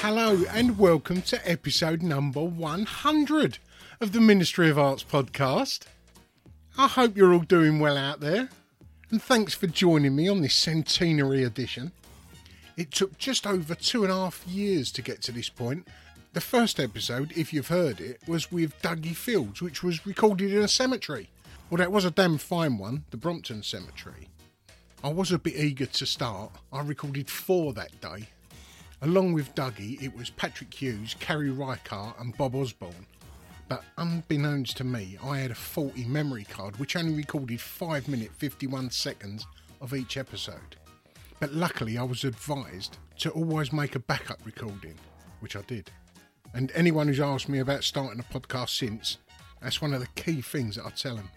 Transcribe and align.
Hello 0.00 0.42
and 0.50 0.78
welcome 0.78 1.22
to 1.22 1.50
episode 1.50 2.02
number 2.02 2.42
100 2.42 3.58
of 4.00 4.12
the 4.12 4.20
Ministry 4.20 4.68
of 4.68 4.78
Arts 4.78 5.02
podcast. 5.02 5.84
I 6.76 6.86
hope 6.86 7.16
you're 7.16 7.32
all 7.32 7.40
doing 7.40 7.80
well 7.80 7.96
out 7.96 8.20
there, 8.20 8.50
and 9.10 9.22
thanks 9.22 9.54
for 9.54 9.66
joining 9.66 10.14
me 10.14 10.28
on 10.28 10.42
this 10.42 10.54
centenary 10.54 11.42
edition. 11.42 11.92
It 12.76 12.90
took 12.90 13.16
just 13.16 13.46
over 13.46 13.74
two 13.74 14.04
and 14.04 14.12
a 14.12 14.16
half 14.16 14.46
years 14.46 14.92
to 14.92 15.02
get 15.02 15.22
to 15.22 15.32
this 15.32 15.48
point. 15.48 15.88
The 16.34 16.40
first 16.42 16.78
episode, 16.78 17.32
if 17.34 17.52
you've 17.52 17.68
heard 17.68 18.00
it, 18.00 18.20
was 18.28 18.52
with 18.52 18.80
Duggie 18.82 19.16
Fields, 19.16 19.62
which 19.62 19.82
was 19.82 20.06
recorded 20.06 20.52
in 20.52 20.62
a 20.62 20.68
cemetery. 20.68 21.30
Well, 21.70 21.78
that 21.78 21.90
was 21.90 22.04
a 22.04 22.10
damn 22.10 22.36
fine 22.38 22.76
one, 22.76 23.04
the 23.10 23.16
Brompton 23.16 23.62
Cemetery. 23.62 24.28
I 25.02 25.08
was 25.08 25.32
a 25.32 25.38
bit 25.38 25.56
eager 25.56 25.86
to 25.86 26.06
start. 26.06 26.52
I 26.72 26.82
recorded 26.82 27.30
four 27.30 27.72
that 27.72 27.98
day. 28.00 28.28
Along 29.02 29.34
with 29.34 29.54
Duggie, 29.54 30.02
it 30.02 30.16
was 30.16 30.30
Patrick 30.30 30.72
Hughes, 30.72 31.14
Carrie 31.20 31.50
Reichardt, 31.50 32.18
and 32.18 32.36
Bob 32.36 32.54
Osborne. 32.54 33.06
But 33.68 33.84
unbeknownst 33.98 34.78
to 34.78 34.84
me, 34.84 35.18
I 35.22 35.38
had 35.38 35.50
a 35.50 35.54
faulty 35.56 36.04
memory 36.04 36.44
card 36.44 36.78
which 36.78 36.96
only 36.96 37.14
recorded 37.14 37.60
5 37.60 38.08
minute 38.08 38.30
51 38.32 38.90
seconds 38.90 39.46
of 39.80 39.92
each 39.92 40.16
episode. 40.16 40.76
But 41.40 41.52
luckily, 41.52 41.98
I 41.98 42.04
was 42.04 42.24
advised 42.24 42.96
to 43.18 43.30
always 43.30 43.72
make 43.72 43.96
a 43.96 44.00
backup 44.00 44.38
recording, 44.44 44.94
which 45.40 45.56
I 45.56 45.62
did. 45.62 45.90
And 46.54 46.72
anyone 46.74 47.08
who's 47.08 47.20
asked 47.20 47.50
me 47.50 47.58
about 47.58 47.84
starting 47.84 48.20
a 48.20 48.38
podcast 48.38 48.70
since, 48.70 49.18
that's 49.60 49.82
one 49.82 49.92
of 49.92 50.00
the 50.00 50.22
key 50.22 50.40
things 50.40 50.76
that 50.76 50.86
I 50.86 50.90
tell 50.90 51.16
them. 51.16 51.28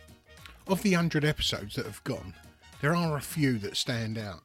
Of 0.67 0.81
the 0.81 0.91
100 0.91 1.25
episodes 1.25 1.75
that 1.75 1.85
have 1.85 2.03
gone, 2.05 2.33
there 2.79 2.95
are 2.95 3.17
a 3.17 3.21
few 3.21 3.57
that 3.59 3.75
stand 3.75 4.17
out. 4.17 4.43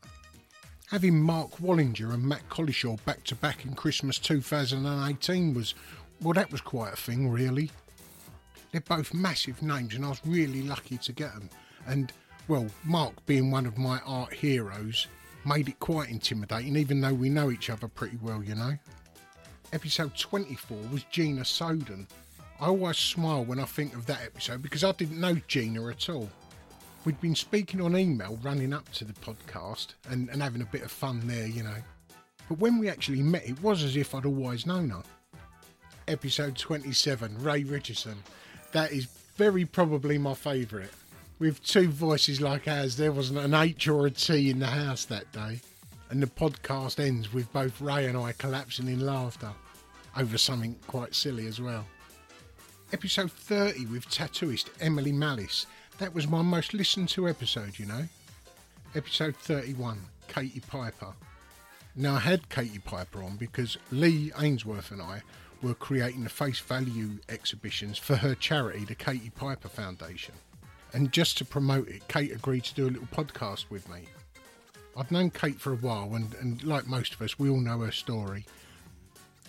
Having 0.94 1.22
Mark 1.22 1.56
Wallinger 1.56 2.14
and 2.14 2.22
Mat 2.22 2.48
Collishaw 2.48 3.04
back 3.04 3.24
to 3.24 3.34
back 3.34 3.64
in 3.64 3.74
Christmas 3.74 4.16
2018 4.20 5.52
was, 5.52 5.74
well, 6.22 6.34
that 6.34 6.52
was 6.52 6.60
quite 6.60 6.92
a 6.92 6.96
thing, 6.96 7.28
really. 7.30 7.72
They're 8.70 8.80
both 8.80 9.12
massive 9.12 9.60
names, 9.60 9.96
and 9.96 10.04
I 10.04 10.10
was 10.10 10.20
really 10.24 10.62
lucky 10.62 10.98
to 10.98 11.12
get 11.12 11.34
them. 11.34 11.50
And, 11.88 12.12
well, 12.46 12.68
Mark 12.84 13.26
being 13.26 13.50
one 13.50 13.66
of 13.66 13.76
my 13.76 13.98
art 14.06 14.32
heroes 14.34 15.08
made 15.44 15.68
it 15.68 15.80
quite 15.80 16.10
intimidating, 16.10 16.76
even 16.76 17.00
though 17.00 17.12
we 17.12 17.28
know 17.28 17.50
each 17.50 17.70
other 17.70 17.88
pretty 17.88 18.18
well, 18.22 18.44
you 18.44 18.54
know. 18.54 18.78
Episode 19.72 20.16
24 20.16 20.78
was 20.92 21.02
Gina 21.10 21.44
Soden. 21.44 22.06
I 22.60 22.66
always 22.66 22.98
smile 22.98 23.44
when 23.44 23.58
I 23.58 23.64
think 23.64 23.96
of 23.96 24.06
that 24.06 24.22
episode 24.22 24.62
because 24.62 24.84
I 24.84 24.92
didn't 24.92 25.18
know 25.18 25.34
Gina 25.48 25.88
at 25.88 26.08
all. 26.08 26.30
We'd 27.04 27.20
been 27.20 27.34
speaking 27.34 27.82
on 27.82 27.96
email 27.98 28.38
running 28.42 28.72
up 28.72 28.90
to 28.92 29.04
the 29.04 29.12
podcast 29.12 29.88
and, 30.08 30.30
and 30.30 30.42
having 30.42 30.62
a 30.62 30.66
bit 30.66 30.82
of 30.82 30.90
fun 30.90 31.20
there, 31.26 31.46
you 31.46 31.62
know. 31.62 31.76
But 32.48 32.58
when 32.58 32.78
we 32.78 32.88
actually 32.88 33.22
met, 33.22 33.46
it 33.46 33.60
was 33.62 33.82
as 33.82 33.96
if 33.96 34.14
I'd 34.14 34.24
always 34.24 34.66
known 34.66 34.88
her. 34.88 35.02
Episode 36.08 36.56
27, 36.56 37.42
Ray 37.42 37.64
Richardson. 37.64 38.16
That 38.72 38.92
is 38.92 39.04
very 39.36 39.66
probably 39.66 40.16
my 40.16 40.32
favourite. 40.32 40.90
With 41.38 41.62
two 41.62 41.88
voices 41.88 42.40
like 42.40 42.68
ours, 42.68 42.96
there 42.96 43.12
wasn't 43.12 43.40
an 43.40 43.52
H 43.52 43.86
or 43.86 44.06
a 44.06 44.10
T 44.10 44.48
in 44.48 44.58
the 44.58 44.66
house 44.66 45.04
that 45.06 45.30
day. 45.32 45.60
And 46.08 46.22
the 46.22 46.26
podcast 46.26 47.04
ends 47.04 47.32
with 47.34 47.52
both 47.52 47.80
Ray 47.82 48.06
and 48.06 48.16
I 48.16 48.32
collapsing 48.32 48.88
in 48.88 49.04
laughter 49.04 49.50
over 50.16 50.38
something 50.38 50.76
quite 50.86 51.14
silly 51.14 51.46
as 51.46 51.60
well. 51.60 51.84
Episode 52.92 53.32
30 53.32 53.86
with 53.86 54.08
tattooist 54.08 54.68
Emily 54.80 55.12
Malice. 55.12 55.66
That 55.98 56.14
was 56.14 56.28
my 56.28 56.42
most 56.42 56.74
listened 56.74 57.08
to 57.10 57.28
episode, 57.28 57.78
you 57.78 57.86
know. 57.86 58.02
Episode 58.96 59.36
31, 59.36 60.00
Katie 60.26 60.60
Piper. 60.60 61.12
Now, 61.94 62.14
I 62.14 62.20
had 62.20 62.48
Katie 62.48 62.80
Piper 62.80 63.22
on 63.22 63.36
because 63.36 63.78
Lee 63.92 64.32
Ainsworth 64.38 64.90
and 64.90 65.00
I 65.00 65.22
were 65.62 65.74
creating 65.74 66.24
the 66.24 66.30
face 66.30 66.58
value 66.58 67.18
exhibitions 67.28 67.96
for 67.96 68.16
her 68.16 68.34
charity, 68.34 68.84
the 68.84 68.96
Katie 68.96 69.30
Piper 69.30 69.68
Foundation. 69.68 70.34
And 70.92 71.12
just 71.12 71.38
to 71.38 71.44
promote 71.44 71.88
it, 71.88 72.06
Kate 72.08 72.32
agreed 72.32 72.64
to 72.64 72.74
do 72.74 72.88
a 72.88 72.90
little 72.90 73.08
podcast 73.12 73.66
with 73.70 73.88
me. 73.88 74.06
I've 74.96 75.12
known 75.12 75.30
Kate 75.30 75.60
for 75.60 75.72
a 75.72 75.76
while, 75.76 76.14
and, 76.14 76.34
and 76.40 76.62
like 76.64 76.88
most 76.88 77.14
of 77.14 77.22
us, 77.22 77.38
we 77.38 77.48
all 77.48 77.60
know 77.60 77.80
her 77.80 77.92
story. 77.92 78.46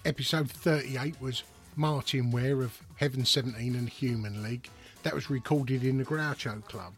Episode 0.06 0.50
38 0.50 1.20
was 1.20 1.44
Martyn 1.76 2.30
Ware 2.30 2.62
of 2.62 2.80
Heaven 2.98 3.26
17 3.26 3.76
and 3.76 3.90
Human 3.90 4.44
League. 4.44 4.70
That 5.06 5.14
was 5.14 5.30
recorded 5.30 5.84
in 5.84 6.00
the 6.00 6.04
Groucho 6.04 6.66
Club. 6.66 6.94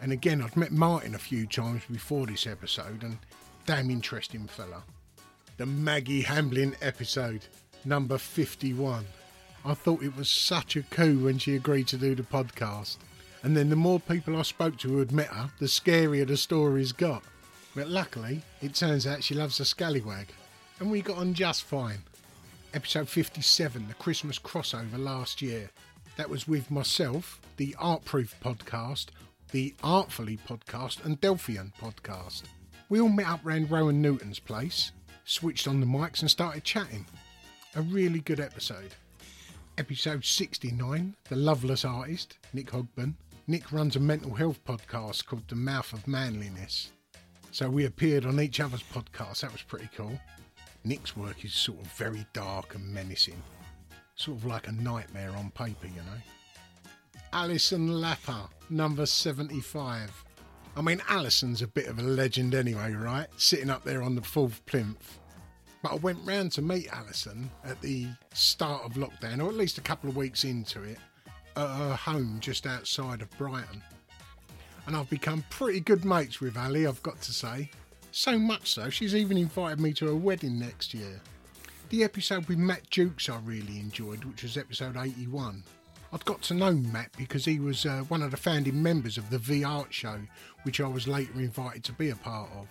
And 0.00 0.10
again, 0.10 0.42
I'd 0.42 0.56
met 0.56 0.72
Martyn 0.72 1.14
a 1.14 1.18
few 1.18 1.46
times 1.46 1.84
before 1.88 2.26
this 2.26 2.44
episode, 2.44 3.04
and 3.04 3.18
damn 3.66 3.88
interesting 3.88 4.48
fella. 4.48 4.82
The 5.58 5.64
Maggi 5.64 6.24
Hambling 6.24 6.74
episode, 6.82 7.46
number 7.84 8.18
51. 8.18 9.04
I 9.64 9.74
thought 9.74 10.02
it 10.02 10.16
was 10.16 10.28
such 10.28 10.74
a 10.74 10.82
coup 10.82 11.20
when 11.20 11.38
she 11.38 11.54
agreed 11.54 11.86
to 11.86 11.96
do 11.96 12.16
the 12.16 12.24
podcast. 12.24 12.96
And 13.44 13.56
then 13.56 13.70
the 13.70 13.76
more 13.76 14.00
people 14.00 14.36
I 14.36 14.42
spoke 14.42 14.76
to 14.78 14.88
who 14.88 14.98
had 14.98 15.12
met 15.12 15.28
her, 15.28 15.48
the 15.60 15.66
scarier 15.66 16.26
the 16.26 16.36
stories 16.36 16.90
got. 16.90 17.22
But 17.76 17.86
luckily, 17.86 18.42
it 18.60 18.74
turns 18.74 19.06
out 19.06 19.22
she 19.22 19.36
loves 19.36 19.60
a 19.60 19.64
scallywag. 19.64 20.26
And 20.80 20.90
we 20.90 21.00
got 21.00 21.18
on 21.18 21.32
just 21.32 21.62
fine. 21.62 22.02
Episode 22.74 23.08
57, 23.08 23.86
the 23.86 23.94
Christmas 23.94 24.40
crossover 24.40 24.98
last 24.98 25.40
year. 25.40 25.70
That 26.16 26.28
was 26.28 26.48
with 26.48 26.68
myself, 26.68 27.40
the 27.62 27.76
Artproof 27.78 28.32
podcast, 28.42 29.10
the 29.52 29.72
Artfully 29.84 30.36
podcast, 30.48 31.04
and 31.04 31.20
Delphian 31.20 31.70
podcast. 31.80 32.42
We 32.88 33.00
all 33.00 33.08
met 33.08 33.28
up 33.28 33.38
round 33.44 33.70
Rowan 33.70 34.02
Newton's 34.02 34.40
place, 34.40 34.90
switched 35.24 35.68
on 35.68 35.78
the 35.78 35.86
mics, 35.86 36.22
and 36.22 36.28
started 36.28 36.64
chatting. 36.64 37.06
A 37.76 37.82
really 37.82 38.18
good 38.18 38.40
episode. 38.40 38.96
Episode 39.78 40.24
69, 40.24 41.14
The 41.28 41.36
Loveless 41.36 41.84
Artist, 41.84 42.36
Nick 42.52 42.72
Hogburn. 42.72 43.14
Nick 43.46 43.70
runs 43.70 43.94
a 43.94 44.00
mental 44.00 44.34
health 44.34 44.58
podcast 44.64 45.24
called 45.26 45.46
The 45.46 45.54
Mouth 45.54 45.92
of 45.92 46.08
Manliness. 46.08 46.90
So 47.52 47.70
we 47.70 47.84
appeared 47.84 48.26
on 48.26 48.40
each 48.40 48.58
other's 48.58 48.82
podcasts. 48.82 49.42
That 49.42 49.52
was 49.52 49.62
pretty 49.62 49.88
cool. 49.96 50.18
Nick's 50.82 51.16
work 51.16 51.44
is 51.44 51.54
sort 51.54 51.78
of 51.78 51.86
very 51.92 52.26
dark 52.32 52.74
and 52.74 52.92
menacing. 52.92 53.40
Sort 54.16 54.38
of 54.38 54.46
like 54.46 54.66
a 54.66 54.72
nightmare 54.72 55.30
on 55.36 55.52
paper, 55.52 55.86
you 55.86 56.02
know. 56.02 56.18
Alison 57.32 57.88
Lapper, 57.88 58.48
number 58.68 59.06
75. 59.06 60.24
I 60.76 60.82
mean, 60.82 61.00
Alison's 61.08 61.62
a 61.62 61.66
bit 61.66 61.86
of 61.86 61.98
a 61.98 62.02
legend 62.02 62.54
anyway, 62.54 62.92
right? 62.92 63.26
Sitting 63.36 63.70
up 63.70 63.84
there 63.84 64.02
on 64.02 64.14
the 64.14 64.22
fourth 64.22 64.64
plinth. 64.66 65.18
But 65.82 65.92
I 65.92 65.94
went 65.96 66.18
round 66.24 66.52
to 66.52 66.62
meet 66.62 66.92
Alison 66.92 67.50
at 67.64 67.80
the 67.80 68.08
start 68.34 68.84
of 68.84 68.92
lockdown, 68.92 69.42
or 69.42 69.48
at 69.48 69.54
least 69.54 69.78
a 69.78 69.82
couple 69.82 70.10
of 70.10 70.16
weeks 70.16 70.44
into 70.44 70.82
it, 70.82 70.98
at 71.56 71.76
her 71.76 71.94
home 71.94 72.38
just 72.40 72.66
outside 72.66 73.22
of 73.22 73.30
Brighton. 73.38 73.82
And 74.86 74.94
I've 74.94 75.10
become 75.10 75.44
pretty 75.48 75.80
good 75.80 76.04
mates 76.04 76.40
with 76.40 76.56
Ali, 76.56 76.86
I've 76.86 77.02
got 77.02 77.20
to 77.22 77.32
say. 77.32 77.70
So 78.10 78.38
much 78.38 78.70
so, 78.70 78.90
she's 78.90 79.14
even 79.14 79.38
invited 79.38 79.80
me 79.80 79.94
to 79.94 80.06
her 80.06 80.14
wedding 80.14 80.58
next 80.58 80.92
year. 80.92 81.20
The 81.88 82.04
episode 82.04 82.46
with 82.46 82.58
Matt 82.58 82.90
Jukes 82.90 83.30
I 83.30 83.38
really 83.42 83.78
enjoyed, 83.78 84.24
which 84.24 84.42
was 84.42 84.58
episode 84.58 84.98
81. 84.98 85.64
I'd 86.14 86.24
got 86.26 86.42
to 86.42 86.54
know 86.54 86.74
Matt 86.74 87.10
because 87.16 87.46
he 87.46 87.58
was 87.58 87.86
uh, 87.86 88.00
one 88.08 88.20
of 88.20 88.30
the 88.30 88.36
founding 88.36 88.82
members 88.82 89.16
of 89.16 89.30
the 89.30 89.38
V 89.38 89.64
Art 89.64 89.94
Show, 89.94 90.18
which 90.64 90.78
I 90.78 90.86
was 90.86 91.08
later 91.08 91.32
invited 91.36 91.84
to 91.84 91.92
be 91.92 92.10
a 92.10 92.16
part 92.16 92.50
of. 92.54 92.68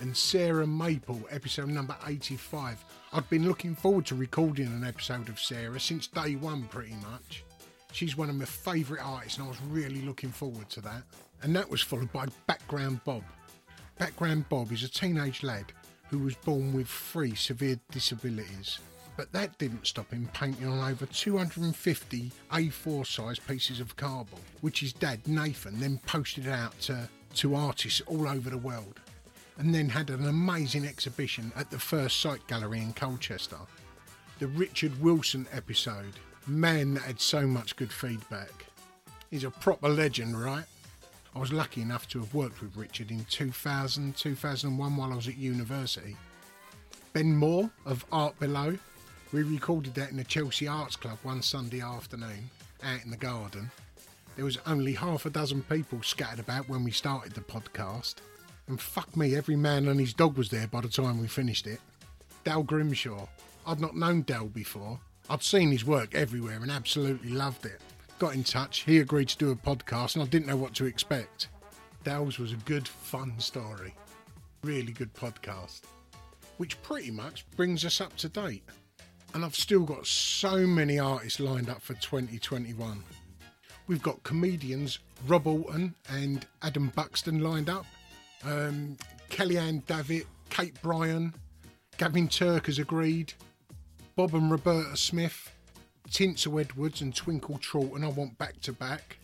And 0.00 0.14
Sarah 0.14 0.66
Maple, 0.66 1.22
episode 1.30 1.70
number 1.70 1.96
85. 2.06 2.84
I'd 3.14 3.30
been 3.30 3.48
looking 3.48 3.74
forward 3.74 4.04
to 4.06 4.14
recording 4.14 4.66
an 4.66 4.84
episode 4.84 5.30
of 5.30 5.40
Sarah 5.40 5.80
since 5.80 6.06
day 6.06 6.36
one, 6.36 6.64
pretty 6.64 6.94
much. 7.10 7.44
She's 7.92 8.14
one 8.14 8.28
of 8.28 8.36
my 8.36 8.44
favourite 8.44 9.02
artists, 9.02 9.38
and 9.38 9.46
I 9.46 9.48
was 9.48 9.62
really 9.70 10.02
looking 10.02 10.30
forward 10.30 10.68
to 10.70 10.82
that. 10.82 11.02
And 11.42 11.56
that 11.56 11.70
was 11.70 11.80
followed 11.80 12.12
by 12.12 12.26
Background 12.46 13.00
Bob. 13.04 13.24
Background 13.96 14.50
Bob 14.50 14.70
is 14.70 14.82
a 14.82 14.88
teenage 14.90 15.42
lad 15.42 15.72
who 16.10 16.18
was 16.18 16.34
born 16.34 16.74
with 16.74 16.88
three 16.88 17.34
severe 17.34 17.80
disabilities. 17.90 18.80
But 19.16 19.32
that 19.32 19.56
didn't 19.58 19.86
stop 19.86 20.12
him 20.12 20.28
painting 20.34 20.68
on 20.68 20.90
over 20.90 21.06
250 21.06 22.30
A4 22.52 23.06
size 23.06 23.38
pieces 23.38 23.80
of 23.80 23.96
cardboard, 23.96 24.42
which 24.60 24.80
his 24.80 24.92
dad 24.92 25.26
Nathan 25.26 25.80
then 25.80 25.98
posted 26.06 26.48
out 26.48 26.78
to, 26.82 27.08
to 27.36 27.54
artists 27.54 28.02
all 28.06 28.28
over 28.28 28.50
the 28.50 28.58
world. 28.58 29.00
And 29.58 29.74
then 29.74 29.88
had 29.88 30.10
an 30.10 30.28
amazing 30.28 30.86
exhibition 30.86 31.50
at 31.56 31.70
the 31.70 31.78
Firstsite 31.78 32.46
Gallery 32.46 32.80
in 32.80 32.92
Colchester. 32.92 33.56
The 34.38 34.48
Richard 34.48 35.00
Wilson 35.00 35.46
episode. 35.50 36.12
Man, 36.46 36.94
that 36.94 37.04
had 37.04 37.20
so 37.20 37.46
much 37.46 37.74
good 37.76 37.90
feedback. 37.90 38.66
He's 39.30 39.44
a 39.44 39.50
proper 39.50 39.88
legend, 39.88 40.38
right? 40.38 40.66
I 41.34 41.38
was 41.38 41.52
lucky 41.52 41.82
enough 41.82 42.08
to 42.08 42.20
have 42.20 42.34
worked 42.34 42.60
with 42.62 42.76
Richard 42.76 43.10
in 43.10 43.24
2000, 43.30 44.16
2001 44.16 44.96
while 44.96 45.12
I 45.12 45.16
was 45.16 45.28
at 45.28 45.36
university. 45.36 46.16
Ben 47.12 47.34
Moore 47.34 47.70
of 47.86 48.04
Art 48.12 48.38
Below. 48.38 48.78
We 49.36 49.42
recorded 49.42 49.92
that 49.96 50.10
in 50.10 50.16
the 50.16 50.24
Chelsea 50.24 50.66
Arts 50.66 50.96
Club 50.96 51.18
one 51.22 51.42
Sunday 51.42 51.82
afternoon 51.82 52.48
out 52.82 53.04
in 53.04 53.10
the 53.10 53.18
garden. 53.18 53.70
There 54.34 54.46
was 54.46 54.56
only 54.66 54.94
half 54.94 55.26
a 55.26 55.30
dozen 55.30 55.60
people 55.64 56.02
scattered 56.02 56.38
about 56.38 56.70
when 56.70 56.82
we 56.82 56.90
started 56.90 57.34
the 57.34 57.42
podcast. 57.42 58.14
And 58.66 58.80
fuck 58.80 59.14
me, 59.14 59.36
every 59.36 59.54
man 59.54 59.88
and 59.88 60.00
his 60.00 60.14
dog 60.14 60.38
was 60.38 60.48
there 60.48 60.68
by 60.68 60.80
the 60.80 60.88
time 60.88 61.20
we 61.20 61.26
finished 61.26 61.66
it. 61.66 61.80
Dal 62.44 62.62
Grimshaw. 62.62 63.26
I'd 63.66 63.78
not 63.78 63.94
known 63.94 64.22
Dal 64.22 64.46
before. 64.46 64.98
I'd 65.28 65.42
seen 65.42 65.70
his 65.70 65.84
work 65.84 66.14
everywhere 66.14 66.60
and 66.62 66.70
absolutely 66.70 67.28
loved 67.28 67.66
it. 67.66 67.82
Got 68.18 68.32
in 68.36 68.42
touch, 68.42 68.84
he 68.84 69.00
agreed 69.00 69.28
to 69.28 69.36
do 69.36 69.50
a 69.50 69.54
podcast, 69.54 70.14
and 70.14 70.22
I 70.24 70.28
didn't 70.28 70.46
know 70.46 70.56
what 70.56 70.72
to 70.76 70.86
expect. 70.86 71.48
Dal's 72.04 72.38
was 72.38 72.52
a 72.52 72.64
good, 72.64 72.88
fun 72.88 73.38
story. 73.38 73.94
Really 74.64 74.92
good 74.92 75.12
podcast. 75.12 75.82
Which 76.56 76.80
pretty 76.82 77.10
much 77.10 77.44
brings 77.54 77.84
us 77.84 78.00
up 78.00 78.16
to 78.16 78.30
date. 78.30 78.62
And 79.34 79.44
I've 79.44 79.54
still 79.54 79.84
got 79.84 80.06
so 80.06 80.66
many 80.66 80.98
artists 80.98 81.40
lined 81.40 81.68
up 81.68 81.82
for 81.82 81.94
2021. 81.94 83.02
We've 83.86 84.02
got 84.02 84.22
comedians 84.22 84.98
Rob 85.26 85.46
Auton 85.46 85.94
and 86.08 86.46
Adam 86.62 86.92
Buxton 86.94 87.40
lined 87.40 87.68
up. 87.68 87.86
Um, 88.44 88.96
Kellyanne 89.30 89.84
Davitt, 89.86 90.26
Kate 90.50 90.80
Bryan, 90.82 91.34
Gavin 91.98 92.28
Turk 92.28 92.66
has 92.66 92.78
agreed. 92.78 93.32
Bob 94.14 94.34
and 94.34 94.50
Roberta 94.50 94.96
Smith, 94.96 95.52
Tinsel 96.10 96.58
Edwards 96.58 97.00
and 97.00 97.14
Twinkle 97.14 97.58
Troughton. 97.58 98.04
I 98.04 98.08
want 98.08 98.38
back 98.38 98.60
to 98.62 98.72
back. 98.72 99.18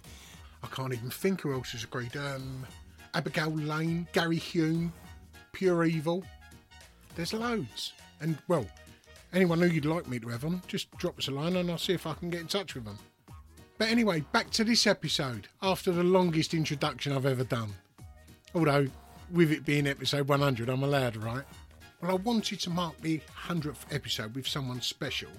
I 0.62 0.66
can't 0.68 0.92
even 0.92 1.10
think 1.10 1.42
who 1.42 1.52
else 1.52 1.72
has 1.72 1.84
agreed. 1.84 2.16
Um, 2.16 2.66
Abigail 3.14 3.50
Lane, 3.50 4.06
Gary 4.12 4.36
Hume, 4.36 4.92
Pure 5.52 5.84
Evil. 5.84 6.24
There's 7.14 7.32
loads. 7.32 7.92
And 8.20 8.38
well, 8.48 8.66
anyone 9.32 9.60
who 9.60 9.68
you'd 9.68 9.84
like 9.84 10.08
me 10.08 10.18
to 10.20 10.28
have 10.28 10.44
on, 10.44 10.62
just 10.66 10.90
drop 10.98 11.18
us 11.18 11.28
a 11.28 11.30
line 11.30 11.56
and 11.56 11.70
I'll 11.70 11.78
see 11.78 11.94
if 11.94 12.06
I 12.06 12.14
can 12.14 12.30
get 12.30 12.40
in 12.40 12.46
touch 12.46 12.74
with 12.74 12.84
them. 12.84 12.98
But 13.78 13.88
anyway, 13.88 14.20
back 14.32 14.50
to 14.50 14.64
this 14.64 14.86
episode 14.86 15.48
after 15.62 15.90
the 15.90 16.04
longest 16.04 16.54
introduction 16.54 17.12
I've 17.12 17.26
ever 17.26 17.44
done. 17.44 17.72
Although, 18.54 18.86
with 19.32 19.50
it 19.50 19.64
being 19.64 19.86
episode 19.86 20.28
100, 20.28 20.68
I'm 20.68 20.82
allowed, 20.82 21.16
right? 21.16 21.44
Well, 22.00 22.10
I 22.10 22.14
wanted 22.14 22.60
to 22.60 22.70
mark 22.70 23.00
the 23.00 23.20
100th 23.46 23.84
episode 23.90 24.34
with 24.34 24.46
someone 24.46 24.80
special. 24.80 25.30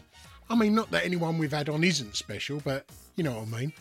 I 0.49 0.55
mean, 0.55 0.75
not 0.75 0.91
that 0.91 1.05
anyone 1.05 1.37
we've 1.37 1.53
had 1.53 1.69
on 1.69 1.83
isn't 1.83 2.15
special, 2.15 2.61
but 2.65 2.85
you 3.15 3.23
know 3.23 3.39
what 3.39 3.47
I 3.47 3.59
mean. 3.59 3.73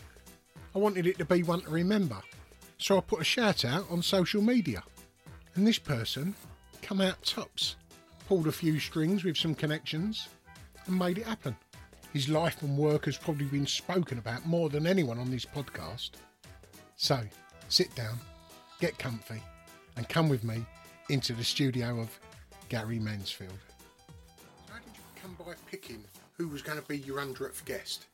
I 0.75 0.79
wanted 0.79 1.07
it 1.07 1.17
to 1.17 1.25
be 1.25 1.43
one 1.43 1.61
to 1.61 1.69
remember. 1.69 2.21
So 2.77 2.97
I 2.97 3.01
put 3.01 3.21
a 3.21 3.25
shout 3.25 3.65
out 3.65 3.85
on 3.89 4.01
social 4.01 4.41
media. 4.41 4.83
And 5.55 5.67
this 5.67 5.79
person 5.79 6.35
come 6.81 6.99
out 6.99 7.21
tops, 7.23 7.75
pulled 8.33 8.47
a 8.47 8.51
few 8.51 8.79
strings 8.79 9.23
with 9.23 9.37
some 9.37 9.53
connections, 9.53 10.27
and 10.87 10.97
made 10.97 11.19
it 11.19 11.27
happen. 11.27 11.55
His 12.13 12.27
life 12.27 12.63
and 12.63 12.75
work 12.75 13.05
has 13.05 13.15
probably 13.15 13.45
been 13.45 13.67
spoken 13.67 14.17
about 14.17 14.47
more 14.47 14.69
than 14.69 14.87
anyone 14.87 15.19
on 15.19 15.29
this 15.29 15.45
podcast. 15.45 16.13
So, 16.95 17.21
sit 17.69 17.93
down, 17.93 18.17
get 18.79 18.97
comfy, 18.97 19.39
and 19.97 20.09
come 20.09 20.29
with 20.29 20.43
me 20.43 20.65
into 21.09 21.33
the 21.33 21.43
studio 21.43 21.99
of 21.99 22.09
Gary 22.69 22.97
Mansfield. 22.97 23.53
How 24.67 24.79
did 24.79 24.95
you 24.95 25.21
come 25.21 25.35
by 25.45 25.53
picking 25.69 26.03
who 26.35 26.47
was 26.47 26.63
going 26.63 26.81
to 26.81 26.87
be 26.87 26.97
your 26.97 27.19
100th 27.19 27.63
guest? 27.65 28.07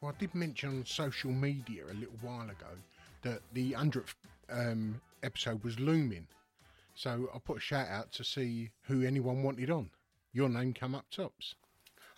Well, 0.00 0.14
I 0.16 0.20
did 0.20 0.32
mention 0.32 0.68
on 0.68 0.86
social 0.86 1.32
media 1.32 1.82
a 1.90 1.94
little 1.94 2.18
while 2.20 2.48
ago 2.48 2.70
that 3.22 3.40
the 3.52 3.72
100th 3.72 4.14
um, 4.48 5.00
episode 5.24 5.64
was 5.64 5.80
looming. 5.80 6.28
So 6.96 7.28
I 7.34 7.38
put 7.38 7.58
a 7.58 7.60
shout 7.60 7.88
out 7.88 8.10
to 8.12 8.24
see 8.24 8.70
who 8.84 9.04
anyone 9.04 9.42
wanted 9.42 9.70
on. 9.70 9.90
Your 10.32 10.48
name 10.48 10.72
come 10.72 10.94
up 10.94 11.10
tops. 11.10 11.54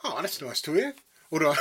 Oh, 0.04 0.18
that's 0.20 0.40
nice 0.40 0.60
to 0.62 0.72
hear. 0.72 0.94
Although, 1.32 1.56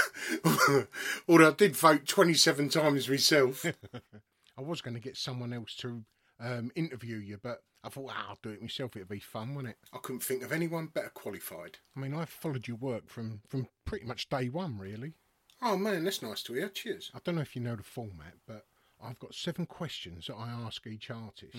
although 1.27 1.49
I 1.49 1.53
did 1.53 1.75
vote 1.75 2.07
27 2.07 2.69
times 2.69 3.09
myself. 3.09 3.65
I 4.57 4.61
was 4.61 4.81
going 4.81 4.93
to 4.93 4.99
get 4.99 5.17
someone 5.17 5.51
else 5.51 5.75
to 5.77 6.03
um, 6.39 6.71
interview 6.75 7.17
you, 7.17 7.39
but 7.41 7.63
I 7.83 7.89
thought, 7.89 8.11
ah, 8.13 8.25
I'll 8.29 8.39
do 8.43 8.49
it 8.51 8.61
myself. 8.61 8.95
It'd 8.95 9.09
be 9.09 9.19
fun, 9.19 9.55
wouldn't 9.55 9.73
it? 9.73 9.77
I 9.91 9.97
couldn't 9.97 10.23
think 10.23 10.43
of 10.43 10.51
anyone 10.51 10.87
better 10.87 11.09
qualified. 11.09 11.79
I 11.95 11.99
mean, 11.99 12.13
I've 12.13 12.29
followed 12.29 12.67
your 12.67 12.77
work 12.77 13.09
from, 13.09 13.41
from 13.47 13.67
pretty 13.83 14.05
much 14.05 14.29
day 14.29 14.49
one, 14.49 14.77
really. 14.77 15.13
Oh, 15.61 15.75
man, 15.75 16.03
that's 16.03 16.21
nice 16.21 16.43
to 16.43 16.53
hear. 16.53 16.69
Cheers. 16.69 17.11
I 17.15 17.19
don't 17.23 17.35
know 17.35 17.41
if 17.41 17.55
you 17.55 17.63
know 17.63 17.75
the 17.75 17.83
format, 17.83 18.35
but 18.47 18.65
I've 19.03 19.19
got 19.19 19.33
seven 19.33 19.65
questions 19.65 20.27
that 20.27 20.35
I 20.35 20.49
ask 20.49 20.85
each 20.85 21.09
artist. 21.09 21.55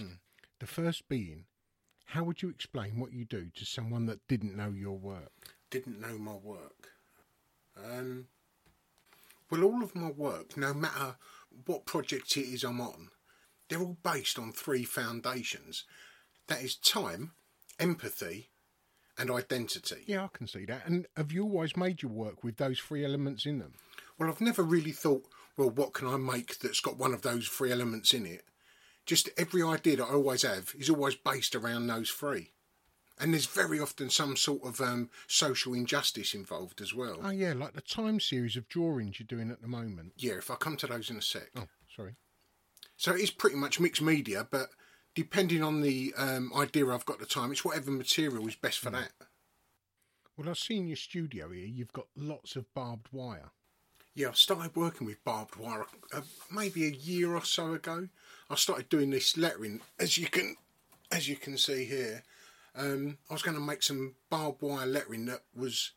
The 0.60 0.66
first 0.66 1.08
being, 1.08 1.44
how 2.06 2.24
would 2.24 2.42
you 2.42 2.48
explain 2.48 2.98
what 2.98 3.12
you 3.12 3.24
do 3.24 3.48
to 3.56 3.64
someone 3.64 4.06
that 4.06 4.26
didn't 4.28 4.56
know 4.56 4.70
your 4.70 4.98
work? 4.98 5.54
Didn't 5.70 6.00
know 6.00 6.18
my 6.18 6.34
work. 6.34 6.90
Um, 7.76 8.26
well, 9.50 9.62
all 9.62 9.82
of 9.82 9.94
my 9.94 10.10
work, 10.10 10.56
no 10.56 10.74
matter 10.74 11.16
what 11.66 11.86
project 11.86 12.36
it 12.36 12.46
is 12.46 12.64
I'm 12.64 12.80
on, 12.80 13.10
they're 13.68 13.80
all 13.80 13.98
based 14.02 14.38
on 14.38 14.52
three 14.52 14.84
foundations. 14.84 15.84
That 16.48 16.62
is 16.62 16.76
time, 16.76 17.32
empathy, 17.78 18.48
and 19.18 19.30
identity. 19.30 20.04
Yeah, 20.06 20.24
I 20.24 20.28
can 20.32 20.46
see 20.46 20.64
that. 20.64 20.86
And 20.86 21.06
have 21.16 21.32
you 21.32 21.44
always 21.44 21.76
made 21.76 22.02
your 22.02 22.12
work 22.12 22.42
with 22.42 22.56
those 22.56 22.78
three 22.80 23.04
elements 23.04 23.46
in 23.46 23.58
them? 23.58 23.74
Well, 24.18 24.28
I've 24.28 24.40
never 24.40 24.62
really 24.62 24.92
thought, 24.92 25.24
well, 25.56 25.70
what 25.70 25.92
can 25.92 26.08
I 26.08 26.16
make 26.16 26.58
that's 26.58 26.80
got 26.80 26.98
one 26.98 27.12
of 27.12 27.22
those 27.22 27.48
three 27.48 27.70
elements 27.70 28.14
in 28.14 28.26
it? 28.26 28.44
Just 29.08 29.30
every 29.38 29.62
idea 29.62 29.96
that 29.96 30.04
I 30.04 30.12
always 30.12 30.42
have 30.42 30.74
is 30.78 30.90
always 30.90 31.14
based 31.14 31.54
around 31.54 31.86
those 31.86 32.10
three. 32.10 32.52
And 33.18 33.32
there's 33.32 33.46
very 33.46 33.80
often 33.80 34.10
some 34.10 34.36
sort 34.36 34.62
of 34.66 34.82
um, 34.82 35.08
social 35.26 35.72
injustice 35.72 36.34
involved 36.34 36.82
as 36.82 36.92
well. 36.92 37.18
Oh, 37.22 37.30
yeah, 37.30 37.54
like 37.54 37.72
the 37.72 37.80
time 37.80 38.20
series 38.20 38.54
of 38.54 38.68
drawings 38.68 39.18
you're 39.18 39.26
doing 39.26 39.50
at 39.50 39.62
the 39.62 39.66
moment. 39.66 40.12
Yeah, 40.18 40.34
if 40.34 40.50
I 40.50 40.56
come 40.56 40.76
to 40.76 40.86
those 40.86 41.08
in 41.08 41.16
a 41.16 41.22
sec. 41.22 41.48
Oh, 41.56 41.68
sorry. 41.96 42.16
So 42.98 43.14
it 43.14 43.22
is 43.22 43.30
pretty 43.30 43.56
much 43.56 43.80
mixed 43.80 44.02
media, 44.02 44.46
but 44.48 44.68
depending 45.14 45.64
on 45.64 45.80
the 45.80 46.12
um, 46.18 46.52
idea 46.54 46.86
I've 46.88 47.06
got 47.06 47.14
at 47.14 47.20
the 47.20 47.26
time, 47.26 47.50
it's 47.50 47.64
whatever 47.64 47.90
material 47.90 48.46
is 48.46 48.56
best 48.56 48.78
for 48.78 48.90
that. 48.90 49.12
Well, 50.36 50.50
I 50.50 50.52
see 50.52 50.76
in 50.76 50.86
your 50.86 50.96
studio 50.96 51.50
here 51.50 51.66
you've 51.66 51.94
got 51.94 52.08
lots 52.14 52.56
of 52.56 52.72
barbed 52.74 53.08
wire. 53.10 53.52
Yeah, 54.14 54.28
I 54.28 54.32
started 54.32 54.76
working 54.76 55.06
with 55.06 55.24
barbed 55.24 55.56
wire 55.56 55.86
uh, 56.12 56.20
maybe 56.52 56.84
a 56.84 56.90
year 56.90 57.34
or 57.34 57.44
so 57.44 57.72
ago. 57.72 58.08
I 58.50 58.54
started 58.56 58.88
doing 58.88 59.10
this 59.10 59.36
lettering, 59.36 59.80
as 59.98 60.16
you 60.16 60.26
can, 60.26 60.56
as 61.12 61.28
you 61.28 61.36
can 61.36 61.58
see 61.58 61.84
here. 61.84 62.22
Um, 62.74 63.18
I 63.28 63.34
was 63.34 63.42
going 63.42 63.56
to 63.56 63.62
make 63.62 63.82
some 63.82 64.14
barbed 64.30 64.62
wire 64.62 64.86
lettering 64.86 65.26
that 65.26 65.42
was 65.54 65.92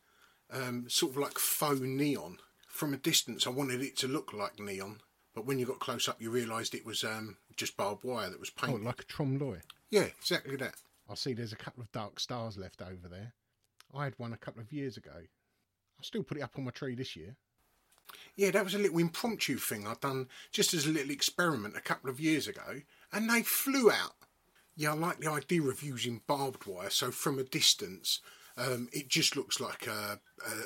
um, 0.50 0.86
sort 0.88 1.12
of 1.12 1.18
like 1.18 1.38
faux 1.38 1.80
neon. 1.80 2.38
From 2.68 2.94
a 2.94 2.98
distance, 2.98 3.46
I 3.46 3.50
wanted 3.50 3.82
it 3.82 3.96
to 3.98 4.08
look 4.08 4.32
like 4.32 4.58
neon, 4.58 5.00
but 5.34 5.46
when 5.46 5.58
you 5.58 5.66
got 5.66 5.78
close 5.78 6.08
up, 6.08 6.20
you 6.20 6.30
realised 6.30 6.74
it 6.74 6.86
was 6.86 7.04
um, 7.04 7.36
just 7.56 7.76
barbed 7.76 8.02
wire 8.02 8.30
that 8.30 8.40
was 8.40 8.50
painted. 8.50 8.80
Oh, 8.82 8.84
like 8.84 9.00
a 9.00 9.04
trompe 9.04 9.40
l'oeil. 9.40 9.60
Yeah, 9.90 10.02
exactly 10.18 10.56
that. 10.56 10.74
I 11.08 11.14
see 11.14 11.34
there's 11.34 11.52
a 11.52 11.56
couple 11.56 11.82
of 11.82 11.92
dark 11.92 12.18
stars 12.18 12.56
left 12.56 12.80
over 12.80 13.08
there. 13.08 13.34
I 13.94 14.04
had 14.04 14.14
one 14.16 14.32
a 14.32 14.38
couple 14.38 14.62
of 14.62 14.72
years 14.72 14.96
ago. 14.96 15.12
I'll 15.14 16.04
still 16.04 16.22
put 16.22 16.38
it 16.38 16.42
up 16.42 16.52
on 16.56 16.64
my 16.64 16.70
tree 16.70 16.94
this 16.94 17.14
year. 17.14 17.36
Yeah, 18.36 18.50
that 18.50 18.64
was 18.64 18.74
a 18.74 18.78
little 18.78 18.98
impromptu 18.98 19.56
thing 19.56 19.86
I'd 19.86 20.00
done 20.00 20.28
just 20.50 20.74
as 20.74 20.86
a 20.86 20.90
little 20.90 21.10
experiment 21.10 21.76
a 21.76 21.80
couple 21.80 22.10
of 22.10 22.20
years 22.20 22.48
ago, 22.48 22.82
and 23.12 23.28
they 23.28 23.42
flew 23.42 23.90
out. 23.90 24.14
Yeah, 24.74 24.92
I 24.92 24.94
like 24.94 25.20
the 25.20 25.30
idea 25.30 25.62
of 25.62 25.82
using 25.82 26.22
barbed 26.26 26.66
wire, 26.66 26.90
so 26.90 27.10
from 27.10 27.38
a 27.38 27.44
distance, 27.44 28.20
um, 28.56 28.88
it 28.92 29.08
just 29.08 29.36
looks 29.36 29.60
like 29.60 29.86
a, 29.86 30.20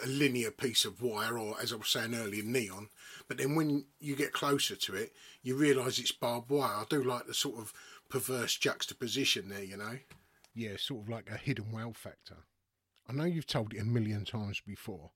a 0.05 0.07
linear 0.07 0.51
piece 0.51 0.85
of 0.85 1.03
wire, 1.03 1.39
or 1.39 1.57
as 1.61 1.73
I 1.73 1.77
was 1.77 1.89
saying 1.89 2.15
earlier, 2.15 2.43
neon. 2.45 2.89
But 3.29 3.39
then 3.39 3.55
when 3.55 3.87
you 4.01 4.17
get 4.17 4.33
closer 4.33 4.77
to 4.77 4.95
it, 4.95 5.13
you 5.43 5.57
realise 5.57 5.99
it's 5.99 6.13
barbed 6.13 6.51
wire. 6.51 6.77
I 6.77 6.85
do 6.89 7.03
like 7.03 7.27
the 7.27 7.35
sort 7.35 7.59
of 7.59 7.73
perverse 8.09 8.57
juxtaposition 8.57 9.49
there, 9.49 9.63
you 9.63 9.77
know. 9.77 9.99
Yeah, 10.55 10.77
sort 10.79 11.03
of 11.03 11.09
like 11.09 11.29
a 11.31 11.37
hidden 11.37 11.71
wow 11.73 11.93
factor. 11.95 12.37
I 13.09 13.13
know 13.13 13.25
you've 13.25 13.47
told 13.47 13.75
it 13.75 13.81
a 13.81 13.85
million 13.85 14.25
times 14.25 14.61
before. 14.67 15.11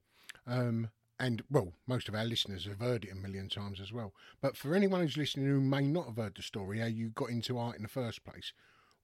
Um, 0.46 0.90
and, 1.20 1.44
well, 1.50 1.72
most 1.86 2.08
of 2.08 2.14
our 2.16 2.24
listeners 2.24 2.64
have 2.64 2.80
heard 2.80 3.04
it 3.04 3.12
a 3.12 3.14
million 3.14 3.48
times 3.48 3.80
as 3.80 3.92
well. 3.92 4.12
But 4.40 4.56
for 4.56 4.74
anyone 4.74 5.02
who's 5.02 5.16
listening 5.16 5.46
who 5.46 5.60
may 5.60 5.86
not 5.86 6.06
have 6.06 6.16
heard 6.16 6.34
the 6.34 6.42
story, 6.42 6.80
how 6.80 6.86
you 6.86 7.10
got 7.10 7.30
into 7.30 7.58
art 7.58 7.76
in 7.76 7.82
the 7.82 7.88
first 7.88 8.24
place, 8.24 8.52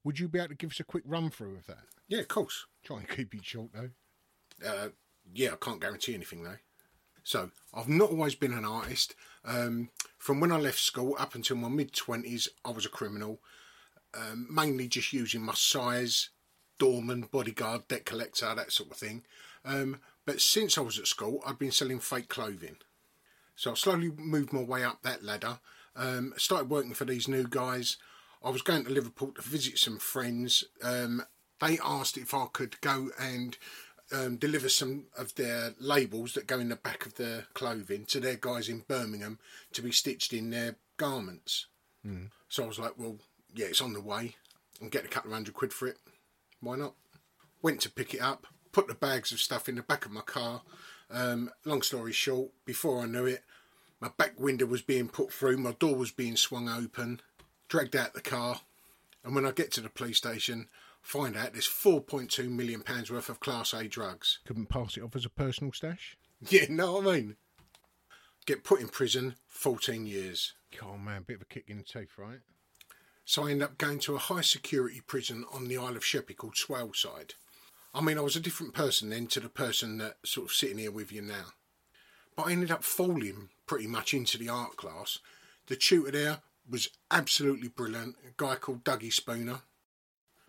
would 0.03 0.19
you 0.19 0.27
be 0.27 0.39
able 0.39 0.49
to 0.49 0.55
give 0.55 0.71
us 0.71 0.79
a 0.79 0.83
quick 0.83 1.03
run 1.05 1.29
through 1.29 1.55
of 1.55 1.67
that? 1.67 1.85
Yeah, 2.07 2.19
of 2.19 2.27
course. 2.27 2.65
Try 2.83 2.97
and 2.97 3.07
keep 3.09 3.33
it 3.33 3.45
short, 3.45 3.69
though. 3.73 3.91
Uh, 4.65 4.89
yeah, 5.33 5.53
I 5.53 5.55
can't 5.57 5.81
guarantee 5.81 6.13
anything 6.13 6.43
though. 6.43 6.57
So 7.23 7.51
I've 7.73 7.89
not 7.89 8.09
always 8.09 8.35
been 8.35 8.53
an 8.53 8.65
artist. 8.65 9.13
Um, 9.43 9.89
from 10.17 10.39
when 10.39 10.51
I 10.51 10.57
left 10.57 10.79
school 10.79 11.15
up 11.19 11.35
until 11.35 11.57
my 11.57 11.69
mid 11.69 11.93
twenties, 11.93 12.47
I 12.63 12.71
was 12.71 12.85
a 12.85 12.89
criminal, 12.89 13.39
um, 14.17 14.47
mainly 14.49 14.87
just 14.87 15.13
using 15.13 15.41
my 15.41 15.53
size, 15.53 16.29
doorman, 16.79 17.27
bodyguard, 17.31 17.87
debt 17.87 18.05
collector, 18.05 18.55
that 18.55 18.71
sort 18.71 18.91
of 18.91 18.97
thing. 18.97 19.25
Um, 19.65 19.99
but 20.27 20.41
since 20.41 20.77
I 20.77 20.81
was 20.81 20.99
at 20.99 21.07
school, 21.07 21.41
I'd 21.45 21.57
been 21.57 21.71
selling 21.71 21.99
fake 21.99 22.27
clothing. 22.27 22.75
So 23.55 23.71
I 23.71 23.75
slowly 23.75 24.11
moved 24.11 24.51
my 24.51 24.61
way 24.61 24.83
up 24.83 25.01
that 25.01 25.23
ladder. 25.23 25.59
Um, 25.95 26.33
started 26.35 26.69
working 26.69 26.93
for 26.93 27.05
these 27.05 27.29
new 27.29 27.47
guys. 27.47 27.95
I 28.43 28.49
was 28.49 28.61
going 28.61 28.83
to 28.83 28.91
Liverpool 28.91 29.31
to 29.31 29.41
visit 29.41 29.79
some 29.79 29.97
friends. 29.97 30.65
Um, 30.83 31.23
they 31.61 31.79
asked 31.83 32.17
if 32.17 32.33
I 32.33 32.45
could 32.51 32.79
go 32.81 33.09
and 33.17 33.57
um, 34.11 34.35
deliver 34.35 34.67
some 34.67 35.05
of 35.17 35.33
their 35.35 35.73
labels 35.79 36.33
that 36.33 36.45
go 36.45 36.59
in 36.59 36.69
the 36.69 36.75
back 36.75 37.05
of 37.05 37.15
their 37.15 37.45
clothing 37.53 38.03
to 38.07 38.19
their 38.19 38.35
guys 38.35 38.67
in 38.67 38.83
Birmingham 38.87 39.39
to 39.73 39.81
be 39.81 39.91
stitched 39.93 40.33
in 40.33 40.49
their 40.49 40.75
garments. 40.97 41.67
So 42.49 42.65
I 42.65 42.67
was 42.67 42.79
like, 42.79 42.93
well, 42.97 43.15
yeah, 43.55 43.67
it's 43.67 43.81
on 43.81 43.93
the 43.93 44.01
way. 44.01 44.35
I'm 44.81 44.89
getting 44.89 45.07
a 45.07 45.11
couple 45.11 45.31
of 45.31 45.35
hundred 45.35 45.55
quid 45.55 45.71
for 45.73 45.87
it. 45.87 45.97
Why 46.59 46.75
not? 46.75 46.95
Went 47.61 47.79
to 47.81 47.89
pick 47.89 48.13
it 48.13 48.21
up, 48.21 48.45
put 48.77 48.87
the 48.87 48.93
bags 48.93 49.31
of 49.31 49.39
stuff 49.39 49.67
in 49.67 49.73
the 49.73 49.81
back 49.81 50.05
of 50.05 50.11
my 50.11 50.21
car. 50.21 50.61
Um, 51.09 51.49
long 51.65 51.81
story 51.81 52.11
short, 52.11 52.51
before 52.63 53.01
I 53.01 53.07
knew 53.07 53.25
it, 53.25 53.43
my 53.99 54.11
back 54.19 54.39
window 54.39 54.67
was 54.67 54.83
being 54.83 55.07
put 55.09 55.33
through, 55.33 55.57
my 55.57 55.71
door 55.71 55.95
was 55.95 56.11
being 56.11 56.35
swung 56.35 56.69
open, 56.69 57.19
dragged 57.69 57.95
out 57.95 58.13
the 58.13 58.21
car, 58.21 58.61
and 59.23 59.33
when 59.33 59.47
I 59.47 59.51
get 59.51 59.71
to 59.71 59.81
the 59.81 59.89
police 59.89 60.17
station, 60.17 60.67
find 61.01 61.35
out 61.35 61.53
there's 61.53 61.67
4.2 61.67 62.47
million 62.51 62.81
pounds 62.81 63.09
worth 63.09 63.29
of 63.29 63.39
Class 63.39 63.73
A 63.73 63.87
drugs. 63.87 64.37
Couldn't 64.45 64.69
pass 64.69 64.95
it 64.95 65.01
off 65.01 65.15
as 65.15 65.25
a 65.25 65.29
personal 65.29 65.73
stash? 65.73 66.15
Yeah, 66.47 66.65
know 66.69 66.97
what 66.97 67.07
I 67.07 67.13
mean? 67.15 67.35
Get 68.45 68.63
put 68.63 68.79
in 68.79 68.89
prison 68.89 69.37
14 69.47 70.05
years. 70.05 70.53
Oh, 70.83 70.99
man, 70.99 71.23
bit 71.25 71.37
of 71.37 71.41
a 71.41 71.45
kick 71.45 71.63
in 71.67 71.77
the 71.79 71.83
teeth, 71.83 72.11
right? 72.15 72.41
So 73.25 73.47
I 73.47 73.51
end 73.51 73.63
up 73.63 73.79
going 73.79 73.97
to 74.01 74.13
a 74.13 74.19
high 74.19 74.41
security 74.41 75.01
prison 75.01 75.45
on 75.51 75.67
the 75.67 75.77
Isle 75.77 75.95
of 75.95 76.05
Sheppey 76.05 76.35
called 76.35 76.53
Swaleside. 76.53 77.31
I 77.93 78.01
mean, 78.01 78.17
I 78.17 78.21
was 78.21 78.35
a 78.35 78.39
different 78.41 78.73
person 78.73 79.09
then 79.09 79.27
to 79.27 79.39
the 79.39 79.49
person 79.49 79.97
that's 79.97 80.29
sort 80.31 80.47
of 80.47 80.53
sitting 80.53 80.77
here 80.77 80.91
with 80.91 81.11
you 81.11 81.21
now. 81.21 81.45
But 82.35 82.47
I 82.47 82.51
ended 82.51 82.71
up 82.71 82.83
falling 82.83 83.49
pretty 83.65 83.87
much 83.87 84.13
into 84.13 84.37
the 84.37 84.49
art 84.49 84.77
class. 84.77 85.19
The 85.67 85.75
tutor 85.75 86.11
there 86.11 86.39
was 86.69 86.89
absolutely 87.09 87.69
brilliant, 87.69 88.15
a 88.27 88.31
guy 88.37 88.55
called 88.55 88.83
Dougie 88.83 89.11
Spooner. 89.11 89.61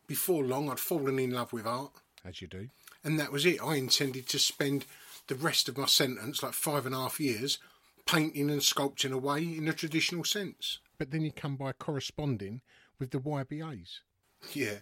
Before 0.06 0.44
long, 0.44 0.70
I'd 0.70 0.80
fallen 0.80 1.18
in 1.18 1.30
love 1.32 1.52
with 1.52 1.66
art, 1.66 1.92
As 2.24 2.40
you 2.42 2.48
do. 2.48 2.68
and 3.04 3.18
that 3.20 3.32
was 3.32 3.46
it. 3.46 3.62
I 3.62 3.76
intended 3.76 4.26
to 4.28 4.38
spend 4.38 4.84
the 5.28 5.34
rest 5.34 5.68
of 5.68 5.76
my 5.78 5.86
sentence, 5.86 6.42
like 6.42 6.54
five 6.54 6.86
and 6.86 6.94
a 6.94 6.98
half 6.98 7.20
years, 7.20 7.58
painting 8.06 8.50
and 8.50 8.60
sculpting 8.60 9.12
away 9.12 9.42
in 9.42 9.68
a 9.68 9.72
traditional 9.72 10.24
sense. 10.24 10.78
But 10.98 11.10
then 11.10 11.22
you 11.22 11.30
come 11.32 11.56
by 11.56 11.72
corresponding 11.72 12.62
with 12.98 13.10
the 13.10 13.18
YBAs. 13.20 13.98
Yeah. 14.52 14.78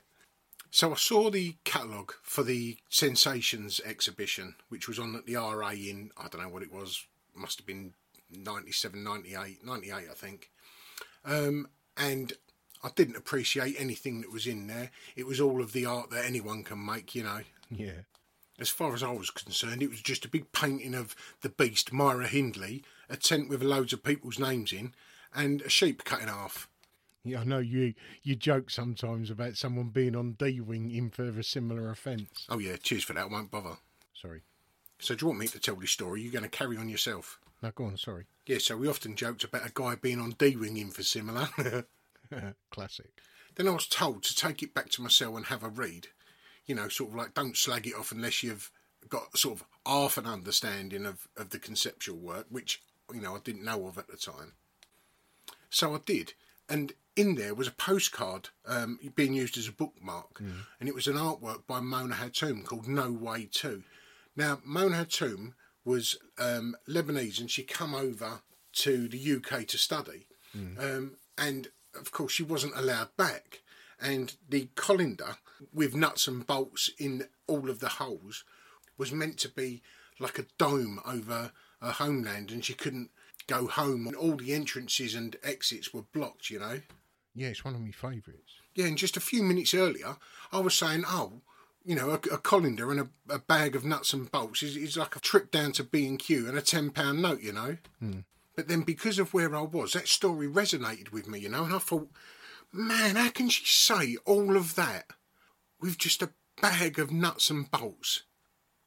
So 0.71 0.93
I 0.93 0.97
saw 0.97 1.31
the 1.31 1.57
catalogue 1.65 2.13
for 2.23 2.43
the 2.43 2.77
Sensations 2.89 3.81
exhibition, 3.85 4.57
which 4.69 4.89
was 4.89 4.99
on 4.99 5.15
at 5.17 5.27
the 5.27 5.37
RA 5.37 5.71
in, 5.71 6.11
I 6.17 6.29
don't 6.29 6.43
know 6.43 6.49
what 6.49 6.63
it 6.63 6.73
was, 6.73 7.07
must 7.35 7.59
have 7.59 7.67
been 7.67 7.95
97, 8.31 9.03
98, 9.03 9.65
98, 9.65 9.95
I 9.95 10.01
think. 10.15 10.51
Um, 11.25 11.69
and 11.97 12.33
I 12.83 12.91
didn't 12.95 13.17
appreciate 13.17 13.77
anything 13.79 14.21
that 14.21 14.33
was 14.33 14.47
in 14.47 14.67
there. 14.67 14.91
It 15.15 15.27
was 15.27 15.41
all 15.41 15.63
of 15.63 15.73
the 15.73 15.87
art 15.87 16.11
that 16.11 16.25
anyone 16.25 16.63
can 16.63 16.85
make, 16.85 17.15
you 17.15 17.25
know. 17.25 17.41
Yeah. 17.71 18.03
As 18.59 18.69
far 18.71 18.95
as 18.95 19.03
I 19.03 19.11
was 19.11 19.31
concerned, 19.31 19.83
it 19.83 19.91
was 19.91 20.01
just 20.01 20.25
a 20.25 20.31
big 20.31 20.51
painting 20.53 20.95
of 20.95 21.15
the 21.43 21.49
beast, 21.49 21.93
Myra 21.93 22.27
Hindley, 22.27 22.83
a 23.09 23.17
tent 23.17 23.49
with 23.49 23.63
loads 23.63 23.93
of 23.93 24.03
people's 24.03 24.39
names 24.39 24.73
in, 24.73 24.95
and 25.35 25.61
a 25.63 25.69
sheep 25.69 26.05
cut 26.05 26.23
in 26.23 26.29
half. 26.29 26.69
Yeah, 27.27 27.41
I 27.41 27.45
know 27.45 27.59
you 27.59 27.95
you 28.23 28.37
joke 28.37 28.71
sometimes 28.71 29.31
about 29.31 29.57
someone 29.57 29.89
being 29.89 30.17
on 30.17 30.33
D 30.33 30.61
wing 30.61 30.91
in 30.91 31.11
for 31.11 31.25
a 31.25 31.45
similar 31.45 31.91
offence. 31.91 32.47
Oh, 32.49 32.59
yeah, 32.59 32.77
cheers 32.77 33.05
for 33.05 33.13
that, 33.15 33.25
I 33.25 33.27
won't 33.27 33.51
bother. 33.51 33.77
Sorry. 34.15 34.43
So, 34.99 35.15
do 35.15 35.25
you 35.25 35.29
want 35.29 35.41
me 35.41 35.49
to 35.49 35.59
tell 35.59 35.77
this 35.77 35.91
story? 35.91 36.23
You're 36.23 36.33
going 36.33 36.43
to 36.43 36.49
carry 36.49 36.77
on 36.77 36.89
yourself. 36.89 37.39
No, 37.63 37.71
go 37.75 37.85
on, 37.85 37.97
sorry. 37.97 38.27
Yeah, 38.47 38.59
so 38.59 38.77
we 38.77 38.89
often 38.89 39.17
joked 39.17 39.45
about 39.45 39.67
a 39.67 39.73
guy 39.73 39.95
being 39.95 40.21
on 40.21 40.37
D 40.39 40.57
wing 40.57 40.77
in 40.77 40.91
for 40.91 41.03
similar. 41.03 41.49
Classic. 42.71 43.11
then 43.55 43.69
I 43.69 43.73
was 43.73 43.87
told 43.87 44.23
to 44.25 44.35
take 44.35 44.63
it 44.63 44.75
back 44.75 44.91
to 44.91 45.03
my 45.03 45.09
cell 45.09 45.37
and 45.37 45.47
have 45.47 45.63
a 45.63 45.69
read. 45.69 46.09
You 46.67 46.75
know, 46.75 46.89
sort 46.89 47.11
of 47.11 47.17
like 47.17 47.35
don't 47.35 47.57
slag 47.57 47.87
it 47.87 47.95
off 47.95 48.11
unless 48.13 48.43
you've 48.43 48.71
got 49.09 49.37
sort 49.39 49.61
of 49.61 49.67
half 49.87 50.19
an 50.19 50.27
understanding 50.27 51.07
of, 51.07 51.29
of 51.37 51.51
the 51.51 51.59
conceptual 51.59 52.17
work, 52.17 52.47
which, 52.51 52.83
you 53.15 53.21
know, 53.21 53.37
I 53.37 53.39
didn't 53.39 53.65
know 53.65 53.87
of 53.87 53.99
at 53.99 54.09
the 54.09 54.17
time. 54.17 54.55
So 55.71 55.95
I 55.95 55.99
did. 56.05 56.35
And 56.69 56.93
in 57.17 57.35
there 57.35 57.55
was 57.55 57.67
a 57.69 57.73
postcard 57.73 58.51
um, 58.67 58.99
being 59.15 59.33
used 59.35 59.57
as 59.59 59.69
a 59.69 59.73
bookmark. 59.73 60.39
And 60.81 60.89
it 60.89 60.95
was 60.95 61.07
an 61.07 61.17
artwork 61.17 61.67
by 61.67 61.81
Mona 61.81 62.15
Hatoum 62.15 62.65
called 62.65 62.87
No 62.87 63.11
Way 63.11 63.49
To. 63.53 63.83
Now, 64.37 64.61
Mona 64.65 64.97
Hatoum 65.05 65.55
was 65.85 66.17
um, 66.39 66.77
Lebanese 66.89 67.41
and 67.41 67.51
she 67.51 67.63
come 67.63 67.95
over 67.95 68.41
to 68.75 69.09
the 69.09 69.33
UK 69.37 69.67
to 69.69 69.79
study. 69.79 70.27
Um, 70.79 71.17
and 71.39 71.69
of 71.99 72.13
course, 72.13 72.33
she 72.33 72.43
wasn't 72.43 72.77
allowed 72.77 73.17
back. 73.17 73.63
And 74.01 74.35
the 74.49 74.69
colander 74.75 75.37
with 75.73 75.95
nuts 75.95 76.29
and 76.29 76.47
bolts 76.47 76.91
in 76.99 77.27
all 77.47 77.71
of 77.71 77.81
the 77.81 77.89
holes 77.89 78.45
was 78.99 79.13
meant 79.13 79.39
to 79.39 79.49
be 79.49 79.83
like 80.19 80.39
a 80.39 80.47
dome 80.59 81.01
over 81.07 81.53
her 81.81 81.91
homeland, 81.93 82.51
and 82.51 82.65
she 82.65 82.75
couldn't 82.75 83.11
go 83.47 83.67
home. 83.67 84.07
And 84.07 84.17
all 84.17 84.37
the 84.37 84.53
entrances 84.55 85.15
and 85.15 85.37
exits 85.43 85.95
were 85.95 86.03
blocked, 86.13 86.51
you 86.51 86.59
know. 86.59 86.81
Yeah, 87.37 87.49
it's 87.49 87.65
one 87.65 87.75
of 87.75 87.81
my 87.81 87.91
favourites. 87.91 88.55
Yeah, 88.75 88.87
and 88.87 88.97
just 88.97 89.17
a 89.17 89.21
few 89.21 89.43
minutes 89.43 89.75
earlier, 89.75 90.17
I 90.51 90.59
was 90.61 90.75
saying, 90.75 91.05
oh, 91.07 91.43
you 91.85 91.95
know, 91.95 92.11
a, 92.11 92.15
a 92.35 92.39
colander 92.39 92.91
and 92.91 93.01
a, 93.01 93.09
a 93.29 93.39
bag 93.39 93.77
of 93.77 93.85
nuts 93.85 94.13
and 94.13 94.31
bolts 94.33 94.63
is, 94.63 94.77
is 94.77 94.97
like 94.97 95.15
a 95.15 95.21
trip 95.21 95.51
down 95.51 95.73
to 95.73 95.85
B 95.85 96.07
and 96.07 96.19
Q 96.19 96.49
and 96.49 96.57
a 96.59 96.63
ten 96.63 96.91
pound 96.91 97.23
note, 97.23 97.43
you 97.43 97.53
know. 97.53 97.77
But 98.57 98.69
then 98.69 98.83
because 98.83 99.19
of 99.19 99.35
where 99.35 99.55
I 99.55 99.61
was, 99.61 99.93
that 99.93 100.09
story 100.09 100.49
resonated 100.49 101.13
with 101.13 101.29
me, 101.29 101.39
you 101.41 101.51
know, 101.51 101.65
and 101.65 101.75
I 101.75 101.79
thought, 101.79 102.09
man, 102.73 103.17
how 103.17 103.29
can 103.29 103.51
she 103.51 103.67
say 103.67 104.17
all 104.25 104.57
of 104.57 104.75
that 104.77 105.05
with 105.79 105.99
just 105.99 106.23
a 106.23 106.31
bag 106.63 106.99
of 106.99 107.13
nuts 107.13 107.51
and 107.51 107.71
bolts 107.71 108.23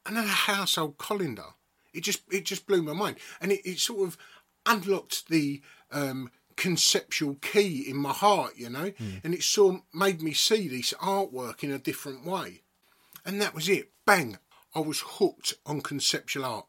and 0.06 0.18
then 0.18 0.26
a 0.26 0.28
household 0.28 0.98
colander? 0.98 1.54
It 1.94 2.02
just 2.02 2.22
it 2.32 2.46
just 2.46 2.68
blew 2.68 2.82
my 2.82 2.94
mind, 2.94 3.18
and 3.40 3.52
it, 3.52 3.62
it 3.64 3.80
sort 3.80 4.08
of 4.08 4.18
unlocked 4.66 5.30
the 5.30 5.62
um, 5.92 6.32
conceptual 6.60 7.36
key 7.36 7.90
in 7.90 7.96
my 7.96 8.12
heart, 8.12 8.54
you 8.58 8.70
know, 8.70 8.92
hmm. 8.98 9.16
and 9.24 9.34
it 9.34 9.44
sort 9.44 9.76
of 9.76 9.82
made 9.94 10.22
me 10.22 10.34
see 10.34 10.68
this 10.68 10.94
artwork 11.02 11.64
in 11.64 11.72
a 11.72 11.80
different 11.80 12.26
way, 12.26 12.64
and 13.26 13.42
that 13.42 13.56
was 13.56 13.70
it. 13.70 13.92
Bang! 14.06 14.38
I 14.76 14.82
was 14.82 15.02
hooked 15.04 15.54
on 15.66 15.82
conceptual 15.82 16.46
art. 16.46 16.66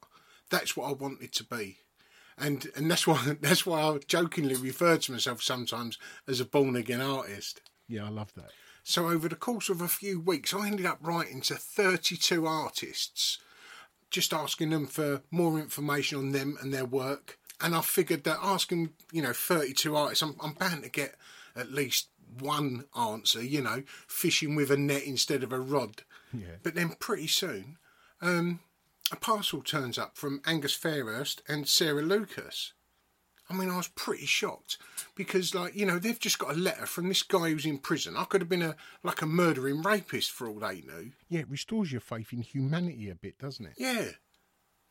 That's 0.48 0.76
what 0.76 0.88
I 0.88 0.92
wanted 0.92 1.32
to 1.32 1.44
be. 1.44 1.78
and 2.38 2.70
and 2.76 2.88
that's 2.88 3.06
why 3.06 3.36
that's 3.40 3.66
why 3.66 3.82
I 3.82 3.98
jokingly 4.06 4.54
refer 4.54 4.96
to 4.96 5.12
myself 5.12 5.42
sometimes 5.42 5.98
as 6.28 6.40
a 6.40 6.44
born 6.44 6.76
again 6.76 7.00
artist. 7.00 7.60
Yeah, 7.88 8.06
I 8.06 8.10
love 8.10 8.32
that. 8.36 8.50
So 8.84 9.08
over 9.08 9.28
the 9.28 9.36
course 9.36 9.68
of 9.68 9.80
a 9.80 9.88
few 9.88 10.20
weeks, 10.20 10.54
I 10.54 10.68
ended 10.68 10.86
up 10.86 10.98
writing 11.02 11.40
to 11.42 11.56
32 11.56 12.46
artists, 12.46 13.38
just 14.08 14.32
asking 14.32 14.70
them 14.70 14.86
for 14.86 15.22
more 15.30 15.58
information 15.58 16.18
on 16.18 16.30
them 16.30 16.56
and 16.62 16.72
their 16.72 16.86
work. 16.86 17.39
And 17.60 17.74
I 17.74 17.80
figured 17.80 18.24
that 18.24 18.38
asking, 18.42 18.90
you 19.12 19.22
know, 19.22 19.32
32 19.32 19.94
artists, 19.94 20.22
I'm, 20.22 20.36
I'm 20.42 20.52
bound 20.54 20.82
to 20.84 20.88
get 20.90 21.14
at 21.56 21.72
least 21.72 22.08
one 22.38 22.84
answer, 22.98 23.42
you 23.42 23.60
know, 23.60 23.82
fishing 24.06 24.54
with 24.54 24.70
a 24.70 24.76
net 24.76 25.02
instead 25.04 25.42
of 25.42 25.52
a 25.52 25.60
rod. 25.60 26.02
Yeah. 26.32 26.56
But 26.62 26.74
then 26.74 26.90
pretty 26.98 27.26
soon, 27.26 27.76
um, 28.22 28.60
a 29.12 29.16
parcel 29.16 29.62
turns 29.62 29.98
up 29.98 30.16
from 30.16 30.40
Angus 30.46 30.76
Fairhurst 30.76 31.42
and 31.48 31.68
Sarah 31.68 32.02
Lucas. 32.02 32.72
I 33.48 33.52
mean, 33.52 33.68
I 33.68 33.76
was 33.76 33.88
pretty 33.88 34.26
shocked 34.26 34.78
because, 35.16 35.56
like, 35.56 35.74
you 35.74 35.84
know, 35.84 35.98
they've 35.98 36.18
just 36.18 36.38
got 36.38 36.54
a 36.54 36.58
letter 36.58 36.86
from 36.86 37.08
this 37.08 37.24
guy 37.24 37.50
who's 37.50 37.66
in 37.66 37.78
prison. 37.78 38.14
I 38.16 38.22
could 38.22 38.40
have 38.40 38.48
been 38.48 38.62
a 38.62 38.76
like 39.02 39.22
a 39.22 39.26
murdering 39.26 39.82
rapist 39.82 40.30
for 40.30 40.48
all 40.48 40.60
they 40.60 40.82
knew. 40.82 41.10
Yeah, 41.28 41.40
it 41.40 41.50
restores 41.50 41.90
your 41.90 42.00
faith 42.00 42.32
in 42.32 42.42
humanity 42.42 43.10
a 43.10 43.16
bit, 43.16 43.38
doesn't 43.40 43.66
it? 43.66 43.74
Yeah, 43.76 44.10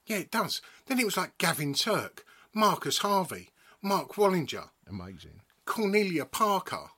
yeah, 0.05 0.17
it 0.17 0.31
does. 0.31 0.61
Then 0.87 0.99
it 0.99 1.05
was 1.05 1.15
like 1.15 1.37
Gavin 1.37 1.73
Turk, 1.73 2.25
Marcus 2.53 2.99
Harvey, 2.99 3.49
Mark 3.81 4.13
Wallinger, 4.15 4.69
Amazing. 4.87 5.41
Cornelia 5.65 6.25
Parker, 6.25 6.89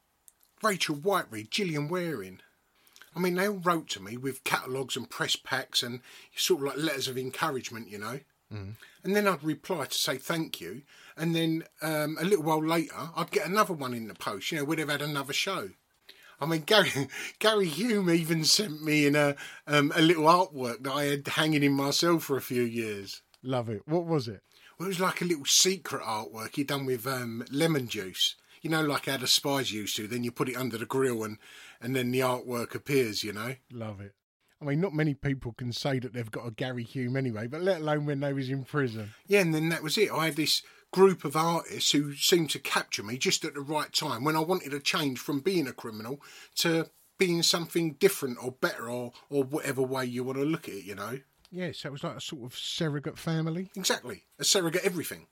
Rachel 0.63 0.95
Whiteread, 0.95 1.49
Gillian 1.49 1.89
Wearing. 1.89 2.39
I 3.15 3.19
mean, 3.19 3.35
they 3.35 3.47
all 3.47 3.55
wrote 3.55 3.89
to 3.89 4.01
me 4.01 4.15
with 4.15 4.43
catalogues 4.43 4.95
and 4.95 5.09
press 5.09 5.35
packs 5.35 5.83
and 5.83 5.99
sort 6.35 6.61
of 6.61 6.67
like 6.67 6.77
letters 6.77 7.07
of 7.07 7.17
encouragement, 7.17 7.89
you 7.89 7.97
know. 7.97 8.19
Mm. 8.53 8.75
And 9.03 9.15
then 9.15 9.27
I'd 9.27 9.43
reply 9.43 9.85
to 9.85 9.93
say 9.93 10.17
thank 10.17 10.61
you. 10.61 10.83
And 11.17 11.35
then 11.35 11.63
um, 11.81 12.17
a 12.19 12.23
little 12.23 12.45
while 12.45 12.63
later, 12.63 12.95
I'd 13.15 13.31
get 13.31 13.47
another 13.47 13.73
one 13.73 13.93
in 13.93 14.07
the 14.07 14.13
post, 14.13 14.51
you 14.51 14.57
know, 14.57 14.63
we'd 14.63 14.79
have 14.79 14.89
had 14.89 15.01
another 15.01 15.33
show. 15.33 15.69
I 16.39 16.45
mean, 16.45 16.61
Gary 16.65 16.89
Gary 17.39 17.67
Hume 17.67 18.09
even 18.09 18.43
sent 18.43 18.83
me 18.83 19.05
in 19.05 19.15
a 19.15 19.35
um, 19.67 19.91
a 19.95 20.01
little 20.01 20.25
artwork 20.25 20.83
that 20.83 20.91
I 20.91 21.05
had 21.05 21.27
hanging 21.27 21.63
in 21.63 21.73
my 21.73 21.91
cell 21.91 22.19
for 22.19 22.37
a 22.37 22.41
few 22.41 22.63
years. 22.63 23.21
Love 23.43 23.69
it. 23.69 23.81
What 23.85 24.05
was 24.05 24.27
it? 24.27 24.41
Well, 24.81 24.87
it 24.87 24.97
was 24.97 24.99
like 24.99 25.21
a 25.21 25.25
little 25.25 25.45
secret 25.45 26.01
artwork 26.01 26.55
he'd 26.55 26.65
done 26.65 26.87
with 26.87 27.05
um, 27.05 27.45
lemon 27.51 27.87
juice. 27.87 28.33
You 28.63 28.71
know, 28.71 28.81
like 28.81 29.05
how 29.05 29.17
the 29.17 29.27
spies 29.27 29.71
used 29.71 29.95
to. 29.97 30.07
Then 30.07 30.23
you 30.23 30.31
put 30.31 30.49
it 30.49 30.57
under 30.57 30.75
the 30.75 30.87
grill 30.87 31.23
and, 31.23 31.37
and 31.79 31.95
then 31.95 32.09
the 32.09 32.21
artwork 32.21 32.73
appears, 32.73 33.23
you 33.23 33.31
know. 33.31 33.57
Love 33.71 34.01
it. 34.01 34.15
I 34.59 34.65
mean, 34.65 34.81
not 34.81 34.95
many 34.95 35.13
people 35.13 35.53
can 35.53 35.71
say 35.71 35.99
that 35.99 36.13
they've 36.13 36.31
got 36.31 36.47
a 36.47 36.51
Gary 36.51 36.81
Hume 36.81 37.15
anyway, 37.15 37.45
but 37.45 37.61
let 37.61 37.81
alone 37.81 38.07
when 38.07 38.21
they 38.21 38.33
was 38.33 38.49
in 38.49 38.63
prison. 38.63 39.11
Yeah, 39.27 39.41
and 39.41 39.53
then 39.53 39.69
that 39.69 39.83
was 39.83 39.99
it. 39.99 40.09
I 40.11 40.25
had 40.25 40.35
this 40.35 40.63
group 40.91 41.25
of 41.25 41.35
artists 41.35 41.91
who 41.91 42.15
seemed 42.15 42.49
to 42.49 42.59
capture 42.59 43.03
me 43.03 43.19
just 43.19 43.45
at 43.45 43.53
the 43.53 43.61
right 43.61 43.93
time 43.93 44.23
when 44.23 44.35
I 44.35 44.39
wanted 44.39 44.71
to 44.71 44.79
change 44.79 45.19
from 45.19 45.41
being 45.41 45.67
a 45.67 45.73
criminal 45.73 46.23
to 46.55 46.89
being 47.19 47.43
something 47.43 47.97
different 47.99 48.39
or 48.43 48.53
better 48.53 48.89
or, 48.89 49.11
or 49.29 49.43
whatever 49.43 49.83
way 49.83 50.05
you 50.05 50.23
want 50.23 50.39
to 50.39 50.43
look 50.43 50.67
at 50.67 50.73
it, 50.73 50.85
you 50.85 50.95
know. 50.95 51.19
Yes, 51.51 51.79
so 51.79 51.89
it 51.89 51.91
was 51.91 52.03
like 52.03 52.15
a 52.15 52.21
sort 52.21 52.43
of 52.43 52.57
surrogate 52.57 53.17
family. 53.17 53.69
Exactly. 53.75 54.23
A 54.39 54.43
surrogate 54.43 54.85
everything. 54.85 55.27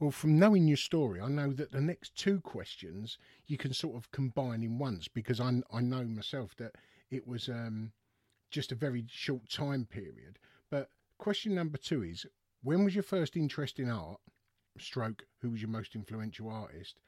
Well, 0.00 0.10
from 0.10 0.38
knowing 0.38 0.66
your 0.66 0.76
story, 0.76 1.20
I 1.20 1.28
know 1.28 1.52
that 1.52 1.72
the 1.72 1.80
next 1.80 2.14
two 2.16 2.40
questions 2.40 3.18
you 3.46 3.58
can 3.58 3.74
sort 3.74 3.96
of 3.96 4.10
combine 4.10 4.62
in 4.62 4.78
once 4.78 5.08
because 5.08 5.40
I, 5.40 5.60
I 5.72 5.80
know 5.80 6.04
myself 6.04 6.54
that 6.56 6.76
it 7.10 7.26
was 7.26 7.48
um, 7.48 7.92
just 8.50 8.72
a 8.72 8.76
very 8.76 9.04
short 9.08 9.50
time 9.50 9.86
period. 9.86 10.38
But 10.70 10.88
question 11.18 11.54
number 11.54 11.78
two 11.78 12.02
is 12.02 12.24
when 12.62 12.84
was 12.84 12.94
your 12.94 13.02
first 13.02 13.36
interest 13.36 13.78
in 13.78 13.90
art? 13.90 14.20
Stroke, 14.78 15.24
who 15.40 15.50
was 15.50 15.60
your 15.60 15.70
most 15.70 15.94
influential 15.94 16.48
artist? 16.48 17.00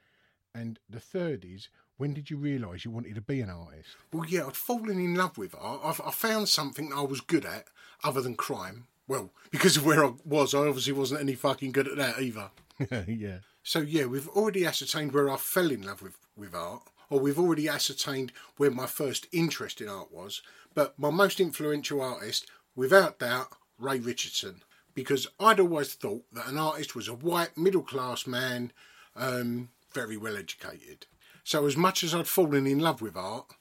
And 0.54 0.80
the 0.88 1.00
third 1.00 1.44
is 1.44 1.68
when 2.00 2.14
did 2.14 2.30
you 2.30 2.38
realise 2.38 2.84
you 2.86 2.90
wanted 2.90 3.14
to 3.14 3.20
be 3.20 3.42
an 3.42 3.50
artist? 3.50 3.90
Well, 4.10 4.24
yeah, 4.26 4.46
I'd 4.46 4.56
fallen 4.56 4.98
in 4.98 5.14
love 5.14 5.36
with 5.36 5.54
art. 5.60 5.82
I've, 5.84 6.00
I 6.00 6.10
found 6.10 6.48
something 6.48 6.92
I 6.94 7.02
was 7.02 7.20
good 7.20 7.44
at 7.44 7.66
other 8.02 8.22
than 8.22 8.36
crime. 8.36 8.86
Well, 9.06 9.32
because 9.50 9.76
of 9.76 9.84
where 9.84 10.02
I 10.02 10.12
was, 10.24 10.54
I 10.54 10.60
obviously 10.60 10.94
wasn't 10.94 11.20
any 11.20 11.34
fucking 11.34 11.72
good 11.72 11.86
at 11.86 11.98
that 11.98 12.20
either. 12.20 12.50
yeah. 13.06 13.40
So, 13.62 13.80
yeah, 13.80 14.06
we've 14.06 14.28
already 14.28 14.64
ascertained 14.64 15.12
where 15.12 15.28
I 15.28 15.36
fell 15.36 15.70
in 15.70 15.82
love 15.82 16.00
with, 16.00 16.16
with 16.34 16.54
art, 16.54 16.80
or 17.10 17.20
we've 17.20 17.38
already 17.38 17.68
ascertained 17.68 18.32
where 18.56 18.70
my 18.70 18.86
first 18.86 19.26
interest 19.30 19.82
in 19.82 19.88
art 19.90 20.10
was. 20.10 20.40
But 20.72 20.98
my 20.98 21.10
most 21.10 21.38
influential 21.38 22.00
artist, 22.00 22.46
without 22.74 23.18
doubt, 23.18 23.48
Ray 23.78 23.98
Richardson. 23.98 24.62
Because 24.94 25.26
I'd 25.38 25.60
always 25.60 25.92
thought 25.92 26.24
that 26.32 26.48
an 26.48 26.56
artist 26.56 26.96
was 26.96 27.08
a 27.08 27.14
white, 27.14 27.58
middle 27.58 27.82
class 27.82 28.26
man, 28.26 28.72
um, 29.14 29.68
very 29.92 30.16
well 30.16 30.36
educated. 30.36 31.06
So, 31.50 31.66
as 31.66 31.76
much 31.76 32.04
as 32.04 32.14
I'd 32.14 32.28
fallen 32.28 32.64
in 32.64 32.78
love 32.78 33.02
with 33.02 33.16
art, 33.16 33.56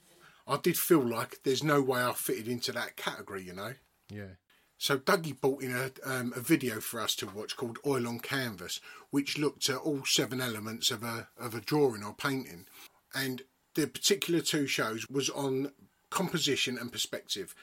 I 0.47 0.57
did 0.57 0.77
feel 0.77 1.01
like 1.01 1.39
there's 1.41 1.63
no 1.63 1.81
way 1.81 2.03
I 2.03 2.13
fitted 2.13 2.47
into 2.47 2.71
that 2.73 2.97
category, 2.97 3.41
you 3.41 3.53
know? 3.53 3.73
Yeah. 4.11 4.35
So 4.77 4.99
Dougie 4.99 5.41
brought 5.41 5.63
in 5.63 5.75
a, 5.75 5.89
um, 6.05 6.31
a 6.35 6.39
video 6.39 6.81
for 6.81 6.99
us 6.99 7.15
to 7.15 7.25
watch 7.25 7.57
called 7.57 7.79
Oil 7.87 8.07
on 8.07 8.19
Canvas, 8.19 8.79
which 9.09 9.39
looked 9.39 9.69
at 9.69 9.77
all 9.77 10.05
seven 10.05 10.39
elements 10.39 10.91
of 10.91 11.01
a 11.01 11.29
of 11.39 11.55
a 11.55 11.61
drawing 11.61 12.03
or 12.03 12.13
painting, 12.13 12.67
and 13.15 13.41
the 13.73 13.87
particular 13.87 14.41
two 14.41 14.67
shows 14.67 15.07
was 15.09 15.31
on 15.31 15.71
composition 16.11 16.77
and 16.77 16.91
perspective. 16.91 17.55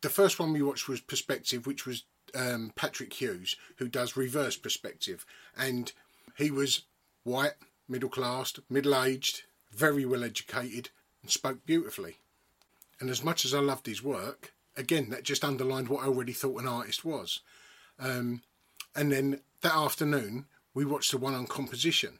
The 0.00 0.08
first 0.08 0.40
one 0.40 0.54
we 0.54 0.62
watched 0.62 0.88
was 0.88 1.02
perspective, 1.02 1.66
which 1.66 1.84
was 1.84 2.04
um, 2.34 2.72
Patrick 2.74 3.12
Hughes, 3.12 3.54
who 3.76 3.88
does 3.88 4.16
reverse 4.16 4.56
perspective, 4.56 5.26
and 5.54 5.92
he 6.38 6.50
was 6.50 6.86
white, 7.22 7.56
middle 7.86 8.08
class, 8.08 8.54
middle 8.70 8.96
aged, 8.96 9.42
very 9.76 10.04
well 10.04 10.24
educated, 10.24 10.90
and 11.22 11.30
spoke 11.30 11.64
beautifully. 11.66 12.18
And 13.00 13.10
as 13.10 13.24
much 13.24 13.44
as 13.44 13.54
I 13.54 13.60
loved 13.60 13.86
his 13.86 14.02
work, 14.02 14.52
again, 14.76 15.10
that 15.10 15.24
just 15.24 15.44
underlined 15.44 15.88
what 15.88 16.04
I 16.04 16.06
already 16.06 16.32
thought 16.32 16.60
an 16.60 16.68
artist 16.68 17.04
was. 17.04 17.40
Um, 17.98 18.42
and 18.94 19.10
then 19.10 19.40
that 19.62 19.74
afternoon, 19.74 20.46
we 20.74 20.84
watched 20.84 21.10
the 21.10 21.18
one 21.18 21.34
on 21.34 21.46
composition. 21.46 22.18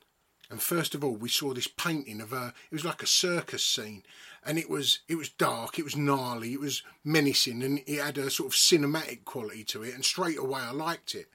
And 0.50 0.60
first 0.60 0.94
of 0.94 1.02
all, 1.02 1.14
we 1.14 1.28
saw 1.28 1.54
this 1.54 1.66
painting 1.66 2.20
of 2.20 2.32
a. 2.32 2.52
It 2.70 2.74
was 2.74 2.84
like 2.84 3.02
a 3.02 3.06
circus 3.06 3.64
scene, 3.64 4.02
and 4.44 4.58
it 4.58 4.68
was 4.68 5.00
it 5.08 5.16
was 5.16 5.30
dark, 5.30 5.78
it 5.78 5.84
was 5.84 5.96
gnarly, 5.96 6.52
it 6.52 6.60
was 6.60 6.82
menacing, 7.02 7.62
and 7.62 7.80
it 7.86 8.00
had 8.00 8.18
a 8.18 8.30
sort 8.30 8.52
of 8.52 8.58
cinematic 8.58 9.24
quality 9.24 9.64
to 9.64 9.82
it. 9.82 9.94
And 9.94 10.04
straight 10.04 10.38
away, 10.38 10.60
I 10.60 10.72
liked 10.72 11.14
it. 11.14 11.26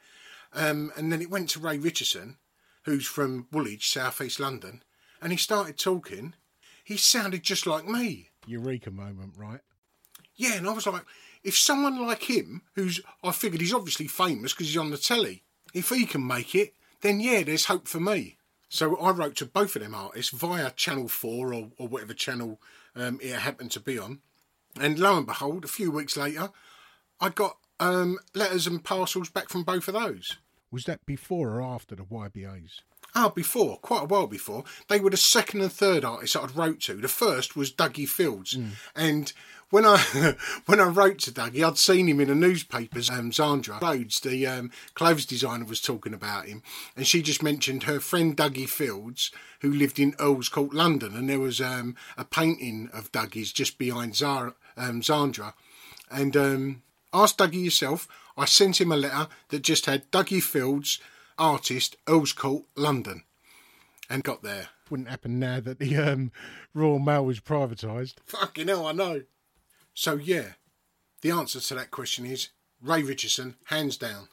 Um, 0.53 0.91
and 0.95 1.11
then 1.11 1.21
it 1.21 1.29
went 1.29 1.49
to 1.51 1.59
Ray 1.59 1.77
Richardson, 1.77 2.37
who's 2.83 3.07
from 3.07 3.47
Woolwich, 3.51 3.89
South 3.89 4.21
East 4.21 4.39
London, 4.39 4.83
and 5.21 5.31
he 5.31 5.37
started 5.37 5.77
talking. 5.77 6.33
He 6.83 6.97
sounded 6.97 7.43
just 7.43 7.67
like 7.67 7.87
me. 7.87 8.29
Eureka 8.47 8.91
moment, 8.91 9.33
right? 9.37 9.61
Yeah, 10.35 10.55
and 10.55 10.67
I 10.67 10.73
was 10.73 10.87
like, 10.87 11.05
if 11.43 11.57
someone 11.57 12.01
like 12.05 12.23
him, 12.23 12.63
who's 12.75 13.01
I 13.23 13.31
figured 13.31 13.61
he's 13.61 13.73
obviously 13.73 14.07
famous 14.07 14.53
because 14.53 14.67
he's 14.67 14.77
on 14.77 14.89
the 14.89 14.97
telly, 14.97 15.43
if 15.73 15.89
he 15.89 16.05
can 16.05 16.25
make 16.25 16.55
it, 16.55 16.73
then 17.01 17.19
yeah, 17.19 17.43
there's 17.43 17.65
hope 17.65 17.87
for 17.87 17.99
me. 17.99 18.37
So 18.69 18.95
I 18.97 19.11
wrote 19.11 19.35
to 19.37 19.45
both 19.45 19.75
of 19.75 19.81
them 19.81 19.95
artists 19.95 20.31
via 20.31 20.71
Channel 20.71 21.07
4 21.07 21.53
or, 21.53 21.69
or 21.77 21.87
whatever 21.87 22.13
channel 22.13 22.61
um, 22.95 23.19
it 23.21 23.33
happened 23.33 23.71
to 23.71 23.79
be 23.79 23.97
on. 23.97 24.19
And 24.79 24.99
lo 24.99 25.17
and 25.17 25.25
behold, 25.25 25.65
a 25.65 25.69
few 25.69 25.91
weeks 25.91 26.15
later, 26.15 26.49
I 27.19 27.29
got 27.29 27.57
um, 27.79 28.19
letters 28.35 28.67
and 28.67 28.83
parcels 28.83 29.29
back 29.29 29.49
from 29.49 29.63
both 29.63 29.87
of 29.87 29.95
those. 29.95 30.37
Was 30.71 30.83
that 30.83 31.05
before 31.05 31.49
or 31.55 31.61
after 31.63 31.95
the 31.95 32.03
YBAs? 32.03 32.81
Ah, 33.15 33.29
before, 33.29 33.77
quite 33.79 34.03
a 34.03 34.07
while 34.07 34.27
before. 34.27 34.63
They 34.87 34.99
were 34.99 35.09
the 35.09 35.17
second 35.17 35.61
and 35.61 35.71
third 35.71 36.05
artists 36.05 36.35
that 36.35 36.43
I'd 36.43 36.55
wrote 36.55 36.79
to. 36.81 36.95
The 36.95 37.07
first 37.07 37.55
was 37.55 37.71
Duggie 37.71 38.07
Fields. 38.07 38.53
Mm. 38.55 38.69
And 38.95 39.33
when 39.69 39.85
I 39.85 39.97
when 40.65 40.79
I 40.79 40.85
wrote 40.85 41.19
to 41.19 41.31
Duggie, 41.31 41.63
I'd 41.63 41.77
seen 41.77 42.07
him 42.07 42.19
in 42.19 42.27
the 42.27 42.35
newspapers. 42.35 43.09
Um, 43.09 43.31
Zandra 43.31 43.81
Rhodes, 43.81 44.19
the 44.19 44.45
um, 44.47 44.71
clothes 44.93 45.25
designer, 45.25 45.65
was 45.65 45.81
talking 45.81 46.13
about 46.13 46.45
him, 46.45 46.63
and 46.95 47.05
she 47.05 47.21
just 47.21 47.43
mentioned 47.43 47.83
her 47.83 47.99
friend 47.99 48.35
Duggie 48.35 48.69
Fields, 48.69 49.31
who 49.61 49.71
lived 49.71 49.99
in 49.99 50.15
Earl's 50.19 50.49
Court, 50.49 50.73
London, 50.73 51.15
and 51.15 51.29
there 51.29 51.39
was 51.39 51.61
um, 51.61 51.95
a 52.17 52.25
painting 52.25 52.89
of 52.93 53.11
Duggie's 53.11 53.51
just 53.51 53.77
behind 53.77 54.15
Zara, 54.15 54.55
um, 54.77 55.01
Zandra, 55.01 55.53
and 56.09 56.35
um, 56.35 56.81
asked 57.13 57.37
Duggie 57.37 57.65
yourself. 57.65 58.07
I 58.37 58.45
sent 58.45 58.79
him 58.79 58.91
a 58.91 58.97
letter 58.97 59.27
that 59.49 59.63
just 59.63 59.85
had 59.85 60.09
Duggie 60.11 60.41
Fields 60.41 60.99
artist, 61.39 61.95
Earl's 62.07 62.33
Court, 62.33 62.65
London, 62.75 63.23
and 64.09 64.23
got 64.23 64.43
there. 64.43 64.69
Wouldn't 64.89 65.09
happen 65.09 65.39
now 65.39 65.59
that 65.59 65.79
the 65.79 65.97
um, 65.97 66.31
Royal 66.73 66.99
Mail 66.99 67.25
was 67.25 67.39
privatised. 67.39 68.15
Fucking 68.25 68.67
hell, 68.67 68.85
I 68.85 68.91
know. 68.91 69.23
So, 69.93 70.15
yeah, 70.15 70.53
the 71.21 71.31
answer 71.31 71.59
to 71.59 71.75
that 71.75 71.91
question 71.91 72.25
is 72.25 72.49
Ray 72.81 73.03
Richardson, 73.03 73.55
hands 73.65 73.97
down. 73.97 74.29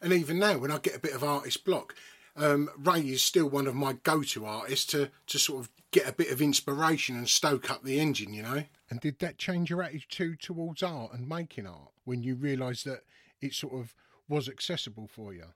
And 0.00 0.12
even 0.12 0.38
now, 0.38 0.58
when 0.58 0.70
I 0.70 0.78
get 0.78 0.96
a 0.96 1.00
bit 1.00 1.14
of 1.14 1.24
artist 1.24 1.64
block, 1.64 1.94
um, 2.36 2.70
Ray 2.76 3.00
is 3.00 3.22
still 3.22 3.48
one 3.48 3.66
of 3.66 3.74
my 3.74 3.94
go 4.02 4.22
to 4.22 4.44
artists 4.44 4.86
to, 4.86 5.10
to 5.28 5.38
sort 5.38 5.60
of 5.60 5.70
get 5.90 6.08
a 6.08 6.12
bit 6.12 6.30
of 6.30 6.42
inspiration 6.42 7.16
and 7.16 7.28
stoke 7.28 7.70
up 7.70 7.84
the 7.84 8.00
engine, 8.00 8.34
you 8.34 8.42
know? 8.42 8.64
And 8.90 9.00
did 9.00 9.18
that 9.20 9.38
change 9.38 9.70
your 9.70 9.82
attitude 9.82 10.40
towards 10.40 10.82
art 10.82 11.12
and 11.12 11.28
making 11.28 11.66
art 11.66 11.92
when 12.04 12.22
you 12.22 12.34
realised 12.34 12.84
that 12.86 13.00
it 13.40 13.54
sort 13.54 13.74
of 13.74 13.94
was 14.28 14.48
accessible 14.48 15.08
for 15.08 15.32
you? 15.32 15.46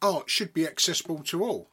Art 0.00 0.30
should 0.30 0.54
be 0.54 0.66
accessible 0.66 1.22
to 1.24 1.44
all. 1.44 1.70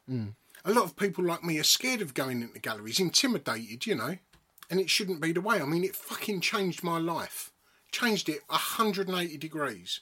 A 0.64 0.72
lot 0.72 0.84
of 0.84 0.96
people 0.96 1.24
like 1.24 1.42
me 1.42 1.58
are 1.58 1.64
scared 1.64 2.02
of 2.02 2.14
going 2.14 2.42
into 2.42 2.58
galleries, 2.58 3.00
intimidated, 3.00 3.86
you 3.86 3.94
know, 3.94 4.18
and 4.68 4.78
it 4.78 4.90
shouldn't 4.90 5.20
be 5.20 5.32
the 5.32 5.40
way. 5.40 5.60
I 5.60 5.64
mean, 5.64 5.84
it 5.84 5.96
fucking 5.96 6.40
changed 6.42 6.84
my 6.84 6.98
life, 6.98 7.52
changed 7.92 8.28
it 8.28 8.42
180 8.48 9.38
degrees. 9.38 10.00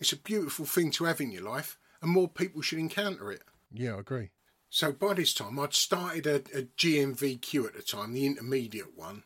It's 0.00 0.12
a 0.12 0.16
beautiful 0.16 0.66
thing 0.66 0.90
to 0.92 1.04
have 1.04 1.20
in 1.20 1.30
your 1.30 1.44
life, 1.44 1.78
and 2.02 2.10
more 2.10 2.28
people 2.28 2.62
should 2.62 2.78
encounter 2.78 3.30
it. 3.30 3.42
Yeah, 3.72 3.94
I 3.96 4.00
agree. 4.00 4.30
So 4.68 4.92
by 4.92 5.14
this 5.14 5.32
time, 5.32 5.58
I'd 5.58 5.72
started 5.72 6.26
a, 6.26 6.36
a 6.58 6.62
GNVQ 6.76 7.66
at 7.66 7.74
the 7.74 7.82
time, 7.82 8.12
the 8.12 8.26
intermediate 8.26 8.96
one, 8.96 9.22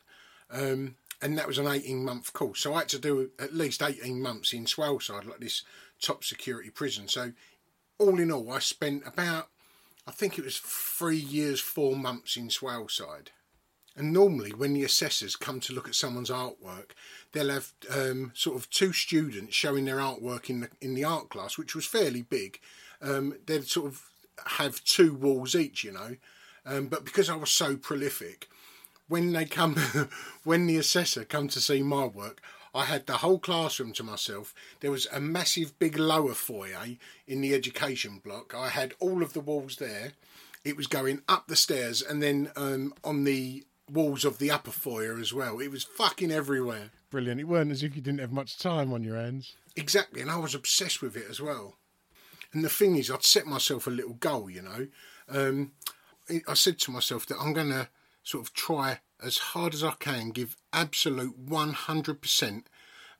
um, 0.49 0.95
and 1.21 1.37
that 1.37 1.47
was 1.47 1.57
an 1.57 1.67
18 1.67 2.03
month 2.03 2.33
course. 2.33 2.61
So 2.61 2.73
I 2.73 2.79
had 2.79 2.89
to 2.89 2.99
do 2.99 3.31
at 3.39 3.53
least 3.53 3.83
18 3.83 4.21
months 4.21 4.53
in 4.53 4.65
Swaleside, 4.65 5.25
like 5.25 5.39
this 5.39 5.63
top 6.01 6.23
security 6.23 6.69
prison. 6.69 7.07
So 7.07 7.33
all 8.01 8.19
in 8.19 8.31
all, 8.31 8.51
I 8.51 8.59
spent 8.59 9.03
about, 9.05 9.47
I 10.07 10.11
think 10.11 10.37
it 10.37 10.43
was 10.43 10.57
three 10.57 11.17
years, 11.17 11.59
four 11.59 11.95
months 11.95 12.35
in 12.35 12.47
Swaleside. 12.47 13.27
And 13.95 14.11
normally, 14.11 14.51
when 14.51 14.73
the 14.73 14.83
assessors 14.83 15.35
come 15.35 15.59
to 15.61 15.73
look 15.73 15.87
at 15.87 15.95
someone's 15.95 16.29
artwork, 16.29 16.91
they'll 17.31 17.49
have 17.49 17.73
um, 17.89 18.31
sort 18.33 18.57
of 18.57 18.69
two 18.69 18.93
students 18.93 19.53
showing 19.53 19.85
their 19.85 19.97
artwork 19.97 20.49
in 20.49 20.61
the 20.61 20.69
in 20.79 20.95
the 20.95 21.03
art 21.03 21.29
class, 21.29 21.57
which 21.57 21.75
was 21.75 21.85
fairly 21.85 22.21
big. 22.21 22.59
Um, 23.01 23.35
they'd 23.45 23.67
sort 23.67 23.87
of 23.87 24.09
have 24.45 24.83
two 24.85 25.13
walls 25.13 25.55
each, 25.55 25.83
you 25.83 25.91
know. 25.91 26.15
Um, 26.65 26.87
but 26.87 27.03
because 27.03 27.29
I 27.29 27.35
was 27.35 27.51
so 27.51 27.75
prolific, 27.75 28.47
when 29.09 29.33
they 29.33 29.45
come, 29.45 29.75
when 30.43 30.67
the 30.67 30.77
assessor 30.77 31.25
come 31.25 31.49
to 31.49 31.59
see 31.59 31.83
my 31.83 32.05
work, 32.05 32.41
I 32.73 32.85
had 32.85 33.05
the 33.05 33.17
whole 33.17 33.39
classroom 33.39 33.91
to 33.93 34.03
myself. 34.03 34.53
There 34.79 34.91
was 34.91 35.07
a 35.11 35.19
massive 35.19 35.77
big 35.77 35.97
lower 35.97 36.33
foyer 36.33 36.97
in 37.27 37.41
the 37.41 37.53
education 37.53 38.19
block. 38.23 38.53
I 38.55 38.69
had 38.69 38.93
all 38.99 39.21
of 39.21 39.33
the 39.33 39.41
walls 39.41 39.75
there. 39.75 40.13
It 40.63 40.77
was 40.77 40.87
going 40.87 41.21
up 41.27 41.47
the 41.47 41.55
stairs 41.55 42.01
and 42.01 42.21
then 42.23 42.51
um, 42.55 42.93
on 43.03 43.23
the 43.23 43.65
walls 43.91 44.23
of 44.23 44.37
the 44.37 44.51
upper 44.51 44.71
foyer 44.71 45.19
as 45.19 45.33
well. 45.33 45.59
It 45.59 45.69
was 45.69 45.83
fucking 45.83 46.31
everywhere. 46.31 46.91
Brilliant. 47.09 47.41
It 47.41 47.47
weren't 47.47 47.71
as 47.71 47.83
if 47.83 47.95
you 47.95 48.01
didn't 48.01 48.21
have 48.21 48.31
much 48.31 48.57
time 48.57 48.93
on 48.93 49.03
your 49.03 49.17
hands. 49.17 49.55
Exactly, 49.75 50.21
and 50.21 50.31
I 50.31 50.37
was 50.37 50.55
obsessed 50.55 51.01
with 51.01 51.15
it 51.15 51.25
as 51.29 51.41
well. 51.41 51.75
And 52.53 52.63
the 52.63 52.69
thing 52.69 52.95
is, 52.95 53.09
I'd 53.09 53.23
set 53.23 53.45
myself 53.45 53.87
a 53.87 53.91
little 53.91 54.13
goal, 54.13 54.49
you 54.49 54.61
know. 54.61 54.87
Um, 55.29 55.71
I 56.47 56.53
said 56.53 56.79
to 56.79 56.91
myself 56.91 57.25
that 57.27 57.37
I'm 57.39 57.53
going 57.53 57.69
to 57.69 57.89
sort 58.23 58.45
of 58.45 58.53
try 58.53 58.99
as 59.21 59.37
hard 59.37 59.73
as 59.73 59.83
I 59.83 59.93
can, 59.99 60.31
give 60.31 60.57
absolute 60.73 61.45
100% 61.45 62.63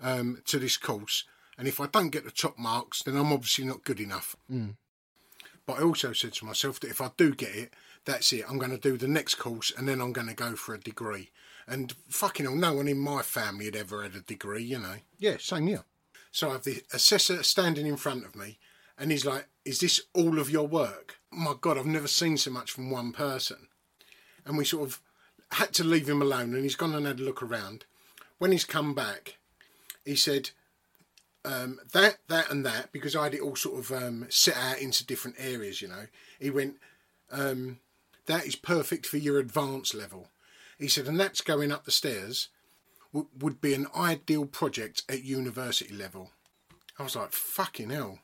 um, 0.01 0.41
to 0.45 0.59
this 0.59 0.77
course. 0.77 1.25
And 1.57 1.67
if 1.67 1.79
I 1.79 1.87
don't 1.87 2.09
get 2.09 2.23
the 2.23 2.31
top 2.31 2.57
marks, 2.57 3.03
then 3.03 3.15
I'm 3.15 3.31
obviously 3.31 3.65
not 3.65 3.83
good 3.83 3.99
enough. 3.99 4.35
But 5.65 5.79
I 5.79 5.83
also 5.83 6.13
said 6.13 6.33
to 6.33 6.45
myself 6.45 6.79
that 6.79 6.89
if 6.89 7.01
I 7.01 7.11
do 7.17 7.35
get 7.35 7.55
it, 7.55 7.73
that's 8.05 8.33
it. 8.33 8.45
I'm 8.49 8.57
going 8.57 8.71
to 8.71 8.77
do 8.77 8.97
the 8.97 9.07
next 9.07 9.35
course 9.35 9.71
and 9.77 9.87
then 9.87 10.01
I'm 10.01 10.11
going 10.11 10.27
to 10.27 10.33
go 10.33 10.55
for 10.55 10.73
a 10.73 10.79
degree. 10.79 11.29
And 11.67 11.93
fucking 12.09 12.45
hell, 12.45 12.55
no 12.55 12.73
one 12.73 12.87
in 12.87 12.97
my 12.97 13.21
family 13.21 13.65
had 13.65 13.75
ever 13.75 14.03
had 14.03 14.15
a 14.15 14.21
degree, 14.21 14.63
you 14.63 14.79
know. 14.79 14.95
Yeah, 15.19 15.37
same 15.39 15.67
here. 15.67 15.83
So 16.31 16.49
I 16.49 16.53
have 16.53 16.63
the 16.63 16.81
assessor 16.93 17.43
standing 17.43 17.85
in 17.85 17.97
front 17.97 18.25
of 18.25 18.35
me, 18.35 18.57
and 18.97 19.11
he's 19.11 19.25
like, 19.25 19.47
Is 19.65 19.79
this 19.79 20.01
all 20.13 20.39
of 20.39 20.49
your 20.49 20.67
work? 20.67 21.17
My 21.31 21.53
God, 21.59 21.77
I've 21.77 21.85
never 21.85 22.07
seen 22.07 22.37
so 22.37 22.51
much 22.51 22.71
from 22.71 22.89
one 22.89 23.11
person. 23.11 23.67
And 24.45 24.57
we 24.57 24.65
sort 24.65 24.87
of 24.87 25.01
had 25.51 25.73
to 25.73 25.83
leave 25.83 26.09
him 26.09 26.21
alone, 26.21 26.53
and 26.53 26.63
he's 26.63 26.75
gone 26.75 26.95
and 26.95 27.05
had 27.05 27.19
a 27.19 27.23
look 27.23 27.43
around. 27.43 27.85
When 28.37 28.51
he's 28.51 28.65
come 28.65 28.93
back, 28.93 29.37
he 30.05 30.15
said, 30.15 30.51
um, 31.43 31.79
that, 31.93 32.17
that, 32.27 32.51
and 32.51 32.65
that, 32.65 32.91
because 32.91 33.15
I 33.15 33.25
had 33.25 33.33
it 33.33 33.41
all 33.41 33.55
sort 33.55 33.79
of 33.79 33.91
um, 33.91 34.25
set 34.29 34.57
out 34.57 34.79
into 34.79 35.05
different 35.05 35.37
areas, 35.39 35.81
you 35.81 35.87
know. 35.87 36.05
He 36.39 36.49
went, 36.49 36.75
um, 37.31 37.79
That 38.25 38.45
is 38.45 38.55
perfect 38.55 39.05
for 39.05 39.17
your 39.17 39.39
advanced 39.39 39.93
level. 39.93 40.29
He 40.77 40.87
said, 40.87 41.07
and 41.07 41.19
that's 41.19 41.41
going 41.41 41.71
up 41.71 41.85
the 41.85 41.91
stairs 41.91 42.49
w- 43.13 43.29
would 43.39 43.61
be 43.61 43.73
an 43.73 43.87
ideal 43.95 44.45
project 44.45 45.03
at 45.09 45.23
university 45.23 45.93
level. 45.93 46.31
I 46.97 47.03
was 47.03 47.15
like, 47.15 47.33
fucking 47.33 47.89
hell. 47.89 48.19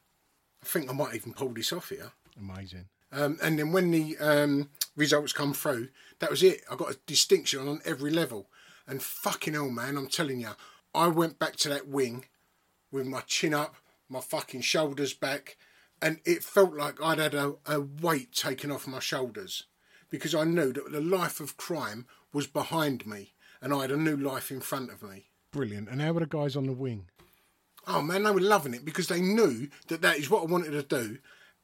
I 0.63 0.65
think 0.65 0.89
I 0.89 0.93
might 0.93 1.15
even 1.15 1.33
pull 1.33 1.49
this 1.49 1.71
off 1.71 1.89
here. 1.89 2.11
Amazing. 2.39 2.85
Um, 3.11 3.37
and 3.41 3.57
then 3.57 3.71
when 3.71 3.91
the 3.91 4.17
um, 4.17 4.69
results 4.97 5.31
come 5.31 5.53
through, 5.53 5.88
that 6.19 6.29
was 6.29 6.43
it. 6.43 6.62
I 6.69 6.75
got 6.75 6.91
a 6.91 6.99
distinction 7.05 7.65
on 7.67 7.79
every 7.86 8.12
level. 8.12 8.49
And 8.86 9.01
fucking 9.01 9.53
hell, 9.53 9.69
man, 9.69 9.95
I'm 9.95 10.07
telling 10.07 10.41
you, 10.41 10.49
I 10.93 11.07
went 11.07 11.39
back 11.39 11.55
to 11.57 11.69
that 11.69 11.88
wing 11.88 12.25
with 12.91 13.05
my 13.05 13.21
chin 13.21 13.53
up, 13.53 13.75
my 14.10 14.19
fucking 14.19 14.62
shoulders 14.62 15.13
back, 15.13 15.57
and 16.01 16.19
it 16.25 16.43
felt 16.43 16.73
like 16.73 17.01
I'd 17.01 17.19
had 17.19 17.33
a, 17.33 17.55
a 17.65 17.79
weight 17.79 18.33
taken 18.33 18.71
off 18.71 18.88
my 18.88 18.99
shoulders 18.99 19.63
because 20.10 20.33
I 20.36 20.43
knew 20.43 20.73
that 20.73 20.91
the 20.91 21.01
life 21.01 21.39
of 21.39 21.57
crime 21.57 22.05
was 22.33 22.47
behind 22.47 23.05
me 23.05 23.33
and 23.62 23.73
I 23.73 23.81
had 23.81 23.91
a 23.91 23.97
new 23.97 24.15
life 24.15 24.51
in 24.51 24.62
front 24.62 24.91
of 24.91 25.03
me. 25.03 25.25
Brilliant. 25.51 25.89
And 25.89 26.01
how 26.01 26.13
were 26.13 26.19
the 26.19 26.27
guys 26.27 26.55
on 26.55 26.67
the 26.67 26.73
wing? 26.73 27.05
Oh 27.88 28.01
man, 28.01 28.23
they 28.23 28.31
were 28.31 28.41
loving 28.41 28.73
it 28.73 28.86
because 28.86 29.07
they 29.07 29.21
knew 29.21 29.69
that 29.88 30.01
that 30.01 30.17
is 30.17 30.29
what 30.29 30.43
I 30.43 30.45
wanted 30.45 30.71
to 30.71 30.83
do 30.83 31.17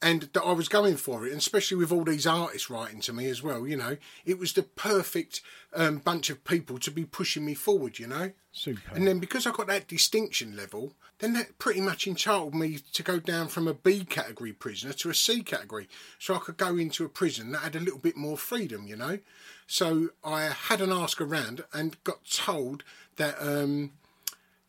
and 0.03 0.23
that 0.33 0.43
I 0.43 0.51
was 0.51 0.67
going 0.67 0.97
for 0.97 1.25
it. 1.25 1.31
And 1.31 1.39
especially 1.39 1.77
with 1.77 1.91
all 1.91 2.03
these 2.03 2.27
artists 2.27 2.69
writing 2.69 2.99
to 3.01 3.13
me 3.13 3.27
as 3.29 3.41
well, 3.41 3.65
you 3.65 3.77
know, 3.77 3.95
it 4.25 4.37
was 4.37 4.51
the 4.51 4.63
perfect 4.63 5.41
um, 5.73 5.99
bunch 5.99 6.29
of 6.29 6.43
people 6.43 6.77
to 6.79 6.91
be 6.91 7.05
pushing 7.05 7.45
me 7.45 7.53
forward, 7.53 7.97
you 7.99 8.07
know. 8.07 8.31
Super. 8.51 8.93
And 8.93 9.07
then 9.07 9.19
because 9.19 9.47
I 9.47 9.51
got 9.51 9.67
that 9.67 9.87
distinction 9.87 10.57
level, 10.57 10.93
then 11.19 11.33
that 11.33 11.57
pretty 11.57 11.79
much 11.79 12.05
entitled 12.05 12.53
me 12.53 12.79
to 12.93 13.01
go 13.01 13.17
down 13.17 13.47
from 13.47 13.67
a 13.67 13.73
B 13.73 14.03
category 14.03 14.51
prisoner 14.51 14.91
to 14.93 15.09
a 15.09 15.15
C 15.15 15.41
category. 15.41 15.87
So 16.19 16.35
I 16.35 16.39
could 16.39 16.57
go 16.57 16.75
into 16.75 17.05
a 17.05 17.09
prison 17.09 17.53
that 17.53 17.59
had 17.59 17.75
a 17.77 17.79
little 17.79 17.99
bit 17.99 18.17
more 18.17 18.37
freedom, 18.37 18.85
you 18.85 18.97
know. 18.97 19.19
So 19.67 20.09
I 20.23 20.43
had 20.43 20.81
an 20.81 20.91
ask 20.91 21.21
around 21.21 21.63
and 21.73 22.03
got 22.03 22.25
told 22.25 22.83
that 23.15 23.35
um, 23.39 23.93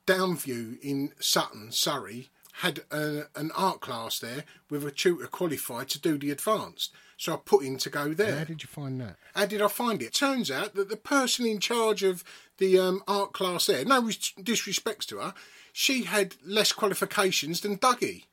Downview 0.06 0.78
in 0.80 1.12
Sutton, 1.18 1.72
Surrey, 1.72 2.30
had 2.58 2.80
a, 2.90 3.24
an 3.34 3.50
art 3.56 3.80
class 3.80 4.20
there 4.20 4.44
with 4.70 4.86
a 4.86 4.90
tutor 4.90 5.26
qualified 5.26 5.88
to 5.88 6.00
do 6.00 6.16
the 6.16 6.30
advanced. 6.30 6.92
So 7.16 7.34
I 7.34 7.36
put 7.44 7.64
in 7.64 7.78
to 7.78 7.90
go 7.90 8.14
there. 8.14 8.38
how 8.38 8.44
did 8.44 8.62
you 8.62 8.68
find 8.68 9.00
that? 9.00 9.16
How 9.34 9.46
did 9.46 9.60
I 9.60 9.68
find 9.68 10.00
it? 10.00 10.14
Turns 10.14 10.50
out 10.50 10.74
that 10.74 10.88
the 10.88 10.96
person 10.96 11.46
in 11.46 11.58
charge 11.58 12.02
of 12.02 12.22
the 12.58 12.78
um, 12.78 13.02
art 13.08 13.32
class 13.32 13.66
there, 13.66 13.84
no 13.84 14.02
res- 14.02 14.32
disrespects 14.40 15.06
to 15.06 15.18
her, 15.18 15.34
she 15.72 16.04
had 16.04 16.36
less 16.44 16.72
qualifications 16.72 17.60
than 17.60 17.78
Dougie. 17.78 18.24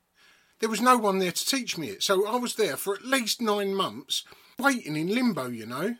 There 0.60 0.68
was 0.68 0.80
no 0.80 0.96
one 0.96 1.18
there 1.18 1.32
to 1.32 1.46
teach 1.46 1.76
me 1.76 1.88
it, 1.88 2.04
so 2.04 2.26
I 2.26 2.36
was 2.36 2.54
there 2.54 2.76
for 2.76 2.94
at 2.94 3.04
least 3.04 3.40
nine 3.40 3.74
months, 3.74 4.24
waiting 4.58 4.96
in 4.96 5.12
limbo, 5.12 5.48
you 5.48 5.66
know. 5.66 5.96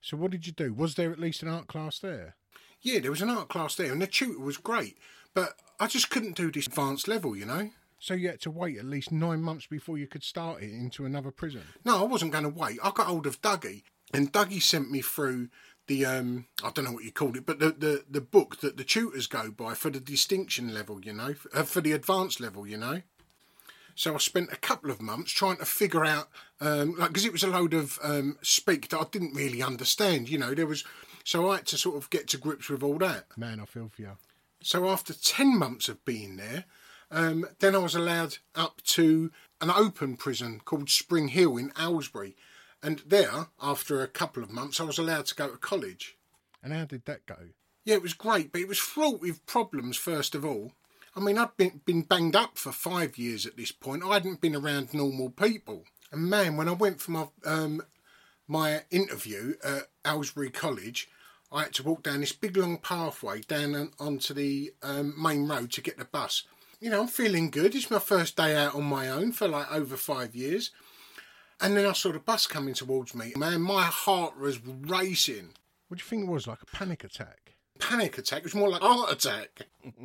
So 0.00 0.16
what 0.16 0.30
did 0.30 0.46
you 0.46 0.52
do? 0.52 0.72
Was 0.72 0.94
there 0.94 1.12
at 1.12 1.18
least 1.18 1.42
an 1.42 1.48
art 1.48 1.66
class 1.66 1.98
there? 1.98 2.36
Yeah, 2.80 3.00
there 3.00 3.10
was 3.10 3.20
an 3.20 3.28
art 3.28 3.48
class 3.48 3.74
there, 3.74 3.92
and 3.92 4.00
the 4.00 4.06
tutor 4.06 4.40
was 4.40 4.56
great, 4.56 4.96
but 5.34 5.54
I 5.80 5.86
just 5.86 6.10
couldn't 6.10 6.36
do 6.36 6.50
this 6.50 6.66
advanced 6.66 7.08
level, 7.08 7.36
you 7.36 7.46
know. 7.46 7.70
So 8.00 8.14
you 8.14 8.28
had 8.28 8.40
to 8.42 8.50
wait 8.50 8.78
at 8.78 8.84
least 8.84 9.10
nine 9.10 9.42
months 9.42 9.66
before 9.66 9.98
you 9.98 10.06
could 10.06 10.22
start 10.22 10.62
it 10.62 10.70
into 10.70 11.04
another 11.04 11.30
prison. 11.30 11.62
No, 11.84 12.00
I 12.00 12.06
wasn't 12.06 12.32
going 12.32 12.44
to 12.44 12.50
wait. 12.50 12.78
I 12.82 12.92
got 12.92 13.06
hold 13.06 13.26
of 13.26 13.42
Dougie, 13.42 13.82
and 14.14 14.32
Dougie 14.32 14.62
sent 14.62 14.90
me 14.90 15.00
through 15.00 15.48
the 15.88 16.04
um 16.04 16.46
I 16.62 16.70
don't 16.70 16.84
know 16.84 16.92
what 16.92 17.04
you 17.04 17.10
called 17.10 17.36
it, 17.36 17.46
but 17.46 17.58
the 17.58 17.70
the, 17.70 18.04
the 18.08 18.20
book 18.20 18.60
that 18.60 18.76
the 18.76 18.84
tutors 18.84 19.26
go 19.26 19.50
by 19.50 19.74
for 19.74 19.90
the 19.90 20.00
distinction 20.00 20.72
level, 20.72 21.00
you 21.02 21.12
know, 21.12 21.34
uh, 21.54 21.62
for 21.64 21.80
the 21.80 21.92
advanced 21.92 22.40
level, 22.40 22.66
you 22.66 22.76
know. 22.76 23.02
So 23.94 24.14
I 24.14 24.18
spent 24.18 24.52
a 24.52 24.56
couple 24.56 24.92
of 24.92 25.02
months 25.02 25.32
trying 25.32 25.56
to 25.56 25.64
figure 25.64 26.04
out, 26.04 26.28
um, 26.60 26.94
like, 26.98 27.08
because 27.08 27.24
it 27.24 27.32
was 27.32 27.42
a 27.42 27.48
load 27.48 27.74
of 27.74 27.98
um, 28.00 28.38
speak 28.42 28.90
that 28.90 29.00
I 29.00 29.04
didn't 29.10 29.34
really 29.34 29.60
understand, 29.60 30.28
you 30.28 30.38
know. 30.38 30.54
There 30.54 30.68
was, 30.68 30.84
so 31.24 31.50
I 31.50 31.56
had 31.56 31.66
to 31.66 31.76
sort 31.76 31.96
of 31.96 32.08
get 32.08 32.28
to 32.28 32.38
grips 32.38 32.68
with 32.68 32.84
all 32.84 32.98
that. 32.98 33.26
Man, 33.36 33.58
I 33.58 33.64
feel 33.64 33.88
for 33.88 34.02
you. 34.02 34.16
So 34.62 34.88
after 34.88 35.14
10 35.14 35.58
months 35.58 35.88
of 35.88 36.04
being 36.04 36.36
there, 36.36 36.64
um, 37.10 37.46
then 37.60 37.74
I 37.74 37.78
was 37.78 37.94
allowed 37.94 38.38
up 38.54 38.82
to 38.84 39.30
an 39.60 39.70
open 39.70 40.16
prison 40.16 40.60
called 40.64 40.90
Spring 40.90 41.28
Hill 41.28 41.56
in 41.56 41.72
Aylesbury. 41.78 42.36
And 42.82 43.02
there, 43.06 43.48
after 43.60 44.02
a 44.02 44.08
couple 44.08 44.42
of 44.42 44.50
months, 44.50 44.80
I 44.80 44.84
was 44.84 44.98
allowed 44.98 45.26
to 45.26 45.34
go 45.34 45.48
to 45.48 45.56
college. 45.56 46.16
And 46.62 46.72
how 46.72 46.84
did 46.84 47.04
that 47.06 47.26
go? 47.26 47.36
Yeah, 47.84 47.94
it 47.94 48.02
was 48.02 48.14
great, 48.14 48.52
but 48.52 48.60
it 48.60 48.68
was 48.68 48.78
fraught 48.78 49.20
with 49.20 49.46
problems, 49.46 49.96
first 49.96 50.34
of 50.34 50.44
all. 50.44 50.72
I 51.16 51.20
mean, 51.20 51.38
I'd 51.38 51.56
been, 51.56 51.80
been 51.84 52.02
banged 52.02 52.36
up 52.36 52.58
for 52.58 52.70
five 52.70 53.18
years 53.18 53.46
at 53.46 53.56
this 53.56 53.72
point. 53.72 54.04
I 54.04 54.14
hadn't 54.14 54.40
been 54.40 54.54
around 54.54 54.94
normal 54.94 55.30
people. 55.30 55.84
And 56.12 56.28
man, 56.28 56.56
when 56.56 56.68
I 56.68 56.72
went 56.72 57.00
for 57.00 57.10
my, 57.10 57.26
um, 57.44 57.82
my 58.46 58.82
interview 58.90 59.54
at 59.64 59.88
Aylesbury 60.06 60.50
College, 60.50 61.08
I 61.50 61.62
had 61.62 61.74
to 61.74 61.82
walk 61.82 62.02
down 62.02 62.20
this 62.20 62.32
big 62.32 62.56
long 62.56 62.78
pathway 62.78 63.40
down 63.40 63.74
on, 63.74 63.92
onto 63.98 64.34
the 64.34 64.72
um, 64.82 65.14
main 65.20 65.48
road 65.48 65.72
to 65.72 65.80
get 65.80 65.98
the 65.98 66.04
bus. 66.04 66.42
You 66.80 66.90
know, 66.90 67.00
I'm 67.00 67.08
feeling 67.08 67.50
good. 67.50 67.74
It's 67.74 67.90
my 67.90 67.98
first 67.98 68.36
day 68.36 68.54
out 68.54 68.74
on 68.74 68.84
my 68.84 69.08
own 69.08 69.32
for 69.32 69.48
like 69.48 69.72
over 69.72 69.96
five 69.96 70.36
years. 70.36 70.70
And 71.60 71.76
then 71.76 71.86
I 71.86 71.92
saw 71.92 72.12
the 72.12 72.20
bus 72.20 72.46
coming 72.46 72.74
towards 72.74 73.14
me. 73.14 73.32
Man, 73.36 73.62
my 73.62 73.82
heart 73.82 74.38
was 74.38 74.64
racing. 74.64 75.50
What 75.88 75.98
do 75.98 76.02
you 76.02 76.08
think 76.08 76.22
it 76.24 76.30
was? 76.30 76.46
Like 76.46 76.62
a 76.62 76.76
panic 76.76 77.02
attack? 77.02 77.54
Panic 77.78 78.18
attack. 78.18 78.40
It 78.40 78.44
was 78.44 78.54
more 78.54 78.68
like 78.68 78.82
heart 78.82 79.10
attack. 79.12 79.66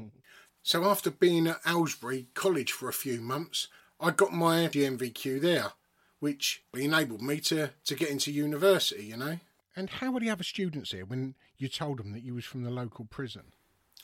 so 0.63 0.85
after 0.85 1.11
being 1.11 1.47
at 1.47 1.59
Aylesbury 1.67 2.27
College 2.33 2.71
for 2.71 2.89
a 2.89 2.93
few 2.93 3.21
months, 3.21 3.67
I 3.99 4.11
got 4.11 4.33
my 4.33 4.67
GNVQ 4.67 5.41
there, 5.41 5.73
which 6.19 6.63
enabled 6.73 7.21
me 7.21 7.39
to, 7.41 7.69
to 7.85 7.95
get 7.95 8.09
into 8.09 8.31
university, 8.31 9.05
you 9.05 9.17
know. 9.17 9.39
And 9.75 9.89
how 9.89 10.11
were 10.11 10.19
the 10.19 10.29
other 10.29 10.43
students 10.43 10.91
here 10.91 11.05
when 11.05 11.35
you 11.57 11.67
told 11.67 11.99
them 11.99 12.11
that 12.13 12.23
you 12.23 12.35
was 12.35 12.45
from 12.45 12.63
the 12.63 12.69
local 12.69 13.05
prison? 13.05 13.53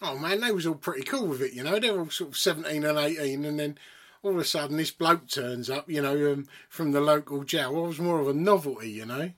Oh 0.02 0.18
man, 0.18 0.42
they 0.42 0.52
was 0.52 0.66
all 0.66 0.76
pretty 0.76 1.04
cool 1.04 1.28
with 1.28 1.42
it, 1.42 1.54
you 1.54 1.64
know. 1.64 1.80
They 1.80 1.92
were 1.92 2.00
all 2.00 2.10
sort 2.10 2.32
of 2.32 2.38
17 2.38 2.84
and 2.84 2.98
18, 2.98 3.46
and 3.46 3.60
then 3.60 3.78
all 4.24 4.32
of 4.32 4.38
a 4.38 4.46
sudden 4.46 4.78
this 4.78 4.92
bloke 4.92 5.28
turns 5.28 5.70
up, 5.70 5.90
you 5.90 6.02
know, 6.02 6.34
um, 6.34 6.48
from 6.70 6.92
the 6.92 7.02
local 7.02 7.44
jail. 7.44 7.78
It 7.86 7.88
was 7.88 8.00
more 8.00 8.20
of 8.20 8.28
a 8.28 8.34
novelty, 8.34 8.92
you 8.92 9.06
know. 9.06 9.32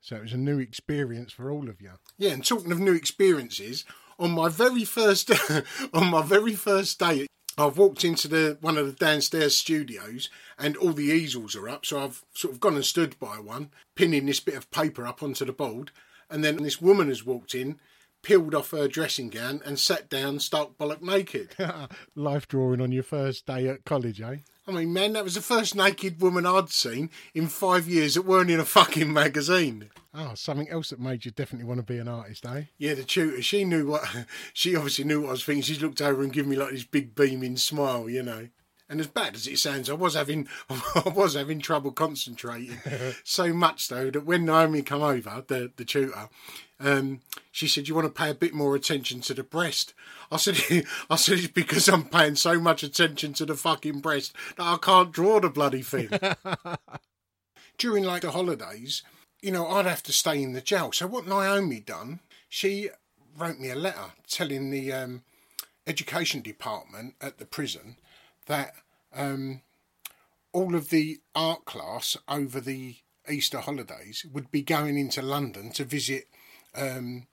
So 0.00 0.16
it 0.16 0.22
was 0.22 0.32
a 0.34 0.38
new 0.38 0.58
experience 0.58 1.32
for 1.32 1.50
all 1.50 1.68
of 1.68 1.80
you. 1.80 1.92
Yeah, 2.18 2.32
and 2.32 2.44
talking 2.44 2.70
of 2.70 2.78
new 2.78 2.92
experiences, 2.92 3.84
on 4.18 4.32
my 4.32 4.48
very 4.48 4.84
first 4.84 5.30
on 5.92 6.10
my 6.10 6.22
very 6.22 6.54
first 6.54 6.98
day 6.98 7.26
I've 7.56 7.78
walked 7.78 8.04
into 8.04 8.26
the 8.26 8.58
one 8.60 8.76
of 8.76 8.86
the 8.86 8.92
downstairs 8.92 9.56
studios 9.56 10.28
and 10.58 10.76
all 10.76 10.92
the 10.92 11.04
easels 11.04 11.54
are 11.54 11.68
up, 11.68 11.86
so 11.86 12.00
I've 12.00 12.24
sort 12.34 12.52
of 12.52 12.60
gone 12.60 12.74
and 12.74 12.84
stood 12.84 13.18
by 13.18 13.38
one, 13.38 13.70
pinning 13.94 14.26
this 14.26 14.40
bit 14.40 14.56
of 14.56 14.70
paper 14.70 15.06
up 15.06 15.22
onto 15.22 15.44
the 15.44 15.52
board, 15.52 15.92
and 16.28 16.42
then 16.42 16.56
this 16.56 16.80
woman 16.80 17.08
has 17.08 17.24
walked 17.24 17.54
in, 17.54 17.78
peeled 18.22 18.54
off 18.54 18.72
her 18.72 18.88
dressing 18.88 19.28
gown 19.28 19.60
and 19.64 19.78
sat 19.78 20.08
down 20.08 20.40
stark 20.40 20.76
bollock 20.78 21.02
naked. 21.02 21.54
Life 22.14 22.48
drawing 22.48 22.80
on 22.80 22.90
your 22.90 23.02
first 23.02 23.46
day 23.46 23.68
at 23.68 23.84
college, 23.84 24.20
eh? 24.20 24.38
I 24.66 24.72
mean, 24.72 24.92
man, 24.94 25.12
that 25.12 25.24
was 25.24 25.34
the 25.34 25.42
first 25.42 25.74
naked 25.74 26.22
woman 26.22 26.46
I'd 26.46 26.70
seen 26.70 27.10
in 27.34 27.48
five 27.48 27.86
years 27.86 28.14
that 28.14 28.22
weren't 28.22 28.50
in 28.50 28.60
a 28.60 28.64
fucking 28.64 29.12
magazine. 29.12 29.90
Oh, 30.14 30.32
something 30.34 30.70
else 30.70 30.90
that 30.90 31.00
made 31.00 31.24
you 31.24 31.32
definitely 31.32 31.66
want 31.66 31.80
to 31.80 31.92
be 31.92 31.98
an 31.98 32.08
artist, 32.08 32.46
eh? 32.46 32.62
Yeah, 32.78 32.94
the 32.94 33.04
tutor, 33.04 33.42
she 33.42 33.64
knew 33.64 33.86
what, 33.86 34.08
she 34.54 34.74
obviously 34.74 35.04
knew 35.04 35.20
what 35.20 35.28
I 35.28 35.32
was 35.32 35.44
thinking. 35.44 35.62
She 35.62 35.78
looked 35.78 36.00
over 36.00 36.22
and 36.22 36.32
gave 36.32 36.46
me 36.46 36.56
like 36.56 36.70
this 36.70 36.84
big 36.84 37.14
beaming 37.14 37.58
smile, 37.58 38.08
you 38.08 38.22
know. 38.22 38.48
And 38.88 39.00
as 39.00 39.06
bad 39.06 39.34
as 39.34 39.46
it 39.46 39.58
sounds, 39.58 39.90
I 39.90 39.94
was 39.94 40.14
having, 40.14 40.48
I 40.70 41.12
was 41.14 41.34
having 41.34 41.60
trouble 41.60 41.90
concentrating. 41.90 42.78
so 43.24 43.52
much 43.52 43.88
though 43.88 44.10
that 44.10 44.24
when 44.24 44.44
Naomi 44.44 44.82
come 44.82 45.02
over, 45.02 45.44
the 45.46 45.72
the 45.76 45.84
tutor, 45.84 46.28
um, 46.80 47.20
she 47.52 47.68
said, 47.68 47.88
"You 47.88 47.94
want 47.94 48.06
to 48.06 48.22
pay 48.22 48.30
a 48.30 48.34
bit 48.34 48.54
more 48.54 48.74
attention 48.74 49.20
to 49.22 49.34
the 49.34 49.42
breast." 49.42 49.94
I 50.30 50.36
said, 50.36 50.56
"I 51.10 51.16
said 51.16 51.38
it's 51.38 51.46
because 51.48 51.88
I'm 51.88 52.04
paying 52.04 52.36
so 52.36 52.58
much 52.58 52.82
attention 52.82 53.32
to 53.34 53.46
the 53.46 53.54
fucking 53.54 54.00
breast 54.00 54.34
that 54.56 54.66
I 54.66 54.76
can't 54.80 55.12
draw 55.12 55.40
the 55.40 55.50
bloody 55.50 55.82
thing." 55.82 56.10
During 57.78 58.04
like 58.04 58.22
the 58.22 58.30
holidays, 58.30 59.02
you 59.42 59.50
know, 59.50 59.66
I'd 59.66 59.86
have 59.86 60.02
to 60.04 60.12
stay 60.12 60.42
in 60.42 60.52
the 60.52 60.60
jail. 60.60 60.92
So 60.92 61.06
what 61.06 61.26
Naomi 61.26 61.80
done, 61.80 62.20
she 62.48 62.90
wrote 63.36 63.58
me 63.58 63.70
a 63.70 63.74
letter 63.74 64.12
telling 64.28 64.70
the 64.70 64.92
um, 64.92 65.22
education 65.86 66.40
department 66.40 67.14
at 67.20 67.38
the 67.38 67.44
prison 67.44 67.96
that 68.46 68.74
um, 69.14 69.60
all 70.52 70.74
of 70.74 70.90
the 70.90 71.18
art 71.34 71.64
class 71.64 72.16
over 72.28 72.60
the 72.60 72.96
Easter 73.28 73.58
holidays 73.58 74.24
would 74.32 74.50
be 74.50 74.62
going 74.62 74.96
into 74.96 75.22
London 75.22 75.70
to 75.72 75.84
visit 75.84 76.28
um, 76.74 77.26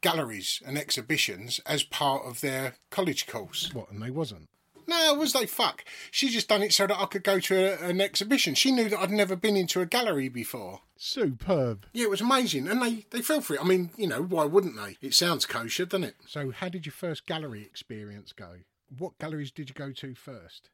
galleries 0.00 0.62
and 0.66 0.78
exhibitions 0.78 1.60
as 1.66 1.82
part 1.82 2.24
of 2.24 2.40
their 2.40 2.74
college 2.90 3.26
course. 3.26 3.70
What, 3.72 3.90
and 3.90 4.02
they 4.02 4.10
wasn't? 4.10 4.48
No, 4.86 5.14
was 5.14 5.32
they 5.32 5.46
fuck? 5.46 5.84
She 6.10 6.30
just 6.30 6.48
done 6.48 6.62
it 6.62 6.72
so 6.72 6.86
that 6.86 7.00
I 7.00 7.06
could 7.06 7.22
go 7.22 7.38
to 7.38 7.54
a, 7.56 7.88
an 7.88 8.00
exhibition. 8.00 8.54
She 8.56 8.72
knew 8.72 8.88
that 8.88 8.98
I'd 8.98 9.10
never 9.12 9.36
been 9.36 9.56
into 9.56 9.80
a 9.80 9.86
gallery 9.86 10.28
before. 10.28 10.80
Superb. 10.96 11.86
Yeah, 11.92 12.04
it 12.04 12.10
was 12.10 12.20
amazing, 12.20 12.66
and 12.66 12.82
they 12.82 13.06
they 13.10 13.22
fell 13.22 13.40
for 13.40 13.54
it. 13.54 13.60
I 13.60 13.64
mean, 13.64 13.90
you 13.96 14.08
know, 14.08 14.22
why 14.22 14.44
wouldn't 14.44 14.76
they? 14.76 14.96
It 15.00 15.14
sounds 15.14 15.46
kosher, 15.46 15.86
doesn't 15.86 16.04
it? 16.04 16.16
So, 16.26 16.50
how 16.50 16.68
did 16.68 16.86
your 16.86 16.92
first 16.92 17.26
gallery 17.26 17.62
experience 17.62 18.32
go? 18.32 18.56
What 18.98 19.18
galleries 19.18 19.52
did 19.52 19.68
you 19.68 19.74
go 19.74 19.92
to 19.92 20.14
first? 20.14 20.70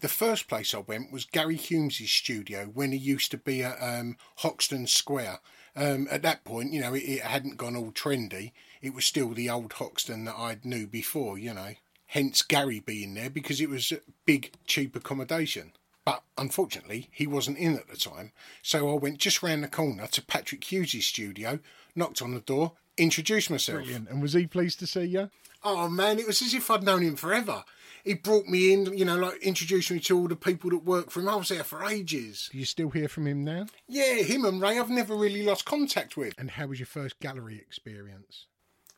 The 0.00 0.08
first 0.08 0.48
place 0.48 0.74
I 0.74 0.78
went 0.78 1.12
was 1.12 1.24
Gary 1.24 1.56
Humes' 1.56 2.10
studio 2.10 2.64
when 2.66 2.92
he 2.92 2.98
used 2.98 3.30
to 3.30 3.38
be 3.38 3.62
at 3.62 3.78
um, 3.80 4.16
Hoxton 4.38 4.86
Square. 4.86 5.38
Um, 5.76 6.08
at 6.10 6.22
that 6.22 6.44
point, 6.44 6.72
you 6.72 6.80
know, 6.80 6.94
it, 6.94 7.02
it 7.02 7.22
hadn't 7.22 7.58
gone 7.58 7.76
all 7.76 7.92
trendy. 7.92 8.52
It 8.80 8.94
was 8.94 9.04
still 9.04 9.30
the 9.30 9.50
old 9.50 9.74
Hoxton 9.74 10.24
that 10.24 10.36
I 10.36 10.58
knew 10.64 10.86
before, 10.86 11.38
you 11.38 11.52
know. 11.52 11.74
Hence 12.06 12.42
Gary 12.42 12.80
being 12.80 13.14
there 13.14 13.30
because 13.30 13.60
it 13.60 13.68
was 13.68 13.92
big, 14.24 14.52
cheap 14.66 14.96
accommodation. 14.96 15.72
But 16.04 16.22
unfortunately, 16.38 17.08
he 17.10 17.26
wasn't 17.26 17.58
in 17.58 17.76
at 17.76 17.88
the 17.88 17.96
time, 17.96 18.30
so 18.62 18.88
I 18.88 18.94
went 18.94 19.18
just 19.18 19.42
round 19.42 19.64
the 19.64 19.68
corner 19.68 20.06
to 20.06 20.22
Patrick 20.22 20.62
Hughes' 20.62 21.04
studio, 21.04 21.58
knocked 21.96 22.22
on 22.22 22.32
the 22.32 22.40
door, 22.40 22.72
introduced 22.96 23.50
myself. 23.50 23.78
Brilliant. 23.78 24.08
And 24.08 24.22
was 24.22 24.32
he 24.32 24.46
pleased 24.46 24.78
to 24.78 24.86
see 24.86 25.04
you? 25.04 25.30
Oh 25.64 25.88
man, 25.88 26.20
it 26.20 26.26
was 26.28 26.42
as 26.42 26.54
if 26.54 26.70
I'd 26.70 26.84
known 26.84 27.02
him 27.02 27.16
forever. 27.16 27.64
He 28.06 28.14
brought 28.14 28.46
me 28.46 28.72
in, 28.72 28.96
you 28.96 29.04
know, 29.04 29.16
like 29.16 29.42
introduced 29.42 29.90
me 29.90 29.98
to 29.98 30.16
all 30.16 30.28
the 30.28 30.36
people 30.36 30.70
that 30.70 30.84
work 30.84 31.10
for 31.10 31.18
him. 31.18 31.28
I 31.28 31.34
was 31.34 31.48
there 31.48 31.64
for 31.64 31.84
ages. 31.84 32.48
Do 32.52 32.58
you 32.58 32.64
still 32.64 32.90
hear 32.90 33.08
from 33.08 33.26
him 33.26 33.42
now? 33.42 33.66
Yeah, 33.88 34.22
him 34.22 34.44
and 34.44 34.62
Ray, 34.62 34.78
I've 34.78 34.88
never 34.88 35.16
really 35.16 35.42
lost 35.42 35.64
contact 35.64 36.16
with. 36.16 36.32
And 36.38 36.52
how 36.52 36.68
was 36.68 36.78
your 36.78 36.86
first 36.86 37.18
gallery 37.18 37.56
experience? 37.56 38.46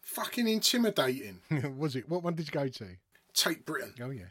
Fucking 0.02 0.46
intimidating. 0.46 1.40
was 1.78 1.96
it? 1.96 2.10
What 2.10 2.22
one 2.22 2.34
did 2.34 2.48
you 2.48 2.52
go 2.52 2.68
to? 2.68 2.86
Tate 3.32 3.64
Britain. 3.64 3.94
Oh, 4.02 4.10
yeah. 4.10 4.24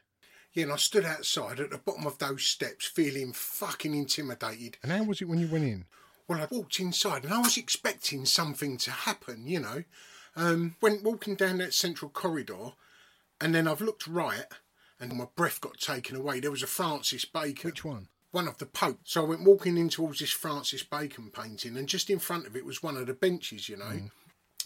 Yeah, 0.53 0.65
and 0.65 0.73
I 0.73 0.75
stood 0.75 1.05
outside 1.05 1.59
at 1.59 1.71
the 1.71 1.79
bottom 1.79 2.05
of 2.05 2.19
those 2.19 2.45
steps 2.45 2.85
feeling 2.85 3.33
fucking 3.33 3.95
intimidated. 3.95 4.77
And 4.83 4.91
how 4.91 5.03
was 5.05 5.23
it 5.23 5.27
when 5.27 5.39
you 5.39 5.47
went 5.47 5.65
in? 5.65 5.85
Well, 6.27 6.39
I 6.39 6.47
walked 6.51 6.79
inside 6.79 7.23
and 7.23 7.33
I 7.33 7.39
was 7.39 7.57
expecting 7.57 8.25
something 8.25 8.77
to 8.77 8.91
happen, 8.91 9.47
you 9.47 9.59
know. 9.59 9.85
Um, 10.35 10.75
went 10.81 11.03
walking 11.03 11.33
down 11.33 11.57
that 11.57 11.73
central 11.73 12.11
corridor 12.11 12.73
and 13.41 13.53
then 13.53 13.67
I've 13.67 13.81
looked 13.81 14.07
right 14.07 14.45
and 14.99 15.13
my 15.13 15.25
breath 15.35 15.61
got 15.61 15.79
taken 15.79 16.15
away. 16.15 16.39
There 16.39 16.51
was 16.51 16.63
a 16.63 16.67
Francis 16.67 17.25
Bacon. 17.25 17.69
Which 17.69 17.85
one? 17.85 18.07
One 18.31 18.47
of 18.47 18.57
the 18.57 18.65
Pope. 18.65 18.99
So 19.03 19.23
I 19.23 19.27
went 19.27 19.43
walking 19.43 19.77
in 19.77 19.89
towards 19.89 20.19
this 20.19 20.31
Francis 20.31 20.83
Bacon 20.83 21.31
painting 21.31 21.77
and 21.77 21.87
just 21.87 22.09
in 22.09 22.19
front 22.19 22.45
of 22.45 22.55
it 22.55 22.65
was 22.65 22.83
one 22.83 22.97
of 22.97 23.07
the 23.07 23.13
benches, 23.13 23.69
you 23.69 23.77
know. 23.77 23.85
Mm. 23.85 24.11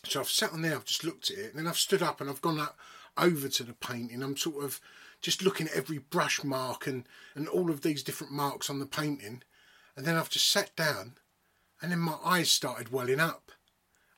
So 0.05 0.19
I've 0.19 0.29
sat 0.29 0.51
on 0.51 0.61
there, 0.61 0.75
I've 0.75 0.85
just 0.85 1.03
looked 1.03 1.29
at 1.29 1.37
it, 1.37 1.49
and 1.51 1.59
then 1.59 1.67
I've 1.67 1.77
stood 1.77 2.01
up 2.01 2.21
and 2.21 2.29
I've 2.29 2.41
gone 2.41 2.59
up 2.59 2.77
over 3.17 3.47
to 3.47 3.63
the 3.63 3.73
painting. 3.73 4.23
I'm 4.23 4.37
sort 4.37 4.63
of 4.63 4.79
just 5.21 5.43
looking 5.43 5.67
at 5.67 5.73
every 5.73 5.99
brush 5.99 6.43
mark 6.43 6.87
and, 6.87 7.05
and 7.35 7.47
all 7.47 7.69
of 7.69 7.81
these 7.81 8.01
different 8.01 8.33
marks 8.33 8.69
on 8.69 8.79
the 8.79 8.85
painting. 8.85 9.43
And 9.95 10.05
then 10.05 10.15
I've 10.15 10.29
just 10.29 10.47
sat 10.47 10.75
down 10.75 11.13
and 11.81 11.91
then 11.91 11.99
my 11.99 12.15
eyes 12.23 12.49
started 12.49 12.91
welling 12.91 13.19
up. 13.19 13.51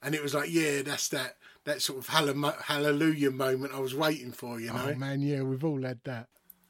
And 0.02 0.16
it 0.16 0.24
was 0.24 0.34
like, 0.34 0.52
yeah, 0.52 0.82
that's 0.82 1.10
that 1.10 1.38
that 1.66 1.82
sort 1.82 2.00
of 2.00 2.08
hallelujah 2.08 3.32
moment 3.32 3.74
I 3.74 3.80
was 3.80 3.96
waiting 3.96 4.32
for, 4.32 4.60
you 4.60 4.68
know. 4.68 4.90
Oh 4.90 4.96
man, 4.96 5.22
yeah, 5.22 5.42
we've 5.42 5.64
all 5.64 5.82
had 5.82 6.00
that. 6.04 6.28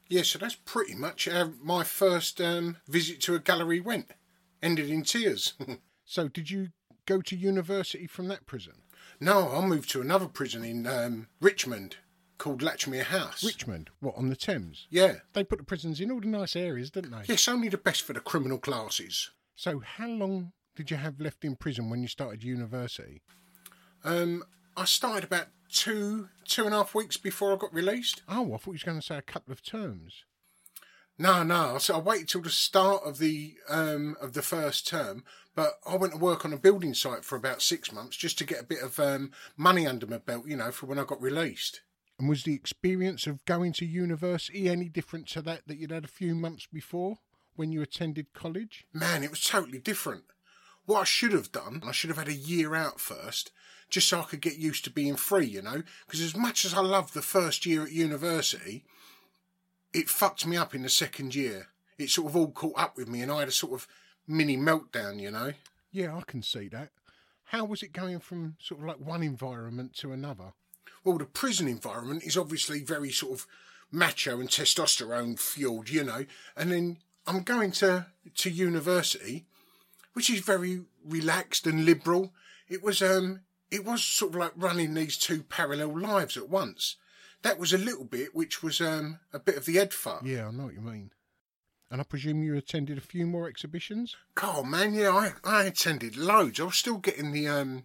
Yeah, 0.08 0.22
so 0.22 0.38
that's 0.38 0.54
pretty 0.54 0.94
much 0.94 1.26
how 1.26 1.52
my 1.62 1.82
first 1.82 2.40
um, 2.40 2.76
visit 2.86 3.20
to 3.22 3.34
a 3.34 3.38
gallery 3.38 3.80
went. 3.80 4.12
Ended 4.62 4.90
in 4.90 5.02
tears. 5.02 5.54
so, 6.04 6.28
did 6.28 6.50
you 6.50 6.68
go 7.06 7.20
to 7.22 7.36
university 7.36 8.06
from 8.06 8.28
that 8.28 8.46
prison? 8.46 8.74
No, 9.20 9.50
I 9.50 9.64
moved 9.66 9.90
to 9.90 10.00
another 10.00 10.26
prison 10.26 10.64
in 10.64 10.86
um, 10.86 11.28
Richmond 11.40 11.96
called 12.38 12.60
Latchmere 12.60 13.04
House. 13.04 13.44
Richmond? 13.44 13.90
What, 14.00 14.16
on 14.16 14.28
the 14.28 14.36
Thames? 14.36 14.86
Yeah. 14.90 15.16
They 15.32 15.44
put 15.44 15.58
the 15.58 15.64
prisons 15.64 16.00
in 16.00 16.10
all 16.10 16.20
the 16.20 16.26
nice 16.26 16.56
areas, 16.56 16.90
didn't 16.90 17.12
they? 17.12 17.22
Yes, 17.26 17.48
only 17.48 17.68
the 17.68 17.78
best 17.78 18.02
for 18.02 18.12
the 18.12 18.20
criminal 18.20 18.58
classes. 18.58 19.30
So, 19.54 19.80
how 19.80 20.08
long 20.08 20.52
did 20.74 20.90
you 20.90 20.96
have 20.96 21.20
left 21.20 21.44
in 21.44 21.56
prison 21.56 21.90
when 21.90 22.02
you 22.02 22.08
started 22.08 22.42
university? 22.42 23.22
Um, 24.02 24.44
I 24.76 24.84
started 24.84 25.24
about 25.24 25.48
two, 25.70 26.28
two 26.44 26.64
and 26.64 26.74
a 26.74 26.78
half 26.78 26.94
weeks 26.94 27.16
before 27.16 27.52
I 27.52 27.56
got 27.56 27.72
released. 27.72 28.22
Oh, 28.28 28.54
I 28.54 28.56
thought 28.56 28.72
you 28.72 28.80
were 28.84 28.92
going 28.92 29.00
to 29.00 29.06
say 29.06 29.16
a 29.16 29.22
couple 29.22 29.52
of 29.52 29.62
terms. 29.62 30.24
No, 31.16 31.44
no. 31.44 31.78
So 31.78 31.94
I 31.94 31.98
waited 31.98 32.28
till 32.28 32.42
the 32.42 32.50
start 32.50 33.02
of 33.04 33.18
the 33.18 33.54
um, 33.68 34.16
of 34.20 34.32
the 34.32 34.42
first 34.42 34.86
term, 34.86 35.24
but 35.54 35.74
I 35.86 35.96
went 35.96 36.14
to 36.14 36.18
work 36.18 36.44
on 36.44 36.52
a 36.52 36.58
building 36.58 36.92
site 36.92 37.24
for 37.24 37.36
about 37.36 37.62
six 37.62 37.92
months 37.92 38.16
just 38.16 38.36
to 38.38 38.44
get 38.44 38.60
a 38.60 38.66
bit 38.66 38.82
of 38.82 38.98
um, 38.98 39.30
money 39.56 39.86
under 39.86 40.06
my 40.06 40.18
belt, 40.18 40.46
you 40.46 40.56
know, 40.56 40.72
for 40.72 40.86
when 40.86 40.98
I 40.98 41.04
got 41.04 41.22
released. 41.22 41.82
And 42.18 42.28
was 42.28 42.44
the 42.44 42.54
experience 42.54 43.26
of 43.26 43.44
going 43.44 43.72
to 43.74 43.86
university 43.86 44.68
any 44.68 44.88
different 44.88 45.28
to 45.28 45.42
that 45.42 45.62
that 45.66 45.78
you'd 45.78 45.90
had 45.90 46.04
a 46.04 46.08
few 46.08 46.34
months 46.34 46.66
before 46.72 47.18
when 47.54 47.70
you 47.70 47.80
attended 47.82 48.32
college? 48.32 48.84
Man, 48.92 49.22
it 49.22 49.30
was 49.30 49.44
totally 49.44 49.78
different. 49.78 50.24
What 50.86 51.00
I 51.00 51.04
should 51.04 51.32
have 51.32 51.50
done, 51.50 51.82
I 51.86 51.92
should 51.92 52.10
have 52.10 52.18
had 52.18 52.28
a 52.28 52.34
year 52.34 52.74
out 52.74 53.00
first, 53.00 53.52
just 53.90 54.08
so 54.08 54.20
I 54.20 54.24
could 54.24 54.40
get 54.40 54.58
used 54.58 54.84
to 54.84 54.90
being 54.90 55.16
free, 55.16 55.46
you 55.46 55.62
know? 55.62 55.82
Because 56.06 56.20
as 56.20 56.36
much 56.36 56.64
as 56.64 56.74
I 56.74 56.80
loved 56.80 57.14
the 57.14 57.22
first 57.22 57.66
year 57.66 57.84
at 57.84 57.92
university, 57.92 58.84
it 59.92 60.08
fucked 60.08 60.46
me 60.46 60.56
up 60.56 60.74
in 60.74 60.82
the 60.82 60.88
second 60.88 61.34
year. 61.34 61.68
It 61.98 62.10
sort 62.10 62.28
of 62.28 62.36
all 62.36 62.50
caught 62.50 62.78
up 62.78 62.96
with 62.96 63.08
me, 63.08 63.22
and 63.22 63.30
I 63.30 63.40
had 63.40 63.48
a 63.48 63.52
sort 63.52 63.72
of 63.72 63.86
mini 64.26 64.56
meltdown, 64.56 65.20
you 65.20 65.30
know? 65.30 65.52
Yeah, 65.92 66.16
I 66.16 66.22
can 66.26 66.42
see 66.42 66.68
that. 66.68 66.90
How 67.44 67.64
was 67.64 67.82
it 67.82 67.92
going 67.92 68.18
from 68.20 68.56
sort 68.58 68.80
of 68.80 68.86
like 68.86 68.98
one 68.98 69.22
environment 69.22 69.94
to 69.98 70.12
another? 70.12 70.54
Well, 71.04 71.18
the 71.18 71.26
prison 71.26 71.68
environment 71.68 72.24
is 72.24 72.36
obviously 72.36 72.82
very 72.82 73.12
sort 73.12 73.38
of 73.38 73.46
macho 73.92 74.40
and 74.40 74.48
testosterone 74.48 75.38
fueled, 75.38 75.90
you 75.90 76.02
know. 76.02 76.24
And 76.56 76.72
then 76.72 76.96
I'm 77.26 77.42
going 77.42 77.70
to 77.72 78.06
to 78.34 78.50
university, 78.50 79.44
which 80.14 80.30
is 80.30 80.40
very 80.40 80.82
relaxed 81.04 81.66
and 81.66 81.84
liberal. 81.84 82.32
It 82.68 82.82
was 82.82 83.02
um 83.02 83.40
it 83.74 83.84
was 83.84 84.04
sort 84.04 84.32
of 84.32 84.36
like 84.36 84.52
running 84.54 84.94
these 84.94 85.16
two 85.16 85.42
parallel 85.42 85.98
lives 85.98 86.36
at 86.36 86.48
once. 86.48 86.96
That 87.42 87.58
was 87.58 87.72
a 87.72 87.78
little 87.78 88.04
bit, 88.04 88.34
which 88.34 88.62
was 88.62 88.80
um, 88.80 89.18
a 89.32 89.40
bit 89.40 89.56
of 89.56 89.66
the 89.66 89.80
Ed 89.80 89.92
fuck. 89.92 90.22
Yeah, 90.24 90.46
I 90.46 90.50
know 90.52 90.66
what 90.66 90.74
you 90.74 90.80
mean. 90.80 91.10
And 91.90 92.00
I 92.00 92.04
presume 92.04 92.44
you 92.44 92.56
attended 92.56 92.98
a 92.98 93.02
few 93.02 93.26
more 93.26 93.48
exhibitions? 93.48 94.16
Oh 94.42 94.62
man, 94.62 94.94
yeah, 94.94 95.10
I, 95.10 95.32
I 95.44 95.64
attended 95.64 96.16
loads. 96.16 96.60
I 96.60 96.64
was 96.64 96.76
still 96.76 96.98
getting 96.98 97.32
the 97.32 97.48
um 97.48 97.82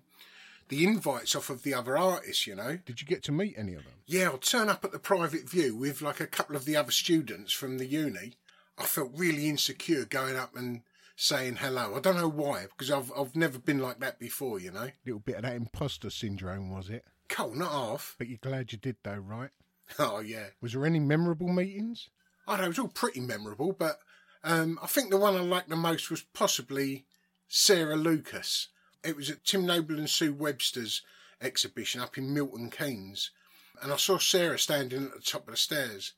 the 0.69 0.85
invites 0.85 1.35
off 1.35 1.49
of 1.49 1.63
the 1.63 1.73
other 1.73 1.97
artists, 1.97 2.45
you 2.45 2.55
know. 2.55 2.77
Did 2.85 3.01
you 3.01 3.07
get 3.07 3.23
to 3.23 3.31
meet 3.31 3.55
any 3.57 3.73
of 3.73 3.83
them? 3.83 3.93
Yeah, 4.05 4.29
I'd 4.31 4.41
turn 4.41 4.69
up 4.69 4.85
at 4.85 4.91
the 4.91 4.99
private 4.99 5.49
view 5.49 5.75
with 5.75 6.03
like 6.03 6.19
a 6.19 6.27
couple 6.27 6.55
of 6.55 6.65
the 6.65 6.75
other 6.75 6.91
students 6.91 7.51
from 7.51 7.79
the 7.79 7.87
uni. 7.87 8.33
I 8.77 8.85
felt 8.85 9.11
really 9.15 9.49
insecure 9.49 10.05
going 10.05 10.37
up 10.37 10.55
and 10.55 10.81
saying 11.19 11.57
hello. 11.57 11.95
I 11.95 11.99
don't 11.99 12.15
know 12.15 12.29
why, 12.29 12.63
because 12.63 12.89
I've 12.89 13.11
I've 13.15 13.35
never 13.35 13.59
been 13.59 13.79
like 13.79 13.99
that 13.99 14.19
before, 14.19 14.59
you 14.59 14.71
know. 14.71 14.89
Little 15.05 15.19
bit 15.19 15.35
of 15.35 15.41
that 15.41 15.55
imposter 15.55 16.09
syndrome, 16.09 16.71
was 16.71 16.89
it? 16.89 17.03
Cool, 17.27 17.55
not 17.55 17.71
half. 17.71 18.15
But 18.17 18.29
you're 18.29 18.39
glad 18.41 18.71
you 18.71 18.77
did, 18.77 18.95
though, 19.03 19.17
right? 19.17 19.49
Oh 19.97 20.19
yeah. 20.19 20.47
Was 20.61 20.73
there 20.73 20.85
any 20.85 20.99
memorable 20.99 21.49
meetings? 21.49 22.09
I 22.47 22.57
know 22.57 22.65
it 22.65 22.69
was 22.69 22.79
all 22.79 22.87
pretty 22.87 23.19
memorable, 23.19 23.73
but 23.73 23.99
um, 24.43 24.79
I 24.81 24.87
think 24.87 25.09
the 25.09 25.17
one 25.17 25.35
I 25.35 25.41
liked 25.41 25.69
the 25.69 25.75
most 25.75 26.09
was 26.09 26.21
possibly 26.33 27.05
Sarah 27.47 27.97
Lucas. 27.97 28.69
It 29.03 29.15
was 29.15 29.29
at 29.29 29.43
Tim 29.43 29.65
Noble 29.65 29.97
and 29.97 30.09
Sue 30.09 30.33
Webster's 30.33 31.01
exhibition 31.41 32.01
up 32.01 32.17
in 32.17 32.33
Milton 32.33 32.69
Keynes, 32.69 33.31
and 33.81 33.91
I 33.91 33.97
saw 33.97 34.17
Sarah 34.17 34.59
standing 34.59 35.05
at 35.05 35.13
the 35.13 35.21
top 35.21 35.47
of 35.47 35.51
the 35.51 35.57
stairs, 35.57 36.13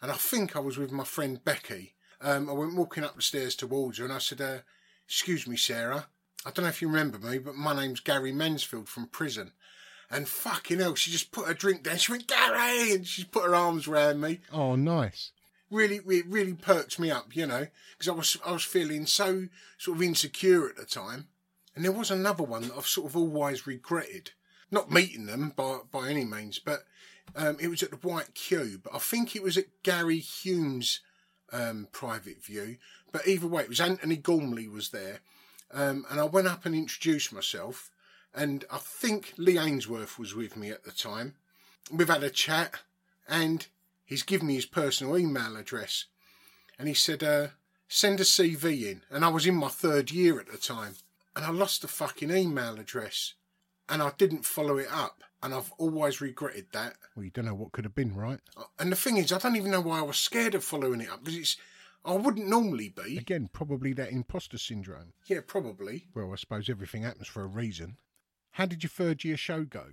and 0.00 0.10
I 0.10 0.16
think 0.16 0.54
I 0.54 0.60
was 0.60 0.76
with 0.76 0.92
my 0.92 1.04
friend 1.04 1.42
Becky. 1.42 1.94
Um, 2.22 2.48
I 2.48 2.52
went 2.52 2.74
walking 2.74 3.04
up 3.04 3.16
the 3.16 3.22
stairs 3.22 3.54
towards 3.54 3.98
her, 3.98 4.04
and 4.04 4.12
I 4.12 4.18
said, 4.18 4.40
uh, 4.40 4.58
"Excuse 5.06 5.46
me, 5.46 5.56
Sarah. 5.56 6.06
I 6.44 6.50
don't 6.50 6.64
know 6.64 6.68
if 6.68 6.82
you 6.82 6.88
remember 6.88 7.18
me, 7.18 7.38
but 7.38 7.54
my 7.54 7.74
name's 7.74 8.00
Gary 8.00 8.32
Mansfield 8.32 8.88
from 8.88 9.06
prison." 9.06 9.52
And 10.10 10.28
fucking 10.28 10.78
hell, 10.78 10.94
she 10.94 11.10
just 11.10 11.32
put 11.32 11.48
her 11.48 11.54
drink 11.54 11.84
down. 11.84 11.96
She 11.96 12.12
went, 12.12 12.26
Gary! 12.26 12.92
And 12.92 13.06
she 13.06 13.24
put 13.24 13.44
her 13.44 13.54
arms 13.54 13.88
around 13.88 14.20
me. 14.20 14.40
Oh, 14.52 14.76
nice 14.76 15.32
really, 15.72 15.96
it 15.96 16.26
really 16.28 16.52
perked 16.52 17.00
me 17.00 17.10
up, 17.10 17.34
you 17.34 17.46
know, 17.46 17.66
because 17.92 18.08
I 18.08 18.12
was, 18.12 18.36
I 18.46 18.52
was 18.52 18.62
feeling 18.62 19.06
so 19.06 19.48
sort 19.78 19.96
of 19.96 20.02
insecure 20.02 20.68
at 20.68 20.76
the 20.76 20.84
time. 20.84 21.28
And 21.74 21.84
there 21.84 21.92
was 21.92 22.10
another 22.10 22.44
one 22.44 22.68
that 22.68 22.76
I've 22.76 22.86
sort 22.86 23.08
of 23.08 23.16
always 23.16 23.66
regretted, 23.66 24.32
not 24.70 24.92
meeting 24.92 25.26
them 25.26 25.52
by, 25.56 25.78
by 25.90 26.10
any 26.10 26.26
means, 26.26 26.58
but 26.58 26.80
um, 27.34 27.56
it 27.58 27.68
was 27.68 27.82
at 27.82 27.90
the 27.90 28.08
White 28.08 28.34
Cube. 28.34 28.86
I 28.92 28.98
think 28.98 29.34
it 29.34 29.42
was 29.42 29.56
at 29.56 29.82
Gary 29.82 30.18
Hume's 30.18 31.00
um, 31.52 31.88
private 31.92 32.42
view, 32.42 32.76
but 33.12 33.26
either 33.26 33.46
way, 33.46 33.62
it 33.62 33.68
was 33.68 33.80
Antony 33.80 34.16
Gormley 34.16 34.68
was 34.68 34.90
there. 34.90 35.20
Um, 35.72 36.04
and 36.10 36.20
I 36.20 36.24
went 36.24 36.48
up 36.48 36.66
and 36.66 36.74
introduced 36.74 37.32
myself, 37.32 37.90
and 38.34 38.64
I 38.70 38.78
think 38.78 39.34
Lee 39.36 39.58
Ainsworth 39.58 40.18
was 40.18 40.34
with 40.34 40.56
me 40.56 40.70
at 40.70 40.84
the 40.84 40.92
time. 40.92 41.34
We've 41.90 42.08
had 42.08 42.22
a 42.22 42.30
chat, 42.30 42.80
and 43.28 43.66
he's 44.04 44.22
given 44.22 44.46
me 44.46 44.54
his 44.54 44.66
personal 44.66 45.16
email 45.16 45.56
address. 45.56 46.06
And 46.78 46.88
he 46.88 46.94
said, 46.94 47.22
uh, 47.22 47.48
send 47.88 48.20
a 48.20 48.24
CV 48.24 48.84
in. 48.84 49.02
And 49.10 49.24
I 49.24 49.28
was 49.28 49.46
in 49.46 49.54
my 49.54 49.68
third 49.68 50.10
year 50.10 50.40
at 50.40 50.50
the 50.50 50.58
time. 50.58 50.96
And 51.36 51.44
I 51.44 51.50
lost 51.50 51.82
the 51.82 51.88
fucking 51.88 52.30
email 52.30 52.78
address. 52.78 53.34
And 53.92 54.02
I 54.02 54.10
didn't 54.16 54.46
follow 54.46 54.78
it 54.78 54.88
up. 54.90 55.22
And 55.42 55.52
I've 55.52 55.70
always 55.76 56.20
regretted 56.20 56.66
that. 56.72 56.94
Well, 57.14 57.24
you 57.24 57.30
don't 57.30 57.44
know 57.44 57.54
what 57.54 57.72
could 57.72 57.84
have 57.84 57.94
been, 57.94 58.14
right? 58.14 58.40
Uh, 58.56 58.62
and 58.78 58.90
the 58.90 58.96
thing 58.96 59.18
is, 59.18 59.32
I 59.32 59.38
don't 59.38 59.56
even 59.56 59.70
know 59.70 59.80
why 59.80 59.98
I 59.98 60.02
was 60.02 60.16
scared 60.16 60.54
of 60.54 60.64
following 60.64 61.02
it 61.02 61.10
up 61.10 61.22
because 61.22 61.36
it's. 61.38 61.56
I 62.04 62.14
wouldn't 62.14 62.48
normally 62.48 62.88
be. 62.88 63.18
Again, 63.18 63.48
probably 63.52 63.92
that 63.92 64.10
imposter 64.10 64.58
syndrome. 64.58 65.12
Yeah, 65.26 65.40
probably. 65.46 66.06
Well, 66.14 66.32
I 66.32 66.36
suppose 66.36 66.68
everything 66.68 67.02
happens 67.02 67.28
for 67.28 67.42
a 67.42 67.46
reason. 67.46 67.96
How 68.52 68.66
did 68.66 68.82
your 68.82 68.90
third 68.90 69.22
year 69.22 69.36
show 69.36 69.64
go? 69.64 69.84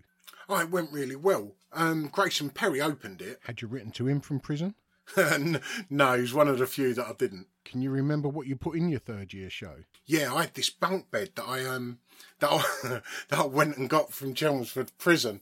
Oh, 0.47 0.59
it 0.59 0.71
went 0.71 0.91
really 0.91 1.15
well. 1.15 1.55
Um, 1.71 2.07
Grayson 2.07 2.49
Perry 2.49 2.81
opened 2.81 3.21
it. 3.21 3.39
Had 3.43 3.61
you 3.61 3.67
written 3.67 3.91
to 3.91 4.07
him 4.07 4.21
from 4.21 4.39
prison? 4.39 4.73
no, 5.89 6.17
he's 6.17 6.33
one 6.33 6.47
of 6.47 6.59
the 6.59 6.67
few 6.67 6.93
that 6.93 7.05
I 7.05 7.13
didn't. 7.13 7.47
Can 7.65 7.81
you 7.81 7.91
remember 7.91 8.27
what 8.27 8.47
you 8.47 8.55
put 8.55 8.75
in 8.75 8.89
your 8.89 8.99
third 8.99 9.33
year 9.33 9.49
show? 9.49 9.83
Yeah, 10.05 10.33
I 10.33 10.41
had 10.41 10.53
this 10.53 10.69
bunk 10.69 11.11
bed 11.11 11.31
that 11.35 11.47
I 11.47 11.65
um 11.65 11.99
that 12.39 12.51
I, 12.51 13.01
that 13.29 13.39
I 13.39 13.45
went 13.45 13.77
and 13.77 13.89
got 13.89 14.13
from 14.13 14.33
Chelmsford 14.33 14.91
Prison. 14.97 15.41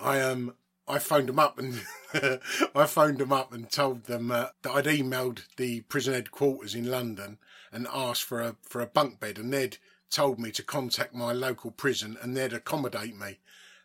I 0.00 0.20
um 0.20 0.54
I 0.88 0.98
phoned 0.98 1.28
them 1.28 1.38
up 1.38 1.58
and 1.58 1.80
I 2.74 2.86
phoned 2.86 3.18
them 3.18 3.32
up 3.32 3.52
and 3.52 3.70
told 3.70 4.04
them 4.04 4.30
uh, 4.30 4.48
that 4.62 4.72
I'd 4.72 4.84
emailed 4.84 5.44
the 5.56 5.82
prison 5.82 6.14
headquarters 6.14 6.74
in 6.74 6.90
London 6.90 7.38
and 7.70 7.86
asked 7.92 8.24
for 8.24 8.40
a 8.40 8.56
for 8.62 8.80
a 8.80 8.86
bunk 8.86 9.20
bed, 9.20 9.38
and 9.38 9.52
they'd 9.52 9.78
told 10.10 10.38
me 10.38 10.50
to 10.50 10.62
contact 10.62 11.14
my 11.14 11.32
local 11.32 11.70
prison 11.70 12.18
and 12.20 12.36
they'd 12.36 12.52
accommodate 12.52 13.16
me. 13.16 13.38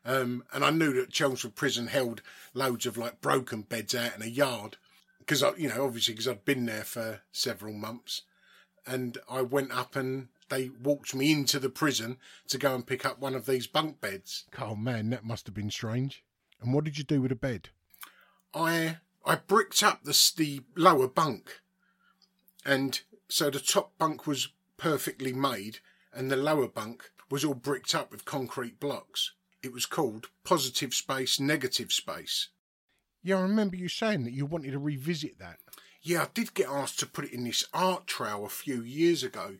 Um, 0.03 0.43
and 0.53 0.63
I 0.63 0.69
knew 0.69 0.93
that 0.93 1.11
Chelmsford 1.11 1.55
Prison 1.55 1.87
held 1.87 2.21
loads 2.53 2.85
of 2.85 2.97
like 2.97 3.21
broken 3.21 3.61
beds 3.61 3.95
out 3.95 4.15
in 4.15 4.21
a 4.21 4.27
yard 4.27 4.77
because 5.27 5.43
I, 5.43 5.53
you 5.57 5.67
know, 5.67 5.83
obviously 5.83 6.13
because 6.13 6.27
I'd 6.27 6.45
been 6.45 6.65
there 6.65 6.85
for 6.85 7.21
several 7.33 7.73
months, 7.73 8.21
and 8.85 9.17
I 9.29 9.41
went 9.41 9.73
up 9.73 9.95
and 9.97 10.29
they 10.47 10.69
walked 10.81 11.13
me 11.13 11.33
into 11.33 11.59
the 11.59 11.69
prison 11.69 12.17
to 12.47 12.57
go 12.57 12.73
and 12.73 12.87
pick 12.87 13.05
up 13.05 13.19
one 13.19 13.35
of 13.35 13.45
these 13.45 13.67
bunk 13.67 13.99
beds. 13.99 14.45
Oh 14.59 14.75
man, 14.75 15.09
that 15.09 15.25
must 15.25 15.45
have 15.45 15.53
been 15.53 15.69
strange. 15.69 16.23
And 16.61 16.73
what 16.73 16.85
did 16.85 16.97
you 16.97 17.03
do 17.03 17.21
with 17.21 17.29
the 17.29 17.35
bed? 17.35 17.69
I 18.53 18.97
I 19.25 19.35
bricked 19.35 19.83
up 19.83 20.03
the 20.03 20.31
the 20.37 20.61
lower 20.75 21.09
bunk, 21.09 21.59
and 22.65 23.01
so 23.27 23.49
the 23.49 23.59
top 23.59 23.97
bunk 23.97 24.25
was 24.25 24.47
perfectly 24.77 25.33
made, 25.33 25.79
and 26.13 26.31
the 26.31 26.37
lower 26.37 26.69
bunk 26.69 27.11
was 27.29 27.43
all 27.43 27.53
bricked 27.53 27.93
up 27.93 28.11
with 28.11 28.23
concrete 28.23 28.79
blocks. 28.79 29.33
It 29.61 29.73
was 29.73 29.85
called 29.85 30.27
Positive 30.45 30.93
Space, 30.93 31.37
Negative 31.37 31.91
Space. 31.91 32.47
Yeah, 33.27 33.39
I 33.39 33.41
remember 33.41 33.75
you 33.75 33.89
saying 33.89 34.23
that 34.23 34.31
you 34.31 34.45
wanted 34.45 34.71
to 34.71 34.79
revisit 34.79 35.37
that. 35.39 35.59
Yeah, 36.01 36.21
I 36.21 36.27
did 36.33 36.53
get 36.53 36.69
asked 36.69 36.97
to 36.99 37.05
put 37.05 37.25
it 37.25 37.33
in 37.33 37.43
this 37.43 37.65
art 37.73 38.07
trail 38.07 38.45
a 38.45 38.49
few 38.49 38.81
years 38.81 39.21
ago. 39.21 39.57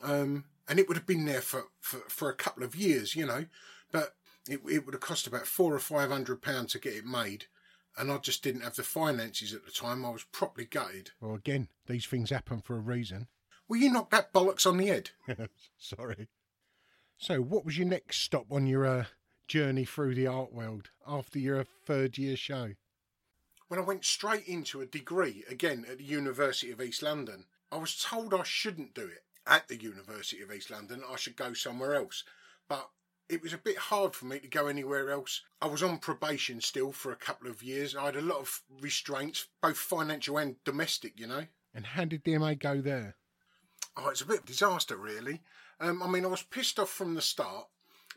Um, 0.00 0.44
and 0.68 0.78
it 0.78 0.86
would 0.86 0.96
have 0.96 1.08
been 1.08 1.24
there 1.24 1.40
for, 1.40 1.64
for, 1.80 1.98
for 2.08 2.30
a 2.30 2.36
couple 2.36 2.62
of 2.62 2.76
years, 2.76 3.16
you 3.16 3.26
know, 3.26 3.46
but 3.90 4.14
it, 4.48 4.60
it 4.70 4.86
would 4.86 4.94
have 4.94 5.00
cost 5.00 5.26
about 5.26 5.48
four 5.48 5.74
or 5.74 5.80
five 5.80 6.12
hundred 6.12 6.40
pounds 6.40 6.70
to 6.70 6.78
get 6.78 6.94
it 6.94 7.04
made. 7.04 7.46
And 7.98 8.12
I 8.12 8.18
just 8.18 8.44
didn't 8.44 8.60
have 8.60 8.76
the 8.76 8.84
finances 8.84 9.52
at 9.52 9.64
the 9.64 9.72
time. 9.72 10.06
I 10.06 10.10
was 10.10 10.22
properly 10.30 10.66
gutted. 10.66 11.10
Well, 11.20 11.34
again, 11.34 11.66
these 11.88 12.06
things 12.06 12.30
happen 12.30 12.60
for 12.60 12.76
a 12.76 12.80
reason. 12.80 13.26
Well, 13.66 13.80
you 13.80 13.90
knocked 13.90 14.12
that 14.12 14.32
bollocks 14.32 14.68
on 14.68 14.76
the 14.76 14.86
head. 14.86 15.10
Sorry. 15.76 16.28
So, 17.18 17.40
what 17.40 17.64
was 17.64 17.76
your 17.76 17.88
next 17.88 18.20
stop 18.20 18.46
on 18.52 18.68
your 18.68 18.86
uh, 18.86 19.06
journey 19.48 19.84
through 19.84 20.14
the 20.14 20.28
art 20.28 20.52
world 20.52 20.90
after 21.04 21.40
your 21.40 21.64
third 21.64 22.16
year 22.16 22.36
show? 22.36 22.74
When 23.70 23.78
I 23.78 23.84
went 23.84 24.04
straight 24.04 24.48
into 24.48 24.80
a 24.80 24.86
degree 24.86 25.44
again 25.48 25.86
at 25.88 25.98
the 25.98 26.04
University 26.04 26.72
of 26.72 26.80
East 26.80 27.04
London, 27.04 27.44
I 27.70 27.76
was 27.76 28.02
told 28.02 28.34
I 28.34 28.42
shouldn't 28.42 28.94
do 28.94 29.06
it 29.06 29.22
at 29.46 29.68
the 29.68 29.80
University 29.80 30.42
of 30.42 30.50
East 30.50 30.72
London. 30.72 31.04
I 31.08 31.14
should 31.14 31.36
go 31.36 31.52
somewhere 31.52 31.94
else. 31.94 32.24
But 32.66 32.90
it 33.28 33.40
was 33.40 33.52
a 33.52 33.58
bit 33.58 33.78
hard 33.78 34.16
for 34.16 34.24
me 34.24 34.40
to 34.40 34.48
go 34.48 34.66
anywhere 34.66 35.12
else. 35.12 35.42
I 35.62 35.68
was 35.68 35.84
on 35.84 35.98
probation 35.98 36.60
still 36.60 36.90
for 36.90 37.12
a 37.12 37.16
couple 37.16 37.48
of 37.48 37.62
years. 37.62 37.94
I 37.94 38.06
had 38.06 38.16
a 38.16 38.20
lot 38.20 38.40
of 38.40 38.60
restraints, 38.80 39.46
both 39.62 39.78
financial 39.78 40.36
and 40.36 40.56
domestic, 40.64 41.20
you 41.20 41.28
know. 41.28 41.46
And 41.72 41.86
how 41.86 42.06
did 42.06 42.24
DMA 42.24 42.58
go 42.58 42.80
there? 42.80 43.14
Oh, 43.96 44.08
it's 44.08 44.22
a 44.22 44.26
bit 44.26 44.38
of 44.38 44.44
a 44.46 44.48
disaster, 44.48 44.96
really. 44.96 45.42
Um, 45.78 46.02
I 46.02 46.08
mean, 46.08 46.24
I 46.24 46.28
was 46.28 46.42
pissed 46.42 46.80
off 46.80 46.90
from 46.90 47.14
the 47.14 47.22
start 47.22 47.68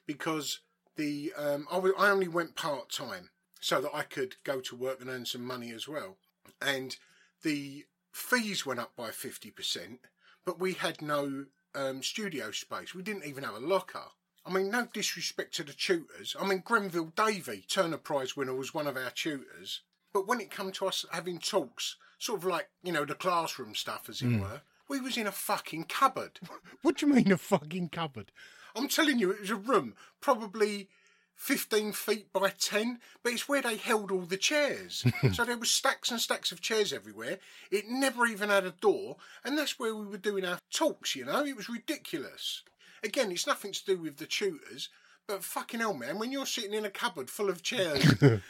because 0.07 0.61
the 0.95 1.31
um, 1.37 1.67
I, 1.69 1.75
w- 1.75 1.95
I 1.95 2.09
only 2.09 2.27
went 2.27 2.55
part 2.55 2.89
time 2.89 3.29
so 3.63 3.79
that 3.79 3.95
I 3.95 4.03
could 4.03 4.35
go 4.43 4.59
to 4.59 4.75
work 4.75 4.99
and 4.99 5.09
earn 5.09 5.25
some 5.25 5.45
money 5.45 5.71
as 5.71 5.87
well. 5.87 6.17
And 6.61 6.97
the 7.43 7.85
fees 8.11 8.65
went 8.65 8.81
up 8.81 8.93
by 8.97 9.09
50%, 9.09 9.99
but 10.43 10.59
we 10.59 10.73
had 10.73 11.01
no 11.01 11.45
um, 11.73 12.03
studio 12.03 12.51
space. 12.51 12.93
We 12.93 13.03
didn't 13.03 13.23
even 13.23 13.45
have 13.45 13.55
a 13.55 13.65
locker. 13.65 14.03
I 14.45 14.51
mean, 14.51 14.69
no 14.69 14.89
disrespect 14.91 15.53
to 15.55 15.63
the 15.63 15.71
tutors. 15.71 16.35
I 16.37 16.45
mean, 16.45 16.61
Grenville 16.65 17.13
Davey, 17.15 17.63
Turner 17.65 17.95
Prize 17.95 18.35
winner, 18.35 18.53
was 18.53 18.73
one 18.73 18.85
of 18.85 18.97
our 18.97 19.11
tutors. 19.11 19.79
But 20.13 20.27
when 20.27 20.41
it 20.41 20.51
come 20.51 20.73
to 20.73 20.87
us 20.87 21.05
having 21.13 21.39
talks, 21.39 21.95
sort 22.19 22.41
of 22.41 22.45
like, 22.45 22.67
you 22.83 22.91
know, 22.91 23.05
the 23.05 23.15
classroom 23.15 23.75
stuff, 23.75 24.09
as 24.09 24.21
it 24.21 24.25
mm. 24.25 24.41
were, 24.41 24.61
we 24.89 24.99
was 24.99 25.15
in 25.15 25.25
a 25.25 25.31
fucking 25.31 25.85
cupboard. 25.85 26.37
what 26.81 26.97
do 26.97 27.05
you 27.07 27.13
mean 27.13 27.31
a 27.31 27.37
fucking 27.37 27.89
cupboard? 27.89 28.33
I'm 28.75 28.89
telling 28.89 29.19
you, 29.19 29.31
it 29.31 29.39
was 29.39 29.51
a 29.51 29.55
room, 29.55 29.95
probably 30.19 30.89
15 31.35 31.91
feet 31.91 32.31
by 32.31 32.49
10, 32.49 32.99
but 33.21 33.33
it's 33.33 33.49
where 33.49 33.61
they 33.61 33.75
held 33.75 34.11
all 34.11 34.21
the 34.21 34.37
chairs. 34.37 35.05
so 35.33 35.43
there 35.43 35.57
was 35.57 35.71
stacks 35.71 36.11
and 36.11 36.19
stacks 36.19 36.51
of 36.51 36.61
chairs 36.61 36.93
everywhere. 36.93 37.39
It 37.71 37.89
never 37.89 38.25
even 38.25 38.49
had 38.49 38.65
a 38.65 38.71
door, 38.71 39.17
and 39.43 39.57
that's 39.57 39.77
where 39.77 39.95
we 39.95 40.05
were 40.05 40.17
doing 40.17 40.45
our 40.45 40.59
talks, 40.71 41.15
you 41.15 41.25
know? 41.25 41.45
It 41.45 41.57
was 41.57 41.69
ridiculous. 41.69 42.63
Again, 43.03 43.31
it's 43.31 43.47
nothing 43.47 43.73
to 43.73 43.85
do 43.85 43.97
with 43.97 44.17
the 44.17 44.25
tutors, 44.25 44.89
but 45.27 45.43
fucking 45.43 45.79
hell, 45.79 45.93
man, 45.93 46.19
when 46.19 46.31
you're 46.31 46.45
sitting 46.45 46.73
in 46.73 46.85
a 46.85 46.89
cupboard 46.89 47.29
full 47.29 47.49
of 47.49 47.63
chairs 47.63 48.05
and 48.21 48.41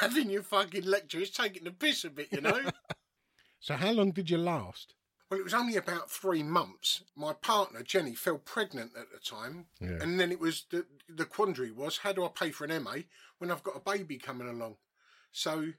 having 0.00 0.30
your 0.30 0.42
fucking 0.42 0.84
lecture, 0.84 1.20
it's 1.20 1.30
taking 1.30 1.64
the 1.64 1.70
piss 1.70 2.04
a 2.04 2.10
bit, 2.10 2.28
you 2.30 2.40
know? 2.40 2.60
so 3.60 3.74
how 3.74 3.92
long 3.92 4.10
did 4.10 4.30
you 4.30 4.38
last? 4.38 4.94
Well, 5.30 5.40
it 5.40 5.44
was 5.44 5.54
only 5.54 5.76
about 5.76 6.10
three 6.10 6.42
months. 6.42 7.02
My 7.16 7.32
partner, 7.32 7.82
Jenny, 7.82 8.14
fell 8.14 8.38
pregnant 8.38 8.92
at 8.98 9.10
the 9.10 9.18
time. 9.18 9.66
Yeah. 9.80 9.98
And 10.00 10.20
then 10.20 10.30
it 10.30 10.38
was 10.38 10.64
the, 10.70 10.86
the 11.08 11.24
quandary 11.24 11.70
was 11.70 11.98
how 11.98 12.12
do 12.12 12.24
I 12.24 12.28
pay 12.28 12.50
for 12.50 12.64
an 12.64 12.82
MA 12.82 12.96
when 13.38 13.50
I've 13.50 13.62
got 13.62 13.76
a 13.76 13.80
baby 13.80 14.18
coming 14.18 14.48
along? 14.48 14.76
So 15.32 15.72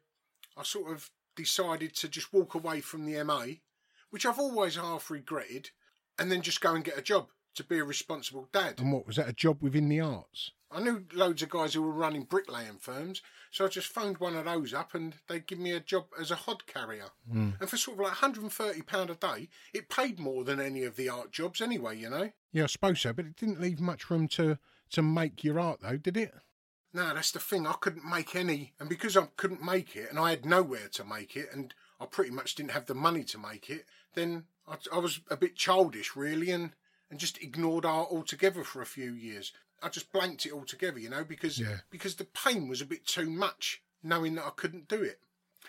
I 0.58 0.64
sort 0.64 0.92
of 0.92 1.10
decided 1.36 1.96
to 1.98 2.08
just 2.08 2.34
walk 2.34 2.56
away 2.56 2.82
from 2.82 3.06
the 3.06 3.24
MA, 3.24 3.46
which 4.10 4.26
I've 4.26 4.40
always 4.40 4.76
half 4.76 5.10
regretted, 5.12 5.70
and 6.18 6.32
then 6.32 6.42
just 6.42 6.62
go 6.62 6.74
and 6.74 6.84
get 6.84 6.98
a 6.98 7.02
job 7.02 7.28
to 7.56 7.64
be 7.64 7.80
a 7.80 7.84
responsible 7.84 8.48
dad. 8.52 8.80
And 8.80 8.92
what 8.92 9.08
was 9.08 9.16
that? 9.16 9.30
A 9.30 9.34
job 9.34 9.62
within 9.62 9.90
the 9.90 10.00
arts? 10.00 10.52
I 10.72 10.82
knew 10.82 11.06
loads 11.14 11.42
of 11.42 11.50
guys 11.50 11.74
who 11.74 11.82
were 11.82 11.92
running 11.92 12.24
bricklaying 12.24 12.80
firms, 12.80 13.22
so 13.52 13.66
I 13.66 13.70
just 13.70 13.88
phoned 13.88 14.18
one 14.18 14.36
of 14.36 14.46
those 14.46 14.74
up 14.74 14.94
and 14.94 15.14
they'd 15.28 15.48
give 15.48 15.60
me 15.60 15.72
a 15.72 15.80
job 15.80 16.08
as 16.20 16.32
a 16.32 16.36
hod 16.36 16.68
carrier. 16.68 17.10
Hmm. 17.32 17.52
And 17.60 17.70
for 17.70 17.78
sort 17.78 17.98
of 17.98 18.04
like 18.04 18.14
£130 18.14 19.10
a 19.10 19.16
day, 19.16 19.50
it 19.74 19.90
paid 19.90 20.20
more 20.20 20.44
than 20.44 20.60
any 20.60 20.84
of 20.84 20.98
the 20.98 21.08
art 21.08 21.32
jobs 21.32 21.62
anyway, 21.62 21.98
you 21.98 22.10
know? 22.10 22.32
Yeah, 22.52 22.64
I 22.64 22.68
suppose 22.68 23.02
so, 23.02 23.14
but 23.14 23.26
it 23.26 23.38
didn't 23.38 23.62
leave 23.62 23.80
much 23.80 24.10
room 24.10 24.28
to 24.30 24.58
to 24.92 25.02
make 25.02 25.44
your 25.44 25.60
art, 25.60 25.80
though, 25.82 25.98
did 25.98 26.16
it? 26.16 26.34
No, 26.94 27.14
that's 27.14 27.32
the 27.32 27.40
thing. 27.40 27.68
I 27.68 27.74
couldn't 27.74 28.10
make 28.10 28.36
any, 28.36 28.74
and 28.80 28.88
because 28.88 29.18
I 29.18 29.28
couldn't 29.36 29.64
make 29.64 29.96
it, 29.96 30.10
and 30.10 30.20
I 30.20 30.30
had 30.30 30.46
nowhere 30.46 30.88
to 30.94 31.04
make 31.04 31.36
it, 31.36 31.50
and 31.52 31.74
I 32.00 32.06
pretty 32.06 32.32
much 32.32 32.56
didn't 32.56 32.72
have 32.72 32.86
the 32.86 32.96
money 32.96 33.24
to 33.26 33.38
make 33.38 33.70
it, 33.70 33.86
then 34.14 34.46
I, 34.68 34.78
I 34.94 35.00
was 35.00 35.20
a 35.30 35.36
bit 35.36 35.56
childish, 35.56 36.16
really, 36.16 36.52
and 36.52 36.72
and 37.10 37.20
just 37.20 37.42
ignored 37.42 37.86
art 37.86 38.10
altogether 38.12 38.64
for 38.64 38.82
a 38.82 38.86
few 38.86 39.14
years. 39.14 39.52
I 39.82 39.90
just 39.90 40.12
blanked 40.12 40.46
it 40.46 40.54
altogether, 40.54 41.00
you 41.00 41.10
know, 41.10 41.24
because 41.24 41.60
Yeah. 41.60 41.80
because 41.90 42.16
the 42.16 42.26
pain 42.26 42.68
was 42.68 42.82
a 42.82 42.86
bit 42.86 43.06
too 43.06 43.30
much, 43.30 43.82
knowing 44.02 44.36
that 44.36 44.46
I 44.46 44.52
couldn't 44.52 44.88
do 44.88 45.02
it. 45.02 45.20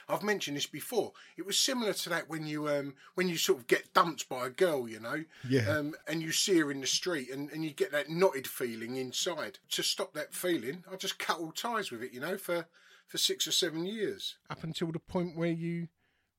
I've 0.08 0.22
mentioned 0.22 0.56
this 0.56 0.66
before. 0.66 1.12
It 1.36 1.46
was 1.46 1.58
similar 1.58 1.92
to 1.94 2.08
that 2.10 2.28
when 2.28 2.46
you 2.46 2.68
um 2.68 2.94
when 3.14 3.28
you 3.28 3.36
sort 3.36 3.58
of 3.58 3.66
get 3.66 3.92
dumped 3.94 4.28
by 4.28 4.46
a 4.46 4.50
girl, 4.50 4.88
you 4.88 5.00
know, 5.00 5.24
Yeah. 5.48 5.68
um, 5.70 5.94
and 6.06 6.22
you 6.22 6.32
see 6.32 6.58
her 6.58 6.70
in 6.70 6.80
the 6.80 6.86
street, 6.86 7.30
and, 7.30 7.50
and 7.50 7.64
you 7.64 7.70
get 7.72 7.92
that 7.92 8.08
knotted 8.10 8.46
feeling 8.46 8.96
inside. 8.96 9.58
To 9.70 9.82
stop 9.82 10.12
that 10.14 10.32
feeling, 10.34 10.84
I 10.90 10.96
just 10.96 11.18
cut 11.18 11.38
all 11.38 11.52
ties 11.52 11.90
with 11.90 12.02
it, 12.02 12.12
you 12.12 12.20
know, 12.20 12.36
for 12.38 12.68
for 13.06 13.18
six 13.18 13.46
or 13.46 13.52
seven 13.52 13.84
years. 13.86 14.36
Up 14.50 14.62
until 14.64 14.92
the 14.92 14.98
point 14.98 15.36
where 15.36 15.50
you 15.52 15.88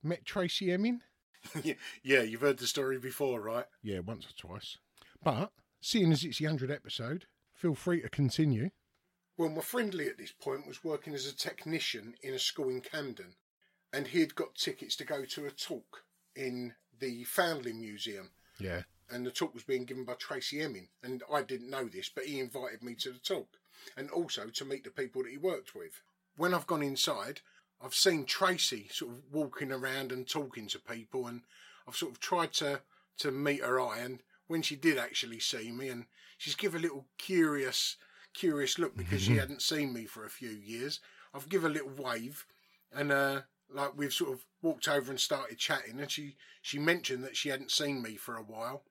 met 0.04 0.26
Tracey 0.26 0.72
Emin? 0.72 1.02
yeah, 2.04 2.22
you've 2.22 2.42
heard 2.42 2.58
the 2.58 2.68
story 2.68 2.98
before, 3.00 3.40
right? 3.42 3.66
Yeah, 3.82 4.00
once 4.00 4.26
or 4.26 4.34
twice. 4.36 4.78
But 5.24 5.52
seeing 5.82 6.12
as 6.12 6.24
it's 6.24 6.40
the 6.40 6.46
100th 6.46 6.72
episode, 6.74 7.26
feel 7.54 7.76
free 7.76 8.02
to 8.02 8.10
continue. 8.10 8.70
Well, 9.38 9.50
my 9.50 9.62
friend 9.62 9.94
Lee 9.94 10.08
at 10.08 10.18
this 10.18 10.32
point 10.32 10.68
was 10.68 10.84
working 10.84 11.14
as 11.14 11.26
a 11.28 11.36
technician 11.36 12.16
in 12.24 12.34
a 12.34 12.40
school 12.40 12.70
in 12.70 12.82
Camden, 12.82 13.36
and 13.94 14.08
he 14.08 14.20
had 14.20 14.36
got 14.36 14.56
tickets 14.56 14.96
to 14.98 15.06
go 15.06 15.26
to 15.26 15.46
a 15.46 15.52
talk 15.52 16.04
in 16.36 16.74
the 17.00 17.24
Foundling 17.26 17.80
Museum. 17.80 18.32
Yeah. 18.60 18.82
and 19.10 19.26
the 19.26 19.32
talk 19.32 19.54
was 19.54 19.64
being 19.64 19.86
given 19.86 20.04
by 20.04 20.16
Tracey 20.16 20.62
Emin. 20.62 20.88
And 21.04 21.24
I 21.32 21.44
didn't 21.44 21.70
know 21.70 21.86
this, 21.86 22.10
but 22.10 22.26
he 22.26 22.40
invited 22.40 22.84
me 22.84 22.96
to 22.96 23.12
the 23.12 23.20
talk 23.20 23.48
and 23.96 24.10
also 24.10 24.48
to 24.48 24.66
meet 24.66 24.84
the 24.84 24.90
people 24.90 25.24
that 25.24 25.32
he 25.32 25.38
worked 25.38 25.76
with. 25.76 26.02
When 26.36 26.54
I've 26.54 26.68
gone 26.68 26.82
inside, 26.84 27.42
I've 27.80 27.94
seen 27.94 28.26
Tracey 28.26 28.88
sort 28.92 29.12
of 29.12 29.22
walking 29.32 29.72
around 29.72 30.12
and 30.12 30.28
talking 30.28 30.68
to 30.68 30.80
people, 30.80 31.28
and 31.28 31.42
I've 31.88 31.96
sort 31.96 32.12
of 32.12 32.20
tried 32.20 32.52
to, 32.54 32.82
to 33.20 33.32
meet 33.32 33.62
her 33.64 33.80
eye. 33.80 34.00
And 34.00 34.24
when 34.48 34.62
she 34.62 34.76
did 34.76 34.98
actually 34.98 35.40
see 35.40 35.72
me, 35.72 35.90
and 35.90 36.06
she's 36.38 36.56
give 36.56 36.76
a 36.76 36.80
little 36.80 37.06
curious, 37.18 37.98
curious 38.34 38.80
look 38.80 38.96
because 38.96 39.22
she 39.22 39.38
hadn't 39.38 39.62
seen 39.62 39.94
me 39.94 40.06
for 40.06 40.26
a 40.26 40.30
few 40.30 40.50
years, 40.50 41.00
I've 41.34 41.50
give 41.50 41.66
a 41.66 41.70
little 41.70 41.92
wave, 41.98 42.46
and 42.92 43.12
uh, 43.12 43.42
like 43.70 43.98
we've 43.98 44.14
sort 44.14 44.34
of 44.34 44.46
walked 44.62 44.88
over 44.88 45.12
and 45.12 45.20
started 45.20 45.58
chatting, 45.58 46.00
and 46.00 46.10
she 46.10 46.36
she 46.62 46.80
mentioned 46.80 47.24
that 47.24 47.38
she 47.38 47.50
hadn't 47.50 47.72
seen 47.72 48.02
me 48.02 48.16
for 48.16 48.38
a 48.38 48.44
while. 48.44 48.84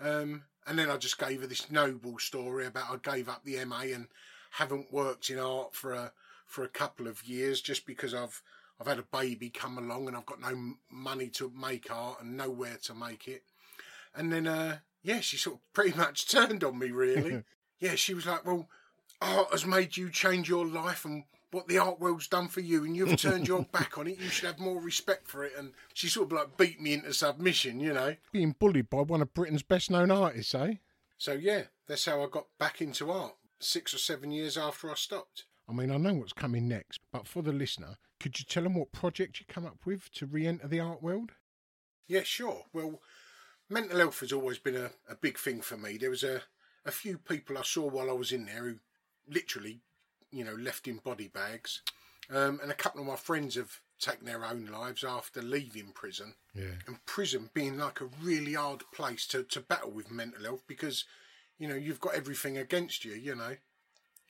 Um, 0.00 0.44
and 0.66 0.78
then 0.78 0.90
I 0.90 0.96
just 0.96 1.18
gave 1.18 1.40
her 1.40 1.46
this 1.46 1.70
noble 1.70 2.18
story 2.18 2.66
about 2.66 2.90
I 2.90 3.16
gave 3.16 3.28
up 3.28 3.44
the 3.44 3.64
MA 3.64 3.82
and 3.94 4.08
haven't 4.52 4.92
worked 4.92 5.30
in 5.30 5.38
art 5.38 5.74
for 5.74 5.92
a 5.92 6.12
for 6.46 6.64
a 6.64 6.68
couple 6.68 7.06
of 7.06 7.24
years 7.24 7.60
just 7.60 7.86
because 7.86 8.14
I've 8.14 8.42
I've 8.80 8.86
had 8.86 8.98
a 8.98 9.16
baby 9.16 9.50
come 9.50 9.78
along 9.78 10.08
and 10.08 10.16
I've 10.16 10.26
got 10.26 10.40
no 10.40 10.74
money 10.90 11.28
to 11.30 11.52
make 11.54 11.90
art 11.90 12.22
and 12.22 12.36
nowhere 12.36 12.78
to 12.84 12.94
make 12.94 13.28
it. 13.28 13.42
And 14.14 14.32
then 14.32 14.46
uh, 14.46 14.78
yeah, 15.02 15.20
she 15.20 15.36
sort 15.36 15.56
of 15.56 15.72
pretty 15.72 15.96
much 15.96 16.26
turned 16.30 16.64
on 16.64 16.78
me 16.78 16.90
really. 16.90 17.44
yeah, 17.80 17.94
she 17.94 18.14
was 18.14 18.26
like, 18.26 18.46
"Well, 18.46 18.68
art 19.20 19.48
has 19.52 19.66
made 19.66 19.96
you 19.96 20.10
change 20.10 20.48
your 20.48 20.66
life 20.66 21.04
and." 21.04 21.24
What 21.52 21.66
the 21.66 21.78
art 21.78 21.98
world's 21.98 22.28
done 22.28 22.46
for 22.46 22.60
you, 22.60 22.84
and 22.84 22.96
you've 22.96 23.16
turned 23.16 23.48
your 23.48 23.62
back 23.72 23.98
on 23.98 24.06
it. 24.06 24.20
You 24.20 24.28
should 24.28 24.46
have 24.46 24.60
more 24.60 24.80
respect 24.80 25.26
for 25.26 25.42
it. 25.42 25.52
And 25.58 25.72
she 25.92 26.06
sort 26.06 26.26
of 26.26 26.32
like 26.38 26.56
beat 26.56 26.80
me 26.80 26.92
into 26.92 27.12
submission, 27.12 27.80
you 27.80 27.92
know. 27.92 28.14
Being 28.30 28.54
bullied 28.56 28.88
by 28.88 29.00
one 29.00 29.20
of 29.20 29.34
Britain's 29.34 29.64
best 29.64 29.90
known 29.90 30.12
artists, 30.12 30.54
eh? 30.54 30.74
So 31.18 31.32
yeah, 31.32 31.62
that's 31.88 32.04
how 32.04 32.22
I 32.22 32.28
got 32.30 32.46
back 32.60 32.80
into 32.80 33.10
art. 33.10 33.34
Six 33.58 33.92
or 33.92 33.98
seven 33.98 34.30
years 34.30 34.56
after 34.56 34.92
I 34.92 34.94
stopped. 34.94 35.46
I 35.68 35.72
mean, 35.72 35.90
I 35.90 35.98
know 35.98 36.14
what's 36.14 36.32
coming 36.32 36.66
next, 36.66 37.00
but 37.12 37.28
for 37.28 37.42
the 37.42 37.52
listener, 37.52 37.96
could 38.18 38.38
you 38.38 38.44
tell 38.44 38.64
them 38.64 38.74
what 38.74 38.90
project 38.90 39.38
you 39.38 39.46
come 39.48 39.64
up 39.64 39.78
with 39.84 40.10
to 40.12 40.26
re 40.26 40.46
enter 40.46 40.66
the 40.66 40.80
art 40.80 41.02
world? 41.02 41.32
Yeah, 42.08 42.22
sure. 42.24 42.64
Well, 42.72 43.00
mental 43.70 43.98
health 43.98 44.20
has 44.20 44.32
always 44.32 44.58
been 44.58 44.76
a, 44.76 44.90
a 45.08 45.14
big 45.14 45.38
thing 45.38 45.60
for 45.60 45.76
me. 45.76 45.96
There 45.96 46.10
was 46.10 46.24
a, 46.24 46.42
a 46.84 46.90
few 46.90 47.16
people 47.16 47.56
I 47.56 47.62
saw 47.62 47.88
while 47.88 48.10
I 48.10 48.14
was 48.14 48.32
in 48.32 48.46
there 48.46 48.64
who 48.64 48.74
literally, 49.28 49.80
you 50.30 50.44
know, 50.44 50.54
left 50.54 50.88
in 50.88 50.96
body 50.96 51.28
bags. 51.28 51.82
Um, 52.28 52.60
and 52.62 52.70
a 52.70 52.74
couple 52.74 53.00
of 53.00 53.06
my 53.06 53.16
friends 53.16 53.54
have 53.54 53.80
taken 53.98 54.26
their 54.26 54.44
own 54.44 54.66
lives 54.66 55.04
after 55.04 55.42
leaving 55.42 55.92
prison. 55.92 56.34
Yeah. 56.54 56.74
And 56.86 57.04
prison 57.06 57.50
being 57.54 57.78
like 57.78 58.00
a 58.00 58.08
really 58.22 58.54
hard 58.54 58.82
place 58.92 59.26
to, 59.28 59.42
to 59.44 59.60
battle 59.60 59.90
with 59.90 60.10
mental 60.10 60.44
health 60.44 60.62
because, 60.66 61.04
you 61.58 61.68
know, 61.68 61.74
you've 61.74 62.00
got 62.00 62.14
everything 62.14 62.58
against 62.58 63.04
you, 63.04 63.12
you 63.12 63.34
know. 63.34 63.56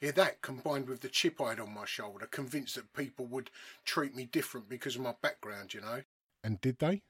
Yeah, 0.01 0.13
that 0.13 0.41
combined 0.41 0.89
with 0.89 1.03
the 1.03 1.09
chip 1.09 1.43
I 1.43 1.51
had 1.51 1.61
on 1.61 1.75
my 1.75 1.85
shoulder, 1.85 2.27
convinced 2.27 2.75
that 2.77 2.95
people 2.95 3.27
would 3.27 3.51
treat 3.85 4.17
me 4.17 4.25
different 4.25 4.67
because 4.67 4.97
of 4.97 5.03
my 5.03 5.15
background, 5.21 5.75
you 5.75 5.83
know. 5.83 6.03
And 6.43 6.59
did 6.63 6.79
they? 6.79 7.03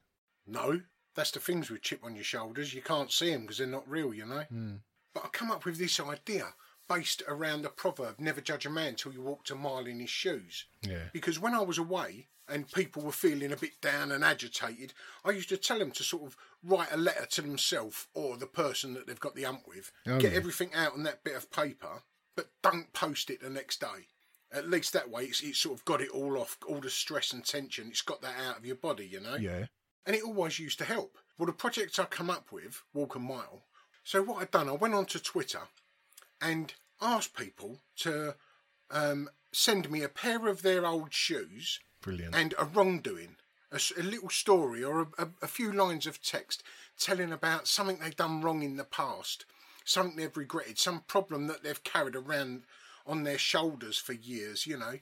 No, 0.45 0.81
that's 1.15 1.31
the 1.31 1.39
things 1.39 1.69
with 1.69 1.81
chip 1.81 2.03
on 2.03 2.15
your 2.15 2.23
shoulders. 2.23 2.73
You 2.73 2.81
can't 2.81 3.11
see 3.11 3.31
them 3.31 3.41
because 3.41 3.57
they're 3.57 3.67
not 3.67 3.89
real, 3.89 4.13
you 4.13 4.25
know. 4.25 4.43
Hmm. 4.49 4.75
But 5.13 5.25
I 5.25 5.27
come 5.29 5.51
up 5.51 5.65
with 5.65 5.77
this 5.77 5.99
idea 5.99 6.53
based 6.87 7.21
around 7.27 7.61
the 7.61 7.69
proverb 7.69 8.15
"Never 8.19 8.41
judge 8.41 8.65
a 8.65 8.69
man 8.69 8.95
till 8.95 9.13
you 9.13 9.21
walked 9.21 9.49
a 9.51 9.55
mile 9.55 9.85
in 9.85 9.99
his 9.99 10.09
shoes." 10.09 10.65
Yeah. 10.81 11.09
Because 11.13 11.39
when 11.39 11.53
I 11.53 11.61
was 11.61 11.77
away 11.77 12.27
and 12.47 12.69
people 12.71 13.03
were 13.03 13.11
feeling 13.11 13.51
a 13.51 13.57
bit 13.57 13.79
down 13.81 14.11
and 14.11 14.23
agitated, 14.23 14.93
I 15.23 15.31
used 15.31 15.49
to 15.49 15.57
tell 15.57 15.79
them 15.79 15.91
to 15.91 16.03
sort 16.03 16.23
of 16.23 16.37
write 16.63 16.91
a 16.91 16.97
letter 16.97 17.25
to 17.25 17.41
themselves 17.41 18.07
or 18.13 18.35
the 18.37 18.47
person 18.47 18.93
that 18.93 19.07
they've 19.07 19.19
got 19.19 19.35
the 19.35 19.45
ump 19.45 19.67
with, 19.67 19.91
Oh, 20.07 20.19
get 20.19 20.31
yeah. 20.31 20.37
everything 20.37 20.73
out 20.73 20.93
on 20.93 21.03
that 21.03 21.23
bit 21.23 21.35
of 21.35 21.49
paper, 21.51 22.03
but 22.35 22.49
don't 22.61 22.91
post 22.93 23.29
it 23.29 23.41
the 23.41 23.49
next 23.49 23.79
day. 23.79 24.07
At 24.51 24.69
least 24.69 24.91
that 24.91 25.09
way, 25.09 25.23
it's, 25.25 25.41
it's 25.41 25.59
sort 25.59 25.77
of 25.79 25.85
got 25.85 26.01
it 26.01 26.09
all 26.09 26.37
off, 26.37 26.57
all 26.67 26.81
the 26.81 26.89
stress 26.89 27.31
and 27.31 27.45
tension. 27.45 27.87
It's 27.89 28.01
got 28.01 28.21
that 28.21 28.35
out 28.45 28.57
of 28.57 28.65
your 28.65 28.75
body, 28.75 29.05
you 29.05 29.21
know 29.21 29.35
Yeah. 29.35 29.67
And 30.05 30.15
it 30.15 30.23
always 30.23 30.59
used 30.59 30.77
to 30.79 30.85
help. 30.85 31.17
Well, 31.37 31.47
the 31.47 31.53
project 31.53 31.99
I 31.99 32.05
come 32.05 32.29
up 32.29 32.51
with, 32.51 32.81
Walk 32.93 33.15
a 33.15 33.19
Mile. 33.19 33.63
So 34.03 34.21
what 34.21 34.41
I'd 34.41 34.51
done, 34.51 34.69
I 34.69 34.73
went 34.73 34.93
onto 34.93 35.19
Twitter 35.19 35.61
and 36.41 36.73
asked 37.01 37.35
people 37.35 37.79
to 37.97 38.35
um, 38.89 39.29
send 39.51 39.89
me 39.89 40.03
a 40.03 40.09
pair 40.09 40.47
of 40.47 40.61
their 40.61 40.85
old 40.85 41.13
shoes 41.13 41.79
Brilliant. 42.01 42.35
and 42.35 42.53
a 42.57 42.65
wrongdoing, 42.65 43.35
a 43.71 44.01
little 44.01 44.29
story 44.29 44.83
or 44.83 45.01
a, 45.01 45.23
a, 45.23 45.27
a 45.43 45.47
few 45.47 45.71
lines 45.71 46.05
of 46.07 46.21
text 46.21 46.63
telling 46.99 47.31
about 47.31 47.67
something 47.67 47.97
they've 47.99 48.15
done 48.15 48.41
wrong 48.41 48.63
in 48.63 48.77
the 48.77 48.83
past, 48.83 49.45
something 49.85 50.17
they've 50.17 50.37
regretted, 50.37 50.77
some 50.77 51.01
problem 51.07 51.47
that 51.47 51.63
they've 51.63 51.83
carried 51.83 52.15
around 52.15 52.63
on 53.07 53.23
their 53.23 53.37
shoulders 53.37 53.97
for 53.97 54.13
years, 54.13 54.67
you 54.67 54.77
know. 54.77 54.99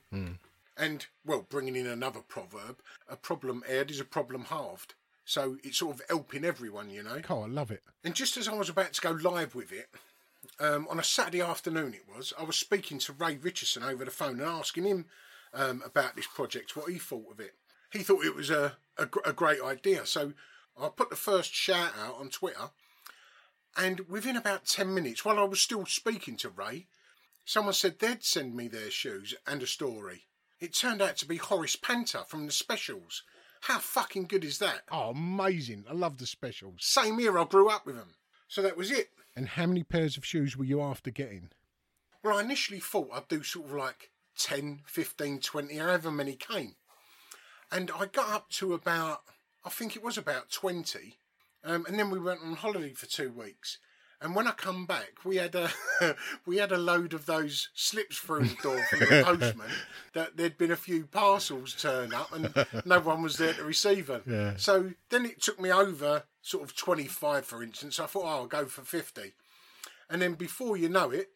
And, 0.80 1.06
well, 1.26 1.46
bringing 1.50 1.76
in 1.76 1.86
another 1.86 2.22
proverb, 2.22 2.78
a 3.10 3.18
problem 3.18 3.64
aired 3.68 3.92
is 3.92 4.00
a 4.00 4.06
problem 4.06 4.46
halved. 4.46 4.94
So 5.26 5.58
it's 5.64 5.78
sort 5.78 5.96
of 5.96 6.02
helping 6.08 6.46
everyone, 6.46 6.90
you 6.90 7.04
know. 7.04 7.22
Oh, 7.30 7.44
I 7.44 7.48
love 7.48 7.70
it. 7.70 7.84
And 8.04 8.16
just 8.16 8.38
as 8.38 8.48
I 8.48 8.56
was 8.56 8.70
about 8.70 8.94
to 8.94 9.02
go 9.02 9.12
live 9.12 9.54
with 9.54 9.72
it, 9.74 9.90
um, 10.60 10.88
on 10.90 10.98
a 10.98 11.04
Saturday 11.04 11.42
afternoon 11.42 11.94
it 11.94 12.06
was, 12.08 12.34
I 12.40 12.44
was 12.44 12.56
speaking 12.56 12.98
to 13.00 13.14
Ray 13.14 13.36
Richardson 13.36 13.84
over 13.84 14.06
the 14.06 14.12
phone 14.12 14.40
and 14.40 14.50
asking 14.50 14.86
him 14.86 15.06
um, 15.54 15.84
about 15.86 16.16
this 16.16 16.28
project, 16.28 16.76
what 16.76 16.90
he 16.90 16.98
thought 16.98 17.32
of 17.32 17.40
it. 17.40 17.56
He 17.92 18.00
thought 18.00 18.26
it 18.26 18.36
was 18.36 18.50
a, 18.50 18.78
a, 18.98 19.08
a 19.26 19.34
great 19.34 19.62
idea. 19.62 20.06
So 20.06 20.34
I 20.80 20.90
put 20.90 21.10
the 21.10 21.16
first 21.16 21.54
shout 21.54 21.92
out 22.00 22.16
on 22.20 22.30
Twitter, 22.30 22.70
and 23.78 24.02
within 24.10 24.36
about 24.36 24.66
10 24.66 24.94
minutes, 24.94 25.26
while 25.26 25.40
I 25.40 25.44
was 25.44 25.62
still 25.62 25.86
speaking 25.86 26.38
to 26.38 26.50
Ray, 26.50 26.88
someone 27.46 27.74
said 27.74 28.00
they'd 28.00 28.24
send 28.24 28.56
me 28.56 28.68
their 28.68 28.90
shoes 28.90 29.36
and 29.46 29.62
a 29.62 29.68
story. 29.68 30.24
It 30.60 30.74
turned 30.74 31.02
out 31.02 31.16
to 31.18 31.26
be 31.26 31.38
Horace 31.38 31.78
Panter 31.78 32.24
from 32.28 32.46
the 32.46 32.52
specials. 32.52 33.24
How 33.62 33.80
fucking 33.80 34.26
good 34.26 34.44
is 34.44 34.60
that? 34.60 34.82
Oh, 34.92 35.10
amazing. 35.10 35.86
I 35.90 35.94
love 35.94 36.18
the 36.18 36.26
specials. 36.26 36.80
Same 36.80 37.20
year 37.20 37.38
I 37.38 37.46
grew 37.46 37.70
up 37.70 37.86
with 37.86 37.96
them. 37.96 38.16
So 38.48 38.62
that 38.62 38.78
was 38.78 38.92
it. 38.92 39.10
And 39.36 39.48
how 39.48 39.66
many 39.66 39.84
pairs 39.84 40.18
of 40.18 40.26
shoes 40.26 40.58
were 40.58 40.66
you 40.66 40.82
after 40.82 41.12
getting? 41.12 41.50
Well, 42.24 42.38
I 42.38 42.42
initially 42.42 42.80
thought 42.80 43.10
I'd 43.14 43.28
do 43.30 43.44
sort 43.44 43.68
of 43.68 43.74
like 43.74 44.12
10, 44.38 44.82
15, 44.86 45.40
20, 45.40 45.76
however 45.76 46.12
many 46.12 46.36
came. 46.36 46.76
And 47.72 47.92
I 47.98 48.08
got 48.08 48.30
up 48.30 48.50
to 48.52 48.74
about, 48.74 49.22
I 49.64 49.70
think 49.70 49.96
it 49.96 50.04
was 50.04 50.18
about 50.18 50.50
20. 50.50 51.20
Um, 51.64 51.86
and 51.88 51.98
then 51.98 52.10
we 52.10 52.20
went 52.20 52.42
on 52.44 52.56
holiday 52.56 52.94
for 52.94 53.06
two 53.06 53.32
weeks. 53.32 53.78
And 54.22 54.36
when 54.36 54.48
I 54.48 54.52
come 54.52 54.86
back, 54.86 55.24
we 55.24 55.38
had 55.38 55.56
a 55.56 55.70
we 56.46 56.58
had 56.58 56.72
a 56.72 56.78
load 56.78 57.14
of 57.14 57.26
those 57.26 57.70
slips 57.74 58.18
through 58.18 58.46
the 58.46 58.56
door 58.62 58.84
from 58.90 59.00
the 59.00 59.24
postman 59.26 59.70
that 60.14 60.36
there'd 60.36 60.58
been 60.58 60.72
a 60.72 60.76
few 60.76 61.06
parcels 61.06 61.74
turn 61.74 62.14
up 62.14 62.34
and 62.34 62.54
no 62.86 63.00
one 63.00 63.22
was 63.22 63.38
there 63.38 63.54
to 63.54 63.64
receive 63.64 64.08
them. 64.08 64.24
Yeah. 64.26 64.54
So 64.58 64.92
then 65.10 65.26
it 65.26 65.42
took 65.42 65.60
me 65.60 65.72
over 65.72 66.24
sort 66.42 66.64
of 66.64 66.76
25, 66.76 67.46
for 67.46 67.64
instance. 67.64 68.00
I 68.00 68.08
thought, 68.08 68.26
oh, 68.26 68.28
I'll 68.28 68.48
go 68.48 68.66
for 68.66 68.82
50. 68.82 69.34
And 70.10 70.22
then 70.22 70.34
before 70.34 70.76
you 70.76 70.90
know 70.90 71.12
it, 71.12 71.30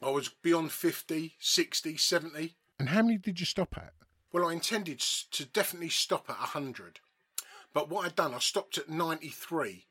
I 0.00 0.10
was 0.10 0.28
beyond 0.28 0.72
50, 0.72 1.34
60, 1.38 1.96
70. 1.96 2.56
And 2.78 2.88
how 2.88 3.02
many 3.02 3.18
did 3.18 3.40
you 3.40 3.46
stop 3.46 3.76
at? 3.76 3.92
Well, 4.32 4.48
I 4.48 4.52
intended 4.52 5.00
to 5.00 5.44
definitely 5.44 5.90
stop 5.90 6.30
at 6.30 6.38
100. 6.38 7.00
But 7.74 7.90
what 7.90 8.06
I'd 8.06 8.16
done, 8.16 8.34
I 8.34 8.38
stopped 8.38 8.78
at 8.78 8.88
93 8.88 9.86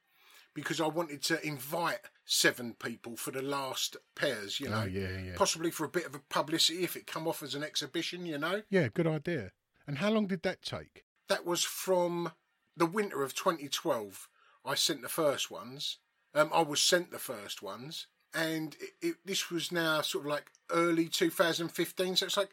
because 0.54 0.82
I 0.82 0.88
wanted 0.88 1.22
to 1.24 1.46
invite 1.46 2.00
seven 2.32 2.74
people 2.74 3.18
for 3.18 3.32
the 3.32 3.42
last 3.42 3.98
pairs, 4.16 4.60
you 4.60 4.70
know. 4.70 4.84
Oh, 4.84 4.86
yeah, 4.86 5.20
yeah. 5.24 5.34
Possibly 5.36 5.70
for 5.70 5.84
a 5.84 5.90
bit 5.90 6.06
of 6.06 6.16
a 6.16 6.22
publicity 6.30 6.84
if 6.84 6.96
it 6.96 7.06
come 7.06 7.28
off 7.28 7.44
as 7.44 7.56
an 7.56 7.64
exhibition, 7.64 8.26
you 8.26 8.38
know. 8.38 8.62
Yeah, 8.70 8.88
good 8.88 9.06
idea. 9.06 9.52
And 9.86 9.98
how 9.98 10.12
long 10.12 10.28
did 10.28 10.44
that 10.44 10.62
take? 10.62 11.04
That 11.28 11.46
was 11.46 11.64
from 11.64 12.32
the 12.78 12.86
winter 12.86 13.22
of 13.22 13.36
2012. 13.36 14.30
I 14.64 14.76
sent 14.76 15.02
the 15.02 15.10
first 15.10 15.52
ones. 15.52 15.98
Um, 16.34 16.50
I 16.54 16.62
was 16.62 16.82
sent 16.82 17.12
the 17.12 17.20
first 17.20 17.62
ones. 17.62 18.08
And 18.34 18.78
it, 18.80 18.92
it, 19.06 19.16
this 19.26 19.52
was 19.52 19.74
now 19.74 20.00
sort 20.00 20.26
of 20.26 20.32
like 20.32 20.52
early 20.70 21.10
2015. 21.10 22.16
So 22.16 22.26
it's 22.26 22.38
like, 22.38 22.52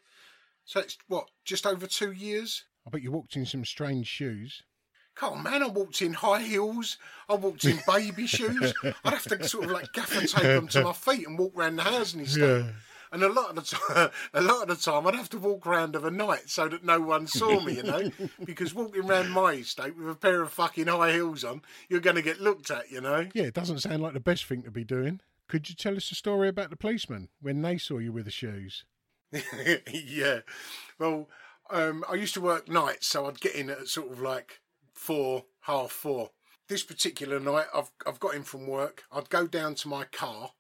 so 0.65 0.81
it's 0.81 0.99
what, 1.07 1.29
just 1.45 1.65
over 1.65 1.87
two 1.87 2.11
years? 2.11 2.65
I 2.85 2.91
bet 2.91 3.03
you 3.03 3.13
walked 3.13 3.37
in 3.37 3.47
some 3.47 3.65
strange 3.65 4.09
shoes. 4.09 4.65
Come 5.19 5.39
on, 5.39 5.43
man, 5.43 5.65
I 5.65 5.67
walked 5.67 6.01
in 6.01 6.13
high 6.13 6.43
heels. 6.43 6.97
I 7.29 7.35
walked 7.35 7.65
in 7.65 7.81
baby 7.89 8.27
shoes. 8.29 8.73
I'd 8.85 9.13
have 9.13 9.25
to 9.25 9.49
sort 9.49 9.65
of 9.65 9.71
like 9.73 9.93
gaffer 9.93 10.25
tape 10.25 10.43
them 10.43 10.69
to 10.69 10.85
my 10.85 10.93
feet 10.93 11.27
and 11.27 11.37
walk 11.37 11.55
around 11.57 11.77
the 11.77 11.83
house 11.83 12.15
and 12.15 12.29
stuff. 12.29 12.67
And 13.11 13.23
a 13.25 13.33
lot 13.33 13.51
of 13.51 13.57
the 13.57 13.63
time, 13.63 14.11
a 14.35 14.41
lot 14.41 14.63
of 14.63 14.69
the 14.69 14.77
time, 14.77 15.07
I'd 15.07 15.17
have 15.17 15.31
to 15.31 15.39
walk 15.39 15.67
around 15.67 15.97
of 15.97 16.05
a 16.05 16.11
night 16.11 16.49
so 16.49 16.69
that 16.69 16.85
no 16.85 17.01
one 17.01 17.27
saw 17.27 17.59
me, 17.59 17.77
you 17.77 17.83
know, 17.83 18.11
because 18.45 18.75
walking 18.75 19.09
around 19.09 19.31
my 19.31 19.55
estate 19.55 19.97
with 19.97 20.09
a 20.09 20.15
pair 20.15 20.43
of 20.43 20.53
fucking 20.53 20.87
high 20.87 21.13
heels 21.13 21.43
on, 21.43 21.63
you're 21.89 22.01
going 22.01 22.17
to 22.17 22.23
get 22.23 22.41
looked 22.41 22.71
at, 22.71 22.91
you 22.91 23.01
know. 23.01 23.27
Yeah, 23.35 23.45
it 23.45 23.55
doesn't 23.55 23.81
sound 23.81 24.03
like 24.03 24.13
the 24.13 24.21
best 24.21 24.45
thing 24.45 24.63
to 24.63 24.71
be 24.71 24.85
doing. 24.85 25.21
Could 25.49 25.69
you 25.69 25.75
tell 25.75 25.97
us 25.97 26.13
a 26.13 26.15
story 26.15 26.49
about 26.49 26.71
the 26.71 26.77
policeman 26.77 27.29
when 27.41 27.63
they 27.63 27.79
saw 27.79 27.99
you 27.99 28.13
with 28.13 28.27
the 28.27 28.31
shoes? 28.31 28.85
yeah. 29.93 30.41
Well, 30.99 31.29
um, 31.71 32.05
I 32.09 32.15
used 32.15 32.35
to 32.35 32.41
work 32.41 32.69
nights, 32.69 33.07
so 33.07 33.27
I'd 33.27 33.41
get 33.41 33.55
in 33.55 33.71
at 33.71 33.89
sort 33.89 34.13
of 34.13 34.21
like 34.21 34.61
four, 34.99 35.45
half 35.61 35.93
four. 35.93 36.31
This 36.69 36.83
particular 36.83 37.41
night, 37.41 37.67
I've 37.75 37.91
I've 38.07 38.21
got 38.21 38.35
in 38.35 38.43
from 38.43 38.67
work. 38.67 39.05
I'd 39.11 39.31
go 39.31 39.47
down 39.47 39.75
to 39.77 39.89
my 39.89 40.05
car, 40.05 40.53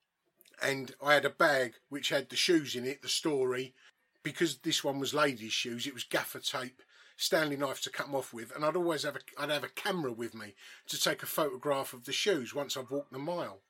and 0.62 0.94
I 1.04 1.14
had 1.14 1.24
a 1.24 1.30
bag 1.30 1.74
which 1.88 2.08
had 2.08 2.30
the 2.30 2.36
shoes 2.36 2.74
in 2.74 2.86
it, 2.86 3.02
the 3.02 3.08
story. 3.08 3.74
Because 4.22 4.58
this 4.58 4.82
one 4.82 4.98
was 4.98 5.14
ladies' 5.14 5.52
shoes, 5.52 5.86
it 5.86 5.94
was 5.94 6.04
gaffer 6.04 6.40
tape, 6.40 6.82
Stanley 7.16 7.56
knife 7.56 7.80
to 7.82 7.90
cut 7.90 8.06
them 8.06 8.14
off 8.14 8.32
with, 8.32 8.54
and 8.54 8.64
I'd 8.64 8.76
always 8.76 9.02
have 9.02 9.16
a 9.16 9.20
I'd 9.38 9.50
have 9.50 9.64
a 9.64 9.68
camera 9.68 10.12
with 10.12 10.34
me 10.34 10.54
to 10.86 11.00
take 11.00 11.22
a 11.22 11.26
photograph 11.26 11.92
of 11.92 12.04
the 12.04 12.12
shoes 12.12 12.54
once 12.54 12.76
I've 12.76 12.90
walked 12.90 13.12
the 13.12 13.18
mile. 13.18 13.60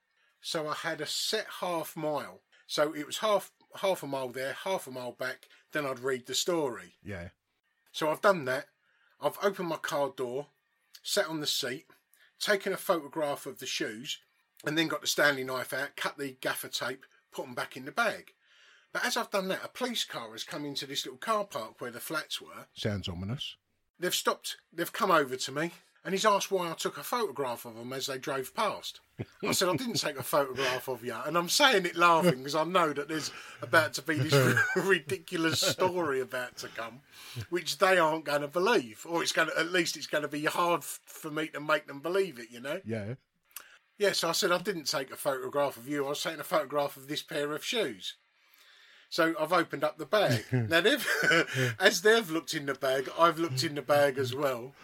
So 0.40 0.68
I 0.68 0.74
had 0.74 1.00
a 1.00 1.06
set 1.06 1.46
half 1.60 1.96
mile. 1.96 2.40
So 2.66 2.94
it 2.94 3.06
was 3.06 3.18
half 3.18 3.50
half 3.76 4.02
a 4.02 4.06
mile 4.06 4.28
there, 4.28 4.52
half 4.64 4.86
a 4.86 4.90
mile 4.90 5.12
back. 5.12 5.48
Then 5.72 5.86
I'd 5.86 6.00
read 6.00 6.26
the 6.26 6.34
story. 6.34 6.94
Yeah. 7.02 7.28
So 7.90 8.10
I've 8.10 8.20
done 8.20 8.44
that. 8.44 8.66
I've 9.20 9.38
opened 9.42 9.68
my 9.68 9.76
car 9.76 10.12
door, 10.16 10.46
sat 11.02 11.26
on 11.26 11.40
the 11.40 11.46
seat, 11.46 11.86
taken 12.40 12.72
a 12.72 12.76
photograph 12.76 13.46
of 13.46 13.58
the 13.58 13.66
shoes, 13.66 14.18
and 14.64 14.76
then 14.76 14.88
got 14.88 15.00
the 15.00 15.06
Stanley 15.06 15.44
knife 15.44 15.72
out, 15.72 15.96
cut 15.96 16.18
the 16.18 16.36
gaffer 16.40 16.68
tape, 16.68 17.04
put 17.32 17.44
them 17.44 17.54
back 17.54 17.76
in 17.76 17.84
the 17.84 17.92
bag. 17.92 18.32
But 18.92 19.04
as 19.04 19.16
I've 19.16 19.30
done 19.30 19.48
that, 19.48 19.64
a 19.64 19.68
police 19.68 20.04
car 20.04 20.32
has 20.32 20.44
come 20.44 20.64
into 20.64 20.86
this 20.86 21.04
little 21.04 21.18
car 21.18 21.44
park 21.44 21.80
where 21.80 21.90
the 21.90 22.00
flats 22.00 22.40
were. 22.40 22.66
Sounds 22.74 23.08
ominous. 23.08 23.56
They've 24.00 24.14
stopped, 24.14 24.56
they've 24.72 24.92
come 24.92 25.10
over 25.10 25.36
to 25.36 25.52
me, 25.52 25.72
and 26.04 26.14
he's 26.14 26.24
asked 26.24 26.50
why 26.50 26.70
I 26.70 26.74
took 26.74 26.96
a 26.96 27.02
photograph 27.02 27.64
of 27.64 27.76
them 27.76 27.92
as 27.92 28.06
they 28.06 28.18
drove 28.18 28.54
past. 28.54 29.00
I 29.46 29.52
said, 29.52 29.68
I 29.68 29.76
didn't 29.76 30.00
take 30.00 30.18
a 30.18 30.22
photograph 30.22 30.88
of 30.88 31.04
you. 31.04 31.14
And 31.26 31.36
I'm 31.36 31.48
saying 31.48 31.86
it 31.86 31.96
laughing 31.96 32.38
because 32.38 32.54
I 32.54 32.64
know 32.64 32.92
that 32.92 33.08
there's 33.08 33.32
about 33.62 33.94
to 33.94 34.02
be 34.02 34.14
this 34.14 34.58
ridiculous 34.76 35.60
story 35.60 36.20
about 36.20 36.56
to 36.58 36.68
come, 36.68 37.00
which 37.50 37.78
they 37.78 37.98
aren't 37.98 38.24
going 38.24 38.42
to 38.42 38.48
believe. 38.48 39.04
Or 39.08 39.22
it's 39.22 39.32
going 39.32 39.48
to, 39.48 39.58
at 39.58 39.72
least 39.72 39.96
it's 39.96 40.06
going 40.06 40.22
to 40.22 40.28
be 40.28 40.44
hard 40.44 40.84
for 40.84 41.30
me 41.30 41.48
to 41.48 41.60
make 41.60 41.86
them 41.86 42.00
believe 42.00 42.38
it, 42.38 42.50
you 42.50 42.60
know? 42.60 42.80
Yeah. 42.84 43.14
Yes, 43.98 44.22
I 44.22 44.32
said 44.32 44.52
I 44.52 44.58
didn't 44.58 44.86
take 44.86 45.10
a 45.10 45.16
photograph 45.16 45.76
of 45.76 45.88
you. 45.88 46.06
I 46.06 46.10
was 46.10 46.22
taking 46.22 46.40
a 46.40 46.44
photograph 46.44 46.96
of 46.96 47.08
this 47.08 47.22
pair 47.22 47.52
of 47.52 47.64
shoes. 47.64 48.14
So 49.10 49.34
I've 49.40 49.52
opened 49.52 49.84
up 49.84 49.98
the 49.98 50.06
bag. 50.06 50.44
now 50.52 50.80
they've, 50.80 51.76
as 51.80 52.02
they've 52.02 52.30
looked 52.30 52.54
in 52.54 52.66
the 52.66 52.74
bag, 52.74 53.10
I've 53.18 53.38
looked 53.38 53.64
in 53.64 53.74
the 53.74 53.82
bag 53.82 54.18
as 54.18 54.34
well, 54.34 54.74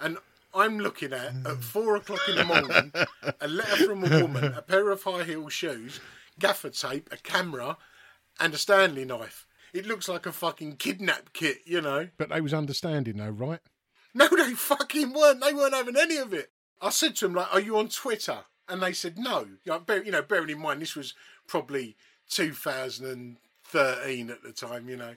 and 0.00 0.18
I'm 0.54 0.78
looking 0.78 1.12
at 1.12 1.26
at 1.26 1.34
hmm. 1.34 1.60
four 1.60 1.96
o'clock 1.96 2.28
in 2.28 2.36
the 2.36 2.44
morning 2.44 2.92
a 3.40 3.48
letter 3.48 3.86
from 3.86 4.04
a 4.04 4.22
woman, 4.22 4.54
a 4.54 4.62
pair 4.62 4.90
of 4.90 5.02
high 5.02 5.24
heel 5.24 5.48
shoes, 5.48 6.00
gaffer 6.38 6.70
tape, 6.70 7.08
a 7.12 7.16
camera, 7.16 7.76
and 8.40 8.54
a 8.54 8.58
Stanley 8.58 9.04
knife. 9.04 9.46
It 9.72 9.86
looks 9.86 10.08
like 10.08 10.26
a 10.26 10.32
fucking 10.32 10.76
kidnap 10.76 11.32
kit, 11.32 11.58
you 11.64 11.80
know. 11.80 12.08
But 12.16 12.28
they 12.28 12.40
was 12.40 12.54
understanding 12.54 13.16
though, 13.16 13.30
right? 13.30 13.60
No, 14.14 14.28
they 14.28 14.52
fucking 14.52 15.12
weren't. 15.12 15.40
They 15.40 15.52
weren't 15.52 15.74
having 15.74 15.96
any 15.96 16.16
of 16.16 16.32
it. 16.32 16.52
I 16.80 16.90
said 16.90 17.16
to 17.16 17.26
them, 17.26 17.34
like, 17.34 17.52
are 17.52 17.60
you 17.60 17.76
on 17.76 17.88
Twitter? 17.88 18.44
And 18.68 18.80
they 18.80 18.92
said 18.92 19.18
no. 19.18 19.40
You 19.64 19.72
know, 19.72 19.80
bear, 19.80 20.04
you 20.04 20.12
know, 20.12 20.22
bearing 20.22 20.50
in 20.50 20.60
mind 20.60 20.80
this 20.80 20.94
was 20.94 21.14
probably 21.48 21.96
2013 22.30 24.30
at 24.30 24.42
the 24.42 24.52
time, 24.52 24.88
you 24.88 24.96
know. 24.96 25.16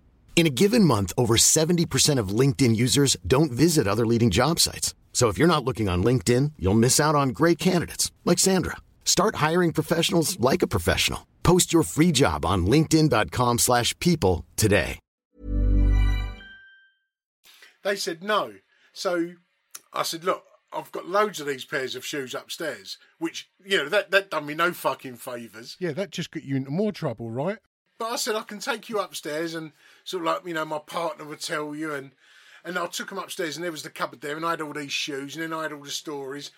In 0.35 0.47
a 0.47 0.49
given 0.49 0.83
month, 0.83 1.13
over 1.17 1.35
70% 1.37 2.17
of 2.17 2.29
LinkedIn 2.29 2.75
users 2.75 3.15
don't 3.27 3.51
visit 3.51 3.87
other 3.87 4.07
leading 4.07 4.31
job 4.31 4.59
sites. 4.59 4.95
So 5.13 5.27
if 5.27 5.37
you're 5.37 5.47
not 5.47 5.63
looking 5.63 5.87
on 5.87 6.03
LinkedIn, 6.03 6.53
you'll 6.57 6.73
miss 6.73 6.99
out 6.99 7.13
on 7.13 7.29
great 7.29 7.59
candidates 7.59 8.11
like 8.25 8.39
Sandra. 8.39 8.77
Start 9.05 9.35
hiring 9.35 9.71
professionals 9.71 10.39
like 10.39 10.63
a 10.63 10.67
professional. 10.67 11.27
Post 11.43 11.71
your 11.71 11.83
free 11.83 12.11
job 12.11 12.43
on 12.43 12.65
linkedin.com/people 12.65 13.57
slash 13.59 13.93
people 13.99 14.45
today. 14.55 14.97
They 17.83 17.95
said 17.95 18.23
no. 18.23 18.53
So 18.93 19.33
I 19.93 20.03
said, 20.03 20.23
look, 20.23 20.43
I've 20.71 20.91
got 20.91 21.09
loads 21.09 21.39
of 21.39 21.47
these 21.47 21.65
pairs 21.65 21.95
of 21.95 22.05
shoes 22.05 22.33
upstairs, 22.33 22.97
which, 23.17 23.49
you 23.63 23.77
know, 23.77 23.89
that, 23.89 24.11
that 24.11 24.29
done 24.29 24.45
me 24.45 24.53
no 24.53 24.71
fucking 24.71 25.17
favours. 25.17 25.75
Yeah, 25.79 25.91
that 25.93 26.11
just 26.11 26.31
got 26.31 26.43
you 26.43 26.55
into 26.55 26.71
more 26.71 26.91
trouble, 26.91 27.29
right? 27.29 27.57
But 27.97 28.11
I 28.11 28.15
said, 28.15 28.35
I 28.35 28.43
can 28.43 28.59
take 28.59 28.89
you 28.89 28.99
upstairs 28.99 29.53
and 29.53 29.73
sort 30.11 30.21
of 30.21 30.27
like, 30.27 30.47
you 30.47 30.53
know, 30.53 30.65
my 30.65 30.79
partner 30.79 31.25
would 31.25 31.41
tell 31.41 31.75
you. 31.75 31.93
And, 31.93 32.11
and 32.63 32.77
I 32.77 32.87
took 32.87 33.09
them 33.09 33.17
upstairs 33.17 33.55
and 33.55 33.63
there 33.63 33.71
was 33.71 33.83
the 33.83 33.89
cupboard 33.89 34.21
there 34.21 34.35
and 34.35 34.45
I 34.45 34.51
had 34.51 34.61
all 34.61 34.73
these 34.73 34.91
shoes 34.91 35.35
and 35.35 35.43
then 35.43 35.53
I 35.53 35.63
had 35.63 35.73
all 35.73 35.83
the 35.83 35.89
stories. 35.89 36.51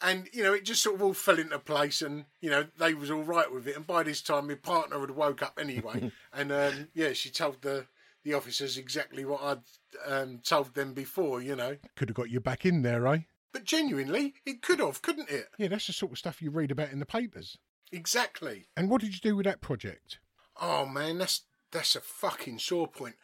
And, 0.00 0.28
you 0.32 0.44
know, 0.44 0.54
it 0.54 0.64
just 0.64 0.82
sort 0.82 0.94
of 0.94 1.02
all 1.02 1.14
fell 1.14 1.38
into 1.38 1.58
place 1.58 2.02
and, 2.02 2.26
you 2.40 2.50
know, 2.50 2.66
they 2.78 2.94
was 2.94 3.10
all 3.10 3.24
right 3.24 3.52
with 3.52 3.66
it. 3.66 3.74
And 3.74 3.86
by 3.86 4.04
this 4.04 4.22
time, 4.22 4.46
my 4.46 4.54
partner 4.54 5.00
had 5.00 5.10
woke 5.10 5.42
up 5.42 5.58
anyway. 5.60 6.12
and, 6.32 6.52
um, 6.52 6.88
yeah, 6.94 7.12
she 7.14 7.30
told 7.30 7.62
the, 7.62 7.86
the 8.22 8.34
officers 8.34 8.78
exactly 8.78 9.24
what 9.24 9.42
I'd 9.42 9.58
um, 10.06 10.40
told 10.44 10.74
them 10.74 10.94
before, 10.94 11.42
you 11.42 11.56
know. 11.56 11.76
Could 11.96 12.10
have 12.10 12.16
got 12.16 12.30
you 12.30 12.38
back 12.38 12.64
in 12.64 12.82
there, 12.82 13.06
eh? 13.08 13.20
But 13.52 13.64
genuinely, 13.64 14.34
it 14.46 14.62
could 14.62 14.78
have, 14.78 15.02
couldn't 15.02 15.30
it? 15.30 15.48
Yeah, 15.58 15.68
that's 15.68 15.86
the 15.86 15.92
sort 15.92 16.12
of 16.12 16.18
stuff 16.18 16.42
you 16.42 16.50
read 16.50 16.70
about 16.70 16.92
in 16.92 17.00
the 17.00 17.06
papers. 17.06 17.58
Exactly. 17.90 18.68
And 18.76 18.90
what 18.90 19.00
did 19.00 19.14
you 19.14 19.20
do 19.20 19.34
with 19.34 19.46
that 19.46 19.62
project? 19.62 20.20
Oh 20.60 20.86
man, 20.86 21.18
that's 21.18 21.42
that's 21.70 21.96
a 21.96 22.00
fucking 22.00 22.58
sore 22.58 22.88
point. 22.88 23.16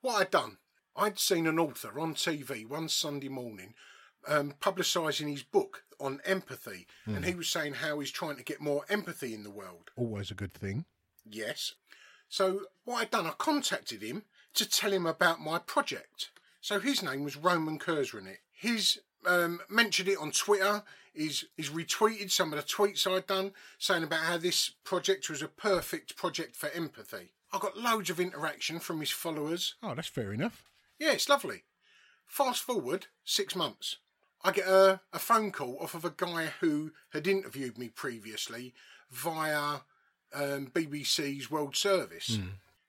What 0.00 0.20
I'd 0.20 0.30
done, 0.30 0.58
I'd 0.96 1.18
seen 1.18 1.46
an 1.46 1.58
author 1.58 1.98
on 1.98 2.14
TV 2.14 2.66
one 2.66 2.88
Sunday 2.88 3.28
morning 3.28 3.74
um, 4.26 4.54
publicising 4.60 5.30
his 5.30 5.42
book 5.42 5.84
on 6.00 6.20
empathy, 6.24 6.86
and 7.06 7.24
he 7.24 7.34
was 7.34 7.48
saying 7.48 7.74
how 7.74 7.98
he's 7.98 8.10
trying 8.10 8.36
to 8.36 8.44
get 8.44 8.60
more 8.60 8.84
empathy 8.88 9.34
in 9.34 9.42
the 9.42 9.50
world. 9.50 9.90
Always 9.96 10.30
a 10.30 10.34
good 10.34 10.54
thing. 10.54 10.84
Yes. 11.28 11.74
So 12.28 12.62
what 12.84 13.02
I'd 13.02 13.10
done, 13.10 13.26
I 13.26 13.30
contacted 13.30 14.02
him 14.02 14.24
to 14.54 14.68
tell 14.68 14.92
him 14.92 15.06
about 15.06 15.40
my 15.40 15.58
project. 15.58 16.30
So 16.60 16.78
his 16.78 17.02
name 17.02 17.24
was 17.24 17.36
Roman 17.36 17.78
Krznaric. 17.78 18.38
His 18.52 18.98
um, 19.26 19.60
mentioned 19.68 20.08
it 20.08 20.18
on 20.18 20.30
Twitter. 20.30 20.82
He's, 21.12 21.44
he's 21.56 21.70
retweeted 21.70 22.30
some 22.30 22.52
of 22.52 22.58
the 22.58 22.64
tweets 22.64 23.06
I'd 23.06 23.26
done 23.26 23.52
saying 23.78 24.04
about 24.04 24.20
how 24.20 24.38
this 24.38 24.70
project 24.84 25.28
was 25.28 25.42
a 25.42 25.48
perfect 25.48 26.16
project 26.16 26.54
for 26.54 26.70
empathy. 26.70 27.32
I 27.52 27.58
got 27.58 27.78
loads 27.78 28.10
of 28.10 28.20
interaction 28.20 28.78
from 28.78 29.00
his 29.00 29.10
followers. 29.10 29.74
Oh, 29.82 29.94
that's 29.94 30.08
fair 30.08 30.32
enough. 30.32 30.64
Yeah, 30.98 31.12
it's 31.12 31.28
lovely. 31.28 31.64
Fast 32.26 32.62
forward 32.62 33.06
six 33.24 33.56
months. 33.56 33.96
I 34.44 34.52
get 34.52 34.68
a, 34.68 35.00
a 35.12 35.18
phone 35.18 35.50
call 35.50 35.78
off 35.80 35.94
of 35.94 36.04
a 36.04 36.14
guy 36.16 36.52
who 36.60 36.92
had 37.12 37.26
interviewed 37.26 37.78
me 37.78 37.88
previously 37.88 38.74
via 39.10 39.80
um, 40.34 40.68
BBC's 40.72 41.50
World 41.50 41.74
Service. 41.74 42.38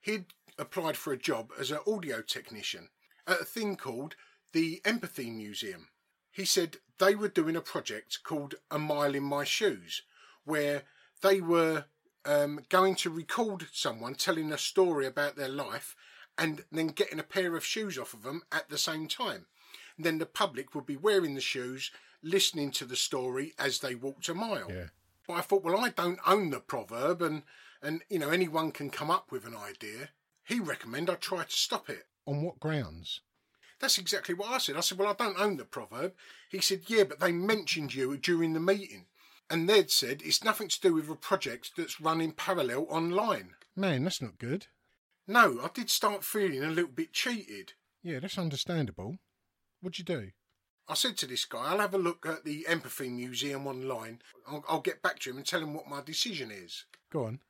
He'd 0.00 0.26
applied 0.58 0.96
for 0.96 1.12
a 1.12 1.18
job 1.18 1.50
as 1.58 1.70
an 1.70 1.78
audio 1.86 2.20
technician 2.22 2.88
at 3.26 3.40
a 3.40 3.44
thing 3.44 3.76
called 3.76 4.14
the 4.52 4.80
Empathy 4.84 5.30
Museum. 5.30 5.88
He 6.30 6.44
said 6.44 6.76
they 6.98 7.14
were 7.14 7.28
doing 7.28 7.56
a 7.56 7.60
project 7.60 8.20
called 8.22 8.56
A 8.70 8.78
Mile 8.78 9.14
in 9.14 9.24
My 9.24 9.44
Shoes, 9.44 10.02
where 10.44 10.82
they 11.22 11.40
were 11.40 11.86
um, 12.24 12.60
going 12.68 12.94
to 12.96 13.10
record 13.10 13.66
someone 13.72 14.14
telling 14.14 14.52
a 14.52 14.58
story 14.58 15.06
about 15.06 15.36
their 15.36 15.48
life 15.48 15.96
and 16.36 16.64
then 16.72 16.88
getting 16.88 17.18
a 17.18 17.24
pair 17.24 17.56
of 17.56 17.64
shoes 17.64 17.98
off 17.98 18.14
of 18.14 18.22
them 18.22 18.42
at 18.52 18.68
the 18.68 18.78
same 18.78 19.08
time. 19.08 19.46
And 19.96 20.06
then 20.06 20.18
the 20.18 20.26
public 20.26 20.74
would 20.74 20.86
be 20.86 20.96
wearing 20.96 21.34
the 21.34 21.40
shoes, 21.40 21.90
listening 22.22 22.70
to 22.72 22.84
the 22.84 22.96
story 22.96 23.52
as 23.58 23.80
they 23.80 23.94
walked 23.94 24.28
a 24.28 24.34
mile. 24.34 24.70
Yeah. 24.70 24.86
But 25.26 25.34
I 25.34 25.40
thought, 25.42 25.62
well, 25.62 25.78
I 25.78 25.90
don't 25.90 26.18
own 26.26 26.50
the 26.50 26.60
proverb, 26.60 27.22
and 27.22 27.42
and 27.82 28.02
you 28.08 28.18
know 28.18 28.30
anyone 28.30 28.72
can 28.72 28.90
come 28.90 29.10
up 29.10 29.30
with 29.30 29.46
an 29.46 29.56
idea. 29.56 30.10
He 30.44 30.58
recommended 30.58 31.12
I 31.12 31.16
try 31.16 31.44
to 31.44 31.52
stop 31.52 31.88
it. 31.88 32.06
On 32.26 32.42
what 32.42 32.58
grounds? 32.58 33.20
That's 33.78 33.98
exactly 33.98 34.34
what 34.34 34.50
I 34.50 34.58
said. 34.58 34.76
I 34.76 34.80
said, 34.80 34.98
well, 34.98 35.08
I 35.08 35.14
don't 35.14 35.40
own 35.40 35.56
the 35.56 35.64
proverb. 35.64 36.12
He 36.50 36.60
said, 36.60 36.82
yeah, 36.88 37.04
but 37.04 37.18
they 37.18 37.32
mentioned 37.32 37.94
you 37.94 38.16
during 38.16 38.52
the 38.52 38.60
meeting. 38.60 39.06
And 39.50 39.68
they'd 39.68 39.90
said 39.90 40.22
it's 40.24 40.44
nothing 40.44 40.68
to 40.68 40.80
do 40.80 40.94
with 40.94 41.10
a 41.10 41.16
project 41.16 41.72
that's 41.76 42.00
run 42.00 42.20
in 42.20 42.32
parallel 42.32 42.86
online. 42.88 43.50
Man, 43.74 44.04
that's 44.04 44.22
not 44.22 44.38
good. 44.38 44.68
No, 45.26 45.60
I 45.62 45.68
did 45.74 45.90
start 45.90 46.24
feeling 46.24 46.62
a 46.62 46.68
little 46.68 46.90
bit 46.90 47.12
cheated. 47.12 47.72
Yeah, 48.02 48.20
that's 48.20 48.38
understandable. 48.38 49.18
What'd 49.80 49.98
you 49.98 50.04
do? 50.04 50.30
I 50.88 50.94
said 50.94 51.16
to 51.18 51.26
this 51.26 51.44
guy, 51.44 51.66
I'll 51.66 51.78
have 51.78 51.94
a 51.94 51.98
look 51.98 52.26
at 52.26 52.44
the 52.44 52.66
Empathy 52.68 53.08
Museum 53.08 53.66
online. 53.66 54.22
I'll, 54.48 54.64
I'll 54.68 54.80
get 54.80 55.02
back 55.02 55.18
to 55.20 55.30
him 55.30 55.36
and 55.36 55.46
tell 55.46 55.60
him 55.60 55.74
what 55.74 55.88
my 55.88 56.00
decision 56.00 56.50
is. 56.50 56.84
Go 57.12 57.24
on. 57.24 57.40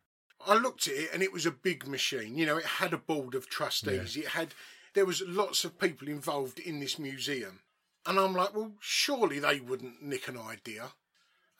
I 0.46 0.54
looked 0.54 0.88
at 0.88 0.94
it 0.94 1.10
and 1.12 1.22
it 1.22 1.32
was 1.32 1.46
a 1.46 1.50
big 1.50 1.86
machine. 1.86 2.36
You 2.36 2.46
know, 2.46 2.56
it 2.56 2.64
had 2.64 2.92
a 2.92 2.98
board 2.98 3.34
of 3.34 3.48
trustees. 3.48 4.16
It 4.16 4.28
had 4.28 4.54
there 4.94 5.06
was 5.06 5.22
lots 5.22 5.64
of 5.64 5.78
people 5.78 6.08
involved 6.08 6.58
in 6.58 6.80
this 6.80 6.98
museum. 6.98 7.60
And 8.06 8.18
I'm 8.18 8.34
like, 8.34 8.54
well, 8.54 8.72
surely 8.80 9.38
they 9.38 9.60
wouldn't 9.60 10.02
nick 10.02 10.28
an 10.28 10.38
idea. 10.38 10.92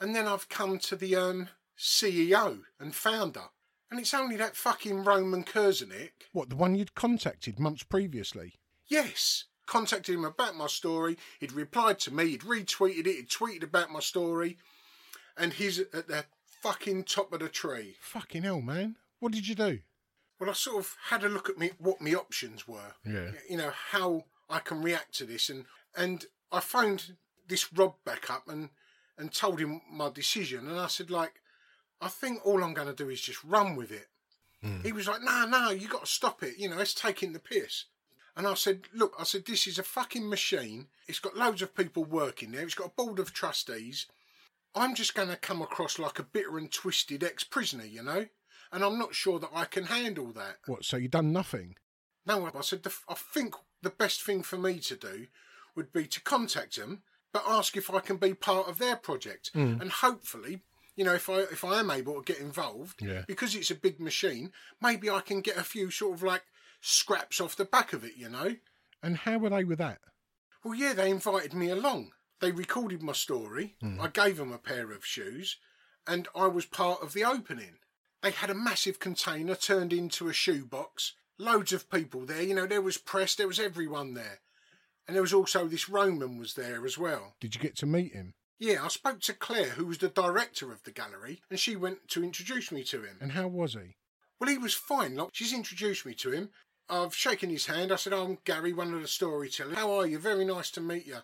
And 0.00 0.16
then 0.16 0.26
I've 0.26 0.48
come 0.48 0.78
to 0.78 0.96
the 0.96 1.14
um, 1.16 1.48
CEO 1.78 2.60
and 2.78 2.94
founder. 2.94 3.50
And 3.90 3.98
it's 3.98 4.14
only 4.14 4.36
that 4.36 4.56
fucking 4.56 5.04
Roman 5.04 5.44
Krznaric. 5.44 6.10
What, 6.32 6.48
the 6.48 6.56
one 6.56 6.74
you'd 6.74 6.94
contacted 6.94 7.58
months 7.58 7.82
previously? 7.82 8.54
Yes. 8.86 9.44
Contacted 9.66 10.14
him 10.14 10.24
about 10.24 10.56
my 10.56 10.68
story. 10.68 11.18
He'd 11.38 11.52
replied 11.52 11.98
to 12.00 12.14
me. 12.14 12.28
He'd 12.28 12.42
retweeted 12.42 13.06
it. 13.06 13.16
He'd 13.16 13.28
tweeted 13.28 13.64
about 13.64 13.90
my 13.90 14.00
story. 14.00 14.58
And 15.36 15.52
he's 15.52 15.78
at 15.80 16.08
the 16.08 16.24
fucking 16.62 17.04
top 17.04 17.32
of 17.32 17.40
the 17.40 17.48
tree. 17.48 17.96
Fucking 18.00 18.42
hell, 18.42 18.60
man. 18.60 18.96
What 19.18 19.32
did 19.32 19.48
you 19.48 19.54
do? 19.54 19.80
Well, 20.38 20.50
I 20.50 20.54
sort 20.54 20.78
of 20.78 20.96
had 21.08 21.24
a 21.24 21.28
look 21.28 21.50
at 21.50 21.58
me 21.58 21.72
what 21.78 22.00
my 22.00 22.14
options 22.14 22.66
were. 22.66 22.94
Yeah. 23.04 23.32
You 23.48 23.58
know 23.58 23.72
how 23.90 24.24
I 24.48 24.60
can 24.60 24.82
react 24.82 25.14
to 25.16 25.26
this, 25.26 25.50
and 25.50 25.66
and 25.94 26.24
I 26.50 26.60
phoned 26.60 27.16
this 27.46 27.70
Rob 27.72 27.96
back 28.04 28.30
up 28.30 28.48
and 28.48 28.70
and 29.20 29.32
told 29.32 29.60
him 29.60 29.82
my 29.90 30.10
decision, 30.10 30.66
and 30.66 30.78
I 30.78 30.86
said 30.86 31.10
like, 31.10 31.40
I 32.00 32.08
think 32.08 32.44
all 32.44 32.64
I'm 32.64 32.74
going 32.74 32.88
to 32.88 32.94
do 32.94 33.10
is 33.10 33.20
just 33.20 33.44
run 33.44 33.76
with 33.76 33.92
it. 33.92 34.08
Hmm. 34.62 34.80
He 34.82 34.92
was 34.92 35.06
like, 35.06 35.22
No, 35.22 35.46
no, 35.46 35.70
you 35.70 35.88
got 35.88 36.04
to 36.04 36.10
stop 36.10 36.42
it. 36.42 36.58
You 36.58 36.68
know, 36.68 36.78
it's 36.78 36.94
taking 36.94 37.32
the 37.32 37.38
piss. 37.38 37.84
And 38.36 38.46
I 38.46 38.54
said, 38.54 38.82
Look, 38.94 39.14
I 39.18 39.24
said 39.24 39.44
this 39.44 39.66
is 39.66 39.78
a 39.78 39.82
fucking 39.82 40.28
machine. 40.28 40.88
It's 41.06 41.18
got 41.18 41.36
loads 41.36 41.62
of 41.62 41.74
people 41.74 42.04
working 42.04 42.52
there. 42.52 42.62
It's 42.62 42.74
got 42.74 42.88
a 42.88 43.02
board 43.02 43.18
of 43.18 43.32
trustees. 43.32 44.06
I'm 44.74 44.94
just 44.94 45.14
going 45.14 45.28
to 45.28 45.36
come 45.36 45.60
across 45.62 45.98
like 45.98 46.18
a 46.18 46.24
bitter 46.24 46.56
and 46.56 46.70
twisted 46.70 47.24
ex-prisoner, 47.24 47.84
you 47.84 48.02
know. 48.02 48.26
And 48.72 48.84
I'm 48.84 48.98
not 48.98 49.14
sure 49.14 49.40
that 49.40 49.50
I 49.52 49.64
can 49.64 49.84
handle 49.84 50.32
that. 50.32 50.58
What, 50.66 50.84
so 50.84 50.96
you 50.96 51.08
done 51.08 51.32
nothing? 51.32 51.74
No, 52.24 52.48
I 52.54 52.60
said, 52.60 52.84
the, 52.84 52.94
I 53.08 53.14
think 53.14 53.56
the 53.82 53.90
best 53.90 54.22
thing 54.22 54.42
for 54.42 54.56
me 54.56 54.78
to 54.78 54.94
do 54.94 55.26
would 55.74 55.92
be 55.92 56.06
to 56.06 56.20
contact 56.22 56.76
them, 56.76 57.02
but 57.32 57.44
ask 57.46 57.76
if 57.76 57.90
I 57.90 58.00
can 58.00 58.16
be 58.16 58.34
part 58.34 58.68
of 58.68 58.78
their 58.78 58.96
project. 58.96 59.50
Hmm. 59.52 59.80
And 59.80 59.90
hopefully, 59.90 60.60
you 60.96 61.04
know, 61.04 61.14
if 61.14 61.28
I 61.28 61.40
if 61.40 61.64
I 61.64 61.80
am 61.80 61.90
able 61.90 62.14
to 62.22 62.32
get 62.32 62.40
involved, 62.42 63.00
Yeah. 63.02 63.22
because 63.26 63.54
it's 63.54 63.70
a 63.70 63.74
big 63.74 64.00
machine, 64.00 64.52
maybe 64.80 65.08
I 65.10 65.20
can 65.20 65.40
get 65.40 65.56
a 65.56 65.64
few 65.64 65.90
sort 65.90 66.14
of 66.14 66.22
like 66.22 66.42
scraps 66.80 67.40
off 67.40 67.56
the 67.56 67.64
back 67.64 67.92
of 67.92 68.04
it, 68.04 68.16
you 68.16 68.28
know. 68.28 68.56
And 69.02 69.16
how 69.18 69.38
were 69.38 69.50
they 69.50 69.64
with 69.64 69.78
that? 69.78 69.98
Well, 70.64 70.74
yeah, 70.74 70.92
they 70.92 71.10
invited 71.10 71.54
me 71.54 71.70
along. 71.70 72.12
They 72.40 72.52
recorded 72.52 73.02
my 73.02 73.12
story. 73.12 73.76
Hmm. 73.80 74.00
I 74.00 74.08
gave 74.08 74.36
them 74.38 74.52
a 74.52 74.58
pair 74.58 74.90
of 74.92 75.04
shoes, 75.06 75.56
and 76.06 76.26
I 76.34 76.46
was 76.46 76.66
part 76.66 77.02
of 77.02 77.12
the 77.12 77.24
opening. 77.24 77.76
They 78.22 78.30
had 78.30 78.50
a 78.50 78.54
massive 78.54 78.98
container 78.98 79.54
turned 79.54 79.92
into 79.92 80.28
a 80.28 80.32
shoebox. 80.34 81.14
Loads 81.38 81.72
of 81.72 81.90
people 81.90 82.26
there. 82.26 82.42
You 82.42 82.54
know, 82.54 82.66
there 82.66 82.82
was 82.82 82.98
press. 82.98 83.34
There 83.34 83.46
was 83.48 83.58
everyone 83.60 84.12
there, 84.14 84.40
and 85.10 85.16
there 85.16 85.22
was 85.22 85.34
also 85.34 85.66
this 85.66 85.88
Roman 85.88 86.38
was 86.38 86.54
there 86.54 86.86
as 86.86 86.96
well. 86.96 87.34
Did 87.40 87.56
you 87.56 87.60
get 87.60 87.74
to 87.78 87.86
meet 87.86 88.12
him? 88.12 88.32
Yeah, 88.60 88.84
I 88.84 88.86
spoke 88.86 89.18
to 89.22 89.34
Claire, 89.34 89.70
who 89.70 89.86
was 89.86 89.98
the 89.98 90.08
director 90.08 90.70
of 90.70 90.84
the 90.84 90.92
gallery, 90.92 91.40
and 91.50 91.58
she 91.58 91.74
went 91.74 92.06
to 92.10 92.22
introduce 92.22 92.70
me 92.70 92.84
to 92.84 93.02
him. 93.02 93.16
And 93.20 93.32
how 93.32 93.48
was 93.48 93.72
he? 93.72 93.96
Well, 94.38 94.48
he 94.48 94.56
was 94.56 94.72
fine. 94.72 95.16
Like, 95.16 95.30
she's 95.32 95.52
introduced 95.52 96.06
me 96.06 96.14
to 96.14 96.30
him. 96.30 96.50
I've 96.88 97.12
shaken 97.12 97.50
his 97.50 97.66
hand. 97.66 97.90
I 97.90 97.96
said, 97.96 98.12
I'm 98.12 98.38
Gary, 98.44 98.72
one 98.72 98.94
of 98.94 99.02
the 99.02 99.08
storytellers. 99.08 99.74
How 99.74 99.90
are 99.94 100.06
you? 100.06 100.20
Very 100.20 100.44
nice 100.44 100.70
to 100.72 100.80
meet 100.80 101.08
you. 101.08 101.16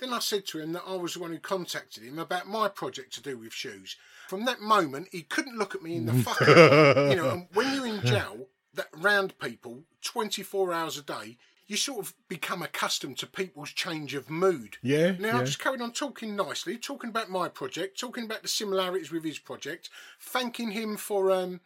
Then 0.00 0.12
I 0.12 0.18
said 0.18 0.46
to 0.48 0.58
him 0.58 0.74
that 0.74 0.84
I 0.86 0.96
was 0.96 1.14
the 1.14 1.20
one 1.20 1.30
who 1.30 1.38
contacted 1.38 2.02
him 2.04 2.18
about 2.18 2.46
my 2.46 2.68
project 2.68 3.14
to 3.14 3.22
do 3.22 3.38
with 3.38 3.54
shoes. 3.54 3.96
From 4.28 4.44
that 4.44 4.60
moment, 4.60 5.08
he 5.12 5.22
couldn't 5.22 5.56
look 5.56 5.74
at 5.74 5.82
me 5.82 5.96
in 5.96 6.04
the 6.04 6.12
fucking. 6.24 7.10
you 7.10 7.16
know, 7.16 7.30
and 7.30 7.46
when 7.54 7.74
you're 7.74 7.86
in 7.86 8.02
jail, 8.02 8.48
that 8.74 8.88
round 8.92 9.38
people 9.38 9.84
24 10.02 10.74
hours 10.74 10.98
a 10.98 11.02
day, 11.02 11.38
you 11.70 11.76
sort 11.76 12.04
of 12.04 12.14
become 12.26 12.62
accustomed 12.62 13.16
to 13.16 13.28
people's 13.28 13.70
change 13.70 14.12
of 14.14 14.28
mood. 14.28 14.76
Yeah, 14.82 15.12
Now, 15.20 15.36
I 15.36 15.38
yeah. 15.38 15.44
just 15.44 15.60
carried 15.60 15.80
on 15.80 15.92
talking 15.92 16.34
nicely, 16.34 16.76
talking 16.76 17.10
about 17.10 17.30
my 17.30 17.48
project, 17.48 17.96
talking 17.96 18.24
about 18.24 18.42
the 18.42 18.48
similarities 18.48 19.12
with 19.12 19.22
his 19.22 19.38
project, 19.38 19.88
thanking 20.18 20.72
him 20.72 20.96
for 20.96 21.30
um, 21.30 21.60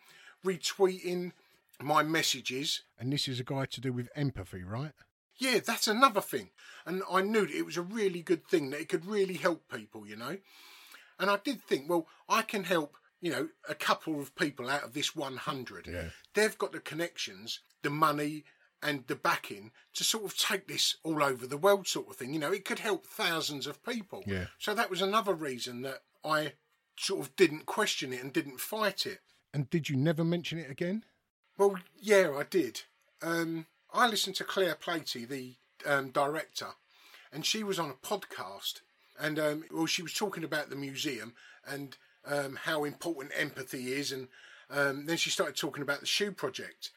retweeting 0.45 1.33
my 1.81 2.03
messages. 2.03 2.83
And 3.01 3.11
this 3.11 3.29
is 3.29 3.41
a 3.41 3.45
guy 3.45 3.65
to 3.65 3.81
do 3.81 3.95
with 3.95 4.11
empathy, 4.15 4.63
right? 4.63 4.93
Yeah, 5.39 5.61
that's 5.67 5.89
another 5.89 6.21
thing. 6.21 6.51
And 6.85 7.03
I 7.11 7.23
knew 7.23 7.47
that 7.47 7.57
it 7.57 7.65
was 7.65 7.79
a 7.79 7.83
really 7.83 8.21
good 8.21 8.47
thing, 8.47 8.69
that 8.71 8.81
it 8.83 8.91
could 8.91 9.07
really 9.07 9.39
help 9.39 9.73
people, 9.73 10.07
you 10.07 10.17
know. 10.17 10.37
And 11.19 11.31
I 11.31 11.39
did 11.43 11.63
think, 11.63 11.89
well, 11.89 12.07
I 12.29 12.43
can 12.43 12.65
help, 12.65 12.99
you 13.23 13.31
know, 13.31 13.49
a 13.71 13.75
couple 13.75 14.21
of 14.21 14.37
people 14.37 14.69
out 14.69 14.85
of 14.85 14.93
this 14.93 15.17
100. 15.17 15.87
Yeah. 15.87 16.09
They've 16.35 16.59
got 16.59 16.73
the 16.73 16.81
connections, 16.81 17.61
the 17.81 17.89
money, 17.89 18.45
and 18.85 19.07
the 19.07 19.17
backing 19.17 19.73
to 19.95 20.05
sort 20.05 20.25
of 20.25 20.37
take 20.37 20.69
this 20.69 20.97
all 21.03 21.23
over 21.23 21.47
the 21.47 21.57
world, 21.57 21.89
sort 21.89 22.09
of 22.09 22.17
thing. 22.17 22.35
You 22.35 22.39
know, 22.39 22.53
it 22.53 22.67
could 22.67 22.81
help 22.81 23.07
thousands 23.07 23.67
of 23.67 23.83
people. 23.83 24.23
Yeah. 24.27 24.47
So 24.59 24.75
that 24.75 24.91
was 24.91 25.01
another 25.01 25.35
reason 25.35 25.83
that 25.83 26.03
I 26.23 26.53
sort 26.97 27.21
of 27.21 27.35
didn't 27.35 27.67
question 27.67 28.13
it 28.13 28.23
and 28.23 28.33
didn't 28.33 28.61
fight 28.61 29.07
it. 29.07 29.21
And 29.55 29.71
did 29.71 29.89
you 29.89 29.97
never 29.97 30.23
mention 30.23 30.59
it 30.59 30.71
again? 30.71 31.05
Well, 31.57 31.77
yeah, 31.99 32.33
I 32.37 32.43
did. 32.43 32.83
Um, 33.23 33.67
I 33.93 34.07
listened 34.07 34.37
to 34.37 34.45
Clare 34.45 34.75
Patey, 34.75 35.25
the 35.25 35.55
um, 35.87 36.11
director, 36.11 36.69
and 37.33 37.47
she 37.47 37.65
was 37.65 37.79
on 37.79 37.91
a 37.91 38.07
podcast, 38.07 38.81
and 39.19 39.39
um, 39.39 39.65
well, 39.73 39.87
she 39.87 40.03
was 40.03 40.13
talking 40.13 40.45
about 40.45 40.69
the 40.69 40.77
museum 40.77 41.35
and 41.67 41.97
um, 42.27 42.59
how 42.65 42.85
important 42.85 43.33
empathy 43.37 43.93
is, 43.93 44.13
and 44.13 44.29
um, 44.71 45.07
then 45.07 45.17
she 45.17 45.31
started 45.31 45.57
talking 45.57 45.83
about 45.83 46.01
the 46.01 46.07
shoe 46.07 46.33
project, 46.33 46.91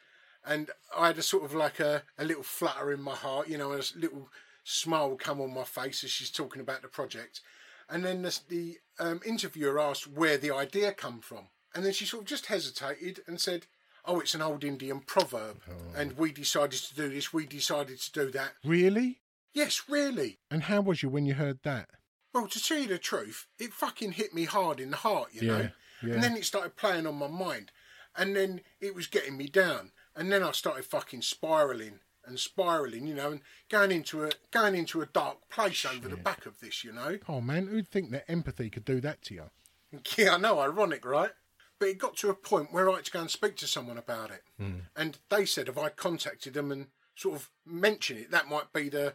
and 0.47 0.69
I 0.97 1.07
had 1.07 1.17
a 1.17 1.21
sort 1.23 1.43
of 1.43 1.53
like 1.53 1.79
a, 1.79 2.03
a 2.17 2.25
little 2.25 2.43
flutter 2.43 2.91
in 2.91 3.01
my 3.01 3.15
heart, 3.15 3.47
you 3.49 3.57
know, 3.57 3.71
and 3.73 3.81
a 3.95 3.99
little 3.99 4.29
smile 4.63 5.15
come 5.15 5.39
on 5.41 5.53
my 5.53 5.63
face 5.63 6.03
as 6.03 6.09
she's 6.11 6.31
talking 6.31 6.61
about 6.61 6.81
the 6.81 6.87
project, 6.87 7.41
and 7.89 8.03
then 8.03 8.21
the, 8.21 8.39
the 8.49 8.77
um, 8.99 9.21
interviewer 9.25 9.79
asked 9.79 10.07
where 10.07 10.37
the 10.37 10.53
idea 10.53 10.91
come 10.93 11.19
from, 11.21 11.47
and 11.75 11.85
then 11.85 11.93
she 11.93 12.05
sort 12.05 12.23
of 12.23 12.27
just 12.27 12.47
hesitated 12.47 13.21
and 13.27 13.39
said, 13.39 13.65
"Oh, 14.05 14.19
it's 14.19 14.35
an 14.35 14.41
old 14.41 14.63
Indian 14.63 14.99
proverb, 15.01 15.61
and 15.95 16.17
we 16.17 16.31
decided 16.31 16.79
to 16.79 16.95
do 16.95 17.09
this. 17.09 17.31
We 17.33 17.45
decided 17.45 17.99
to 18.01 18.11
do 18.11 18.31
that." 18.31 18.53
Really? 18.63 19.19
Yes, 19.53 19.83
really. 19.89 20.37
And 20.51 20.63
how 20.63 20.81
was 20.81 21.01
you 21.01 21.09
when 21.09 21.25
you 21.25 21.33
heard 21.33 21.59
that? 21.63 21.89
Well, 22.33 22.47
to 22.47 22.63
tell 22.63 22.77
you 22.77 22.87
the 22.87 22.99
truth, 22.99 23.47
it 23.57 23.73
fucking 23.73 24.11
hit 24.11 24.33
me 24.33 24.43
hard 24.43 24.79
in 24.79 24.91
the 24.91 24.97
heart, 24.97 25.29
you 25.33 25.47
Yeah, 25.47 25.57
know. 25.57 25.69
yeah. 26.03 26.13
And 26.13 26.23
then 26.23 26.37
it 26.37 26.45
started 26.45 26.75
playing 26.75 27.07
on 27.07 27.15
my 27.15 27.27
mind, 27.27 27.71
and 28.15 28.35
then 28.35 28.61
it 28.79 28.93
was 28.93 29.07
getting 29.07 29.35
me 29.37 29.47
down, 29.47 29.91
and 30.17 30.31
then 30.31 30.43
I 30.43 30.51
started 30.51 30.85
fucking 30.85 31.21
spiraling, 31.21 31.99
and 32.27 32.39
spiraling, 32.39 33.07
you 33.07 33.15
know, 33.15 33.31
and 33.31 33.41
going 33.69 33.91
into 33.91 34.25
a 34.25 34.31
going 34.51 34.75
into 34.75 35.01
a 35.01 35.05
dark 35.05 35.49
place 35.49 35.85
over 35.85 36.09
the 36.09 36.17
back 36.17 36.45
of 36.45 36.59
this, 36.59 36.83
you 36.83 36.91
know. 36.91 37.17
Oh 37.27 37.41
man, 37.41 37.67
who'd 37.67 37.87
think 37.87 38.11
that 38.11 38.29
empathy 38.29 38.69
could 38.69 38.85
do 38.85 38.99
that 39.01 39.21
to 39.23 39.33
you? 39.33 39.43
Yeah, 40.17 40.35
I 40.35 40.37
know, 40.37 40.59
ironic, 40.59 41.05
right? 41.05 41.31
But 41.79 41.87
it 41.89 41.97
got 41.97 42.17
to 42.17 42.29
a 42.29 42.33
point 42.33 42.73
where 42.73 42.89
I 42.89 42.95
had 42.95 43.05
to 43.05 43.11
go 43.11 43.21
and 43.21 43.31
speak 43.31 43.55
to 43.57 43.67
someone 43.67 43.97
about 43.97 44.31
it. 44.31 44.43
Hmm. 44.59 44.79
And 44.97 45.17
they 45.29 45.45
said 45.45 45.69
if 45.69 45.77
I 45.77 45.89
contacted 45.89 46.55
them 46.55 46.73
and 46.73 46.87
sort 47.15 47.35
of 47.35 47.49
mention 47.65 48.17
it, 48.17 48.31
that 48.31 48.49
might 48.49 48.73
be 48.73 48.89
the, 48.89 49.13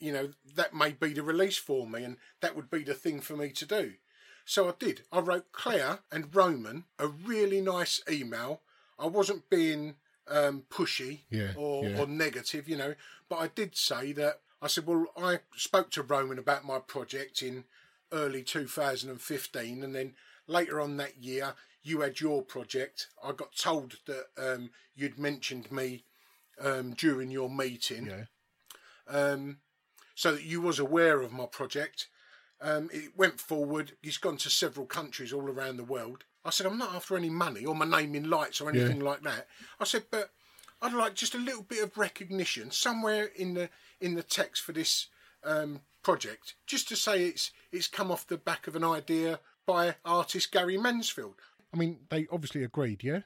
you 0.00 0.12
know, 0.12 0.30
that 0.54 0.74
may 0.74 0.92
be 0.92 1.12
the 1.12 1.22
release 1.22 1.58
for 1.58 1.86
me 1.86 2.02
and 2.02 2.16
that 2.40 2.56
would 2.56 2.70
be 2.70 2.82
the 2.82 2.94
thing 2.94 3.20
for 3.20 3.36
me 3.36 3.50
to 3.50 3.66
do. 3.66 3.94
So 4.46 4.68
I 4.68 4.72
did. 4.78 5.02
I 5.12 5.18
wrote 5.20 5.52
Claire 5.52 5.98
and 6.10 6.34
Roman 6.34 6.84
a 6.98 7.08
really 7.08 7.60
nice 7.60 8.00
email. 8.10 8.62
I 8.98 9.06
wasn't 9.06 9.50
being 9.50 9.96
um, 10.28 10.64
pushy 10.70 11.20
Yeah, 11.30 11.52
or, 11.56 11.84
yeah. 11.88 11.98
or 12.00 12.06
negative, 12.06 12.68
you 12.68 12.76
know, 12.76 12.94
but 13.28 13.36
I 13.36 13.48
did 13.48 13.76
say 13.76 14.12
that 14.12 14.40
I 14.62 14.68
said, 14.68 14.86
well, 14.86 15.06
I 15.16 15.40
spoke 15.56 15.90
to 15.92 16.02
Roman 16.02 16.38
about 16.38 16.64
my 16.64 16.78
project 16.78 17.42
in 17.42 17.64
early 18.12 18.42
2015, 18.42 19.82
and 19.82 19.94
then 19.94 20.14
later 20.46 20.80
on 20.80 20.96
that 20.96 21.22
year, 21.22 21.54
you 21.82 22.00
had 22.00 22.20
your 22.20 22.42
project. 22.42 23.08
I 23.22 23.32
got 23.32 23.54
told 23.54 23.98
that 24.06 24.26
um, 24.38 24.70
you'd 24.94 25.18
mentioned 25.18 25.70
me 25.70 26.04
um, 26.60 26.94
during 26.94 27.30
your 27.30 27.50
meeting, 27.50 28.06
Yeah. 28.06 28.24
um, 29.08 29.58
so 30.14 30.32
that 30.32 30.42
you 30.44 30.60
was 30.60 30.78
aware 30.78 31.20
of 31.20 31.32
my 31.32 31.46
project. 31.46 32.08
Um, 32.60 32.88
it 32.92 33.16
went 33.16 33.38
forward. 33.38 33.92
It's 34.02 34.16
gone 34.16 34.38
to 34.38 34.50
several 34.50 34.86
countries 34.86 35.32
all 35.32 35.48
around 35.48 35.76
the 35.76 35.84
world. 35.84 36.24
I 36.46 36.50
said, 36.50 36.66
I'm 36.66 36.78
not 36.78 36.94
after 36.94 37.16
any 37.16 37.30
money 37.30 37.64
or 37.64 37.74
my 37.74 37.84
name 37.84 38.14
in 38.14 38.30
lights 38.30 38.60
or 38.60 38.70
anything 38.70 39.00
like 39.00 39.22
that. 39.22 39.48
I 39.80 39.84
said, 39.84 40.04
but 40.10 40.30
I'd 40.80 40.92
like 40.92 41.14
just 41.14 41.34
a 41.34 41.38
little 41.38 41.62
bit 41.62 41.82
of 41.82 41.98
recognition 41.98 42.70
somewhere 42.70 43.30
in 43.34 43.54
the 43.54 43.68
in 44.00 44.14
the 44.14 44.22
text 44.22 44.62
for 44.62 44.72
this 44.72 45.08
um, 45.42 45.80
project, 46.02 46.54
just 46.66 46.88
to 46.88 46.96
say 46.96 47.24
it's 47.24 47.50
it's 47.72 47.88
come 47.88 48.10
off 48.10 48.26
the 48.26 48.36
back 48.36 48.66
of 48.66 48.76
an 48.76 48.84
idea 48.84 49.40
by 49.66 49.96
artist 50.04 50.52
Gary 50.52 50.78
Mansfield. 50.78 51.34
I 51.74 51.76
mean, 51.76 52.00
they 52.10 52.26
obviously 52.30 52.62
agreed, 52.62 53.02
yeah? 53.02 53.20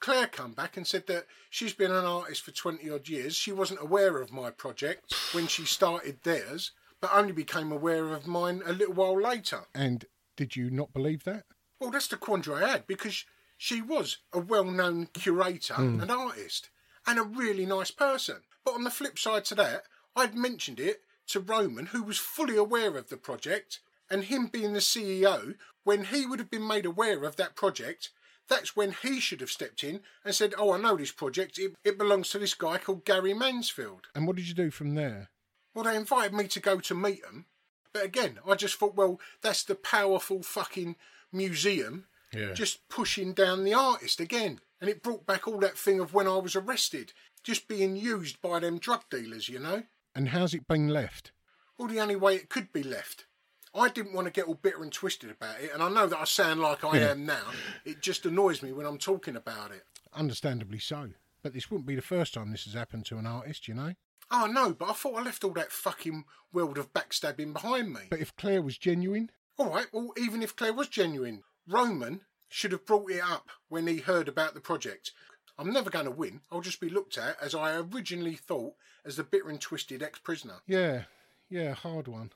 Claire 0.00 0.26
come 0.26 0.52
back 0.52 0.76
and 0.76 0.86
said 0.86 1.06
that 1.06 1.26
she's 1.48 1.72
been 1.72 1.90
an 1.90 2.04
artist 2.04 2.42
for 2.42 2.50
20 2.50 2.90
odd 2.90 3.08
years. 3.08 3.34
She 3.34 3.52
wasn't 3.52 3.80
aware 3.80 4.20
of 4.20 4.32
my 4.32 4.50
project 4.50 5.14
when 5.32 5.46
she 5.46 5.64
started 5.64 6.18
theirs, 6.22 6.72
but 7.00 7.10
only 7.14 7.32
became 7.32 7.72
aware 7.72 8.08
of 8.12 8.26
mine 8.26 8.62
a 8.66 8.72
little 8.72 8.94
while 8.94 9.18
later. 9.20 9.62
And 9.74 10.04
did 10.36 10.54
you 10.56 10.68
not 10.70 10.92
believe 10.92 11.24
that? 11.24 11.44
Well, 11.80 11.90
that's 11.90 12.08
the 12.08 12.16
quandary 12.16 12.64
I 12.64 12.68
had 12.70 12.86
because 12.86 13.24
she 13.56 13.80
was 13.80 14.18
a 14.32 14.38
well 14.38 14.64
known 14.64 15.08
curator 15.12 15.74
hmm. 15.74 16.00
and 16.00 16.10
artist 16.10 16.70
and 17.06 17.18
a 17.18 17.22
really 17.22 17.66
nice 17.66 17.90
person. 17.90 18.36
But 18.64 18.74
on 18.74 18.84
the 18.84 18.90
flip 18.90 19.18
side 19.18 19.44
to 19.46 19.54
that, 19.56 19.84
I'd 20.14 20.34
mentioned 20.34 20.80
it 20.80 21.02
to 21.28 21.40
Roman, 21.40 21.86
who 21.86 22.02
was 22.02 22.18
fully 22.18 22.56
aware 22.56 22.96
of 22.96 23.08
the 23.08 23.16
project, 23.16 23.80
and 24.10 24.24
him 24.24 24.46
being 24.46 24.72
the 24.72 24.80
CEO, 24.80 25.54
when 25.84 26.04
he 26.04 26.26
would 26.26 26.38
have 26.38 26.50
been 26.50 26.66
made 26.66 26.86
aware 26.86 27.24
of 27.24 27.36
that 27.36 27.56
project, 27.56 28.10
that's 28.48 28.76
when 28.76 28.92
he 29.02 29.20
should 29.20 29.40
have 29.40 29.50
stepped 29.50 29.82
in 29.82 30.00
and 30.24 30.34
said, 30.34 30.54
Oh, 30.56 30.72
I 30.72 30.78
know 30.78 30.96
this 30.96 31.12
project. 31.12 31.58
It, 31.58 31.74
it 31.84 31.98
belongs 31.98 32.30
to 32.30 32.38
this 32.38 32.54
guy 32.54 32.78
called 32.78 33.04
Gary 33.04 33.34
Mansfield. 33.34 34.06
And 34.14 34.26
what 34.26 34.36
did 34.36 34.48
you 34.48 34.54
do 34.54 34.70
from 34.70 34.94
there? 34.94 35.30
Well, 35.74 35.84
they 35.84 35.96
invited 35.96 36.32
me 36.32 36.46
to 36.48 36.60
go 36.60 36.78
to 36.80 36.94
meet 36.94 37.22
them. 37.22 37.46
But 37.92 38.04
again, 38.04 38.38
I 38.46 38.54
just 38.54 38.78
thought, 38.78 38.94
well, 38.94 39.20
that's 39.42 39.64
the 39.64 39.74
powerful 39.74 40.42
fucking 40.42 40.96
museum 41.32 42.06
Yeah. 42.32 42.52
just 42.52 42.88
pushing 42.88 43.32
down 43.32 43.64
the 43.64 43.74
artist 43.74 44.20
again. 44.20 44.60
And 44.80 44.90
it 44.90 45.02
brought 45.02 45.24
back 45.26 45.48
all 45.48 45.58
that 45.60 45.78
thing 45.78 46.00
of 46.00 46.12
when 46.12 46.26
I 46.28 46.36
was 46.36 46.54
arrested, 46.54 47.12
just 47.42 47.66
being 47.66 47.96
used 47.96 48.42
by 48.42 48.58
them 48.60 48.78
drug 48.78 49.04
dealers, 49.10 49.48
you 49.48 49.58
know? 49.58 49.84
And 50.14 50.28
how's 50.30 50.52
it 50.52 50.68
been 50.68 50.88
left? 50.88 51.32
Well, 51.78 51.88
the 51.88 52.00
only 52.00 52.16
way 52.16 52.34
it 52.36 52.50
could 52.50 52.72
be 52.72 52.82
left. 52.82 53.26
I 53.74 53.88
didn't 53.88 54.12
want 54.14 54.26
to 54.26 54.30
get 54.32 54.46
all 54.46 54.54
bitter 54.54 54.82
and 54.82 54.92
twisted 54.92 55.30
about 55.30 55.60
it, 55.60 55.70
and 55.72 55.82
I 55.82 55.88
know 55.90 56.06
that 56.06 56.18
I 56.18 56.24
sound 56.24 56.60
like 56.60 56.84
I 56.84 56.98
am 56.98 57.26
now. 57.26 57.52
It 57.84 58.00
just 58.00 58.24
annoys 58.26 58.62
me 58.62 58.72
when 58.72 58.86
I'm 58.86 58.98
talking 58.98 59.36
about 59.36 59.70
it. 59.70 59.84
Understandably 60.14 60.78
so. 60.78 61.10
But 61.42 61.52
this 61.54 61.70
wouldn't 61.70 61.86
be 61.86 61.94
the 61.94 62.02
first 62.02 62.34
time 62.34 62.50
this 62.50 62.64
has 62.64 62.74
happened 62.74 63.04
to 63.06 63.18
an 63.18 63.26
artist, 63.26 63.68
you 63.68 63.74
know? 63.74 63.94
Oh, 64.30 64.46
no, 64.46 64.72
but 64.72 64.88
I 64.90 64.92
thought 64.94 65.18
I 65.18 65.22
left 65.22 65.44
all 65.44 65.52
that 65.52 65.70
fucking 65.72 66.24
world 66.52 66.78
of 66.78 66.92
backstabbing 66.92 67.52
behind 67.52 67.92
me. 67.92 68.00
But 68.10 68.20
if 68.20 68.34
Claire 68.36 68.62
was 68.62 68.76
genuine, 68.78 69.30
All 69.58 69.70
right, 69.70 69.86
well, 69.92 70.12
even 70.18 70.42
if 70.42 70.54
Claire 70.54 70.74
was 70.74 70.88
genuine, 70.88 71.42
Roman 71.66 72.20
should 72.48 72.72
have 72.72 72.84
brought 72.86 73.10
it 73.10 73.22
up 73.22 73.48
when 73.68 73.86
he 73.86 73.98
heard 73.98 74.28
about 74.28 74.54
the 74.54 74.60
project. 74.60 75.12
I'm 75.58 75.72
never 75.72 75.88
going 75.88 76.04
to 76.04 76.10
win. 76.10 76.42
I'll 76.52 76.60
just 76.60 76.80
be 76.80 76.90
looked 76.90 77.16
at 77.16 77.36
as 77.40 77.54
I 77.54 77.76
originally 77.78 78.34
thought 78.34 78.74
as 79.04 79.16
the 79.16 79.24
bitter 79.24 79.48
and 79.48 79.60
twisted 79.60 80.02
ex 80.02 80.18
prisoner. 80.18 80.60
yeah, 80.66 81.04
yeah, 81.48 81.72
hard 81.72 82.08
one. 82.08 82.32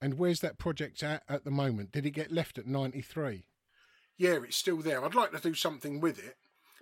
And 0.00 0.18
where's 0.18 0.40
that 0.40 0.58
project 0.58 1.02
at 1.02 1.22
at 1.28 1.44
the 1.44 1.50
moment? 1.50 1.92
Did 1.92 2.04
it 2.04 2.10
get 2.10 2.32
left 2.32 2.58
at 2.58 2.66
93? 2.66 3.44
Yeah, 4.18 4.38
it's 4.44 4.56
still 4.56 4.78
there. 4.78 5.02
I'd 5.04 5.14
like 5.14 5.32
to 5.32 5.40
do 5.40 5.54
something 5.54 6.00
with 6.00 6.18
it, 6.18 6.36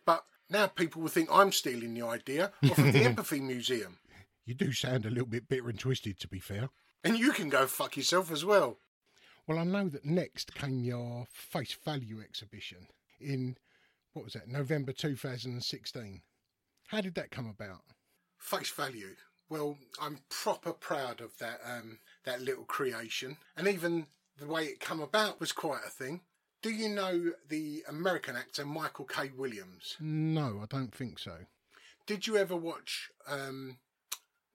but 0.05 0.25
now 0.51 0.67
people 0.67 1.03
will 1.03 1.09
think 1.09 1.29
I'm 1.31 1.53
stealing 1.53 1.95
the 1.95 2.05
idea 2.05 2.53
off 2.65 2.79
of 2.79 2.93
the 2.93 3.05
Empathy 3.05 3.41
Museum. 3.41 3.99
You 4.45 4.55
do 4.55 4.73
sound 4.73 5.07
a 5.07 5.11
little 5.11 5.27
bit 5.27 5.49
bitter 5.49 5.69
and 5.69 5.79
twisted, 5.79 6.19
to 6.21 6.29
be 6.29 6.41
fair. 6.41 6.71
And 7.05 7.17
you 7.17 7.33
can 7.33 7.49
go 7.49 7.67
fuck 7.67 7.97
yourself 7.97 8.33
as 8.33 8.45
well. 8.45 8.79
Well, 9.47 9.59
I 9.59 9.65
know 9.65 9.89
that 9.89 10.05
next 10.05 10.55
came 10.55 10.85
your 10.85 11.27
Face 11.33 11.77
Value 11.85 12.21
exhibition 12.21 12.87
in, 13.21 13.57
what 14.13 14.25
was 14.25 14.35
that, 14.35 14.49
November 14.49 14.93
2016. 14.93 16.23
How 16.89 17.01
did 17.01 17.15
that 17.15 17.31
come 17.31 17.49
about? 17.49 17.83
Face 18.39 18.71
value. 18.71 19.17
Well, 19.49 19.77
I'm 20.01 20.19
proper 20.29 20.73
proud 20.73 21.21
of 21.21 21.37
that 21.39 21.61
um, 21.67 21.99
that 22.25 22.41
little 22.41 22.65
creation, 22.65 23.37
and 23.57 23.69
even 23.69 24.07
the 24.39 24.47
way 24.47 24.65
it 24.65 24.81
come 24.81 25.01
about 25.01 25.41
was 25.41 25.53
quite 25.53 25.83
a 25.87 25.91
thing. 25.91 26.21
Do 26.63 26.71
you 26.71 26.89
know 26.89 27.33
the 27.49 27.83
American 27.89 28.37
actor 28.37 28.65
Michael 28.65 29.05
K. 29.05 29.31
Williams? 29.37 29.97
No, 30.01 30.61
I 30.63 30.67
don't 30.67 30.95
think 30.95 31.19
so. 31.19 31.39
Did 32.07 32.27
you 32.27 32.37
ever 32.37 32.57
watch 32.57 33.11
um, 33.27 33.79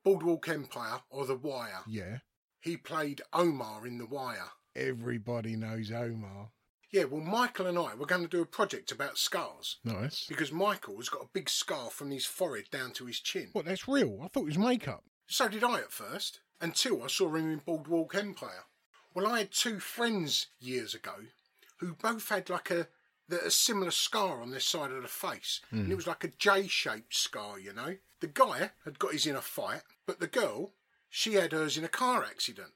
Boardwalk 0.03 0.47
Empire 0.47 1.01
or 1.09 1.25
The 1.25 1.35
Wire? 1.35 1.81
Yeah. 1.85 2.19
He 2.59 2.77
played 2.77 3.21
Omar 3.33 3.85
in 3.85 3.97
The 3.97 4.05
Wire. 4.05 4.51
Everybody 4.77 5.55
knows 5.55 5.91
Omar. 5.91 6.49
Yeah, 6.91 7.05
well, 7.05 7.21
Michael 7.21 7.65
and 7.65 7.77
I 7.77 7.95
were 7.95 8.05
going 8.05 8.21
to 8.21 8.29
do 8.29 8.41
a 8.41 8.45
project 8.45 8.91
about 8.91 9.17
scars 9.17 9.77
Nice. 9.83 10.25
because 10.29 10.53
Michael 10.53 10.95
has 10.97 11.09
got 11.09 11.23
a 11.23 11.29
big 11.33 11.49
scar 11.49 11.89
from 11.89 12.11
his 12.11 12.25
forehead 12.25 12.69
down 12.71 12.91
to 12.91 13.05
his 13.07 13.19
chin. 13.19 13.49
What, 13.51 13.65
that's 13.65 13.87
real? 13.87 14.19
I 14.23 14.27
thought 14.27 14.43
it 14.43 14.45
was 14.45 14.57
makeup. 14.57 15.03
So 15.27 15.49
did 15.49 15.63
I 15.63 15.79
at 15.79 15.91
first, 15.91 16.39
until 16.61 17.03
I 17.03 17.07
saw 17.07 17.35
him 17.35 17.51
in 17.51 17.61
Boardwalk 17.65 18.15
Empire. 18.15 18.65
Well, 19.13 19.27
I 19.27 19.39
had 19.39 19.51
two 19.51 19.79
friends 19.79 20.47
years 20.59 20.93
ago 20.93 21.15
who 21.77 21.93
both 21.93 22.29
had 22.29 22.49
like 22.49 22.71
a, 22.71 22.87
a 23.29 23.51
similar 23.51 23.91
scar 23.91 24.41
on 24.41 24.51
their 24.51 24.59
side 24.59 24.91
of 24.91 25.01
the 25.01 25.07
face, 25.07 25.59
and 25.71 25.85
hmm. 25.85 25.91
it 25.91 25.95
was 25.95 26.07
like 26.07 26.23
a 26.23 26.29
J-shaped 26.29 27.15
scar, 27.15 27.59
you 27.59 27.73
know. 27.73 27.97
The 28.19 28.27
guy 28.27 28.71
had 28.85 28.99
got 28.99 29.13
his 29.13 29.27
in 29.27 29.35
a 29.35 29.41
fight, 29.41 29.81
but 30.05 30.19
the 30.19 30.27
girl, 30.27 30.71
she 31.09 31.33
had 31.33 31.51
hers 31.51 31.77
in 31.77 31.83
a 31.83 31.89
car 31.89 32.23
accident. 32.23 32.71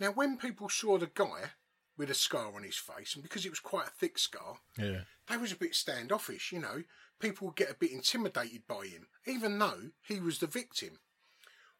Now, 0.00 0.10
when 0.12 0.38
people 0.38 0.68
saw 0.68 0.98
the 0.98 1.10
guy 1.14 1.50
with 1.96 2.10
a 2.10 2.14
scar 2.14 2.54
on 2.56 2.62
his 2.62 2.76
face, 2.76 3.14
and 3.14 3.22
because 3.22 3.44
it 3.44 3.50
was 3.50 3.60
quite 3.60 3.86
a 3.86 3.90
thick 3.90 4.18
scar, 4.18 4.56
Yeah. 4.78 5.02
they 5.28 5.36
was 5.36 5.52
a 5.52 5.56
bit 5.56 5.74
standoffish, 5.74 6.50
you 6.50 6.58
know. 6.58 6.82
People 7.18 7.48
would 7.48 7.56
get 7.56 7.70
a 7.70 7.74
bit 7.74 7.92
intimidated 7.92 8.66
by 8.66 8.86
him, 8.86 9.08
even 9.26 9.58
though 9.58 9.90
he 10.02 10.18
was 10.18 10.38
the 10.38 10.46
victim. 10.46 10.98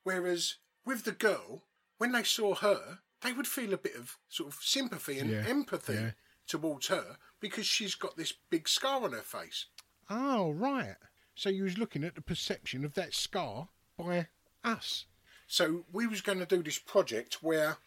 Whereas 0.03 0.57
with 0.85 1.05
the 1.05 1.13
girl, 1.13 1.65
when 1.97 2.13
they 2.13 2.23
saw 2.25 2.55
her, 2.57 3.01
they 3.23 3.33
would 3.33 3.47
feel 3.47 3.73
a 3.73 3.79
bit 3.79 3.97
of 3.97 4.19
sort 4.29 4.53
of 4.53 4.61
sympathy 4.63 5.19
and 5.19 5.31
Yeah, 5.31 5.47
empathy 5.47 5.95
yeah. 5.95 6.11
towards 6.47 6.89
her 6.89 7.17
because 7.39 7.67
she's 7.67 7.95
got 7.95 8.17
this 8.19 8.33
big 8.51 8.69
scar 8.69 9.03
on 9.05 9.13
her 9.13 9.23
face. 9.23 9.67
Oh, 10.11 10.51
right. 10.51 10.97
So 11.35 11.49
you 11.49 11.65
was 11.65 11.79
looking 11.79 12.05
at 12.05 12.15
the 12.15 12.21
perception 12.23 12.85
of 12.85 12.95
that 12.95 13.15
scar 13.15 13.69
by 13.97 14.29
us. 14.63 15.07
So 15.47 15.87
we 15.91 16.07
was 16.07 16.21
going 16.21 16.39
to 16.39 16.47
do 16.47 16.63
this 16.63 16.79
project 16.79 17.43
where 17.43 17.79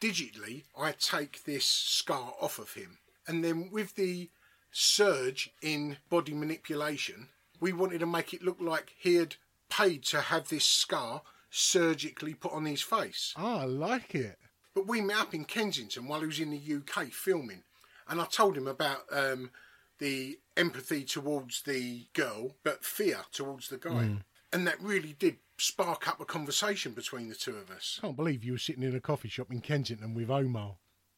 digitally 0.00 0.64
I 0.78 0.92
take 0.92 1.44
this 1.44 1.66
scar 1.66 2.34
off 2.40 2.58
of 2.58 2.74
him, 2.74 2.98
and 3.26 3.44
then 3.44 3.70
with 3.70 3.94
the 3.94 4.30
surge 4.70 5.50
in 5.62 5.96
body 6.10 6.34
manipulation, 6.34 7.28
we 7.60 7.72
wanted 7.72 8.00
to 8.00 8.06
make 8.06 8.34
it 8.34 8.42
look 8.42 8.58
like 8.60 8.92
he 8.98 9.14
had 9.14 9.36
paid 9.70 10.04
to 10.04 10.20
have 10.20 10.48
this 10.48 10.64
scar 10.64 11.22
surgically 11.50 12.34
put 12.34 12.52
on 12.52 12.66
his 12.66 12.82
face. 12.82 13.32
Ah, 13.36 13.62
I 13.62 13.64
like 13.64 14.14
it. 14.14 14.38
But 14.74 14.86
we 14.86 15.00
met 15.00 15.16
up 15.16 15.34
in 15.34 15.46
Kensington 15.46 16.06
while 16.06 16.20
he 16.20 16.26
was 16.26 16.40
in 16.40 16.50
the 16.50 16.76
UK 16.76 17.06
filming, 17.06 17.62
and 18.08 18.20
I 18.20 18.26
told 18.26 18.56
him 18.56 18.66
about 18.68 19.04
um, 19.10 19.50
the 19.98 20.38
empathy 20.56 21.04
towards 21.04 21.62
the 21.62 22.06
girl, 22.12 22.56
but 22.62 22.84
fear 22.84 23.20
towards 23.32 23.68
the 23.68 23.78
guy, 23.78 24.18
and 24.52 24.66
that 24.66 24.80
really 24.80 25.14
did 25.18 25.38
spark 25.58 26.06
up 26.08 26.20
a 26.20 26.24
conversation 26.24 26.92
between 26.92 27.28
the 27.28 27.34
two 27.34 27.56
of 27.56 27.70
us. 27.70 27.98
Can't 28.00 28.16
believe 28.16 28.44
you 28.44 28.52
were 28.52 28.58
sitting 28.58 28.82
in 28.82 28.94
a 28.94 29.00
coffee 29.00 29.28
shop 29.28 29.50
in 29.50 29.60
Kensington 29.60 30.14
with 30.14 30.30
Omar. 30.30 30.76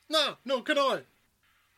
No, 0.08 0.36
nor 0.44 0.62
can 0.62 0.78
I. 0.78 1.00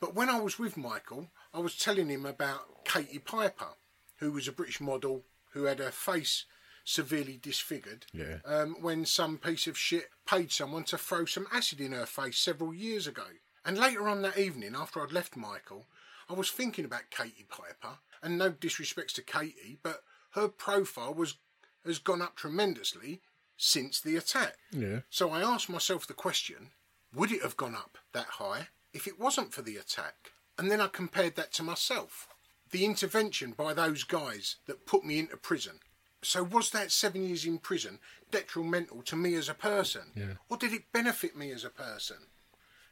But 0.00 0.14
when 0.14 0.28
I 0.30 0.40
was 0.40 0.58
with 0.58 0.76
Michael, 0.76 1.28
I 1.52 1.58
was 1.58 1.76
telling 1.76 2.08
him 2.08 2.24
about 2.26 2.84
Katie 2.84 3.18
Piper, 3.18 3.74
who 4.18 4.32
was 4.32 4.46
a 4.48 4.52
British 4.52 4.80
model 4.80 5.24
who 5.52 5.64
had 5.64 5.78
her 5.78 5.90
face 5.90 6.44
severely 6.84 7.38
disfigured 7.42 8.06
Yeah. 8.12 8.38
um, 8.44 8.76
when 8.80 9.04
some 9.04 9.36
piece 9.38 9.66
of 9.66 9.76
shit 9.76 10.08
paid 10.26 10.50
someone 10.52 10.84
to 10.84 10.98
throw 10.98 11.24
some 11.24 11.46
acid 11.52 11.80
in 11.80 11.92
her 11.92 12.06
face 12.06 12.38
several 12.38 12.72
years 12.74 13.06
ago. 13.06 13.24
And 13.64 13.76
later 13.78 14.08
on 14.08 14.22
that 14.22 14.38
evening, 14.38 14.74
after 14.74 15.02
I'd 15.02 15.12
left 15.12 15.36
Michael, 15.36 15.86
I 16.28 16.32
was 16.34 16.50
thinking 16.50 16.84
about 16.84 17.10
Katie 17.10 17.46
Piper, 17.48 17.98
and 18.22 18.38
no 18.38 18.50
disrespects 18.50 19.12
to 19.14 19.22
Katie, 19.22 19.78
but 19.82 20.02
her 20.30 20.48
profile 20.48 21.12
was 21.12 21.36
has 21.84 21.98
gone 21.98 22.22
up 22.22 22.36
tremendously 22.36 23.20
since 23.56 24.00
the 24.00 24.16
attack. 24.16 24.56
Yeah. 24.72 25.00
So 25.10 25.30
I 25.30 25.42
asked 25.42 25.68
myself 25.68 26.06
the 26.06 26.14
question 26.14 26.70
would 27.14 27.32
it 27.32 27.42
have 27.42 27.56
gone 27.56 27.74
up 27.74 27.98
that 28.12 28.26
high 28.26 28.68
if 28.92 29.06
it 29.06 29.18
wasn't 29.18 29.52
for 29.52 29.62
the 29.62 29.76
attack? 29.76 30.32
And 30.58 30.70
then 30.70 30.80
I 30.80 30.86
compared 30.86 31.36
that 31.36 31.52
to 31.54 31.62
myself. 31.62 32.28
The 32.70 32.84
intervention 32.84 33.52
by 33.52 33.74
those 33.74 34.04
guys 34.04 34.56
that 34.66 34.86
put 34.86 35.04
me 35.04 35.18
into 35.18 35.36
prison. 35.36 35.80
So 36.22 36.44
was 36.44 36.70
that 36.70 36.92
seven 36.92 37.26
years 37.26 37.44
in 37.46 37.58
prison 37.58 37.98
detrimental 38.30 39.02
to 39.02 39.16
me 39.16 39.34
as 39.34 39.48
a 39.48 39.54
person? 39.54 40.12
Yeah. 40.14 40.34
Or 40.48 40.56
did 40.56 40.72
it 40.72 40.92
benefit 40.92 41.36
me 41.36 41.50
as 41.50 41.64
a 41.64 41.70
person? 41.70 42.18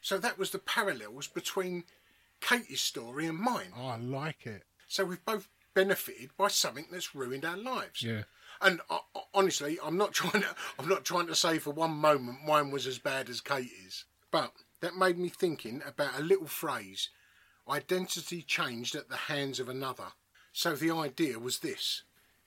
So 0.00 0.18
that 0.18 0.38
was 0.38 0.50
the 0.50 0.58
parallels 0.58 1.26
between 1.28 1.84
Katie's 2.40 2.80
story 2.80 3.26
and 3.26 3.38
mine. 3.38 3.72
Oh, 3.76 3.86
I 3.86 3.96
like 3.98 4.46
it. 4.46 4.64
So 4.88 5.04
we've 5.04 5.24
both 5.24 5.48
benefited 5.74 6.30
by 6.36 6.48
something 6.48 6.86
that's 6.90 7.14
ruined 7.14 7.44
our 7.44 7.56
lives. 7.56 8.02
Yeah. 8.02 8.22
And 8.60 8.80
uh, 8.90 8.98
uh, 9.14 9.20
honestly, 9.34 9.78
I'm 9.84 9.96
not 9.96 10.12
trying 10.14 10.42
to. 10.42 10.54
I'm 10.78 10.88
not 10.88 11.04
trying 11.04 11.26
to 11.28 11.34
say 11.34 11.58
for 11.58 11.70
one 11.70 11.92
moment 11.92 12.38
mine 12.46 12.70
was 12.70 12.86
as 12.86 12.98
bad 12.98 13.28
as 13.28 13.40
Katie's. 13.40 14.04
But 14.30 14.52
that 14.80 14.96
made 14.96 15.18
me 15.18 15.28
thinking 15.28 15.82
about 15.86 16.18
a 16.18 16.22
little 16.22 16.46
phrase: 16.46 17.10
identity 17.68 18.42
changed 18.42 18.94
at 18.94 19.08
the 19.08 19.16
hands 19.16 19.60
of 19.60 19.68
another. 19.68 20.12
So 20.52 20.74
the 20.74 20.90
idea 20.90 21.38
was 21.38 21.58
this. 21.58 22.02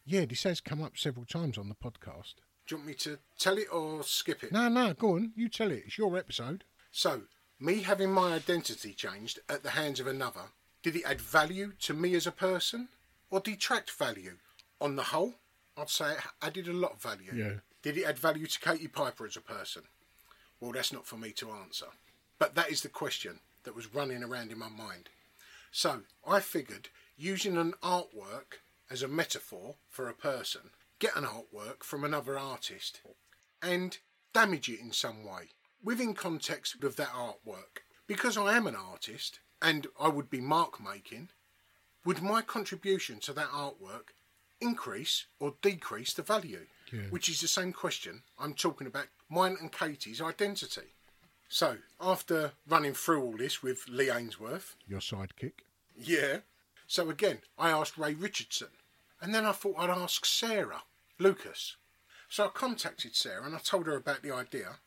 Yeah, 0.05 0.25
this 0.25 0.43
has 0.43 0.59
come 0.59 0.81
up 0.81 0.97
several 0.97 1.25
times 1.25 1.57
on 1.57 1.69
the 1.69 1.75
podcast. 1.75 2.35
Do 2.67 2.75
you 2.75 2.77
want 2.77 2.87
me 2.87 2.93
to 2.95 3.19
tell 3.37 3.57
it 3.57 3.67
or 3.71 4.03
skip 4.03 4.43
it? 4.43 4.51
No, 4.51 4.67
no, 4.67 4.93
go 4.93 5.15
on. 5.15 5.31
You 5.35 5.49
tell 5.49 5.71
it. 5.71 5.83
It's 5.85 5.97
your 5.97 6.17
episode. 6.17 6.63
So, 6.91 7.23
me 7.59 7.81
having 7.83 8.11
my 8.11 8.33
identity 8.33 8.93
changed 8.93 9.39
at 9.47 9.63
the 9.63 9.71
hands 9.71 9.99
of 9.99 10.07
another, 10.07 10.41
did 10.81 10.95
it 10.95 11.03
add 11.05 11.21
value 11.21 11.73
to 11.81 11.93
me 11.93 12.15
as 12.15 12.25
a 12.25 12.31
person 12.31 12.89
or 13.29 13.39
detract 13.39 13.91
value? 13.91 14.37
On 14.79 14.95
the 14.95 15.03
whole, 15.03 15.35
I'd 15.77 15.89
say 15.89 16.13
it 16.13 16.19
added 16.41 16.67
a 16.67 16.73
lot 16.73 16.93
of 16.93 17.01
value. 17.01 17.31
Yeah. 17.33 17.53
Did 17.81 17.97
it 17.97 18.05
add 18.05 18.19
value 18.19 18.45
to 18.45 18.59
Katie 18.59 18.87
Piper 18.87 19.25
as 19.25 19.35
a 19.35 19.41
person? 19.41 19.83
Well, 20.59 20.71
that's 20.71 20.93
not 20.93 21.07
for 21.07 21.17
me 21.17 21.31
to 21.33 21.51
answer. 21.51 21.87
But 22.37 22.55
that 22.55 22.69
is 22.69 22.81
the 22.81 22.89
question 22.89 23.39
that 23.63 23.75
was 23.75 23.93
running 23.93 24.23
around 24.23 24.51
in 24.51 24.59
my 24.59 24.69
mind. 24.69 25.09
So, 25.71 26.01
I 26.27 26.39
figured 26.39 26.89
using 27.17 27.57
an 27.57 27.73
artwork 27.81 28.59
as 28.89 29.01
a 29.01 29.07
metaphor 29.07 29.75
for 29.89 30.09
a 30.09 30.13
person, 30.13 30.71
get 30.99 31.15
an 31.15 31.23
artwork 31.23 31.83
from 31.83 32.03
another 32.03 32.37
artist 32.37 33.01
and 33.61 33.97
damage 34.33 34.69
it 34.69 34.79
in 34.79 34.91
some 34.91 35.23
way 35.23 35.49
within 35.83 36.13
context 36.13 36.83
of 36.83 36.95
that 36.97 37.09
artwork. 37.09 37.83
Because 38.07 38.37
I 38.37 38.57
am 38.57 38.67
an 38.67 38.75
artist 38.75 39.39
and 39.61 39.87
I 39.99 40.09
would 40.09 40.29
be 40.29 40.41
mark 40.41 40.83
making, 40.83 41.29
would 42.03 42.21
my 42.21 42.41
contribution 42.41 43.19
to 43.21 43.33
that 43.33 43.49
artwork 43.49 44.09
increase 44.61 45.25
or 45.39 45.55
decrease 45.61 46.13
the 46.13 46.21
value? 46.21 46.65
Yeah. 46.91 47.01
Which 47.09 47.29
is 47.29 47.41
the 47.41 47.47
same 47.47 47.73
question 47.73 48.23
I'm 48.39 48.53
talking 48.53 48.87
about 48.87 49.07
mine 49.29 49.57
and 49.59 49.71
Katie's 49.71 50.21
identity. 50.21 50.93
So, 51.49 51.77
after 51.99 52.51
running 52.67 52.93
through 52.93 53.21
all 53.23 53.37
this 53.37 53.61
with 53.63 53.85
Lee 53.89 54.09
Ainsworth, 54.11 54.75
Your 54.87 54.99
sidekick. 55.01 55.53
yeah. 55.97 56.37
So 56.87 57.09
again, 57.09 57.39
I 57.57 57.69
asked 57.71 57.97
Ray 57.97 58.13
Richardson. 58.13 58.67
And 59.21 59.33
then 59.33 59.45
I 59.45 59.51
thought 59.53 59.75
I'd 59.77 59.89
ask 59.89 60.25
Sarah 60.25 60.83
Lucas. 61.19 61.77
So 62.27 62.45
I 62.45 62.47
contacted 62.49 63.15
Sarah 63.15 63.45
and 63.45 63.55
I 63.55 63.59
told 63.59 63.85
her 63.87 63.95
about 63.95 64.21
the 64.23 64.33
idea. 64.33 64.77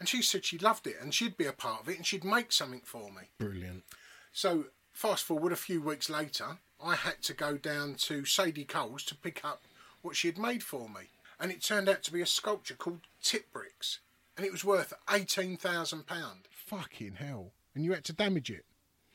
And 0.00 0.08
she 0.08 0.20
said 0.22 0.44
she 0.44 0.58
loved 0.58 0.86
it 0.88 0.96
and 1.00 1.14
she'd 1.14 1.36
be 1.36 1.46
a 1.46 1.52
part 1.52 1.82
of 1.82 1.88
it 1.88 1.96
and 1.96 2.04
she'd 2.06 2.24
make 2.24 2.50
something 2.50 2.80
for 2.84 3.10
me. 3.12 3.28
Brilliant. 3.38 3.84
So 4.32 4.64
fast 4.92 5.22
forward 5.24 5.52
a 5.52 5.56
few 5.56 5.80
weeks 5.80 6.10
later, 6.10 6.58
I 6.84 6.96
had 6.96 7.22
to 7.22 7.32
go 7.34 7.56
down 7.56 7.94
to 8.00 8.24
Sadie 8.24 8.64
Coles 8.64 9.04
to 9.04 9.14
pick 9.14 9.44
up 9.44 9.62
what 10.02 10.16
she 10.16 10.28
had 10.28 10.38
made 10.38 10.62
for 10.62 10.88
me. 10.88 11.08
And 11.40 11.50
it 11.50 11.62
turned 11.62 11.88
out 11.88 12.02
to 12.04 12.12
be 12.12 12.20
a 12.20 12.26
sculpture 12.26 12.74
called 12.74 13.00
Tip 13.22 13.52
Bricks. 13.52 14.00
And 14.36 14.44
it 14.44 14.52
was 14.52 14.64
worth 14.64 14.92
£18,000. 15.08 16.04
Fucking 16.50 17.14
hell. 17.14 17.52
And 17.74 17.84
you 17.84 17.92
had 17.92 18.04
to 18.04 18.12
damage 18.12 18.50
it. 18.50 18.64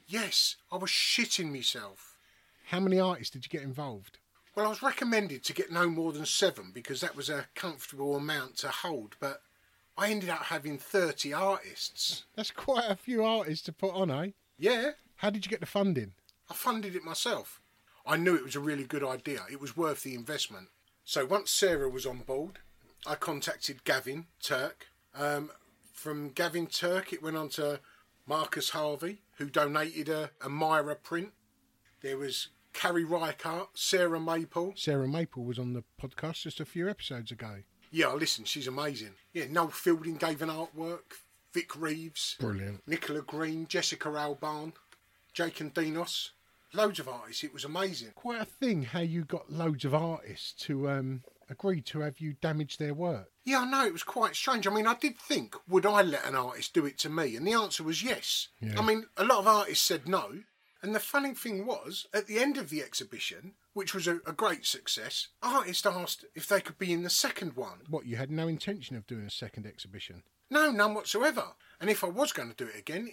Yes, 0.08 0.56
I 0.72 0.78
was 0.78 0.90
shitting 0.90 1.52
myself. 1.52 2.18
How 2.68 2.80
many 2.80 3.00
artists 3.00 3.32
did 3.34 3.46
you 3.46 3.50
get 3.50 3.62
involved? 3.66 4.18
Well, 4.56 4.66
I 4.66 4.70
was 4.70 4.82
recommended 4.82 5.44
to 5.46 5.54
get 5.54 5.72
no 5.72 5.90
more 5.90 6.12
than 6.12 6.26
seven 6.26 6.72
because 6.74 7.02
that 7.02 7.16
was 7.16 7.30
a 7.30 7.46
comfortable 7.56 8.16
amount 8.16 8.58
to 8.58 8.70
hold, 8.70 9.16
but 9.20 9.42
I 9.98 10.10
ended 10.10 10.30
up 10.30 10.44
having 10.44 10.78
30 10.78 11.34
artists. 11.34 12.24
That's 12.36 12.52
quite 12.52 12.90
a 12.90 12.96
few 12.96 13.24
artists 13.24 13.64
to 13.66 13.72
put 13.72 13.94
on, 13.94 14.10
eh? 14.10 14.32
Yeah, 14.58 14.92
How 15.18 15.30
did 15.30 15.46
you 15.46 15.50
get 15.50 15.60
the 15.60 15.66
funding? 15.66 16.14
I 16.50 16.54
funded 16.54 16.96
it 16.96 17.04
myself. 17.04 17.62
I 18.06 18.18
knew 18.18 18.36
it 18.36 18.44
was 18.44 18.56
a 18.56 18.60
really 18.60 18.86
good 18.86 19.04
idea, 19.04 19.42
it 19.52 19.62
was 19.62 19.78
worth 19.78 20.04
the 20.04 20.16
investment. 20.16 20.70
So 21.06 21.26
once 21.26 21.52
Sarah 21.52 21.90
was 21.90 22.06
on 22.06 22.20
board, 22.20 22.60
I 23.06 23.16
contacted 23.16 23.84
Gavin 23.84 24.28
Turk. 24.42 24.88
Um, 25.16 25.52
from 25.94 26.30
Gavin 26.30 26.68
Turk, 26.68 27.12
it 27.14 27.22
went 27.22 27.38
on 27.38 27.50
to 27.50 27.80
Marcus 28.26 28.70
Harvey, 28.70 29.22
who 29.38 29.50
donated 29.50 30.10
a, 30.10 30.32
a 30.44 30.50
Myra 30.50 30.96
print. 30.96 31.32
There 32.02 32.18
was 32.18 32.50
Carrie 32.74 33.04
Reichardt, 33.04 33.70
Sarah 33.78 34.20
Maple, 34.20 34.74
Sarah 34.76 35.08
Maple 35.08 35.44
was 35.44 35.60
on 35.60 35.74
the 35.74 35.84
podcast 36.02 36.44
just 36.44 36.60
a 36.60 36.66
few 36.66 36.90
episodes 36.90 37.32
ago. 37.32 37.64
Yeah, 37.92 38.14
listen, 38.14 38.46
she's 38.46 38.68
amazing. 38.68 39.14
Yeah, 39.34 39.46
Noel 39.50 39.70
Fielding 39.70 40.18
gave 40.18 40.42
an 40.42 40.50
artwork, 40.50 41.24
Vic 41.54 41.76
Reeves, 41.76 42.38
Brilliant. 42.40 42.88
Nicola 42.88 43.22
Green, 43.22 43.68
Jessica 43.68 44.10
Albarn, 44.10 44.74
Jake 45.34 45.60
and 45.60 45.74
Dinos. 45.74 46.30
Loads 46.74 47.00
of 47.00 47.08
artists, 47.08 47.44
it 47.44 47.54
was 47.54 47.66
amazing. 47.66 48.12
Quite 48.16 48.42
a 48.42 48.46
thing 48.46 48.84
how 48.84 49.00
you 49.00 49.26
got 49.26 49.52
loads 49.52 49.86
of 49.86 49.96
artists 49.96 50.54
to 50.66 50.90
um, 50.90 51.24
agree 51.50 51.82
to 51.82 52.02
have 52.02 52.20
you 52.20 52.34
damage 52.42 52.78
their 52.78 52.94
work. 52.94 53.32
Yeah, 53.44 53.62
I 53.62 53.66
know, 53.66 53.86
it 53.86 53.94
was 53.94 54.04
quite 54.04 54.36
strange. 54.36 54.68
I 54.68 54.72
mean, 54.72 54.86
I 54.86 54.94
did 54.94 55.18
think, 55.18 55.56
would 55.68 55.86
I 55.86 56.04
let 56.04 56.28
an 56.28 56.36
artist 56.36 56.74
do 56.74 56.86
it 56.86 57.00
to 57.00 57.10
me? 57.10 57.36
And 57.36 57.48
the 57.48 57.54
answer 57.54 57.84
was 57.84 58.04
yes. 58.04 58.50
Yeah. 58.62 58.80
I 58.80 58.86
mean, 58.86 59.06
a 59.18 59.24
lot 59.24 59.40
of 59.40 59.48
artists 59.48 59.86
said 59.86 60.08
no. 60.08 60.44
And 60.82 60.96
the 60.96 61.00
funny 61.00 61.34
thing 61.34 61.66
was, 61.66 62.08
at 62.14 62.28
the 62.28 62.40
end 62.40 62.58
of 62.58 62.70
the 62.70 62.82
exhibition, 62.82 63.54
which 63.74 63.94
was 63.94 64.08
a, 64.08 64.20
a 64.26 64.32
great 64.32 64.66
success, 64.66 65.28
artists 65.42 65.86
asked 65.86 66.26
if 66.36 66.48
they 66.48 66.62
could 66.62 66.78
be 66.78 66.94
in 66.94 67.04
the 67.04 67.10
second 67.10 67.56
one. 67.56 67.80
What, 67.90 68.06
you 68.06 68.16
had 68.16 68.32
no 68.32 68.48
intention 68.48 68.96
of 68.96 69.08
doing 69.08 69.26
a 69.26 69.32
second 69.32 69.66
exhibition? 69.66 70.24
No, 70.50 70.72
none 70.72 70.94
whatsoever. 70.94 71.44
And 71.82 71.90
if 71.90 72.04
I 72.04 72.08
was 72.08 72.32
going 72.32 72.50
to 72.50 72.56
do 72.56 72.70
it 72.70 72.80
again, 72.80 73.12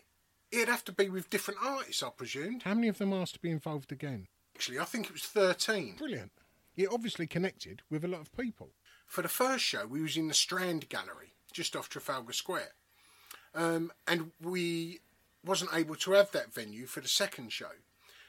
it'd 0.51 0.69
have 0.69 0.85
to 0.85 0.93
be 0.93 1.09
with 1.09 1.31
different 1.31 1.61
artists, 1.63 2.03
I 2.03 2.11
presumed. 2.11 2.63
How 2.63 2.75
many 2.75 2.89
of 2.89 2.99
them 2.99 3.13
asked 3.13 3.35
to 3.35 3.41
be 3.41 3.51
involved 3.51 3.93
again? 3.93 4.29
Actually, 4.55 4.79
I 4.79 4.85
think 4.85 5.07
it 5.07 5.13
was 5.13 5.23
13. 5.23 5.97
Brilliant. 5.97 6.33
You 6.75 6.91
obviously 6.93 7.27
connected 7.27 7.83
with 7.91 8.05
a 8.05 8.09
lot 8.09 8.21
of 8.21 8.37
people. 8.37 8.71
For 9.07 9.23
the 9.23 9.29
first 9.29 9.65
show, 9.65 9.87
we 9.87 10.03
was 10.03 10.17
in 10.17 10.29
the 10.29 10.35
Strand 10.35 10.89
Gallery, 10.89 11.33
just 11.53 11.77
off 11.77 11.89
Trafalgar 11.89 12.33
Square. 12.33 12.73
Um, 13.55 13.93
and 14.07 14.33
we 14.43 15.01
wasn't 15.45 15.71
able 15.73 15.95
to 15.97 16.13
have 16.13 16.33
that 16.33 16.53
venue 16.53 16.87
for 16.87 17.01
the 17.01 17.09
second 17.09 17.53
show. 17.53 17.71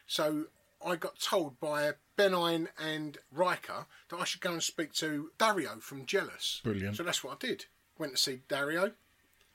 So 0.05 0.45
I 0.85 0.95
got 0.95 1.19
told 1.19 1.59
by 1.59 1.91
Ben 2.15 2.33
Eine 2.33 2.69
and 2.79 3.17
Riker 3.31 3.87
that 4.09 4.17
I 4.17 4.23
should 4.23 4.41
go 4.41 4.53
and 4.53 4.63
speak 4.63 4.93
to 4.93 5.31
Dario 5.37 5.79
from 5.79 6.05
Jealous. 6.05 6.61
Brilliant. 6.63 6.95
So 6.95 7.03
that's 7.03 7.23
what 7.23 7.33
I 7.43 7.47
did. 7.47 7.65
Went 7.97 8.13
to 8.13 8.17
see 8.17 8.41
Dario. 8.47 8.91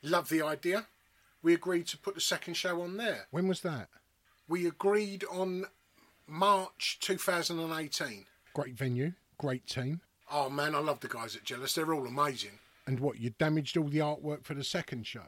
Loved 0.03 0.31
the 0.31 0.43
idea. 0.43 0.87
We 1.43 1.55
agreed 1.55 1.89
to 1.89 1.99
put 1.99 2.15
the 2.15 2.21
second 2.21 2.55
show 2.55 2.83
on 2.83 2.97
there. 2.97 3.27
When 3.31 3.49
was 3.49 3.61
that? 3.63 3.89
We 4.49 4.67
agreed 4.67 5.25
on 5.31 5.67
March 6.27 6.99
2018. 7.01 8.27
Great 8.55 8.77
venue, 8.77 9.13
great 9.39 9.67
team. 9.67 10.01
Oh 10.31 10.49
man, 10.49 10.75
I 10.75 10.79
love 10.79 11.01
the 11.01 11.09
guys 11.09 11.37
at 11.37 11.45
Jealous. 11.45 11.75
They're 11.75 11.93
all 11.93 12.07
amazing. 12.07 12.59
And 12.87 13.01
what, 13.01 13.21
you 13.21 13.31
damaged 13.31 13.77
all 13.77 13.89
the 13.89 13.99
artwork 13.99 14.45
for 14.45 14.55
the 14.55 14.65
second 14.65 15.07
show? 15.07 15.21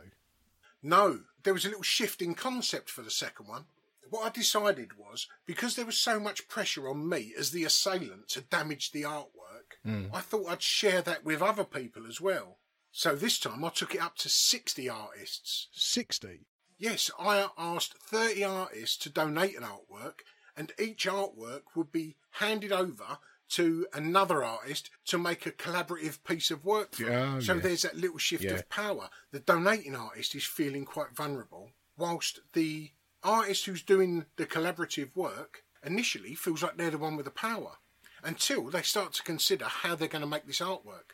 No, 0.82 1.20
there 1.42 1.54
was 1.54 1.64
a 1.64 1.68
little 1.68 1.82
shift 1.82 2.20
in 2.20 2.34
concept 2.34 2.90
for 2.90 3.02
the 3.02 3.10
second 3.10 3.48
one. 3.48 3.64
What 4.10 4.26
I 4.26 4.28
decided 4.28 4.98
was 4.98 5.28
because 5.46 5.76
there 5.76 5.86
was 5.86 5.98
so 5.98 6.20
much 6.20 6.48
pressure 6.48 6.88
on 6.88 7.08
me 7.08 7.32
as 7.38 7.50
the 7.50 7.64
assailant 7.64 8.28
to 8.30 8.42
damage 8.42 8.92
the 8.92 9.02
artwork, 9.02 9.78
hmm. 9.82 10.04
I 10.12 10.20
thought 10.20 10.48
I'd 10.48 10.62
share 10.62 11.00
that 11.02 11.24
with 11.24 11.42
other 11.42 11.64
people 11.64 12.06
as 12.06 12.20
well. 12.20 12.58
So 12.96 13.16
this 13.16 13.40
time 13.40 13.64
I 13.64 13.70
took 13.70 13.92
it 13.96 14.00
up 14.00 14.16
to 14.18 14.28
60 14.28 14.88
artists. 14.88 15.66
60. 15.72 16.46
Yes, 16.78 17.10
I 17.18 17.48
asked 17.58 17.98
30 17.98 18.44
artists 18.44 18.96
to 18.98 19.10
donate 19.10 19.56
an 19.56 19.64
artwork, 19.64 20.20
and 20.56 20.70
each 20.78 21.04
artwork 21.06 21.62
would 21.74 21.90
be 21.90 22.14
handed 22.30 22.70
over 22.70 23.18
to 23.50 23.86
another 23.92 24.44
artist 24.44 24.90
to 25.06 25.18
make 25.18 25.44
a 25.44 25.50
collaborative 25.50 26.22
piece 26.22 26.52
of 26.52 26.64
work 26.64 26.94
for. 26.94 27.02
Yeah, 27.02 27.34
oh, 27.36 27.40
so 27.40 27.54
yeah. 27.54 27.60
there's 27.62 27.82
that 27.82 27.96
little 27.96 28.18
shift 28.18 28.44
Yeah. 28.44 28.52
of 28.52 28.68
power. 28.68 29.10
The 29.32 29.40
donating 29.40 29.96
artist 29.96 30.36
is 30.36 30.44
feeling 30.44 30.84
quite 30.84 31.16
vulnerable, 31.16 31.70
whilst 31.96 32.40
the 32.52 32.92
artist 33.24 33.66
who's 33.66 33.82
doing 33.82 34.26
the 34.36 34.46
collaborative 34.46 35.16
work 35.16 35.64
initially 35.82 36.36
feels 36.36 36.62
like 36.62 36.76
they're 36.76 36.90
the 36.90 36.98
one 36.98 37.16
with 37.16 37.24
the 37.26 37.32
power. 37.32 37.78
until 38.22 38.70
they 38.70 38.80
start 38.80 39.12
to 39.12 39.22
consider 39.22 39.66
how 39.66 39.94
they're 39.94 40.08
going 40.08 40.22
to 40.22 40.26
make 40.26 40.46
this 40.46 40.60
artwork. 40.60 41.12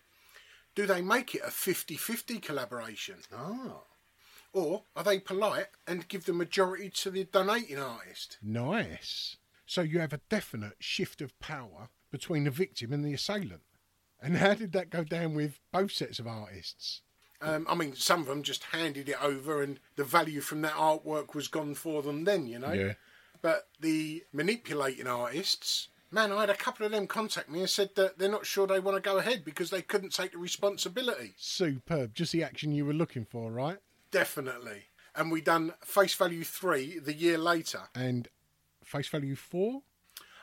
Do 0.81 0.87
they 0.87 1.03
make 1.03 1.35
it 1.35 1.43
a 1.45 1.51
50 1.51 1.95
50 1.97 2.39
collaboration? 2.39 3.17
Ah. 3.37 3.83
Or 4.55 4.85
are 4.97 5.05
they 5.05 5.19
polite 5.19 5.67
and 5.87 6.09
give 6.09 6.25
the 6.25 6.33
majority 6.33 6.89
to 6.89 7.11
the 7.11 7.25
donating 7.25 7.79
artist? 7.79 8.39
Nice. 8.43 9.37
So 9.67 9.83
you 9.83 9.99
have 9.99 10.15
a 10.15 10.23
definite 10.31 10.77
shift 10.79 11.21
of 11.21 11.39
power 11.39 11.91
between 12.11 12.45
the 12.45 12.51
victim 12.51 12.95
and 12.95 13.05
the 13.05 13.13
assailant. 13.13 13.61
And 14.23 14.39
how 14.39 14.55
did 14.55 14.73
that 14.73 14.89
go 14.89 15.05
down 15.05 15.35
with 15.35 15.61
both 15.71 15.93
sets 15.93 16.19
of 16.19 16.27
artists? 16.27 17.03
Um, 17.43 17.67
I 17.69 17.75
mean, 17.75 17.95
some 17.95 18.21
of 18.23 18.27
them 18.29 18.43
just 18.43 18.65
handed 18.65 19.11
it 19.11 19.23
over 19.23 19.63
and 19.63 19.81
the 19.97 20.05
value 20.05 20.41
from 20.41 20.63
that 20.63 20.73
artwork 20.73 21.35
was 21.35 21.49
gone 21.49 21.75
for 21.75 22.01
them 22.01 22.25
then, 22.25 22.47
you 22.47 22.59
know? 22.59 22.73
Yeah. 22.73 22.95
But 23.43 23.69
the 23.79 24.25
manipulating 24.33 25.07
artists, 25.07 25.89
man, 26.11 26.33
I 26.33 26.41
had 26.41 26.51
a 26.51 26.55
couple 26.55 26.87
of 26.87 26.93
them 26.93 27.07
contact 27.07 27.51
me 27.51 27.61
and 27.61 27.71
said 27.71 27.91
that 27.97 28.19
they're 28.19 28.29
not 28.29 28.47
sure 28.47 28.67
they 28.67 28.81
want 28.81 28.97
to 28.97 29.01
go 29.01 29.19
ahead 29.19 29.45
because 29.45 29.71
they 29.71 29.83
couldn't 29.83 30.13
take 30.13 30.33
the 30.33 30.39
responsibility. 30.39 31.35
Superb. 31.37 32.15
Just 32.15 32.33
the 32.33 32.43
action 32.43 32.73
you 32.73 32.85
were 32.85 32.93
looking 32.93 33.25
for, 33.25 33.51
right? 33.51 33.79
Definitely. 34.11 34.85
And 35.15 35.31
we 35.31 35.41
done 35.41 35.75
Face 35.85 36.15
Value 36.15 36.45
3 36.45 36.99
the 37.01 37.15
year 37.15 37.39
later. 37.39 37.83
And 37.95 38.29
face 38.91 39.09
value 39.09 39.37
four? 39.37 39.83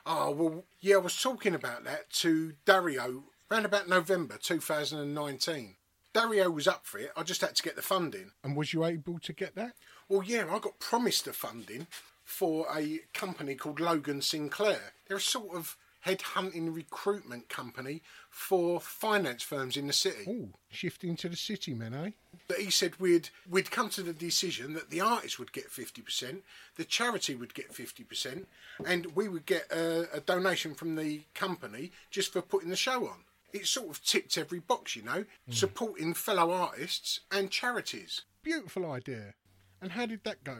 Oh, 0.05 0.31
well, 0.31 0.63
yeah, 0.79 0.95
I 0.95 0.99
was 0.99 1.21
talking 1.21 1.53
about 1.53 1.83
that 1.83 2.09
to 2.11 2.53
Dario 2.65 3.25
around 3.51 3.65
about 3.65 3.89
November 3.89 4.37
2019. 4.41 5.75
Dario 6.13 6.49
was 6.49 6.67
up 6.67 6.85
for 6.85 6.97
it, 6.97 7.11
I 7.15 7.23
just 7.23 7.41
had 7.41 7.55
to 7.55 7.63
get 7.63 7.75
the 7.75 7.81
funding. 7.81 8.31
And 8.43 8.55
was 8.55 8.73
you 8.73 8.85
able 8.85 9.19
to 9.19 9.33
get 9.33 9.55
that? 9.55 9.73
Well, 10.07 10.23
yeah, 10.23 10.45
I 10.49 10.59
got 10.59 10.79
promised 10.79 11.25
the 11.25 11.33
funding 11.33 11.87
for 12.27 12.67
a 12.75 12.99
company 13.13 13.55
called 13.55 13.79
Logan 13.79 14.21
Sinclair. 14.21 14.93
They're 15.07 15.17
a 15.17 15.21
sort 15.21 15.55
of 15.55 15.77
headhunting 16.05 16.75
recruitment 16.75 17.47
company 17.47 18.01
for 18.29 18.81
finance 18.81 19.41
firms 19.41 19.77
in 19.77 19.87
the 19.87 19.93
city. 19.93 20.25
Oh, 20.27 20.49
shifting 20.69 21.15
to 21.17 21.29
the 21.29 21.37
city, 21.37 21.73
man, 21.73 21.93
eh? 21.93 22.11
But 22.49 22.59
he 22.59 22.69
said 22.69 22.99
we'd 22.99 23.29
we'd 23.49 23.71
come 23.71 23.89
to 23.91 24.03
the 24.03 24.13
decision 24.13 24.73
that 24.73 24.89
the 24.89 24.99
artist 24.99 25.39
would 25.39 25.53
get 25.53 25.71
fifty 25.71 26.01
percent, 26.01 26.43
the 26.75 26.83
charity 26.83 27.33
would 27.33 27.53
get 27.53 27.73
fifty 27.73 28.03
percent, 28.03 28.47
and 28.85 29.15
we 29.15 29.29
would 29.29 29.45
get 29.45 29.71
a, 29.71 30.17
a 30.17 30.19
donation 30.19 30.75
from 30.75 30.95
the 30.95 31.21
company 31.33 31.93
just 32.11 32.33
for 32.33 32.41
putting 32.41 32.69
the 32.69 32.75
show 32.75 33.07
on. 33.07 33.23
It 33.53 33.65
sort 33.65 33.89
of 33.89 34.03
ticked 34.03 34.37
every 34.37 34.59
box, 34.59 34.97
you 34.97 35.03
know, 35.03 35.23
supporting 35.49 36.13
fellow 36.13 36.51
artists 36.51 37.21
and 37.31 37.49
charities. 37.49 38.23
Beautiful 38.43 38.91
idea. 38.91 39.33
And 39.81 39.93
how 39.93 40.05
did 40.05 40.25
that 40.25 40.43
go? 40.43 40.57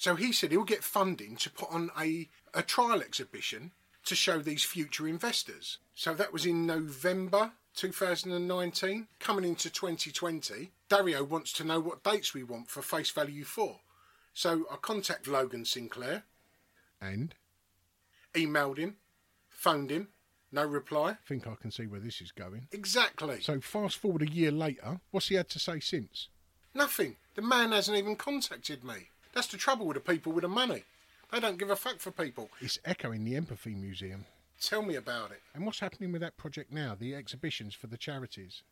So 0.00 0.14
he 0.14 0.32
said 0.32 0.50
he'll 0.50 0.64
get 0.64 0.82
funding 0.82 1.36
to 1.36 1.50
put 1.50 1.70
on 1.70 1.90
a, 2.00 2.30
a 2.54 2.62
trial 2.62 3.02
exhibition 3.02 3.72
to 4.06 4.14
show 4.14 4.38
these 4.38 4.64
future 4.64 5.06
investors. 5.06 5.76
So 5.94 6.14
that 6.14 6.32
was 6.32 6.46
in 6.46 6.64
November 6.64 7.52
2019. 7.76 9.08
Coming 9.18 9.44
into 9.44 9.68
2020, 9.68 10.70
Dario 10.88 11.22
wants 11.22 11.52
to 11.52 11.64
know 11.64 11.80
what 11.80 12.02
dates 12.02 12.32
we 12.32 12.42
want 12.42 12.70
for 12.70 12.80
Face 12.80 13.10
Value 13.10 13.44
4. 13.44 13.78
So 14.32 14.64
I 14.72 14.76
contacted 14.76 15.28
Logan 15.30 15.66
Sinclair, 15.66 16.22
And 16.98 17.34
emailed 18.32 18.78
him, 18.78 18.96
phoned 19.50 19.90
him, 19.90 20.08
no 20.50 20.64
reply. 20.64 21.10
I 21.10 21.16
think 21.28 21.46
I 21.46 21.56
can 21.60 21.70
see 21.70 21.86
where 21.86 22.00
this 22.00 22.22
is 22.22 22.32
going. 22.32 22.68
Exactly. 22.72 23.42
So 23.42 23.60
fast 23.60 23.98
forward 23.98 24.22
a 24.22 24.30
year 24.30 24.50
later, 24.50 25.00
what's 25.10 25.28
he 25.28 25.34
had 25.34 25.50
to 25.50 25.58
say 25.58 25.78
since? 25.78 26.28
Nothing. 26.72 27.16
The 27.34 27.42
man 27.42 27.72
hasn't 27.72 27.98
even 27.98 28.16
contacted 28.16 28.82
me. 28.82 29.10
That's 29.32 29.46
the 29.46 29.56
trouble 29.56 29.86
with 29.86 29.94
the 29.94 30.12
people 30.12 30.32
with 30.32 30.42
the 30.42 30.48
money. 30.48 30.84
They 31.32 31.40
don't 31.40 31.58
give 31.58 31.70
a 31.70 31.76
fuck 31.76 32.00
for 32.00 32.10
people. 32.10 32.50
It's 32.60 32.78
echoing 32.84 33.24
the 33.24 33.36
Empathy 33.36 33.74
Museum. 33.74 34.24
Tell 34.60 34.82
me 34.82 34.96
about 34.96 35.30
it. 35.30 35.40
And 35.54 35.64
what's 35.64 35.80
happening 35.80 36.12
with 36.12 36.20
that 36.20 36.36
project 36.36 36.72
now, 36.72 36.96
the 36.98 37.14
exhibitions 37.14 37.74
for 37.74 37.86
the 37.86 37.96
charities? 37.96 38.62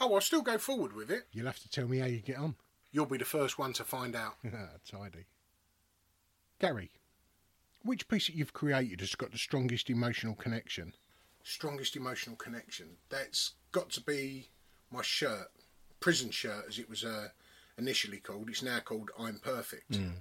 Oh, 0.00 0.14
I'll 0.14 0.20
still 0.20 0.42
go 0.42 0.58
forward 0.58 0.94
with 0.94 1.10
it. 1.10 1.26
You'll 1.32 1.46
have 1.46 1.60
to 1.60 1.68
tell 1.68 1.86
me 1.86 1.98
how 1.98 2.06
you 2.06 2.18
get 2.20 2.38
on. 2.38 2.56
You'll 2.92 3.06
be 3.06 3.18
the 3.18 3.24
first 3.24 3.58
one 3.58 3.72
to 3.74 3.84
find 3.84 4.16
out. 4.16 4.34
Tidy. 4.90 5.26
Gary, 6.58 6.90
which 7.82 8.08
piece 8.08 8.26
that 8.26 8.34
you've 8.34 8.52
created 8.52 9.00
has 9.00 9.14
got 9.14 9.30
the 9.32 9.38
strongest 9.38 9.88
emotional 9.88 10.34
connection? 10.34 10.92
strongest 11.42 11.96
emotional 11.96 12.36
connection. 12.36 12.96
That's 13.08 13.52
got 13.72 13.90
to 13.90 14.00
be 14.00 14.48
my 14.90 15.02
shirt, 15.02 15.50
prison 16.00 16.30
shirt, 16.30 16.64
as 16.68 16.78
it 16.78 16.88
was 16.88 17.04
uh, 17.04 17.28
initially 17.80 18.18
called. 18.18 18.48
It's 18.48 18.62
now 18.62 18.78
called 18.80 19.10
I'm 19.18 19.38
Perfect. 19.38 19.92
Mm. 19.92 20.12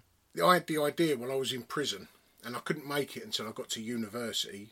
I 0.43 0.55
had 0.55 0.68
the 0.68 0.82
idea 0.82 1.18
while 1.18 1.32
I 1.32 1.36
was 1.36 1.53
in 1.53 1.64
prison, 1.64 2.07
and 2.43 2.55
I 2.55 2.60
couldn't 2.60 2.88
make 2.88 3.18
it 3.18 3.24
until 3.24 3.47
I 3.47 3.51
got 3.51 3.70
to 3.72 3.82
university 3.82 4.70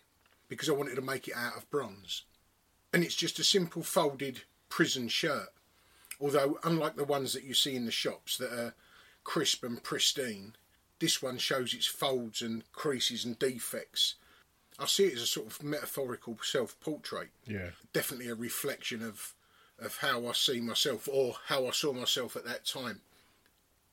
because 0.48 0.70
I 0.70 0.74
wanted 0.74 0.96
to 0.96 1.02
make 1.02 1.28
it 1.28 1.36
out 1.36 1.58
of 1.58 1.70
bronze. 1.70 2.24
And 2.94 3.04
it's 3.04 3.16
just 3.16 3.40
a 3.40 3.44
simple 3.44 3.84
folded 3.84 4.42
prison 4.70 5.08
shirt. 5.08 5.50
Although, 6.20 6.60
unlike 6.64 6.96
the 6.96 7.04
ones 7.04 7.34
that 7.34 7.44
you 7.44 7.54
see 7.54 7.76
in 7.76 7.86
the 7.86 7.92
shops 7.92 8.38
that 8.38 8.52
are 8.52 8.74
crisp 9.24 9.64
and 9.64 9.84
pristine, 9.84 10.56
this 11.00 11.22
one 11.22 11.38
shows 11.38 11.74
its 11.74 11.86
folds 11.86 12.42
and 12.42 12.64
creases 12.72 13.26
and 13.26 13.38
defects. 13.38 14.16
I 14.80 14.86
see 14.86 15.06
it 15.06 15.16
as 15.16 15.22
a 15.24 15.28
sort 15.28 15.48
of 15.48 15.64
metaphorical 15.64 16.38
self 16.42 16.80
portrait. 16.80 17.30
Yeah. 17.46 17.72
Definitely 17.94 18.30
a 18.30 18.36
reflection 18.36 19.04
of 19.04 19.36
of 19.80 19.98
how 19.98 20.28
I 20.28 20.34
see 20.34 20.60
myself 20.60 21.08
or 21.12 21.36
how 21.48 21.68
I 21.68 21.72
saw 21.72 21.94
myself 21.94 22.36
at 22.36 22.46
that 22.46 22.66
time. 22.66 23.02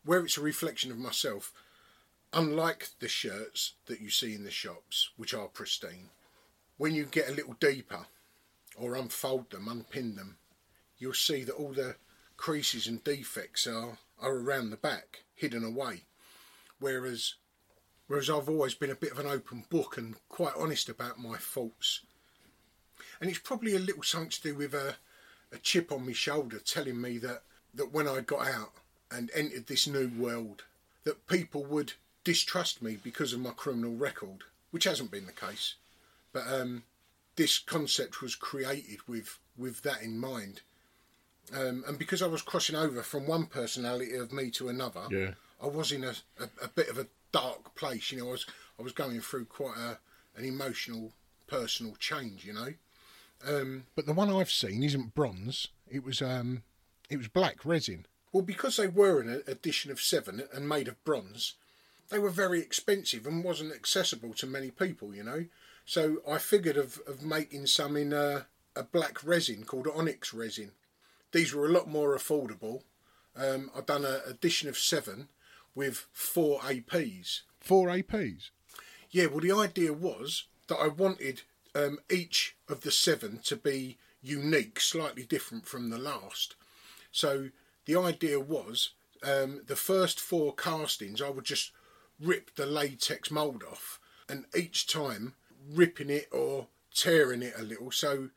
Where 0.04 0.24
it's 0.24 0.38
a 0.38 0.42
reflection 0.42 0.90
of 0.90 0.98
myself, 0.98 1.52
unlike 2.32 2.88
the 3.00 3.08
shirts 3.08 3.74
that 3.86 4.00
you 4.00 4.10
see 4.10 4.34
in 4.34 4.44
the 4.44 4.50
shops, 4.50 5.10
which 5.16 5.34
are 5.34 5.48
pristine, 5.48 6.10
when 6.76 6.94
you 6.94 7.04
get 7.04 7.28
a 7.28 7.34
little 7.34 7.56
deeper 7.60 8.06
or 8.76 8.96
unfold 8.96 9.50
them, 9.50 9.68
unpin 9.68 10.16
them, 10.16 10.36
you'll 10.98 11.14
see 11.14 11.44
that 11.44 11.54
all 11.54 11.72
the 11.72 11.96
creases 12.36 12.86
and 12.86 13.02
defects 13.04 13.66
are, 13.66 13.98
are 14.20 14.34
around 14.34 14.70
the 14.70 14.76
back, 14.76 15.22
hidden 15.34 15.64
away. 15.64 16.02
Whereas 16.80 17.34
whereas 18.06 18.28
I've 18.28 18.48
always 18.48 18.74
been 18.74 18.90
a 18.90 18.96
bit 18.96 19.12
of 19.12 19.18
an 19.18 19.26
open 19.26 19.64
book 19.70 19.96
and 19.96 20.16
quite 20.28 20.54
honest 20.58 20.88
about 20.88 21.18
my 21.18 21.38
faults. 21.38 22.00
And 23.20 23.30
it's 23.30 23.38
probably 23.38 23.74
a 23.74 23.78
little 23.78 24.02
something 24.02 24.30
to 24.30 24.42
do 24.42 24.54
with 24.54 24.74
a, 24.74 24.96
a 25.54 25.58
chip 25.58 25.92
on 25.92 26.06
my 26.06 26.12
shoulder 26.12 26.58
telling 26.58 27.00
me 27.00 27.18
that, 27.18 27.42
that 27.74 27.92
when 27.92 28.08
I 28.08 28.20
got 28.20 28.46
out 28.48 28.72
and 29.10 29.30
entered 29.34 29.66
this 29.66 29.86
new 29.86 30.10
world, 30.18 30.64
that 31.04 31.26
people 31.26 31.64
would 31.64 31.92
distrust 32.24 32.82
me 32.82 32.98
because 33.02 33.32
of 33.32 33.40
my 33.40 33.50
criminal 33.50 33.94
record, 33.94 34.42
which 34.70 34.84
hasn't 34.84 35.10
been 35.10 35.26
the 35.26 35.32
case. 35.32 35.74
But 36.32 36.46
um, 36.48 36.82
this 37.36 37.58
concept 37.58 38.20
was 38.20 38.34
created 38.34 38.98
with, 39.06 39.38
with 39.56 39.82
that 39.82 40.02
in 40.02 40.18
mind. 40.18 40.62
Um, 41.54 41.84
and 41.86 41.98
because 41.98 42.22
I 42.22 42.26
was 42.26 42.42
crossing 42.42 42.74
over 42.76 43.02
from 43.02 43.26
one 43.26 43.46
personality 43.46 44.14
of 44.16 44.32
me 44.32 44.50
to 44.52 44.68
another, 44.68 45.02
Yeah. 45.10 45.32
I 45.62 45.66
was 45.66 45.92
in 45.92 46.04
a, 46.04 46.14
a, 46.40 46.48
a 46.62 46.68
bit 46.68 46.88
of 46.88 46.98
a 46.98 47.06
dark 47.32 47.74
place. 47.74 48.10
You 48.10 48.18
know, 48.18 48.28
I 48.28 48.32
was 48.32 48.46
I 48.78 48.82
was 48.82 48.92
going 48.92 49.20
through 49.20 49.44
quite 49.46 49.76
a, 49.76 49.98
an 50.38 50.44
emotional, 50.44 51.12
personal 51.46 51.94
change. 51.96 52.44
You 52.44 52.54
know, 52.54 52.74
um, 53.46 53.84
But 53.94 54.06
the 54.06 54.12
one 54.12 54.30
I've 54.30 54.50
seen 54.50 54.82
isn't 54.82 55.14
bronze. 55.14 55.68
It 55.90 56.04
was 56.04 56.20
um, 56.22 56.62
it 57.10 57.16
was 57.16 57.28
black 57.28 57.64
resin. 57.64 58.06
well, 58.32 58.42
because 58.42 58.76
they 58.76 58.88
were 58.88 59.20
an 59.20 59.42
edition 59.46 59.90
of 59.90 60.00
seven 60.00 60.42
and 60.52 60.68
made 60.68 60.88
of 60.88 61.02
bronze, 61.04 61.54
they 62.10 62.18
were 62.18 62.30
very 62.30 62.60
expensive 62.60 63.26
and 63.26 63.44
wasn't 63.44 63.72
accessible 63.74 64.34
to 64.34 64.46
many 64.46 64.70
people. 64.70 65.14
You 65.14 65.24
know, 65.24 65.44
so 65.84 66.18
I 66.28 66.38
figured 66.38 66.76
of 66.76 67.00
of 67.06 67.22
making 67.22 67.66
some 67.66 67.96
in 67.96 68.12
a, 68.12 68.46
a 68.74 68.82
black 68.82 69.22
resin 69.24 69.64
called 69.64 69.88
onyx 69.94 70.32
resin. 70.34 70.72
These 71.32 71.52
were 71.54 71.66
a 71.66 71.72
lot 71.72 71.88
more 71.88 72.16
affordable. 72.16 72.82
Um, 73.36 73.70
I've 73.76 73.86
done 73.86 74.04
an 74.04 74.20
edition 74.28 74.68
of 74.68 74.78
seven 74.78 75.28
with 75.74 76.06
four 76.12 76.60
APs. 76.60 77.40
Four 77.60 77.88
APs. 77.88 78.50
Yeah, 79.10 79.26
well, 79.26 79.40
the 79.40 79.50
idea 79.52 79.92
was 79.92 80.44
that 80.68 80.76
I 80.76 80.86
wanted 80.86 81.42
um, 81.74 81.98
each 82.10 82.56
of 82.68 82.82
the 82.82 82.90
seven 82.90 83.40
to 83.44 83.56
be 83.56 83.98
unique, 84.22 84.80
slightly 84.80 85.24
different 85.24 85.66
from 85.66 85.90
the 85.90 85.98
last. 85.98 86.56
So 87.12 87.50
the 87.86 87.96
idea 87.96 88.40
was 88.40 88.90
um, 89.22 89.62
the 89.66 89.76
first 89.76 90.20
four 90.20 90.54
castings, 90.54 91.20
I 91.20 91.30
would 91.30 91.44
just 91.44 91.72
rip 92.20 92.54
the 92.54 92.66
latex 92.66 93.30
mould 93.30 93.62
off, 93.62 93.98
and 94.28 94.46
each 94.56 94.86
time 94.86 95.34
ripping 95.70 96.10
it 96.10 96.28
or 96.32 96.68
tearing 96.94 97.42
it 97.42 97.54
a 97.58 97.62
little 97.62 97.90
so 97.90 98.30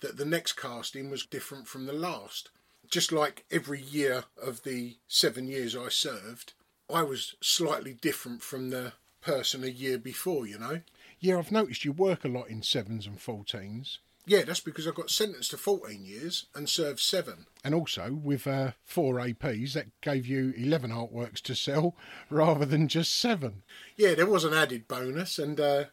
that 0.00 0.16
the 0.16 0.24
next 0.24 0.54
casting 0.54 1.10
was 1.10 1.24
different 1.24 1.68
from 1.68 1.86
the 1.86 1.92
last. 1.92 2.50
Just 2.90 3.12
like 3.12 3.44
every 3.50 3.80
year 3.80 4.24
of 4.42 4.64
the 4.64 4.96
seven 5.08 5.46
years 5.46 5.76
I 5.76 5.88
served, 5.88 6.52
I 6.92 7.02
was 7.02 7.36
slightly 7.40 7.94
different 7.94 8.42
from 8.42 8.70
the 8.70 8.92
person 9.20 9.64
a 9.64 9.68
year 9.68 9.98
before, 9.98 10.46
you 10.46 10.58
know? 10.58 10.80
Yeah, 11.22 11.38
I've 11.38 11.50
noticed 11.52 11.84
you 11.86 11.92
work 11.92 12.24
a 12.24 12.28
lot 12.28 12.48
in 12.50 12.62
sevens 12.62 13.06
and 13.06 13.16
fourteens, 13.18 13.98
Yeah, 14.26 14.42
that's 14.42 14.60
because 14.60 14.86
I 14.86 14.90
got 14.90 15.08
sentenced 15.08 15.52
to 15.52 15.56
14 15.56 16.04
years 16.04 16.46
and 16.54 16.68
served 16.68 17.00
seven. 17.00 17.46
and 17.64 17.74
also 17.74 18.12
with 18.12 18.46
uh, 18.46 18.72
four 18.84 19.14
APs 19.14 19.72
that 19.72 19.86
gave 20.00 20.26
you 20.26 20.52
eleven 20.56 20.90
artworks 20.90 21.40
to 21.42 21.54
sell 21.54 21.94
rather 22.30 22.66
than 22.66 22.88
just 22.88 23.14
seven. 23.18 23.62
Yeah, 23.96 24.14
there 24.14 24.26
was 24.26 24.44
an 24.44 24.52
added 24.52 24.86
bonus, 24.88 25.38
and 25.38 25.58
uh, 25.60 25.84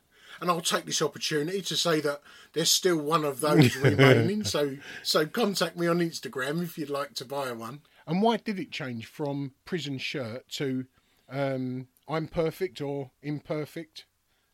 and 0.41 0.49
I'll 0.49 0.61
take 0.61 0.85
this 0.85 1.01
opportunity 1.01 1.61
to 1.61 1.75
say 1.75 1.99
that 2.01 2.21
there's 2.53 2.69
still 2.71 2.97
one 2.97 3.23
of 3.25 3.39
those 3.39 3.75
remaining. 3.87 4.43
So, 4.43 4.77
so 5.03 5.25
contact 5.25 5.77
me 5.77 5.85
on 5.87 5.99
Instagram 5.99 6.63
if 6.63 6.77
you'd 6.77 6.89
like 6.89 7.13
to 7.15 7.25
buy 7.25 7.51
one. 7.51 7.81
And 8.07 8.21
why 8.23 8.37
did 8.37 8.57
it 8.59 8.71
change 8.71 9.05
from 9.05 9.51
prison 9.65 9.97
shirt 9.99 10.47
to 10.53 10.85
um, 11.29 11.87
I'm 12.07 12.27
perfect 12.27 12.81
or 12.81 13.11
imperfect, 13.21 14.05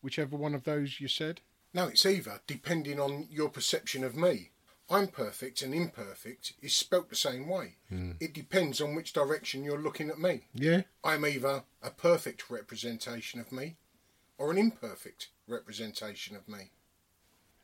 whichever 0.06 0.38
one 0.38 0.54
of 0.54 0.64
those 0.64 1.02
you 1.02 1.10
said? 1.10 1.42
No, 1.74 1.88
it's 1.88 2.06
either, 2.06 2.40
depending 2.48 3.00
on 3.00 3.28
your 3.30 3.50
perception 3.50 4.04
of 4.04 4.16
me. 4.16 4.52
I'm 4.90 5.08
perfect 5.08 5.64
and 5.64 5.74
imperfect 5.74 6.54
is 6.62 6.76
spelt 6.76 7.10
the 7.10 7.16
same 7.16 7.50
way. 7.50 7.76
Hmm. 7.90 8.12
It 8.20 8.34
depends 8.34 8.80
on 8.80 8.94
which 8.94 9.14
direction 9.14 9.64
you're 9.64 9.82
looking 9.82 10.10
at 10.10 10.20
me. 10.20 10.42
Yeah. 10.54 10.84
I'm 11.04 11.26
either 11.26 11.64
a 11.82 11.90
perfect 11.90 12.52
representation 12.52 13.40
of 13.40 13.52
me 13.52 13.78
or 14.38 14.52
an 14.52 14.60
imperfect 14.60 15.30
representation 15.48 16.36
of 16.36 16.48
me. 16.48 16.70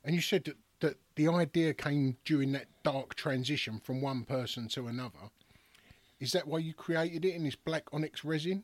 And 0.04 0.16
you 0.16 0.22
said 0.22 0.46
that, 0.46 0.58
that 0.80 0.98
the 1.16 1.28
idea 1.28 1.76
came 1.76 2.18
during 2.26 2.54
that 2.54 2.68
dark 2.84 3.14
transition 3.14 3.80
from 3.80 4.02
one 4.02 4.24
person 4.24 4.68
to 4.70 4.88
another. 4.88 5.30
Is 6.20 6.32
that 6.32 6.48
why 6.48 6.58
you 6.60 6.74
created 6.74 7.24
it 7.24 7.36
in 7.36 7.44
this 7.44 7.56
black 7.56 7.84
onyx 7.94 8.26
resin? 8.26 8.64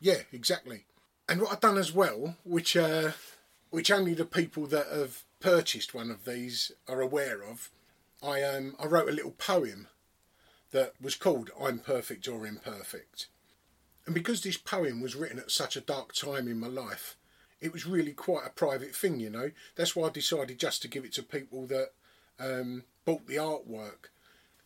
Yeah, 0.00 0.18
exactly. 0.32 0.84
And 1.32 1.40
what 1.40 1.50
I've 1.50 1.60
done 1.60 1.78
as 1.78 1.94
well, 1.94 2.36
which 2.44 2.76
uh, 2.76 3.12
which 3.70 3.90
only 3.90 4.12
the 4.12 4.26
people 4.26 4.66
that 4.66 4.88
have 4.88 5.22
purchased 5.40 5.94
one 5.94 6.10
of 6.10 6.26
these 6.26 6.72
are 6.86 7.00
aware 7.00 7.42
of, 7.42 7.70
I 8.22 8.42
um 8.42 8.76
I 8.78 8.84
wrote 8.84 9.08
a 9.08 9.12
little 9.12 9.30
poem 9.30 9.88
that 10.72 10.92
was 11.00 11.14
called 11.14 11.50
"I'm 11.58 11.78
Perfect 11.78 12.28
or 12.28 12.46
Imperfect," 12.46 13.28
and 14.04 14.14
because 14.14 14.42
this 14.42 14.58
poem 14.58 15.00
was 15.00 15.16
written 15.16 15.38
at 15.38 15.50
such 15.50 15.74
a 15.74 15.80
dark 15.80 16.12
time 16.12 16.48
in 16.48 16.60
my 16.60 16.66
life, 16.66 17.16
it 17.62 17.72
was 17.72 17.86
really 17.86 18.12
quite 18.12 18.46
a 18.46 18.50
private 18.50 18.94
thing, 18.94 19.18
you 19.18 19.30
know. 19.30 19.52
That's 19.74 19.96
why 19.96 20.08
I 20.08 20.10
decided 20.10 20.58
just 20.58 20.82
to 20.82 20.88
give 20.88 21.06
it 21.06 21.14
to 21.14 21.22
people 21.22 21.64
that 21.68 21.92
um, 22.38 22.84
bought 23.06 23.26
the 23.26 23.36
artwork, 23.36 24.10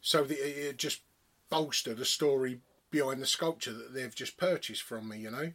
so 0.01 0.25
that 0.25 0.69
it, 0.69 0.79
just 0.79 1.03
bolstered 1.49 1.99
the 1.99 2.05
story 2.05 2.59
behind 2.91 3.23
the 3.23 3.27
sculpture 3.27 3.73
that 3.73 3.95
they've 3.95 4.12
just 4.12 4.37
purchased 4.37 4.83
from 4.83 5.09
me, 5.09 5.19
you 5.19 5.31
know. 5.31 5.53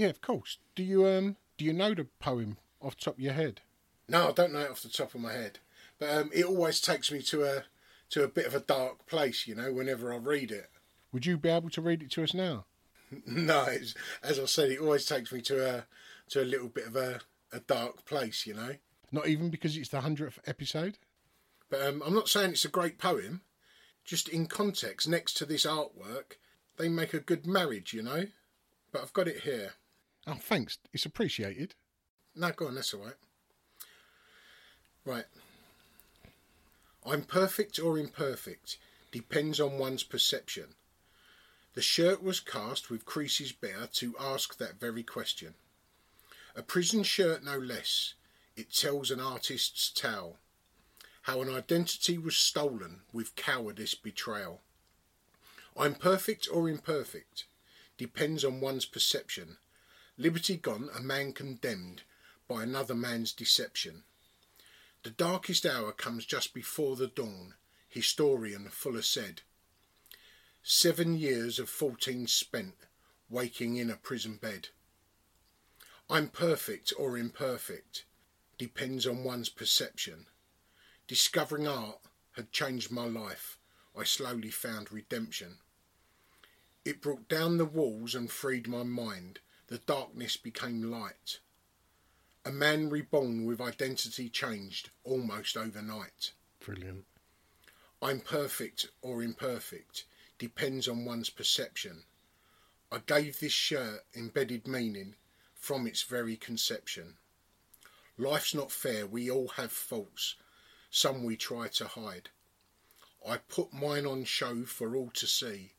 Yeah, 0.00 0.08
of 0.08 0.22
course. 0.22 0.56
Do 0.74 0.82
you 0.82 1.06
um 1.06 1.36
do 1.58 1.64
you 1.66 1.74
know 1.74 1.92
the 1.92 2.06
poem 2.20 2.56
off 2.80 2.96
the 2.96 3.04
top 3.04 3.14
of 3.16 3.20
your 3.20 3.34
head? 3.34 3.60
No, 4.08 4.30
I 4.30 4.32
don't 4.32 4.50
know 4.50 4.60
it 4.60 4.70
off 4.70 4.80
the 4.80 4.88
top 4.88 5.14
of 5.14 5.20
my 5.20 5.32
head, 5.34 5.58
but 5.98 6.08
um, 6.08 6.30
it 6.32 6.46
always 6.46 6.80
takes 6.80 7.12
me 7.12 7.20
to 7.20 7.44
a 7.44 7.64
to 8.08 8.24
a 8.24 8.28
bit 8.28 8.46
of 8.46 8.54
a 8.54 8.60
dark 8.60 9.04
place, 9.04 9.46
you 9.46 9.54
know. 9.54 9.70
Whenever 9.70 10.10
I 10.10 10.16
read 10.16 10.52
it, 10.52 10.70
Would 11.12 11.26
you 11.26 11.36
be 11.36 11.50
able 11.50 11.68
to 11.68 11.82
read 11.82 12.02
it 12.02 12.10
to 12.12 12.22
us 12.22 12.32
now? 12.32 12.64
no, 13.26 13.64
it's, 13.64 13.94
as 14.22 14.38
I 14.38 14.46
said, 14.46 14.70
it 14.70 14.80
always 14.80 15.04
takes 15.04 15.32
me 15.32 15.42
to 15.42 15.68
a 15.68 15.86
to 16.30 16.42
a 16.42 16.48
little 16.48 16.68
bit 16.68 16.86
of 16.86 16.96
a, 16.96 17.20
a 17.52 17.60
dark 17.60 18.06
place, 18.06 18.46
you 18.46 18.54
know. 18.54 18.76
Not 19.12 19.28
even 19.28 19.50
because 19.50 19.76
it's 19.76 19.90
the 19.90 20.00
hundredth 20.00 20.38
episode. 20.46 20.96
But 21.68 21.82
um, 21.82 22.02
I'm 22.06 22.14
not 22.14 22.30
saying 22.30 22.52
it's 22.52 22.64
a 22.64 22.68
great 22.68 22.96
poem. 22.96 23.42
Just 24.06 24.30
in 24.30 24.46
context, 24.46 25.06
next 25.06 25.34
to 25.34 25.44
this 25.44 25.66
artwork, 25.66 26.38
they 26.78 26.88
make 26.88 27.12
a 27.12 27.20
good 27.20 27.46
marriage, 27.46 27.92
you 27.92 28.00
know. 28.02 28.24
But 28.92 29.02
I've 29.02 29.12
got 29.12 29.28
it 29.28 29.40
here. 29.40 29.74
Oh, 30.26 30.34
thanks. 30.34 30.78
It's 30.92 31.06
appreciated. 31.06 31.74
No, 32.34 32.50
go 32.52 32.66
on, 32.66 32.74
that's 32.74 32.94
all 32.94 33.04
right. 33.04 33.14
Right. 35.04 35.24
I'm 37.04 37.22
perfect 37.22 37.78
or 37.78 37.98
imperfect 37.98 38.76
depends 39.10 39.58
on 39.58 39.78
one's 39.78 40.02
perception. 40.02 40.74
The 41.74 41.82
shirt 41.82 42.22
was 42.22 42.40
cast 42.40 42.90
with 42.90 43.04
creases 43.04 43.52
bare 43.52 43.88
to 43.94 44.14
ask 44.18 44.58
that 44.58 44.78
very 44.78 45.02
question. 45.02 45.54
A 46.54 46.62
prison 46.62 47.02
shirt, 47.02 47.44
no 47.44 47.56
less. 47.56 48.14
It 48.56 48.72
tells 48.72 49.10
an 49.10 49.20
artist's 49.20 49.90
tale. 49.90 50.36
How 51.22 51.40
an 51.40 51.48
identity 51.48 52.18
was 52.18 52.36
stolen 52.36 53.00
with 53.12 53.36
cowardice 53.36 53.94
betrayal. 53.94 54.60
I'm 55.76 55.94
perfect 55.94 56.48
or 56.52 56.68
imperfect 56.68 57.46
depends 57.96 58.44
on 58.44 58.60
one's 58.60 58.84
perception. 58.84 59.58
Liberty 60.20 60.58
gone, 60.58 60.90
a 60.94 61.00
man 61.00 61.32
condemned 61.32 62.02
by 62.46 62.62
another 62.62 62.94
man's 62.94 63.32
deception. 63.32 64.02
The 65.02 65.08
darkest 65.08 65.64
hour 65.64 65.92
comes 65.92 66.26
just 66.26 66.52
before 66.52 66.94
the 66.94 67.06
dawn, 67.06 67.54
historian 67.88 68.68
Fuller 68.68 69.00
said. 69.00 69.40
Seven 70.62 71.16
years 71.16 71.58
of 71.58 71.70
fourteen 71.70 72.26
spent, 72.26 72.74
waking 73.30 73.76
in 73.76 73.88
a 73.88 73.96
prison 73.96 74.36
bed. 74.36 74.68
I'm 76.10 76.28
perfect 76.28 76.92
or 76.98 77.16
imperfect, 77.16 78.04
depends 78.58 79.06
on 79.06 79.24
one's 79.24 79.48
perception. 79.48 80.26
Discovering 81.08 81.66
art 81.66 81.98
had 82.32 82.52
changed 82.52 82.90
my 82.90 83.06
life. 83.06 83.58
I 83.96 84.04
slowly 84.04 84.50
found 84.50 84.92
redemption. 84.92 85.60
It 86.84 87.00
brought 87.00 87.26
down 87.26 87.56
the 87.56 87.64
walls 87.64 88.14
and 88.14 88.30
freed 88.30 88.68
my 88.68 88.82
mind. 88.82 89.38
The 89.70 89.78
darkness 89.78 90.36
became 90.36 90.90
light. 90.90 91.38
A 92.44 92.50
man 92.50 92.90
reborn 92.90 93.46
with 93.46 93.60
identity 93.60 94.28
changed 94.28 94.90
almost 95.04 95.56
overnight. 95.56 96.32
Brilliant. 96.58 97.04
I'm 98.02 98.18
perfect 98.18 98.88
or 99.00 99.22
imperfect 99.22 100.04
depends 100.38 100.88
on 100.88 101.04
one's 101.04 101.30
perception. 101.30 102.02
I 102.90 102.98
gave 103.06 103.38
this 103.38 103.52
shirt 103.52 104.04
embedded 104.16 104.66
meaning 104.66 105.14
from 105.54 105.86
its 105.86 106.02
very 106.02 106.36
conception. 106.36 107.18
Life's 108.18 108.54
not 108.54 108.72
fair, 108.72 109.06
we 109.06 109.30
all 109.30 109.48
have 109.48 109.70
faults, 109.70 110.34
some 110.90 111.22
we 111.22 111.36
try 111.36 111.68
to 111.68 111.86
hide. 111.86 112.30
I 113.24 113.36
put 113.36 113.72
mine 113.72 114.04
on 114.04 114.24
show 114.24 114.64
for 114.64 114.96
all 114.96 115.10
to 115.10 115.28
see. 115.28 115.74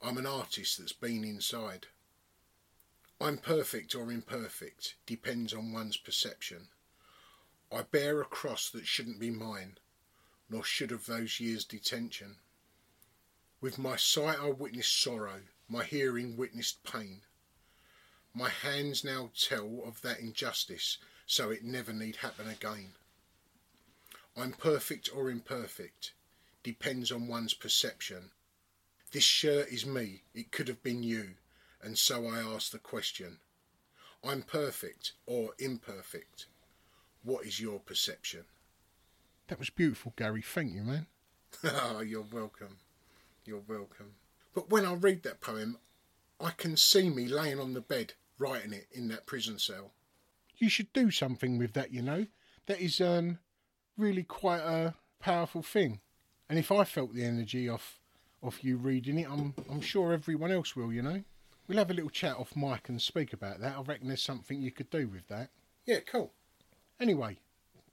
I'm 0.00 0.16
an 0.16 0.26
artist 0.26 0.78
that's 0.78 0.92
been 0.94 1.24
inside. 1.24 1.88
I'm 3.20 3.38
perfect 3.38 3.94
or 3.94 4.10
imperfect 4.10 4.96
depends 5.06 5.54
on 5.54 5.72
one's 5.72 5.96
perception. 5.96 6.68
I 7.72 7.82
bear 7.82 8.20
a 8.20 8.24
cross 8.24 8.68
that 8.70 8.86
shouldn't 8.86 9.20
be 9.20 9.30
mine, 9.30 9.78
nor 10.50 10.64
should 10.64 10.92
of 10.92 11.06
those 11.06 11.40
years' 11.40 11.64
detention. 11.64 12.36
With 13.60 13.78
my 13.78 13.96
sight 13.96 14.38
I 14.38 14.50
witnessed 14.50 15.00
sorrow, 15.00 15.42
my 15.68 15.84
hearing 15.84 16.36
witnessed 16.36 16.84
pain. 16.84 17.22
My 18.34 18.50
hands 18.50 19.04
now 19.04 19.30
tell 19.38 19.82
of 19.86 20.02
that 20.02 20.20
injustice, 20.20 20.98
so 21.24 21.50
it 21.50 21.64
never 21.64 21.92
need 21.92 22.16
happen 22.16 22.48
again. 22.48 22.94
I'm 24.36 24.52
perfect 24.52 25.08
or 25.14 25.30
imperfect, 25.30 26.12
depends 26.64 27.12
on 27.12 27.28
one's 27.28 27.54
perception. 27.54 28.32
This 29.12 29.22
shirt 29.22 29.68
is 29.68 29.86
me, 29.86 30.24
it 30.34 30.50
could 30.50 30.66
have 30.66 30.82
been 30.82 31.04
you, 31.04 31.36
and 31.84 31.98
so 31.98 32.26
I 32.26 32.38
ask 32.38 32.70
the 32.70 32.78
question. 32.78 33.38
I'm 34.24 34.42
perfect 34.42 35.12
or 35.26 35.50
imperfect. 35.58 36.46
What 37.22 37.44
is 37.44 37.60
your 37.60 37.78
perception? 37.78 38.44
That 39.48 39.58
was 39.58 39.68
beautiful, 39.70 40.14
Gary. 40.16 40.42
Thank 40.42 40.72
you, 40.74 40.82
man. 40.82 41.06
Oh, 41.62 42.00
you're 42.06 42.24
welcome. 42.32 42.78
You're 43.44 43.62
welcome. 43.68 44.14
But 44.54 44.70
when 44.70 44.86
I 44.86 44.94
read 44.94 45.22
that 45.24 45.42
poem, 45.42 45.78
I 46.40 46.50
can 46.50 46.76
see 46.76 47.10
me 47.10 47.26
laying 47.26 47.60
on 47.60 47.74
the 47.74 47.80
bed 47.80 48.14
writing 48.38 48.72
it 48.72 48.86
in 48.92 49.08
that 49.08 49.26
prison 49.26 49.58
cell. 49.58 49.92
You 50.56 50.68
should 50.68 50.92
do 50.92 51.10
something 51.10 51.58
with 51.58 51.74
that, 51.74 51.92
you 51.92 52.02
know. 52.02 52.26
That 52.66 52.80
is 52.80 53.00
um 53.00 53.38
really 53.98 54.22
quite 54.22 54.60
a 54.60 54.94
powerful 55.20 55.62
thing. 55.62 56.00
And 56.48 56.58
if 56.58 56.72
I 56.72 56.84
felt 56.84 57.14
the 57.14 57.24
energy 57.24 57.68
off 57.68 58.00
off 58.42 58.64
you 58.64 58.76
reading 58.76 59.18
it, 59.18 59.28
I'm 59.30 59.54
I'm 59.70 59.80
sure 59.80 60.12
everyone 60.12 60.50
else 60.50 60.74
will, 60.74 60.92
you 60.92 61.02
know. 61.02 61.22
We'll 61.66 61.78
have 61.78 61.90
a 61.90 61.94
little 61.94 62.10
chat 62.10 62.36
off 62.36 62.54
mic 62.54 62.88
and 62.88 63.00
speak 63.00 63.32
about 63.32 63.60
that. 63.60 63.76
I 63.76 63.80
reckon 63.80 64.08
there's 64.08 64.22
something 64.22 64.60
you 64.60 64.70
could 64.70 64.90
do 64.90 65.08
with 65.08 65.28
that. 65.28 65.48
Yeah, 65.86 66.00
cool. 66.00 66.32
Anyway, 67.00 67.38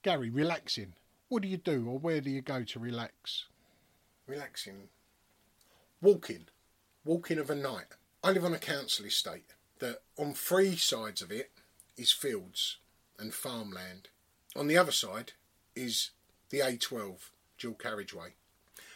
Gary, 0.04 0.30
relaxing. 0.30 0.94
What 1.30 1.42
do 1.42 1.48
you 1.48 1.58
do 1.58 1.88
or 1.88 1.98
where 1.98 2.20
do 2.20 2.30
you 2.30 2.42
go 2.42 2.64
to 2.64 2.80
relax? 2.80 3.46
Relaxing. 4.28 4.90
Walking. 6.02 6.48
Walking 7.06 7.40
of 7.40 7.50
a 7.50 7.56
night. 7.56 7.86
I 8.24 8.32
live 8.32 8.44
on 8.44 8.54
a 8.54 8.60
council 8.60 9.06
estate 9.06 9.54
that 9.80 10.02
on 10.18 10.34
three 10.34 10.76
sides 10.76 11.22
of 11.22 11.32
it 11.32 11.52
is 11.98 12.12
fields 12.12 12.78
and 13.18 13.34
farmland. 13.34 14.10
On 14.56 14.68
the 14.68 14.78
other 14.78 14.92
side 14.92 15.32
is 15.76 16.12
the 16.50 16.60
A12 16.60 17.30
dual 17.58 17.74
carriageway. 17.76 18.34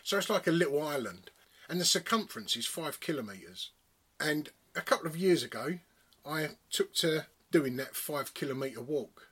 So 0.03 0.17
it's 0.17 0.29
like 0.29 0.47
a 0.47 0.51
little 0.51 0.81
island, 0.81 1.31
and 1.69 1.81
the 1.81 1.85
circumference 1.85 2.55
is 2.55 2.65
five 2.65 2.99
kilometres. 2.99 3.71
And 4.19 4.49
a 4.75 4.81
couple 4.81 5.07
of 5.07 5.17
years 5.17 5.43
ago, 5.43 5.79
I 6.25 6.49
took 6.69 6.93
to 6.95 7.25
doing 7.51 7.77
that 7.77 7.95
five 7.95 8.33
kilometre 8.33 8.81
walk, 8.81 9.29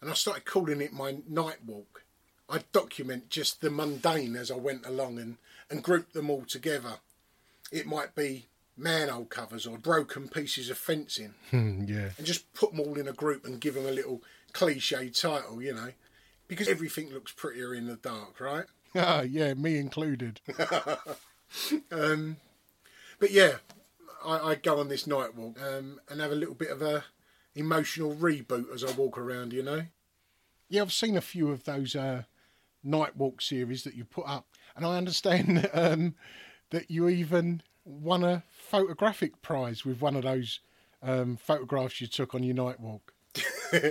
and 0.00 0.10
I 0.10 0.14
started 0.14 0.44
calling 0.44 0.80
it 0.80 0.92
my 0.92 1.16
night 1.28 1.64
walk. 1.64 2.04
I 2.48 2.60
document 2.72 3.28
just 3.28 3.60
the 3.60 3.70
mundane 3.70 4.36
as 4.36 4.50
I 4.50 4.56
went 4.56 4.86
along 4.86 5.18
and, 5.18 5.36
and 5.68 5.82
group 5.82 6.12
them 6.12 6.30
all 6.30 6.44
together. 6.44 6.98
It 7.72 7.86
might 7.86 8.14
be 8.14 8.46
manhole 8.76 9.24
covers 9.24 9.66
or 9.66 9.78
broken 9.78 10.28
pieces 10.28 10.70
of 10.70 10.78
fencing 10.78 11.34
yeah. 11.52 12.10
and 12.16 12.26
just 12.26 12.52
put 12.52 12.70
them 12.70 12.80
all 12.80 12.98
in 12.98 13.08
a 13.08 13.12
group 13.12 13.44
and 13.44 13.60
give 13.60 13.74
them 13.74 13.86
a 13.86 13.90
little 13.90 14.22
cliche 14.52 15.08
title, 15.08 15.60
you 15.62 15.74
know, 15.74 15.92
because 16.46 16.68
everything 16.68 17.10
looks 17.10 17.32
prettier 17.32 17.74
in 17.74 17.86
the 17.86 17.96
dark, 17.96 18.38
right? 18.40 18.66
Ah, 18.94 19.20
yeah, 19.22 19.54
me 19.54 19.78
included. 19.78 20.40
um, 21.90 22.36
but 23.18 23.30
yeah, 23.30 23.54
I, 24.24 24.38
I, 24.38 24.54
go 24.54 24.80
on 24.80 24.88
this 24.88 25.06
night 25.06 25.34
walk 25.34 25.58
um, 25.60 26.00
and 26.08 26.20
have 26.20 26.32
a 26.32 26.36
little 26.36 26.54
bit 26.54 26.70
of 26.70 26.82
a 26.82 27.04
emotional 27.54 28.14
reboot 28.14 28.72
as 28.72 28.84
I 28.84 28.92
walk 28.92 29.18
around, 29.18 29.52
you 29.52 29.62
know. 29.62 29.82
Yeah, 30.68 30.82
I've 30.82 30.92
seen 30.92 31.16
a 31.16 31.22
few 31.22 31.50
of 31.50 31.64
those 31.64 31.94
uh, 31.94 32.22
night 32.82 33.16
walk 33.16 33.40
series 33.40 33.84
that 33.84 33.94
you 33.94 34.04
put 34.04 34.26
up, 34.26 34.46
and 34.74 34.84
I 34.84 34.96
understand 34.96 35.58
that, 35.58 35.92
um, 35.92 36.14
that 36.70 36.90
you 36.90 37.08
even 37.08 37.62
won 37.84 38.24
a 38.24 38.42
photographic 38.50 39.42
prize 39.42 39.84
with 39.84 40.00
one 40.00 40.16
of 40.16 40.24
those 40.24 40.60
um, 41.02 41.36
photographs 41.36 42.00
you 42.00 42.06
took 42.06 42.34
on 42.34 42.42
your 42.42 42.54
night 42.54 42.80
walk. 42.80 43.12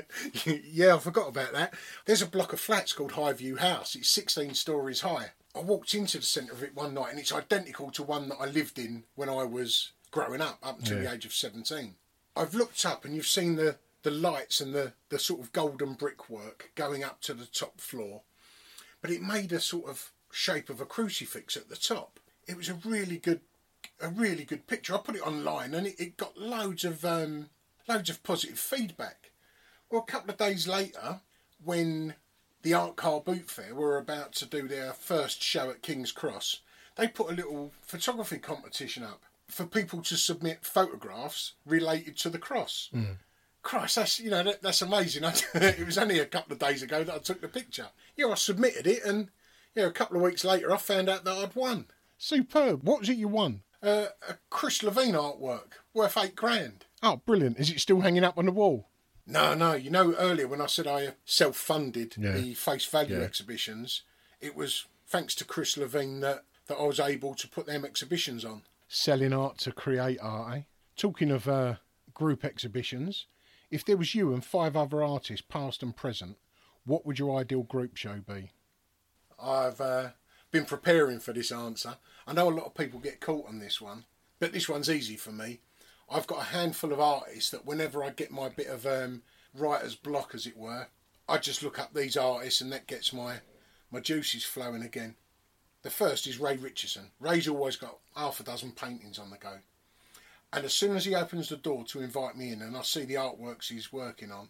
yeah, 0.45 0.95
I 0.95 0.99
forgot 0.99 1.30
about 1.30 1.53
that. 1.53 1.73
There's 2.06 2.22
a 2.22 2.27
block 2.27 2.53
of 2.53 2.60
flats 2.60 2.93
called 2.93 3.11
Highview 3.11 3.60
House. 3.60 3.95
It's 3.95 4.10
16 4.10 4.53
stories 4.53 5.02
high. 5.02 5.31
I 5.56 5.60
walked 5.60 5.93
into 5.93 6.18
the 6.18 6.23
centre 6.23 6.52
of 6.52 6.64
it 6.64 6.76
one 6.76 6.93
night 6.93 7.11
and 7.11 7.19
it's 7.19 7.31
identical 7.31 7.89
to 7.91 8.03
one 8.03 8.27
that 8.30 8.38
I 8.39 8.45
lived 8.45 8.77
in 8.77 9.03
when 9.15 9.30
I 9.30 9.43
was 9.43 9.93
growing 10.15 10.39
up, 10.39 10.57
up 10.63 10.79
until 10.79 10.95
yeah. 10.97 11.09
the 11.09 11.13
age 11.13 11.25
of 11.25 11.33
17. 11.33 11.93
I've 12.37 12.55
looked 12.55 12.85
up 12.85 13.03
and 13.03 13.13
you've 13.13 13.27
seen 13.27 13.57
the, 13.57 13.75
the 14.03 14.11
lights 14.11 14.61
and 14.61 14.73
the, 14.73 14.93
the 15.09 15.19
sort 15.19 15.41
of 15.41 15.51
golden 15.51 15.93
brickwork 15.93 16.71
going 16.75 17.03
up 17.03 17.19
to 17.23 17.33
the 17.33 17.45
top 17.45 17.81
floor, 17.81 18.21
but 19.01 19.11
it 19.11 19.21
made 19.21 19.51
a 19.51 19.59
sort 19.59 19.89
of 19.89 20.13
shape 20.31 20.69
of 20.69 20.79
a 20.79 20.85
crucifix 20.85 21.57
at 21.57 21.67
the 21.67 21.75
top. 21.75 22.21
It 22.47 22.55
was 22.55 22.69
a 22.69 22.75
really 22.85 23.17
good 23.17 23.41
a 24.01 24.07
really 24.07 24.45
good 24.45 24.67
picture. 24.67 24.95
I 24.95 24.99
put 24.99 25.15
it 25.17 25.27
online 25.27 25.73
and 25.73 25.85
it, 25.85 25.99
it 25.99 26.17
got 26.17 26.37
loads 26.37 26.85
of 26.85 27.03
um, 27.03 27.49
loads 27.87 28.09
of 28.09 28.23
positive 28.23 28.57
feedback. 28.57 29.31
Well, 29.91 30.05
a 30.07 30.11
couple 30.11 30.31
of 30.31 30.37
days 30.37 30.65
later, 30.65 31.19
when 31.61 32.15
the 32.61 32.73
Art 32.73 32.95
Car 32.95 33.19
Boot 33.19 33.49
Fair 33.49 33.75
were 33.75 33.97
about 33.97 34.31
to 34.35 34.45
do 34.45 34.65
their 34.67 34.93
first 34.93 35.43
show 35.43 35.69
at 35.69 35.81
King's 35.81 36.13
Cross, 36.13 36.61
they 36.95 37.09
put 37.09 37.29
a 37.29 37.35
little 37.35 37.73
photography 37.81 38.37
competition 38.37 39.03
up 39.03 39.24
for 39.47 39.65
people 39.65 40.01
to 40.01 40.17
submit 40.17 40.65
photographs 40.65 41.53
related 41.65 42.17
to 42.17 42.30
the 42.30 42.39
cross. 42.39 42.89
Mm. 42.93 43.17
Christ, 43.61 43.95
that's 43.95 44.19
you 44.19 44.30
know 44.30 44.43
that, 44.43 44.61
that's 44.61 44.81
amazing. 44.81 45.23
it 45.55 45.85
was 45.85 45.97
only 45.97 46.19
a 46.19 46.26
couple 46.26 46.53
of 46.53 46.59
days 46.59 46.84
ago 46.84 47.03
that 47.03 47.15
I 47.15 47.17
took 47.17 47.41
the 47.41 47.47
picture. 47.47 47.88
Yeah, 48.15 48.27
I 48.27 48.35
submitted 48.35 48.85
it, 48.85 49.03
and 49.03 49.30
yeah, 49.76 49.88
a 49.88 49.91
couple 49.91 50.17
of 50.17 50.23
weeks 50.23 50.45
later, 50.45 50.72
I 50.72 50.77
found 50.77 51.09
out 51.09 51.26
that 51.26 51.38
I'd 51.38 51.55
won. 51.55 51.88
Superb. 52.17 52.84
What 52.84 52.99
was 52.99 53.09
it 53.09 53.17
you 53.17 53.27
won? 53.27 53.61
Uh, 53.81 54.07
a 54.27 54.35
Chris 54.49 54.84
Levine 54.84 55.15
artwork 55.15 55.73
worth 55.93 56.17
eight 56.17 56.35
grand. 56.35 56.85
Oh, 57.01 57.22
brilliant! 57.26 57.57
Is 57.59 57.72
it 57.72 57.80
still 57.80 58.01
hanging 58.01 58.23
up 58.23 58.38
on 58.38 58.45
the 58.45 58.51
wall? 58.51 58.88
No, 59.27 59.53
no. 59.55 59.73
You 59.73 59.89
know, 59.89 60.13
earlier 60.13 60.47
when 60.47 60.61
I 60.61 60.67
said 60.67 60.88
I 60.88 61.15
self-funded 61.26 62.15
yeah. 62.17 62.31
the 62.34 62.53
face 62.53 62.85
value 62.85 63.17
yeah. 63.17 63.23
exhibitions, 63.23 64.03
it 64.39 64.55
was 64.55 64.85
thanks 65.07 65.34
to 65.35 65.45
Chris 65.45 65.77
Levine 65.77 66.19
that, 66.19 66.43
that 66.67 66.77
I 66.77 66.84
was 66.84 66.99
able 66.99 67.34
to 67.35 67.47
put 67.47 67.65
them 67.65 67.85
exhibitions 67.85 68.45
on. 68.45 68.63
Selling 68.88 69.34
art 69.34 69.57
to 69.60 69.72
create 69.72 70.20
art, 70.22 70.57
eh? 70.57 70.62
Talking 70.95 71.32
of 71.32 71.48
uh, 71.48 71.76
group 72.14 72.45
exhibitions, 72.45 73.26
if 73.72 73.84
there 73.84 73.98
was 73.98 74.16
you 74.16 74.34
and 74.34 74.44
five 74.44 74.76
other 74.76 75.03
artists, 75.03 75.45
past 75.48 75.84
and 75.84 75.95
present, 75.95 76.38
what 76.86 77.06
would 77.06 77.20
your 77.20 77.40
ideal 77.40 77.64
group 77.64 77.98
show 77.98 78.22
be? 78.28 78.52
I've 79.41 79.82
uh, 79.82 80.10
been 80.52 80.66
preparing 80.66 81.20
for 81.20 81.34
this 81.34 81.52
answer. 81.52 81.98
I 82.28 82.34
know 82.34 82.49
a 82.49 82.52
lot 82.52 82.68
of 82.68 82.76
people 82.76 82.99
get 82.99 83.20
caught 83.20 83.48
on 83.48 83.60
this 83.60 83.82
one, 83.82 84.06
but 84.40 84.53
this 84.53 84.70
one's 84.70 84.90
easy 84.90 85.18
for 85.18 85.32
me. 85.32 85.60
I've 86.10 86.28
got 86.28 86.41
a 86.41 86.56
handful 86.56 86.94
of 86.94 86.99
artists 86.99 87.49
that 87.52 87.66
whenever 87.66 88.03
I 88.03 88.12
get 88.12 88.32
my 88.32 88.49
bit 88.49 88.68
of 88.68 88.86
um, 88.86 89.24
writer's 89.53 89.95
block, 89.95 90.36
as 90.36 90.45
it 90.45 90.56
were, 90.56 90.88
I 91.28 91.40
just 91.40 91.64
look 91.64 91.80
up 91.80 91.94
these 91.94 92.16
artists 92.16 92.62
and 92.62 92.72
that 92.72 92.88
gets 92.88 93.12
my, 93.12 93.38
my 93.91 93.99
juices 93.99 94.45
flowing 94.45 94.84
again. 94.84 95.16
The 95.86 95.91
first 95.91 96.26
is 96.26 96.40
Ray 96.40 96.57
Richardson. 96.57 97.12
Ray's 97.20 97.48
always 97.48 97.76
got 97.76 97.99
half 98.16 98.40
a 98.40 98.44
dozen 98.44 98.72
paintings 98.72 99.20
on 99.20 99.30
the 99.30 99.38
go. 99.38 99.60
And 100.52 100.66
as 100.66 100.74
soon 100.74 100.95
as 100.95 101.06
he 101.06 101.14
opens 101.14 101.49
the 101.49 101.57
door 101.57 101.84
to 101.90 102.02
invite 102.02 102.36
me 102.36 102.52
in 102.52 102.64
and 102.64 102.76
I 102.76 102.82
see 102.82 103.06
the 103.06 103.14
artworks 103.14 103.68
he's 103.68 103.94
working 103.94 104.32
on, 104.32 104.49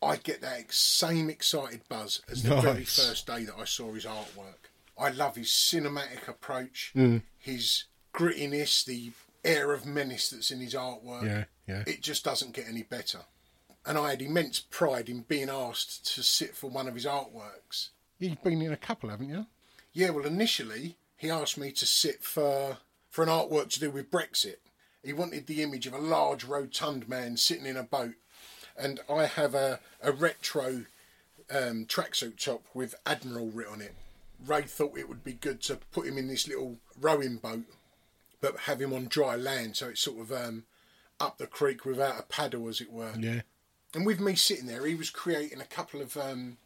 I 0.00 0.14
get 0.14 0.40
that 0.40 0.72
same 0.72 1.28
excited 1.28 1.80
buzz 1.88 2.22
as 2.30 2.44
the 2.44 2.50
nice. 2.50 2.62
very 2.62 2.84
first 2.84 3.26
day 3.26 3.42
that 3.46 3.56
I 3.58 3.64
saw 3.64 3.92
his 3.92 4.04
artwork. 4.04 4.70
I 4.96 5.10
love 5.10 5.34
his 5.34 5.48
cinematic 5.48 6.28
approach, 6.28 6.92
mm. 6.94 7.22
his 7.36 7.86
grittiness, 8.14 8.84
the 8.84 9.10
air 9.42 9.72
of 9.72 9.86
menace 9.86 10.30
that's 10.30 10.52
in 10.52 10.60
his 10.60 10.74
artwork. 10.74 11.24
Yeah, 11.24 11.44
yeah. 11.66 11.82
It 11.84 12.00
just 12.00 12.24
doesn't 12.24 12.54
get 12.54 12.68
any 12.68 12.84
better. 12.84 13.22
And 13.84 13.98
I 13.98 14.10
had 14.10 14.22
immense 14.22 14.60
pride 14.60 15.08
in 15.08 15.22
being 15.22 15.50
asked 15.50 16.14
to 16.14 16.22
sit 16.22 16.54
for 16.54 16.70
one 16.70 16.86
of 16.86 16.94
his 16.94 17.06
artworks. 17.06 17.88
You've 18.20 18.44
been 18.44 18.62
in 18.62 18.72
a 18.72 18.76
couple, 18.76 19.10
haven't 19.10 19.28
you? 19.28 19.46
Yeah, 19.92 20.10
well, 20.10 20.26
initially 20.26 20.96
he 21.16 21.30
asked 21.30 21.58
me 21.58 21.72
to 21.72 21.86
sit 21.86 22.22
for 22.22 22.78
for 23.10 23.22
an 23.22 23.28
artwork 23.28 23.68
to 23.70 23.80
do 23.80 23.90
with 23.90 24.10
Brexit. 24.10 24.56
He 25.02 25.12
wanted 25.12 25.46
the 25.46 25.62
image 25.62 25.86
of 25.86 25.92
a 25.92 25.98
large, 25.98 26.44
rotund 26.44 27.08
man 27.08 27.36
sitting 27.36 27.66
in 27.66 27.76
a 27.76 27.82
boat, 27.82 28.14
and 28.76 29.00
I 29.10 29.26
have 29.26 29.54
a 29.54 29.80
a 30.02 30.12
retro 30.12 30.86
um, 31.50 31.86
tracksuit 31.86 32.42
top 32.42 32.64
with 32.74 32.94
Admiral 33.04 33.50
written 33.50 33.74
on 33.74 33.80
it. 33.80 33.94
Ray 34.44 34.62
thought 34.62 34.98
it 34.98 35.08
would 35.08 35.22
be 35.22 35.34
good 35.34 35.60
to 35.62 35.76
put 35.92 36.06
him 36.06 36.18
in 36.18 36.26
this 36.26 36.48
little 36.48 36.78
rowing 37.00 37.36
boat 37.36 37.64
but 38.42 38.58
have 38.58 38.82
him 38.82 38.92
on 38.92 39.06
dry 39.06 39.36
land, 39.36 39.76
so 39.76 39.88
it's 39.88 40.02
sort 40.02 40.20
of 40.20 40.32
um, 40.32 40.64
up 41.18 41.38
the 41.38 41.46
creek 41.46 41.86
without 41.86 42.18
a 42.18 42.24
paddle, 42.24 42.68
as 42.68 42.82
it 42.82 42.92
were. 42.92 43.12
Yeah. 43.18 43.42
And 43.94 44.04
with 44.04 44.20
me 44.20 44.34
sitting 44.34 44.66
there, 44.66 44.84
he 44.84 44.94
was 44.94 45.08
creating 45.08 45.60
a 45.60 45.64
couple 45.64 46.02
of 46.02 46.16
um, 46.16 46.58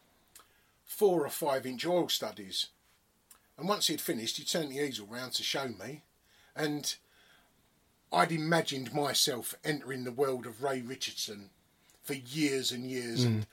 four 0.83 1.23
or 1.23 1.29
five 1.29 1.65
inch 1.65 1.85
oil 1.85 2.09
studies. 2.09 2.67
And 3.57 3.67
once 3.67 3.87
he'd 3.87 4.01
finished, 4.01 4.37
he 4.37 4.43
turned 4.43 4.71
the 4.71 4.79
easel 4.79 5.07
round 5.07 5.33
to 5.33 5.43
show 5.43 5.67
me, 5.67 6.03
and 6.55 6.95
I'd 8.11 8.31
imagined 8.31 8.93
myself 8.93 9.55
entering 9.63 10.03
the 10.03 10.11
world 10.11 10.45
of 10.45 10.61
Ray 10.61 10.81
Richardson 10.81 11.49
for 12.03 12.13
years 12.13 12.71
and 12.71 12.89
years, 12.89 13.23
mm. 13.23 13.27
and 13.27 13.47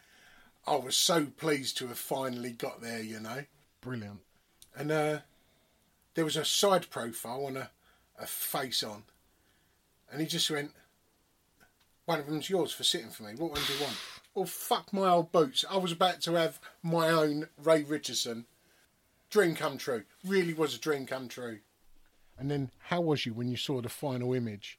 I 0.66 0.76
was 0.76 0.96
so 0.96 1.26
pleased 1.26 1.78
to 1.78 1.88
have 1.88 1.98
finally 1.98 2.52
got 2.52 2.82
there. 2.82 3.02
You 3.02 3.20
know, 3.20 3.44
brilliant. 3.80 4.20
And 4.76 4.92
uh, 4.92 5.18
there 6.14 6.24
was 6.24 6.36
a 6.36 6.44
side 6.44 6.90
profile 6.90 7.46
on 7.46 7.56
a 7.56 7.70
a 8.18 8.26
face 8.26 8.82
on. 8.82 9.04
And 10.10 10.20
he 10.20 10.26
just 10.26 10.50
went, 10.50 10.72
One 12.04 12.20
of 12.20 12.26
them's 12.26 12.50
yours 12.50 12.72
for 12.72 12.84
sitting 12.84 13.10
for 13.10 13.24
me. 13.24 13.34
What 13.36 13.52
one 13.52 13.60
do 13.66 13.72
you 13.72 13.80
want? 13.80 13.96
Oh, 14.36 14.44
fuck 14.44 14.92
my 14.92 15.08
old 15.08 15.32
boots. 15.32 15.64
I 15.70 15.76
was 15.76 15.92
about 15.92 16.20
to 16.22 16.34
have 16.34 16.60
my 16.82 17.08
own 17.08 17.48
Ray 17.62 17.82
Richardson. 17.82 18.46
Dream 19.34 19.56
come 19.56 19.78
true. 19.78 20.04
Really 20.24 20.54
was 20.54 20.76
a 20.76 20.78
dream 20.78 21.06
come 21.06 21.26
true. 21.26 21.58
And 22.38 22.48
then, 22.48 22.70
how 22.84 23.00
was 23.00 23.26
you 23.26 23.34
when 23.34 23.48
you 23.48 23.56
saw 23.56 23.80
the 23.80 23.88
final 23.88 24.32
image? 24.32 24.78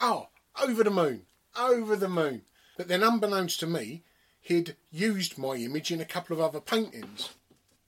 Oh, 0.00 0.28
over 0.62 0.84
the 0.84 0.90
moon. 0.90 1.22
Over 1.58 1.96
the 1.96 2.08
moon. 2.08 2.42
But 2.76 2.86
then, 2.86 3.02
unbeknownst 3.02 3.58
to 3.58 3.66
me, 3.66 4.04
he'd 4.40 4.76
used 4.92 5.36
my 5.36 5.56
image 5.56 5.90
in 5.90 6.00
a 6.00 6.04
couple 6.04 6.32
of 6.32 6.40
other 6.40 6.60
paintings. 6.60 7.30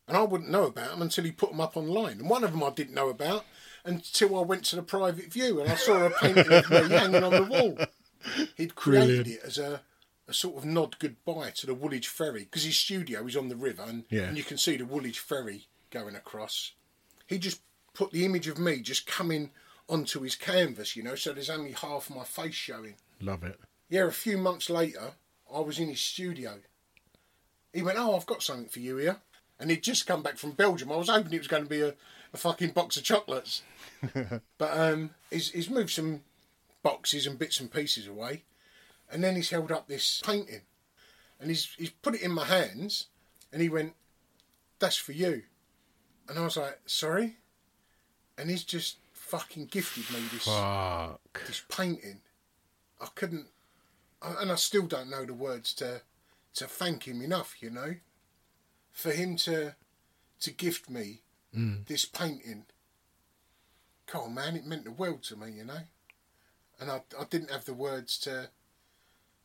And 0.09 0.17
I 0.17 0.23
wouldn't 0.23 0.51
know 0.51 0.65
about 0.65 0.91
them 0.91 1.01
until 1.01 1.23
he 1.23 1.31
put 1.31 1.51
them 1.51 1.61
up 1.61 1.77
online. 1.77 2.19
And 2.19 2.29
one 2.29 2.43
of 2.43 2.51
them 2.51 2.65
I 2.65 2.71
didn't 2.71 2.95
know 2.95 3.09
about 3.09 3.45
until 3.85 4.37
I 4.37 4.43
went 4.43 4.65
to 4.65 4.77
the 4.77 4.83
private 4.83 5.33
view 5.33 5.61
and 5.61 5.71
I 5.71 5.77
saw 5.77 6.07
a 6.07 6.11
painting 6.11 6.53
of 6.53 6.71
me 6.71 6.89
hanging 6.89 7.23
on 7.23 7.31
the 7.31 7.45
wall. 7.45 7.79
He'd 8.57 8.75
created 8.75 9.27
Brilliant. 9.27 9.29
it 9.29 9.47
as 9.47 9.59
a, 9.59 9.83
a 10.27 10.35
sort 10.35 10.57
of 10.57 10.65
nod 10.65 10.99
goodbye 10.99 11.53
to 11.55 11.67
the 11.69 11.75
Woolwich 11.75 12.09
Ferry 12.09 12.41
because 12.41 12.65
his 12.65 12.77
studio 12.77 13.25
is 13.29 13.37
on 13.37 13.49
the 13.49 13.55
river 13.55 13.85
and, 13.87 14.07
yeah. 14.11 14.23
and 14.23 14.37
you 14.37 14.43
can 14.43 14.59
see 14.59 14.77
the 14.77 14.87
Woolwich 14.87 15.21
Ferry 15.21 15.69
going 15.95 16.17
across. 16.17 16.73
He 17.27 17.39
just 17.39 17.61
put 17.95 18.11
the 18.11 18.25
image 18.25 18.49
of 18.49 18.59
me 18.59 18.81
just 18.81 19.07
coming 19.07 19.51
onto 19.89 20.21
his 20.21 20.37
canvas, 20.37 20.97
you 20.97 21.03
know, 21.03 21.15
so 21.15 21.33
there's 21.33 21.51
only 21.51 21.73
half 21.73 22.11
my 22.11 22.25
face 22.25 22.55
showing. 22.55 22.97
Love 23.21 23.45
it. 23.45 23.59
Yeah, 23.89 24.07
a 24.07 24.11
few 24.11 24.37
months 24.37 24.69
later, 24.69 25.13
I 25.55 25.61
was 25.61 25.79
in 25.79 25.89
his 25.89 26.01
studio. 26.01 26.59
He 27.73 27.83
went, 27.83 27.99
Oh, 27.99 28.17
I've 28.17 28.27
got 28.27 28.43
something 28.43 28.69
for 28.69 28.81
you 28.81 28.97
here. 28.97 29.17
And 29.61 29.71
he'd 29.71 29.83
just 29.83 30.07
come 30.07 30.23
back 30.23 30.37
from 30.37 30.51
Belgium. 30.51 30.91
I 30.91 30.97
was 30.97 31.09
hoping 31.09 31.33
it 31.33 31.39
was 31.39 31.49
going 31.49 31.63
to 31.63 31.69
be 31.69 31.81
a, 31.81 31.95
a 32.33 32.37
fucking 32.37 32.71
box 32.71 32.97
of 32.97 33.05
chocolates. 33.05 33.63
but 34.59 34.79
um, 34.79 35.11
he's, 35.31 35.51
he's 35.51 35.71
moved 35.71 35.91
some 35.91 36.23
boxes 36.85 37.27
and 37.27 37.37
bits 37.37 37.59
and 37.59 37.73
pieces 37.73 38.07
away, 38.07 38.45
and 39.11 39.25
then 39.25 39.35
he's 39.35 39.51
held 39.51 39.73
up 39.73 39.89
this 39.89 40.23
painting, 40.25 40.61
and 41.41 41.49
he's 41.51 41.75
he's 41.77 41.91
put 41.91 42.15
it 42.15 42.23
in 42.23 42.31
my 42.31 42.45
hands, 42.45 43.09
and 43.53 43.61
he 43.61 43.69
went, 43.69 43.95
"That's 44.79 44.97
for 44.97 45.13
you," 45.13 45.43
and 46.29 46.39
I 46.39 46.43
was 46.45 46.57
like, 46.57 46.81
"Sorry," 46.87 47.37
and 48.39 48.51
he's 48.51 48.65
just 48.65 48.99
fucking 49.13 49.67
gifted 49.67 50.11
me 50.11 50.21
this 50.33 50.45
Fuck. 50.45 51.21
this 51.47 51.63
painting. 51.69 52.21
I 53.01 53.07
couldn't, 53.15 53.47
and 54.23 54.51
I 54.53 54.55
still 54.57 54.87
don't 54.87 55.11
know 55.11 55.25
the 55.25 55.35
words 55.35 55.75
to 55.75 56.03
to 56.55 56.67
thank 56.67 57.05
him 57.05 57.23
enough. 57.23 57.57
You 57.61 57.71
know, 57.71 57.95
for 58.93 59.11
him 59.13 59.37
to 59.37 59.77
to 60.41 60.51
gift 60.51 60.91
me 60.91 61.23
mm. 61.57 61.87
this 61.87 62.05
painting 62.05 62.67
come 64.07 64.23
on, 64.23 64.35
man, 64.35 64.57
it 64.57 64.67
meant 64.67 64.85
the 64.85 64.91
world 64.91 65.23
to 65.25 65.37
me, 65.37 65.51
you 65.53 65.65
know. 65.65 65.81
And 66.81 66.91
I, 66.91 67.03
I 67.19 67.25
didn't 67.25 67.51
have 67.51 67.65
the 67.65 67.75
words 67.75 68.19
to 68.21 68.51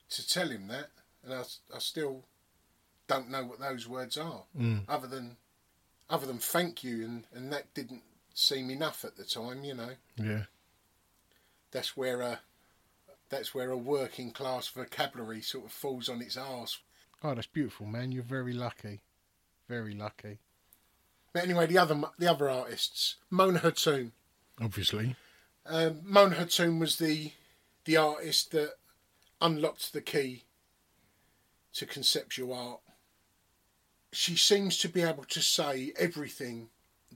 to 0.10 0.28
tell 0.28 0.50
him 0.50 0.68
that. 0.68 0.90
and 1.24 1.34
I, 1.34 1.44
I 1.76 1.80
still 1.80 2.26
don't 3.08 3.30
know 3.30 3.44
what 3.46 3.60
those 3.60 3.88
words 3.88 4.18
are, 4.18 4.44
Mm. 4.58 4.82
other 4.88 5.08
than 5.08 5.38
other 6.10 6.26
than 6.26 6.40
thank 6.40 6.84
you, 6.84 7.04
and 7.06 7.28
and 7.34 7.52
that 7.54 7.74
didn't 7.74 8.04
seem 8.34 8.70
enough 8.70 9.04
at 9.06 9.16
the 9.18 9.24
time. 9.26 9.64
You 9.64 9.74
know, 9.76 9.92
Yeah. 10.18 10.44
that's 11.72 11.96
where 11.98 12.22
a 12.22 12.40
that's 13.30 13.54
where 13.54 13.70
a 13.70 13.78
working 13.78 14.32
class 14.32 14.68
vocabulary 14.68 15.42
sort 15.42 15.66
of 15.66 15.72
falls 15.72 16.10
on 16.10 16.22
its 16.22 16.36
arse. 16.38 16.80
Oh, 17.24 17.36
that's 17.36 17.48
beautiful, 17.48 17.86
man. 17.86 18.12
You're 18.12 18.24
very 18.24 18.54
lucky. 18.54 19.02
Very 19.68 19.94
lucky. 19.94 20.40
But 21.34 21.44
anyway, 21.44 21.68
the 21.68 21.78
other 21.78 22.02
the 22.18 22.28
other 22.32 22.50
artists, 22.50 23.16
Mona 23.30 23.60
Hatoum. 23.60 24.12
Obviously. 24.60 25.16
Um, 25.66 26.00
Mona 26.04 26.36
Hatoum 26.36 26.80
was 26.80 26.98
the 26.98 27.34
the 27.86 27.98
artist 27.98 28.52
that 28.52 28.74
unlocked 29.42 29.94
the 29.94 30.02
key 30.02 30.44
to 31.74 31.86
conceptual 31.86 32.54
art. 32.54 32.80
She 34.12 34.36
seems 34.36 34.78
to 34.80 34.90
be 34.90 35.02
able 35.02 35.26
to 35.26 35.42
say 35.42 35.94
everything 35.98 36.70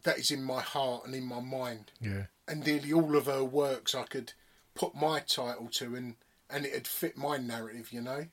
that 0.03 0.17
is 0.17 0.31
in 0.31 0.43
my 0.43 0.61
heart 0.61 1.05
and 1.05 1.15
in 1.15 1.23
my 1.23 1.39
mind, 1.39 1.91
Yeah. 1.99 2.25
and 2.47 2.65
nearly 2.65 2.93
all 2.93 3.15
of 3.15 3.25
her 3.25 3.43
works 3.43 3.95
I 3.95 4.03
could 4.03 4.33
put 4.75 4.95
my 4.95 5.19
title 5.19 5.67
to, 5.73 5.95
and 5.95 6.15
and 6.49 6.65
it'd 6.65 6.87
fit 6.87 7.17
my 7.17 7.37
narrative, 7.37 7.91
you 7.91 8.01
know. 8.01 8.27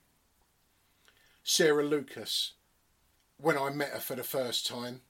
Sarah 1.43 1.85
Lucas, 1.85 2.53
when 3.39 3.57
I 3.57 3.70
met 3.70 3.91
her 3.91 4.01
for 4.01 4.15
the 4.15 4.23
first 4.24 4.66
time, 4.66 5.01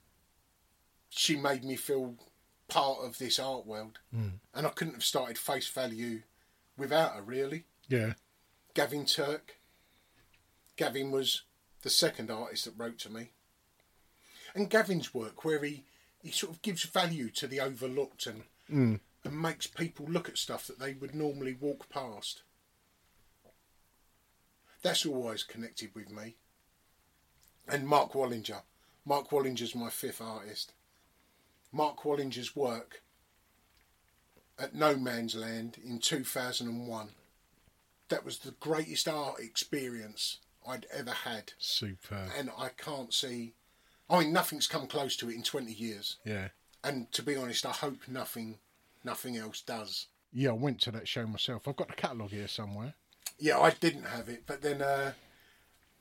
she 1.08 1.34
made 1.34 1.64
me 1.64 1.74
feel 1.74 2.14
part 2.68 2.98
of 3.00 3.18
this 3.18 3.38
art 3.40 3.66
world, 3.66 3.98
mm. 4.14 4.34
and 4.54 4.66
I 4.66 4.70
couldn't 4.70 4.94
have 4.94 5.04
started 5.04 5.38
Face 5.38 5.66
Value 5.68 6.22
without 6.76 7.14
her, 7.14 7.22
really. 7.22 7.64
Yeah. 7.88 8.14
Gavin 8.74 9.06
Turk. 9.06 9.56
Gavin 10.76 11.10
was 11.10 11.42
the 11.82 11.90
second 11.90 12.30
artist 12.30 12.64
that 12.66 12.74
wrote 12.76 12.98
to 13.00 13.10
me. 13.10 13.32
And 14.54 14.70
Gavin's 14.70 15.14
work, 15.14 15.44
where 15.44 15.62
he, 15.62 15.84
he 16.22 16.30
sort 16.30 16.52
of 16.52 16.62
gives 16.62 16.84
value 16.84 17.30
to 17.30 17.46
the 17.46 17.60
overlooked 17.60 18.26
and 18.26 18.42
hmm. 18.68 18.94
and 19.24 19.42
makes 19.42 19.66
people 19.66 20.06
look 20.06 20.28
at 20.28 20.38
stuff 20.38 20.66
that 20.66 20.78
they 20.78 20.94
would 20.94 21.14
normally 21.14 21.56
walk 21.58 21.88
past. 21.88 22.42
That's 24.82 25.04
always 25.04 25.42
connected 25.42 25.90
with 25.94 26.10
me. 26.10 26.36
And 27.68 27.86
Mark 27.86 28.12
Wallinger. 28.12 28.62
Mark 29.04 29.30
Wallinger's 29.30 29.74
my 29.74 29.90
fifth 29.90 30.20
artist. 30.20 30.72
Mark 31.72 32.02
Wallinger's 32.02 32.56
work 32.56 33.02
at 34.58 34.74
No 34.74 34.96
Man's 34.96 35.34
Land 35.34 35.78
in 35.84 35.98
2001 35.98 37.10
that 38.10 38.24
was 38.24 38.38
the 38.38 38.50
greatest 38.60 39.08
art 39.08 39.40
experience 39.40 40.38
I'd 40.68 40.86
ever 40.92 41.12
had. 41.12 41.54
Super. 41.58 42.28
And 42.38 42.50
I 42.58 42.68
can't 42.76 43.14
see, 43.14 43.54
I 44.10 44.20
mean, 44.20 44.32
nothing's 44.32 44.66
come 44.66 44.86
close 44.86 45.16
to 45.16 45.30
it 45.30 45.36
in 45.36 45.42
20 45.42 45.72
years. 45.72 46.16
Yeah. 46.24 46.48
And 46.82 47.10
to 47.12 47.22
be 47.22 47.36
honest, 47.36 47.64
I 47.64 47.70
hope 47.70 48.08
nothing, 48.08 48.58
nothing 49.04 49.36
else 49.36 49.60
does. 49.60 50.06
Yeah, 50.32 50.50
I 50.50 50.54
went 50.54 50.80
to 50.82 50.90
that 50.92 51.08
show 51.08 51.26
myself. 51.26 51.68
I've 51.68 51.76
got 51.76 51.88
the 51.88 51.94
catalogue 51.94 52.30
here 52.30 52.48
somewhere. 52.48 52.94
Yeah, 53.38 53.58
I 53.60 53.70
didn't 53.70 54.04
have 54.04 54.28
it, 54.28 54.42
but 54.46 54.62
then 54.62 54.82
uh, 54.82 55.12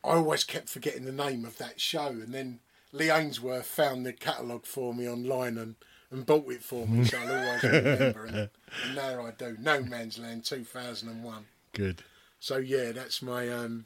I 0.04 0.10
always 0.10 0.44
kept 0.44 0.70
forgetting 0.70 1.06
the 1.06 1.12
name 1.12 1.46
of 1.46 1.58
that 1.58 1.80
show. 1.80 2.08
And 2.08 2.34
then 2.34 2.60
Lee 2.92 3.12
Ainsworth 3.12 3.66
found 3.66 4.06
the 4.06 4.14
catalogue 4.14 4.66
for 4.66 4.94
me 4.94 5.08
online 5.08 5.58
and, 5.58 5.76
and 6.12 6.26
bought 6.26 6.52
it 6.52 6.64
for 6.64 6.88
me, 6.88 7.06
so 7.06 7.18
I'll 7.20 7.48
always 7.48 7.64
remember. 7.64 8.26
And, 8.26 8.38
and 8.38 8.96
now 8.96 9.26
I 9.26 9.32
do. 9.32 9.56
No 9.60 9.82
Man's 9.82 10.18
Land 10.18 10.46
2001. 10.46 11.46
Good. 11.74 12.04
So 12.40 12.58
yeah, 12.58 12.92
that's 12.92 13.22
my 13.22 13.50
um, 13.50 13.86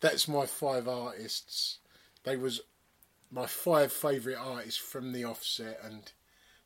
that's 0.00 0.26
my 0.26 0.46
five 0.46 0.88
artists. 0.88 1.78
They 2.24 2.36
was 2.36 2.60
my 3.30 3.46
five 3.46 3.92
favourite 3.92 4.36
artists 4.38 4.78
from 4.78 5.12
the 5.12 5.24
offset, 5.24 5.80
and 5.82 6.12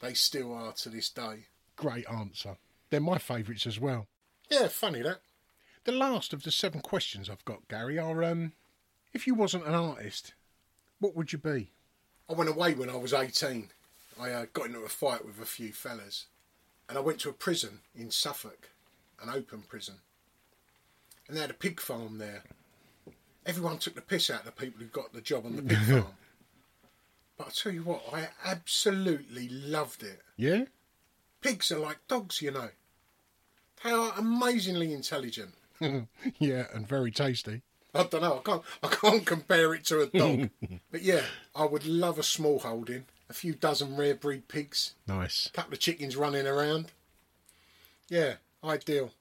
they 0.01 0.15
still 0.15 0.53
are 0.55 0.73
to 0.73 0.89
this 0.89 1.11
day. 1.11 1.47
Great 1.77 2.07
answer. 2.11 2.57
They're 2.91 3.01
my 3.01 3.19
favourites 3.19 3.67
as 3.67 3.79
well. 3.81 4.07
Yeah, 4.51 4.69
funny 4.69 5.03
that. 5.03 5.21
The 5.85 5.93
last 5.93 6.33
of 6.33 6.43
the 6.43 6.51
seven 6.51 6.81
questions 6.81 7.31
I've 7.31 7.45
got, 7.45 7.69
Gary, 7.69 7.99
are 7.99 8.23
um, 8.23 8.53
if 9.13 9.27
you 9.27 9.35
wasn't 9.35 9.67
an 9.67 9.75
artist, 9.75 10.35
what 10.99 11.17
would 11.17 11.33
you 11.33 11.39
be? 11.39 11.73
I 12.29 12.35
went 12.35 12.51
away 12.51 12.75
when 12.75 12.91
I 12.91 12.97
was 12.97 13.15
eighteen. 13.15 13.71
I 14.21 14.31
uh, 14.31 14.47
got 14.53 14.67
into 14.67 14.81
a 14.81 14.89
fight 14.89 15.25
with 15.25 15.41
a 15.41 15.47
few 15.47 15.73
fellas, 15.73 16.27
and 16.89 16.99
I 16.99 17.01
went 17.01 17.21
to 17.21 17.31
a 17.31 17.35
prison 17.35 17.81
in 17.95 18.11
Suffolk, 18.11 18.71
an 19.23 19.31
open 19.31 19.63
prison, 19.63 19.97
and 21.27 21.37
they 21.37 21.41
had 21.41 21.51
a 21.51 21.55
pig 21.55 21.81
farm 21.81 22.19
there. 22.19 22.43
Everyone 23.47 23.79
took 23.79 23.95
the 23.95 24.03
piss 24.03 24.29
out 24.29 24.41
of 24.41 24.47
the 24.47 24.53
people 24.53 24.81
who 24.81 24.87
got 24.87 25.15
the 25.15 25.23
job 25.23 25.47
on 25.47 25.57
the 25.57 25.63
pig 25.63 25.79
farm. 25.89 26.07
But 27.41 27.47
I 27.47 27.51
tell 27.53 27.73
you 27.73 27.83
what, 27.85 28.03
I 28.13 28.29
absolutely 28.45 29.49
loved 29.49 30.03
it. 30.03 30.21
Yeah? 30.37 30.65
Pigs 31.41 31.73
are 31.73 31.79
like 31.79 32.07
dogs, 32.07 32.43
you 32.43 32.51
know. 32.51 32.69
They 33.83 33.93
are 33.93 34.13
amazingly 34.19 34.93
intelligent. 34.93 35.55
yeah, 36.39 36.67
and 36.75 36.87
very 36.87 37.11
tasty. 37.11 37.63
I 37.95 38.03
don't 38.03 38.21
know. 38.21 38.41
I 38.41 38.43
can't. 38.43 38.63
I 38.83 38.89
can't 38.89 39.25
compare 39.25 39.73
it 39.73 39.87
to 39.87 40.03
a 40.03 40.07
dog. 40.09 40.51
but 40.91 41.01
yeah, 41.01 41.23
I 41.57 41.65
would 41.65 41.87
love 41.87 42.19
a 42.19 42.23
small 42.23 42.59
holding, 42.59 43.07
a 43.31 43.33
few 43.33 43.55
dozen 43.55 43.97
rare 43.97 44.15
breed 44.15 44.47
pigs, 44.49 44.93
Nice. 45.07 45.47
a 45.47 45.51
couple 45.53 45.73
of 45.73 45.81
chickens 45.81 46.19
running 46.19 46.47
around. 46.47 46.93
Yeah, 48.11 48.35
ideal. 48.63 49.13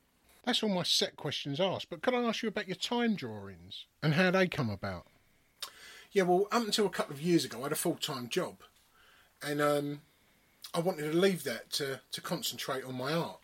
That's 0.44 0.62
all 0.62 0.68
my 0.68 0.84
set 0.84 1.16
questions 1.16 1.62
asked, 1.62 1.90
but 1.90 2.02
could 2.02 2.14
I 2.14 2.24
ask 2.24 2.44
you 2.44 2.50
about 2.50 2.68
your 2.68 2.76
time 2.76 3.16
drawings 3.16 3.86
and 4.04 4.16
how 4.16 4.30
they 4.32 4.50
come 4.50 4.70
about? 4.70 5.06
Yeah, 6.12 6.24
well, 6.24 6.48
up 6.52 6.64
until 6.64 6.86
a 6.86 6.90
couple 6.90 7.14
of 7.14 7.22
years 7.22 7.46
ago, 7.46 7.60
I 7.60 7.64
had 7.64 7.72
a 7.72 7.76
full 7.76 7.96
time 7.96 8.30
job, 8.30 8.58
and 9.44 9.62
um, 9.62 10.02
I 10.74 10.80
wanted 10.80 11.12
to 11.12 11.18
leave 11.18 11.44
that 11.44 11.72
to 11.74 12.02
to 12.12 12.22
concentrate 12.22 12.84
on 12.84 12.96
my 12.96 13.14
art. 13.14 13.40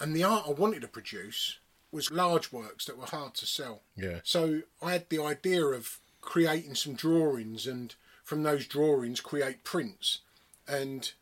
And 0.00 0.14
the 0.14 0.24
art 0.24 0.44
I 0.46 0.52
wanted 0.52 0.80
to 0.82 0.88
produce 0.88 1.58
was 1.92 2.10
large 2.10 2.52
works 2.52 2.84
that 2.86 2.96
were 2.96 3.06
hard 3.06 3.34
to 3.34 3.46
sell. 3.46 3.82
Yeah. 3.96 4.20
So 4.22 4.62
I 4.80 4.92
had 4.92 5.08
the 5.08 5.22
idea 5.22 5.64
of 5.64 5.98
creating 6.20 6.74
some 6.74 6.94
drawings, 6.94 7.66
and 7.66 7.94
from 8.22 8.42
those 8.42 8.66
drawings, 8.66 9.20
create 9.20 9.64
prints, 9.64 10.18
and 10.68 11.12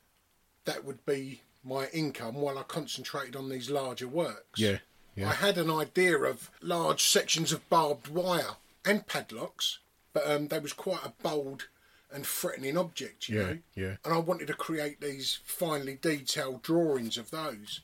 that 0.65 0.85
would 0.85 1.05
be 1.07 1.43
my 1.65 1.89
income 1.89 2.37
while 2.37 2.59
I 2.59 2.63
concentrated 2.63 3.37
on 3.37 3.49
these 3.49 3.71
larger 3.71 4.09
works. 4.09 4.61
Yeah, 4.61 4.79
yeah. 5.15 5.29
I 5.29 5.33
had 5.35 5.59
an 5.59 5.71
idea 5.71 6.19
of 6.19 6.51
large 6.61 7.03
sections 7.03 7.53
of 7.53 7.69
barbed 7.69 8.09
wire 8.09 8.57
and 8.85 9.07
padlocks, 9.07 9.79
but 10.13 10.29
um, 10.31 10.49
they 10.49 10.59
was 10.59 10.73
quite 10.73 11.05
a 11.05 11.13
bold 11.23 11.69
and 12.13 12.27
threatening 12.27 12.77
object, 12.79 13.29
you 13.29 13.39
Yeah, 13.39 13.47
know. 13.47 13.59
yeah. 13.75 13.97
And 14.05 14.15
I 14.15 14.19
wanted 14.19 14.47
to 14.49 14.55
create 14.55 15.01
these 15.01 15.39
finely 15.45 15.99
detailed 16.01 16.63
drawings 16.63 17.19
of 17.19 17.31
those. 17.31 17.81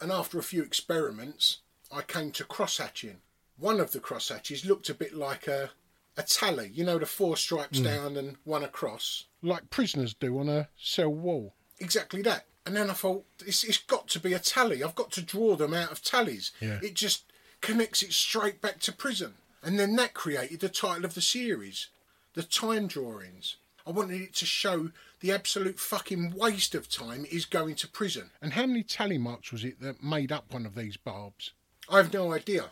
And 0.00 0.12
after 0.12 0.38
a 0.38 0.42
few 0.42 0.62
experiments, 0.62 1.58
I 1.90 2.02
came 2.02 2.30
to 2.32 2.44
cross 2.44 2.78
hatching. 2.78 3.18
One 3.58 3.80
of 3.80 3.92
the 3.92 4.00
cross 4.00 4.28
hatches 4.28 4.64
looked 4.66 4.88
a 4.90 4.94
bit 4.94 5.14
like 5.14 5.46
a 5.46 5.70
a 6.16 6.22
tally, 6.22 6.70
you 6.72 6.84
know, 6.84 6.96
the 6.98 7.06
four 7.06 7.36
stripes 7.36 7.78
Hmm. 7.78 7.84
down 7.84 8.16
and 8.16 8.36
one 8.44 8.62
across. 8.62 9.24
Like 9.42 9.68
prisoners 9.70 10.14
do 10.14 10.38
on 10.38 10.48
a 10.48 10.68
cell 10.76 11.08
wall. 11.12 11.54
Exactly 11.80 12.22
that. 12.22 12.46
And 12.64 12.76
then 12.76 12.88
I 12.88 12.92
thought, 12.92 13.24
it's, 13.44 13.64
it's 13.64 13.78
got 13.78 14.06
to 14.08 14.20
be 14.20 14.32
a 14.32 14.38
tally. 14.38 14.84
I've 14.84 14.94
got 14.94 15.10
to 15.12 15.22
draw 15.22 15.56
them 15.56 15.74
out 15.74 15.90
of 15.90 16.02
tallies. 16.02 16.52
Yeah. 16.60 16.78
It 16.84 16.94
just 16.94 17.24
connects 17.60 18.02
it 18.04 18.12
straight 18.12 18.60
back 18.60 18.78
to 18.80 18.92
prison. 18.92 19.34
And 19.64 19.78
then 19.78 19.96
that 19.96 20.14
created 20.14 20.60
the 20.60 20.68
title 20.68 21.04
of 21.04 21.14
the 21.14 21.20
series, 21.20 21.88
The 22.34 22.42
Time 22.42 22.86
Drawings. 22.86 23.56
I 23.86 23.90
wanted 23.90 24.20
it 24.20 24.34
to 24.36 24.46
show 24.46 24.90
the 25.20 25.32
absolute 25.32 25.78
fucking 25.78 26.34
waste 26.36 26.74
of 26.74 26.88
time 26.90 27.26
is 27.30 27.44
going 27.44 27.74
to 27.76 27.88
prison. 27.88 28.30
And 28.42 28.52
how 28.54 28.66
many 28.66 28.82
tally 28.82 29.18
marks 29.18 29.52
was 29.52 29.64
it 29.64 29.80
that 29.80 30.02
made 30.02 30.30
up 30.32 30.52
one 30.52 30.66
of 30.66 30.74
these 30.74 30.96
barbs? 30.96 31.52
I've 31.90 32.12
no 32.12 32.32
idea. 32.32 32.70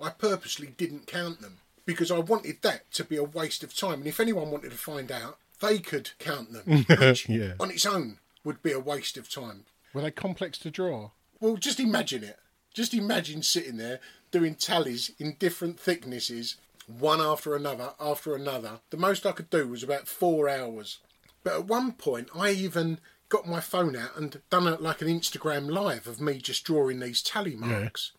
I 0.00 0.10
purposely 0.10 0.68
didn't 0.76 1.06
count 1.06 1.40
them 1.40 1.58
because 1.86 2.10
I 2.10 2.18
wanted 2.18 2.62
that 2.62 2.90
to 2.92 3.04
be 3.04 3.16
a 3.16 3.24
waste 3.24 3.62
of 3.62 3.74
time. 3.76 3.94
And 4.00 4.06
if 4.06 4.20
anyone 4.20 4.50
wanted 4.50 4.70
to 4.70 4.76
find 4.78 5.10
out, 5.12 5.38
they 5.60 5.78
could 5.78 6.10
count 6.18 6.52
them, 6.52 6.84
which 6.88 7.28
Yeah. 7.28 7.52
on 7.60 7.70
its 7.70 7.86
own 7.86 8.18
would 8.42 8.62
be 8.62 8.72
a 8.72 8.80
waste 8.80 9.16
of 9.16 9.30
time. 9.30 9.64
Were 9.92 10.02
they 10.02 10.10
complex 10.10 10.58
to 10.58 10.70
draw? 10.70 11.10
Well, 11.40 11.56
just 11.56 11.78
imagine 11.80 12.24
it. 12.24 12.38
Just 12.72 12.92
imagine 12.94 13.42
sitting 13.42 13.76
there 13.76 14.00
doing 14.34 14.56
tallies 14.56 15.12
in 15.20 15.36
different 15.38 15.78
thicknesses, 15.78 16.56
one 16.88 17.20
after 17.20 17.54
another, 17.54 17.92
after 18.00 18.34
another. 18.34 18.80
The 18.90 18.96
most 18.96 19.24
I 19.24 19.30
could 19.30 19.48
do 19.48 19.68
was 19.68 19.84
about 19.84 20.08
four 20.08 20.48
hours. 20.48 20.98
But 21.44 21.52
at 21.52 21.66
one 21.66 21.92
point, 21.92 22.30
I 22.34 22.50
even 22.50 22.98
got 23.28 23.46
my 23.46 23.60
phone 23.60 23.94
out 23.94 24.16
and 24.16 24.42
done 24.50 24.66
a, 24.66 24.74
like 24.74 25.02
an 25.02 25.06
Instagram 25.06 25.70
live 25.70 26.08
of 26.08 26.20
me 26.20 26.38
just 26.38 26.64
drawing 26.64 26.98
these 26.98 27.22
tally 27.22 27.54
marks. 27.54 28.10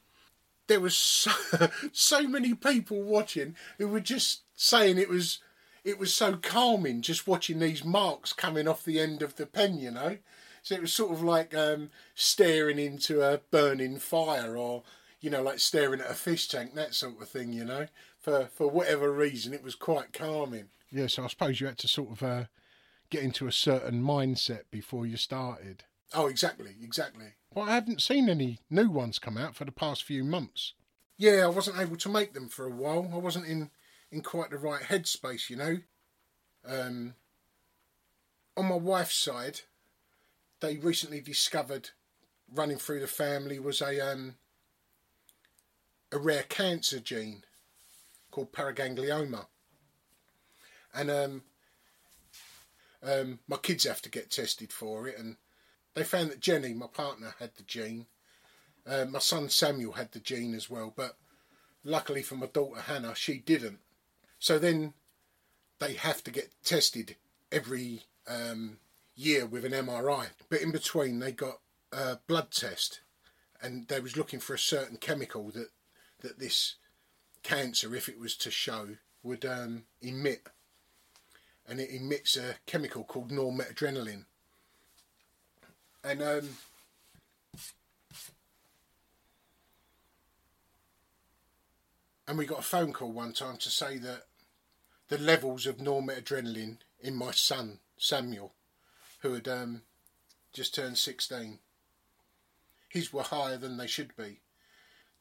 There 0.67 0.79
was 0.79 0.97
so, 0.97 1.31
so 1.91 2.25
many 2.29 2.53
people 2.53 3.03
watching 3.03 3.57
who 3.77 3.89
were 3.89 3.99
just 3.99 4.43
saying 4.55 4.97
it 4.97 5.09
was 5.09 5.39
it 5.83 5.99
was 5.99 6.13
so 6.13 6.37
calming 6.37 7.01
just 7.01 7.27
watching 7.27 7.59
these 7.59 7.83
marks 7.83 8.31
coming 8.31 8.69
off 8.69 8.85
the 8.85 9.01
end 9.01 9.21
of 9.21 9.35
the 9.35 9.45
pen, 9.45 9.79
you 9.79 9.91
know. 9.91 10.17
So 10.63 10.75
it 10.75 10.81
was 10.81 10.93
sort 10.93 11.11
of 11.11 11.21
like 11.21 11.53
um, 11.53 11.91
staring 12.15 12.79
into 12.79 13.21
a 13.21 13.41
burning 13.51 13.99
fire, 13.99 14.57
or 14.57 14.83
you 15.25 15.31
know, 15.31 15.41
like 15.41 15.57
staring 15.57 16.01
at 16.01 16.11
a 16.11 16.13
fish 16.13 16.47
tank, 16.47 16.75
that 16.75 16.93
sort 16.93 17.19
of 17.19 17.27
thing, 17.27 17.51
you 17.51 17.65
know. 17.65 17.87
for 18.19 18.45
for 18.53 18.69
whatever 18.69 19.11
reason, 19.11 19.55
it 19.55 19.63
was 19.63 19.73
quite 19.73 20.13
calming. 20.13 20.67
Yeah, 20.91 21.07
so 21.07 21.23
I 21.23 21.27
suppose 21.27 21.59
you 21.59 21.65
had 21.65 21.79
to 21.79 21.87
sort 21.87 22.11
of 22.11 22.21
uh, 22.21 22.43
get 23.09 23.23
into 23.23 23.47
a 23.47 23.51
certain 23.51 24.03
mindset 24.03 24.65
before 24.69 25.07
you 25.07 25.17
started. 25.17 25.83
Oh, 26.13 26.27
exactly, 26.27 26.75
exactly. 26.79 27.33
Well, 27.51 27.67
I 27.67 27.73
haven't 27.73 28.03
seen 28.03 28.29
any 28.29 28.59
new 28.69 28.87
ones 28.87 29.17
come 29.17 29.35
out 29.35 29.55
for 29.55 29.65
the 29.65 29.71
past 29.71 30.03
few 30.03 30.23
months. 30.23 30.73
Yeah, 31.17 31.45
I 31.45 31.47
wasn't 31.47 31.79
able 31.79 31.97
to 31.97 32.09
make 32.09 32.35
them 32.35 32.47
for 32.47 32.67
a 32.67 32.69
while. 32.69 33.09
I 33.11 33.17
wasn't 33.17 33.47
in 33.47 33.71
in 34.11 34.21
quite 34.21 34.51
the 34.51 34.59
right 34.59 34.83
headspace, 34.83 35.49
you 35.49 35.55
know. 35.55 35.79
Um, 36.67 37.15
on 38.55 38.65
my 38.65 38.75
wife's 38.75 39.15
side, 39.15 39.61
they 40.59 40.77
recently 40.77 41.19
discovered 41.19 41.89
running 42.53 42.77
through 42.77 42.99
the 42.99 43.07
family 43.07 43.57
was 43.57 43.81
a 43.81 43.99
um, 43.99 44.35
a 46.15 46.19
rare 46.19 46.43
cancer 46.43 46.99
gene 46.99 47.43
called 48.31 48.53
paraganglioma, 48.53 49.45
and 50.93 51.11
um, 51.11 51.43
um, 53.03 53.39
my 53.47 53.57
kids 53.57 53.83
have 53.83 54.01
to 54.01 54.09
get 54.09 54.31
tested 54.31 54.71
for 54.71 55.07
it, 55.07 55.19
and 55.19 55.35
they 55.93 56.03
found 56.03 56.31
that 56.31 56.39
Jenny, 56.39 56.73
my 56.73 56.87
partner, 56.87 57.35
had 57.39 57.51
the 57.55 57.63
gene. 57.63 58.05
Uh, 58.87 59.05
my 59.05 59.19
son 59.19 59.49
Samuel 59.49 59.93
had 59.93 60.13
the 60.13 60.19
gene 60.19 60.55
as 60.55 60.69
well, 60.69 60.93
but 60.95 61.17
luckily 61.83 62.21
for 62.21 62.35
my 62.35 62.47
daughter 62.47 62.81
Hannah, 62.81 63.15
she 63.15 63.39
didn't. 63.39 63.79
So 64.39 64.57
then 64.57 64.93
they 65.79 65.93
have 65.93 66.23
to 66.23 66.31
get 66.31 66.53
tested 66.63 67.17
every 67.51 68.03
um, 68.27 68.77
year 69.15 69.45
with 69.45 69.65
an 69.65 69.71
MRI. 69.73 70.27
But 70.49 70.61
in 70.61 70.71
between, 70.71 71.19
they 71.19 71.31
got 71.31 71.59
a 71.91 72.19
blood 72.27 72.51
test, 72.51 73.01
and 73.61 73.87
they 73.87 73.99
was 73.99 74.15
looking 74.15 74.39
for 74.39 74.53
a 74.53 74.59
certain 74.59 74.97
chemical 74.97 75.51
that 75.51 75.69
that 76.25 76.39
this 76.39 76.75
cancer, 77.43 77.95
if 77.95 78.09
it 78.09 78.19
was 78.19 78.35
to 78.37 78.49
show, 78.49 78.97
would 79.21 79.45
um, 79.45 79.83
emit. 80.01 80.47
And 81.67 81.79
it 81.79 81.91
emits 81.91 82.35
a 82.35 82.55
chemical 82.65 83.03
called 83.03 83.31
normetadrenaline. 83.31 84.25
And 86.03 86.21
um, 86.21 86.49
and 92.27 92.37
we 92.37 92.45
got 92.45 92.59
a 92.59 92.63
phone 92.63 92.93
call 92.93 93.11
one 93.11 93.33
time 93.33 93.57
to 93.57 93.69
say 93.69 93.97
that 93.97 94.23
the 95.07 95.17
levels 95.17 95.65
of 95.65 95.77
normetadrenaline 95.77 96.77
in 96.99 97.15
my 97.15 97.31
son 97.31 97.79
Samuel, 97.97 98.53
who 99.21 99.33
had 99.33 99.47
um, 99.47 99.81
just 100.53 100.75
turned 100.75 100.97
16, 100.97 101.59
his 102.89 103.11
were 103.11 103.23
higher 103.23 103.57
than 103.57 103.77
they 103.77 103.87
should 103.87 104.15
be. 104.15 104.39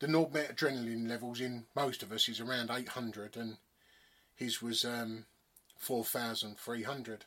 The 0.05 0.10
normetadrenaline 0.10 1.09
levels 1.09 1.40
in 1.40 1.64
most 1.74 2.02
of 2.02 2.12
us 2.12 2.28
is 2.28 2.39
around 2.39 2.70
800, 2.70 3.39
and 3.39 3.56
his 4.35 4.60
was 4.60 4.85
um, 4.85 5.24
4,300. 5.78 7.24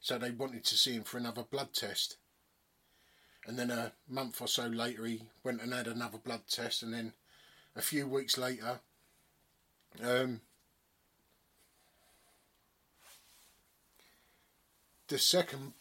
So 0.00 0.18
they 0.18 0.32
wanted 0.32 0.64
to 0.64 0.74
see 0.74 0.94
him 0.94 1.04
for 1.04 1.18
another 1.18 1.44
blood 1.44 1.74
test. 1.74 2.16
And 3.46 3.56
then 3.56 3.70
a 3.70 3.92
month 4.08 4.42
or 4.42 4.48
so 4.48 4.66
later, 4.66 5.04
he 5.04 5.22
went 5.44 5.62
and 5.62 5.72
had 5.72 5.86
another 5.86 6.18
blood 6.18 6.48
test, 6.50 6.82
and 6.82 6.92
then 6.92 7.12
a 7.76 7.82
few 7.82 8.08
weeks 8.08 8.36
later, 8.36 8.80
um, 10.02 10.40
the 15.06 15.18
second 15.18 15.74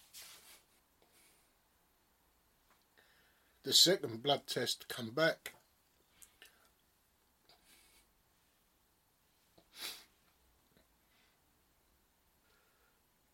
the 3.63 3.73
second 3.73 4.23
blood 4.23 4.47
test 4.47 4.87
come 4.87 5.11
back. 5.11 5.53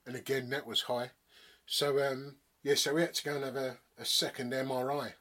And 0.06 0.16
again 0.16 0.50
that 0.52 0.66
was 0.66 0.84
high. 0.84 1.12
So 1.66 2.02
um 2.06 2.36
yeah 2.64 2.76
so 2.76 2.94
we 2.94 3.02
had 3.02 3.14
to 3.16 3.24
go 3.24 3.36
and 3.36 3.44
have 3.44 3.56
a, 3.56 3.78
a 3.98 4.06
second 4.06 4.54
MRI 4.54 5.14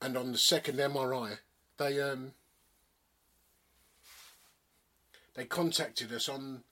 and 0.00 0.16
on 0.16 0.32
the 0.32 0.38
second 0.38 0.78
MRI 0.78 1.38
they 1.76 2.00
um 2.00 2.32
they 5.34 5.44
contacted 5.44 6.12
us 6.12 6.28
on 6.28 6.64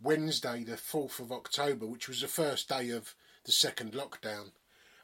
Wednesday, 0.00 0.62
the 0.62 0.76
fourth 0.76 1.18
of 1.18 1.32
October, 1.32 1.86
which 1.86 2.08
was 2.08 2.20
the 2.20 2.28
first 2.28 2.68
day 2.68 2.90
of 2.90 3.14
the 3.44 3.52
second 3.52 3.92
lockdown, 3.92 4.52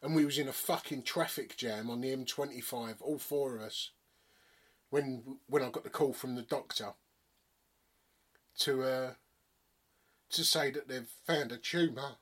and 0.05 0.15
we 0.15 0.25
was 0.27 0.39
in 0.39 0.47
a 0.49 0.53
fucking 0.53 1.03
traffic 1.03 1.57
jam 1.57 1.89
on 1.89 2.03
the 2.03 2.15
M25, 2.15 2.97
all 3.01 3.19
four 3.19 3.57
of 3.57 3.63
us. 3.63 3.91
When 4.91 5.39
when 5.49 5.63
I 5.63 5.71
got 5.71 5.83
the 5.83 5.91
call 5.91 6.13
from 6.13 6.35
the 6.35 6.43
doctor 6.43 6.93
to 8.59 8.83
uh, 8.83 9.15
to 10.31 10.45
say 10.45 10.71
that 10.71 10.89
they've 10.89 11.09
found 11.27 11.53
a 11.53 11.57
tumour. 11.57 12.17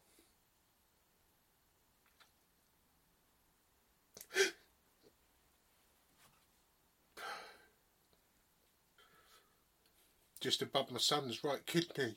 just 10.41 10.63
above 10.63 10.93
my 10.93 10.99
son's 10.99 11.43
right 11.43 11.67
kidney. 11.67 12.15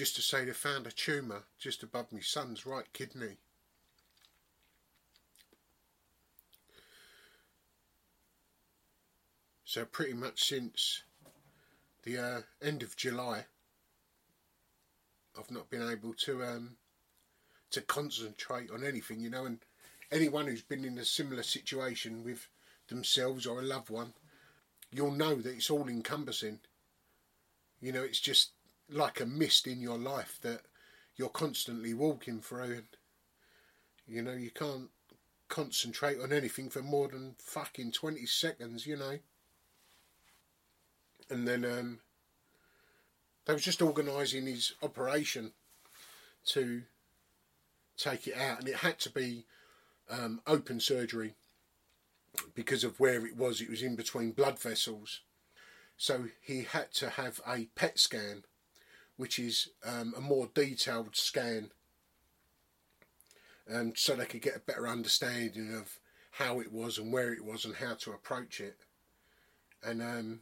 Just 0.00 0.16
to 0.16 0.22
say 0.22 0.46
they 0.46 0.52
found 0.52 0.86
a 0.86 0.90
tumour 0.90 1.42
just 1.58 1.82
above 1.82 2.10
my 2.10 2.20
son's 2.20 2.64
right 2.64 2.90
kidney. 2.94 3.36
So 9.62 9.84
pretty 9.84 10.14
much 10.14 10.42
since 10.42 11.02
the 12.04 12.16
uh, 12.16 12.40
end 12.62 12.82
of 12.82 12.96
July, 12.96 13.44
I've 15.38 15.50
not 15.50 15.68
been 15.68 15.86
able 15.86 16.14
to 16.14 16.44
um, 16.44 16.76
to 17.70 17.82
concentrate 17.82 18.70
on 18.70 18.82
anything, 18.82 19.20
you 19.20 19.28
know. 19.28 19.44
And 19.44 19.58
anyone 20.10 20.46
who's 20.46 20.62
been 20.62 20.86
in 20.86 20.96
a 20.96 21.04
similar 21.04 21.42
situation 21.42 22.24
with 22.24 22.48
themselves 22.88 23.46
or 23.46 23.58
a 23.60 23.64
loved 23.66 23.90
one, 23.90 24.14
you'll 24.90 25.10
know 25.10 25.34
that 25.34 25.54
it's 25.54 25.68
all 25.68 25.88
encompassing. 25.88 26.60
You 27.82 27.92
know, 27.92 28.02
it's 28.02 28.20
just 28.20 28.52
like 28.90 29.20
a 29.20 29.26
mist 29.26 29.66
in 29.66 29.80
your 29.80 29.98
life 29.98 30.38
that 30.42 30.62
you're 31.16 31.28
constantly 31.28 31.94
walking 31.94 32.40
through, 32.40 32.72
and 32.72 32.86
you 34.06 34.22
know 34.22 34.32
you 34.32 34.50
can't 34.50 34.90
concentrate 35.48 36.20
on 36.20 36.32
anything 36.32 36.70
for 36.70 36.82
more 36.82 37.08
than 37.08 37.34
fucking 37.38 37.92
twenty 37.92 38.26
seconds, 38.26 38.86
you 38.86 38.96
know. 38.96 39.18
And 41.28 41.46
then 41.46 41.64
um, 41.64 41.98
they 43.44 43.52
was 43.52 43.62
just 43.62 43.82
organising 43.82 44.46
his 44.46 44.74
operation 44.82 45.52
to 46.46 46.82
take 47.96 48.26
it 48.26 48.36
out, 48.36 48.60
and 48.60 48.68
it 48.68 48.76
had 48.76 48.98
to 49.00 49.10
be 49.10 49.44
um, 50.08 50.40
open 50.46 50.80
surgery 50.80 51.34
because 52.54 52.84
of 52.84 52.98
where 52.98 53.26
it 53.26 53.36
was. 53.36 53.60
It 53.60 53.70
was 53.70 53.82
in 53.82 53.96
between 53.96 54.32
blood 54.32 54.58
vessels, 54.58 55.20
so 55.96 56.26
he 56.40 56.62
had 56.62 56.92
to 56.94 57.10
have 57.10 57.40
a 57.46 57.66
PET 57.74 57.98
scan, 57.98 58.44
which 59.20 59.38
is 59.38 59.68
um, 59.84 60.14
a 60.16 60.20
more 60.22 60.48
detailed 60.54 61.14
scan, 61.14 61.70
um, 63.70 63.92
so 63.94 64.16
they 64.16 64.24
could 64.24 64.40
get 64.40 64.56
a 64.56 64.60
better 64.60 64.88
understanding 64.88 65.74
of 65.74 65.98
how 66.30 66.58
it 66.58 66.72
was 66.72 66.96
and 66.96 67.12
where 67.12 67.30
it 67.30 67.44
was 67.44 67.66
and 67.66 67.76
how 67.76 67.92
to 67.92 68.12
approach 68.12 68.60
it. 68.60 68.78
And 69.84 70.00
um, 70.00 70.40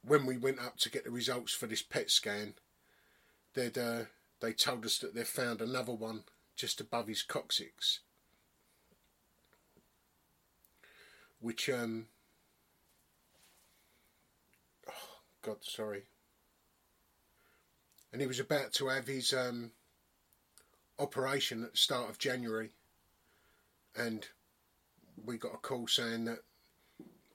when 0.00 0.24
we 0.24 0.38
went 0.38 0.60
up 0.60 0.78
to 0.78 0.90
get 0.90 1.04
the 1.04 1.10
results 1.10 1.52
for 1.52 1.66
this 1.66 1.82
PET 1.82 2.10
scan, 2.10 2.54
they'd 3.52 3.76
uh, 3.76 4.04
they 4.40 4.54
told 4.54 4.86
us 4.86 4.96
that 5.00 5.14
they'd 5.14 5.26
found 5.26 5.60
another 5.60 5.92
one 5.92 6.24
just 6.56 6.80
above 6.80 7.06
his 7.06 7.22
coccyx, 7.22 8.00
which 11.38 11.68
um, 11.68 12.06
oh 14.88 14.92
God, 15.46 15.58
sorry, 15.62 16.02
and 18.12 18.20
he 18.20 18.26
was 18.26 18.40
about 18.40 18.72
to 18.72 18.88
have 18.88 19.06
his 19.06 19.32
um, 19.32 19.70
operation 20.98 21.62
at 21.62 21.70
the 21.70 21.78
start 21.78 22.10
of 22.10 22.18
January, 22.18 22.70
and 23.94 24.26
we 25.24 25.38
got 25.38 25.54
a 25.54 25.58
call 25.58 25.86
saying 25.86 26.24
that 26.24 26.40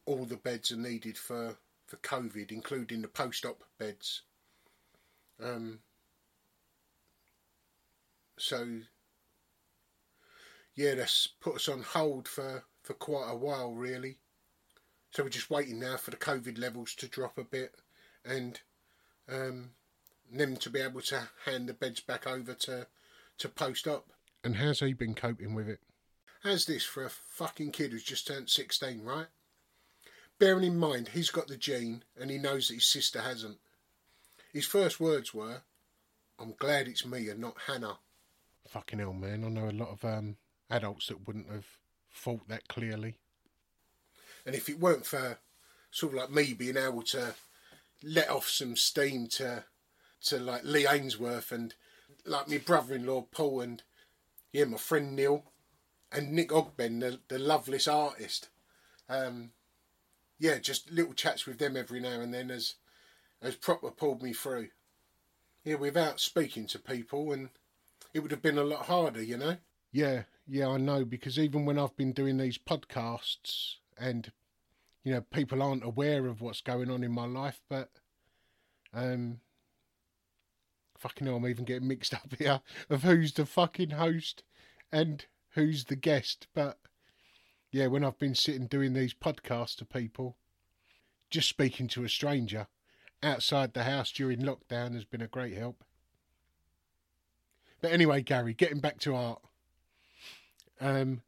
all 0.05 0.25
the 0.25 0.35
beds 0.35 0.73
are 0.73 0.77
needed 0.77 1.17
for 1.17 1.55
for 1.87 1.95
COVID, 1.97 2.51
including 2.51 3.01
the 3.01 3.07
post-op 3.07 3.63
beds. 3.79 4.23
Um, 5.41 5.79
so 8.37 8.67
yeah, 10.75 10.95
that's 10.95 11.27
put 11.39 11.55
us 11.55 11.69
on 11.69 11.81
hold 11.81 12.27
for, 12.27 12.65
for 12.83 12.93
quite 12.93 13.29
a 13.29 13.37
while, 13.37 13.73
really. 13.73 14.17
So 15.11 15.23
we're 15.23 15.29
just 15.29 15.49
waiting 15.49 15.79
now 15.79 15.95
for 15.95 16.11
the 16.11 16.17
COVID 16.17 16.59
levels 16.59 16.93
to 16.95 17.07
drop 17.07 17.37
a 17.37 17.43
bit 17.45 17.73
and 18.25 18.59
um, 19.29 19.71
them 20.31 20.55
to 20.57 20.69
be 20.69 20.79
able 20.79 21.01
to 21.01 21.29
hand 21.45 21.67
the 21.67 21.73
beds 21.73 21.99
back 21.99 22.27
over 22.27 22.53
to, 22.53 22.87
to 23.37 23.49
post 23.49 23.87
up. 23.87 24.07
And 24.43 24.55
how's 24.55 24.79
he 24.79 24.93
been 24.93 25.15
coping 25.15 25.53
with 25.53 25.67
it? 25.67 25.79
How's 26.43 26.65
this 26.65 26.83
for 26.83 27.05
a 27.05 27.09
fucking 27.09 27.71
kid 27.71 27.91
who's 27.91 28.03
just 28.03 28.27
turned 28.27 28.49
16, 28.49 29.03
right? 29.03 29.27
Bearing 30.39 30.63
in 30.63 30.77
mind 30.77 31.09
he's 31.09 31.29
got 31.29 31.47
the 31.47 31.57
gene 31.57 32.03
and 32.19 32.31
he 32.31 32.39
knows 32.39 32.67
that 32.67 32.75
his 32.75 32.85
sister 32.85 33.21
hasn't. 33.21 33.57
His 34.51 34.65
first 34.65 34.99
words 34.99 35.33
were, 35.33 35.61
I'm 36.39 36.55
glad 36.57 36.87
it's 36.87 37.05
me 37.05 37.29
and 37.29 37.39
not 37.39 37.57
Hannah. 37.67 37.99
Fucking 38.67 38.99
hell, 38.99 39.13
man. 39.13 39.43
I 39.45 39.49
know 39.49 39.69
a 39.69 39.71
lot 39.71 39.89
of 39.89 40.03
um, 40.03 40.37
adults 40.69 41.07
that 41.07 41.27
wouldn't 41.27 41.51
have 41.51 41.67
thought 42.11 42.47
that 42.47 42.67
clearly. 42.67 43.17
And 44.45 44.55
if 44.55 44.67
it 44.67 44.79
weren't 44.79 45.05
for 45.05 45.37
sort 45.91 46.13
of 46.13 46.19
like 46.19 46.31
me 46.31 46.53
being 46.53 46.77
able 46.77 47.03
to 47.03 47.35
let 48.03 48.29
off 48.29 48.47
some 48.47 48.75
steam 48.75 49.27
to 49.27 49.65
to 50.21 50.39
like 50.39 50.63
Lee 50.63 50.87
Ainsworth 50.87 51.51
and 51.51 51.73
like 52.25 52.47
my 52.47 52.57
brother-in-law 52.57 53.27
Paul 53.31 53.61
and 53.61 53.83
yeah 54.51 54.65
my 54.65 54.77
friend 54.77 55.15
Neil 55.15 55.43
and 56.11 56.31
Nick 56.31 56.49
Ogben 56.49 56.99
the 56.99 57.19
the 57.27 57.39
loveless 57.39 57.87
artist. 57.87 58.49
Um 59.09 59.51
yeah 60.39 60.57
just 60.59 60.91
little 60.91 61.13
chats 61.13 61.45
with 61.45 61.59
them 61.59 61.75
every 61.75 61.99
now 61.99 62.21
and 62.21 62.33
then 62.33 62.49
has 62.49 62.75
has 63.41 63.55
proper 63.55 63.91
pulled 63.91 64.21
me 64.21 64.33
through. 64.33 64.69
Yeah 65.63 65.75
without 65.75 66.19
speaking 66.19 66.67
to 66.67 66.79
people 66.79 67.31
and 67.31 67.49
it 68.13 68.19
would 68.19 68.31
have 68.31 68.41
been 68.41 68.57
a 68.57 68.63
lot 68.63 68.85
harder 68.85 69.21
you 69.21 69.37
know? 69.37 69.57
Yeah, 69.91 70.23
yeah, 70.47 70.69
I 70.69 70.77
know 70.77 71.03
because 71.05 71.37
even 71.37 71.65
when 71.65 71.77
I've 71.77 71.95
been 71.97 72.13
doing 72.13 72.37
these 72.37 72.57
podcasts 72.57 73.75
and 73.97 74.31
you 75.03 75.13
know 75.13 75.21
people 75.21 75.61
aren't 75.61 75.83
aware 75.83 76.27
of 76.27 76.41
what's 76.41 76.61
going 76.61 76.89
on 76.89 77.03
in 77.03 77.11
my 77.11 77.25
life, 77.25 77.61
but 77.69 77.89
um, 78.93 79.39
fucking 80.97 81.25
hell, 81.25 81.37
I'm 81.37 81.47
even 81.47 81.65
getting 81.65 81.87
mixed 81.87 82.13
up 82.13 82.33
here 82.37 82.61
of 82.89 83.03
who's 83.03 83.33
the 83.33 83.45
fucking 83.45 83.91
host 83.91 84.43
and 84.91 85.25
who's 85.51 85.85
the 85.85 85.95
guest. 85.95 86.47
But 86.53 86.77
yeah, 87.71 87.87
when 87.87 88.03
I've 88.03 88.19
been 88.19 88.35
sitting 88.35 88.67
doing 88.67 88.93
these 88.93 89.13
podcasts 89.13 89.75
to 89.77 89.85
people, 89.85 90.37
just 91.29 91.49
speaking 91.49 91.87
to 91.89 92.03
a 92.03 92.09
stranger 92.09 92.67
outside 93.23 93.73
the 93.73 93.83
house 93.83 94.11
during 94.11 94.39
lockdown 94.39 94.93
has 94.93 95.05
been 95.05 95.21
a 95.21 95.27
great 95.27 95.57
help. 95.57 95.83
But 97.81 97.91
anyway, 97.91 98.21
Gary, 98.21 98.53
getting 98.53 98.79
back 98.79 98.99
to 98.99 99.15
art. 99.15 99.41
Um, 100.79 101.21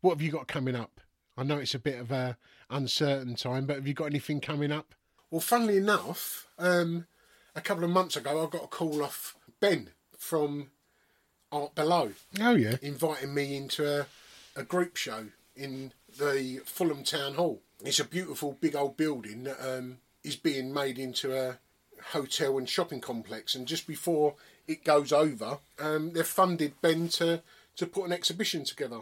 what 0.00 0.14
have 0.14 0.22
you 0.22 0.32
got 0.32 0.48
coming 0.48 0.74
up? 0.74 1.00
I 1.36 1.42
know 1.42 1.58
it's 1.58 1.74
a 1.74 1.78
bit 1.78 2.00
of 2.00 2.10
a 2.10 2.36
uncertain 2.70 3.34
time, 3.34 3.66
but 3.66 3.76
have 3.76 3.86
you 3.86 3.94
got 3.94 4.06
anything 4.06 4.40
coming 4.40 4.72
up? 4.72 4.94
Well, 5.30 5.40
funnily 5.40 5.76
enough, 5.76 6.46
um, 6.58 7.06
a 7.54 7.60
couple 7.60 7.84
of 7.84 7.90
months 7.90 8.16
ago, 8.16 8.44
I 8.44 8.50
got 8.50 8.64
a 8.64 8.68
call 8.68 9.02
off 9.02 9.36
Ben 9.60 9.90
from 10.16 10.70
Art 11.52 11.74
Below, 11.74 12.12
Oh 12.40 12.54
yeah, 12.54 12.76
inviting 12.82 13.34
me 13.34 13.56
into 13.56 14.00
a, 14.00 14.06
a 14.56 14.62
group 14.62 14.96
show 14.96 15.26
in 15.56 15.92
the 16.18 16.60
Fulham 16.64 17.04
Town 17.04 17.34
Hall. 17.34 17.60
It's 17.84 18.00
a 18.00 18.04
beautiful 18.04 18.56
big 18.60 18.76
old 18.76 18.96
building 18.96 19.44
that 19.44 19.60
um, 19.60 19.98
is 20.22 20.36
being 20.36 20.72
made 20.72 20.98
into 20.98 21.36
a 21.36 21.58
hotel 22.12 22.58
and 22.58 22.68
shopping 22.68 23.00
complex. 23.00 23.54
And 23.54 23.66
just 23.66 23.86
before 23.86 24.34
it 24.66 24.84
goes 24.84 25.12
over, 25.12 25.58
um, 25.78 26.12
they've 26.12 26.26
funded 26.26 26.80
Ben 26.80 27.08
to, 27.10 27.42
to 27.76 27.86
put 27.86 28.06
an 28.06 28.12
exhibition 28.12 28.64
together. 28.64 29.00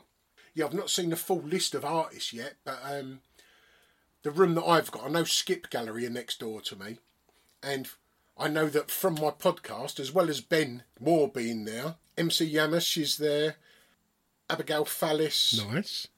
Yeah, 0.55 0.67
I've 0.67 0.75
not 0.75 0.91
seen 0.91 1.11
the 1.11 1.17
full 1.17 1.43
list 1.43 1.75
of 1.75 1.85
artists 1.85 2.33
yet, 2.33 2.55
but 2.65 2.79
um, 2.85 3.21
the 4.29 4.41
room 4.41 4.55
that 4.57 4.65
I've 4.65 4.91
got, 4.91 5.07
I 5.07 5.09
know 5.09 5.25
Skip 5.25 5.71
Gallery 5.71 6.05
are 6.05 6.11
next 6.11 6.41
door 6.41 6.61
to 6.61 6.77
me, 6.77 6.99
and 7.63 7.89
I 8.37 8.49
know 8.49 8.69
that 8.69 8.91
from 8.91 9.15
my 9.15 9.31
podcast, 9.31 9.99
as 9.99 10.13
well 10.13 10.29
as 10.29 10.43
Ben 10.43 10.83
Moore 11.01 11.29
being 11.29 11.65
there, 11.65 11.95
MC 12.19 12.53
Yamish 12.53 13.01
is 13.01 13.17
there, 13.17 13.57
Abigail 14.51 14.85
Fallis, 14.85 15.67
nice. 15.73 16.09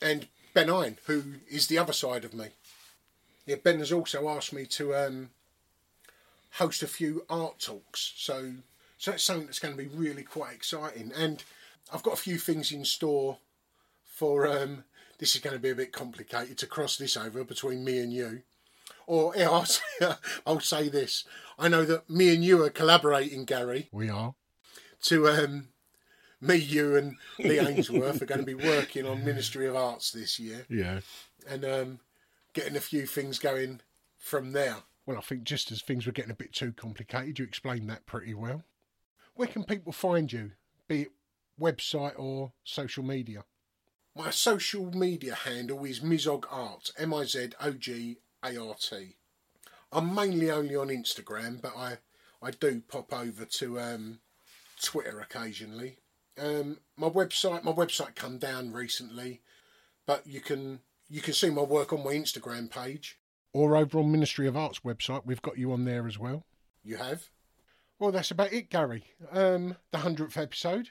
and 0.00 0.28
Ben 0.54 0.70
Eine, 0.70 0.96
who 1.04 1.24
is 1.46 1.66
the 1.66 1.76
other 1.76 1.92
side 1.92 2.24
of 2.24 2.32
me. 2.32 2.46
Yeah, 3.44 3.56
Ben 3.62 3.80
has 3.80 3.92
also 3.92 4.30
asked 4.30 4.54
me 4.54 4.64
to 4.66 4.94
um, 4.94 5.28
host 6.52 6.82
a 6.82 6.86
few 6.86 7.26
art 7.28 7.58
talks, 7.58 8.14
so 8.16 8.52
so 8.96 9.10
that's 9.10 9.24
something 9.24 9.44
that's 9.44 9.58
going 9.58 9.76
to 9.76 9.82
be 9.82 9.94
really 9.94 10.22
quite 10.22 10.54
exciting. 10.54 11.12
And 11.14 11.44
I've 11.92 12.02
got 12.02 12.14
a 12.14 12.22
few 12.22 12.38
things 12.38 12.72
in 12.72 12.86
store 12.86 13.36
for. 14.06 14.48
Um, 14.48 14.84
this 15.22 15.36
is 15.36 15.40
going 15.40 15.54
to 15.54 15.62
be 15.62 15.70
a 15.70 15.74
bit 15.76 15.92
complicated 15.92 16.58
to 16.58 16.66
cross 16.66 16.96
this 16.96 17.16
over 17.16 17.44
between 17.44 17.84
me 17.84 18.00
and 18.00 18.12
you. 18.12 18.42
Or 19.06 19.32
I'll 19.38 19.64
say, 19.64 19.82
I'll 20.44 20.58
say 20.58 20.88
this: 20.88 21.22
I 21.56 21.68
know 21.68 21.84
that 21.84 22.10
me 22.10 22.34
and 22.34 22.44
you 22.44 22.60
are 22.64 22.70
collaborating, 22.70 23.44
Gary, 23.44 23.88
We 23.92 24.10
are. 24.10 24.34
to 25.02 25.28
um, 25.28 25.68
me, 26.40 26.56
you, 26.56 26.96
and 26.96 27.14
Lee 27.38 27.60
Ainsworth 27.60 28.20
are 28.20 28.26
going 28.26 28.40
to 28.40 28.44
be 28.46 28.54
working 28.56 29.06
on 29.06 29.24
Ministry 29.24 29.68
of 29.68 29.76
Arts 29.76 30.10
this 30.10 30.40
year, 30.40 30.66
Yeah. 30.68 31.00
and 31.48 31.64
um, 31.64 32.00
getting 32.52 32.74
a 32.74 32.80
few 32.80 33.06
things 33.06 33.38
going 33.38 33.80
from 34.18 34.50
there. 34.50 34.78
Well, 35.06 35.18
I 35.18 35.20
think 35.20 35.44
just 35.44 35.70
as 35.70 35.82
things 35.82 36.04
were 36.04 36.10
getting 36.12 36.32
a 36.32 36.34
bit 36.34 36.52
too 36.52 36.72
complicated, 36.72 37.38
you 37.38 37.44
explained 37.44 37.88
that 37.90 38.06
pretty 38.06 38.34
well. 38.34 38.64
Where 39.36 39.46
can 39.46 39.62
people 39.62 39.92
find 39.92 40.32
you, 40.32 40.50
be 40.88 41.02
it 41.02 41.12
website 41.60 42.18
or 42.18 42.50
social 42.64 43.04
media? 43.04 43.44
My 44.14 44.30
social 44.30 44.94
media 44.94 45.34
handle 45.34 45.84
is 45.84 46.00
Mizog 46.00 46.44
Art, 46.50 46.90
M 46.98 47.14
I 47.14 47.24
Z 47.24 47.52
O 47.60 47.72
G 47.72 48.18
A 48.44 48.56
R 48.60 48.74
T. 48.74 49.16
I'm 49.90 50.14
mainly 50.14 50.50
only 50.50 50.76
on 50.76 50.88
Instagram, 50.88 51.62
but 51.62 51.74
I, 51.76 51.96
I 52.42 52.50
do 52.50 52.82
pop 52.86 53.12
over 53.12 53.46
to 53.46 53.80
um, 53.80 54.18
Twitter 54.82 55.20
occasionally. 55.20 55.98
Um, 56.38 56.78
my 56.96 57.08
website, 57.08 57.64
my 57.64 57.72
website 57.72 58.14
come 58.14 58.36
down 58.36 58.72
recently, 58.72 59.40
but 60.06 60.26
you 60.26 60.40
can 60.40 60.80
you 61.08 61.22
can 61.22 61.32
see 61.32 61.48
my 61.48 61.62
work 61.62 61.92
on 61.92 62.04
my 62.04 62.12
Instagram 62.12 62.70
page. 62.70 63.18
Or 63.54 63.76
over 63.76 63.98
on 63.98 64.12
Ministry 64.12 64.46
of 64.46 64.56
Arts 64.56 64.80
website, 64.80 65.24
we've 65.24 65.42
got 65.42 65.58
you 65.58 65.72
on 65.72 65.84
there 65.84 66.06
as 66.06 66.18
well. 66.18 66.44
You 66.84 66.96
have. 66.96 67.30
Well, 67.98 68.12
that's 68.12 68.30
about 68.30 68.52
it, 68.52 68.68
Gary. 68.68 69.04
Um, 69.30 69.76
the 69.90 69.98
hundredth 69.98 70.36
episode. 70.36 70.88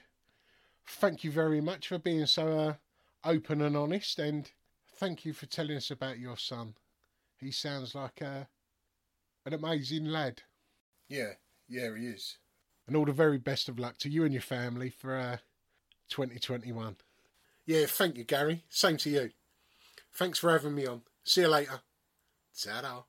Thank 0.87 1.23
you 1.23 1.31
very 1.31 1.61
much 1.61 1.87
for 1.87 1.99
being 1.99 2.25
so 2.25 2.59
uh, 2.59 2.73
open 3.23 3.61
and 3.61 3.75
honest, 3.75 4.19
and 4.19 4.49
thank 4.95 5.25
you 5.25 5.33
for 5.33 5.45
telling 5.45 5.77
us 5.77 5.91
about 5.91 6.19
your 6.19 6.37
son. 6.37 6.75
He 7.37 7.51
sounds 7.51 7.95
like 7.95 8.21
uh, 8.21 8.45
an 9.45 9.53
amazing 9.53 10.05
lad. 10.05 10.43
Yeah, 11.09 11.33
yeah, 11.67 11.89
he 11.97 12.07
is. 12.07 12.37
And 12.87 12.95
all 12.95 13.05
the 13.05 13.13
very 13.13 13.37
best 13.37 13.69
of 13.69 13.79
luck 13.79 13.97
to 13.99 14.09
you 14.09 14.23
and 14.23 14.33
your 14.33 14.41
family 14.41 14.89
for 14.89 15.17
uh, 15.17 15.37
2021. 16.09 16.97
Yeah, 17.65 17.85
thank 17.87 18.17
you, 18.17 18.23
Gary. 18.23 18.63
Same 18.69 18.97
to 18.97 19.09
you. 19.09 19.29
Thanks 20.13 20.39
for 20.39 20.51
having 20.51 20.75
me 20.75 20.85
on. 20.85 21.01
See 21.23 21.41
you 21.41 21.47
later. 21.47 21.81
Ta-da. 22.61 23.03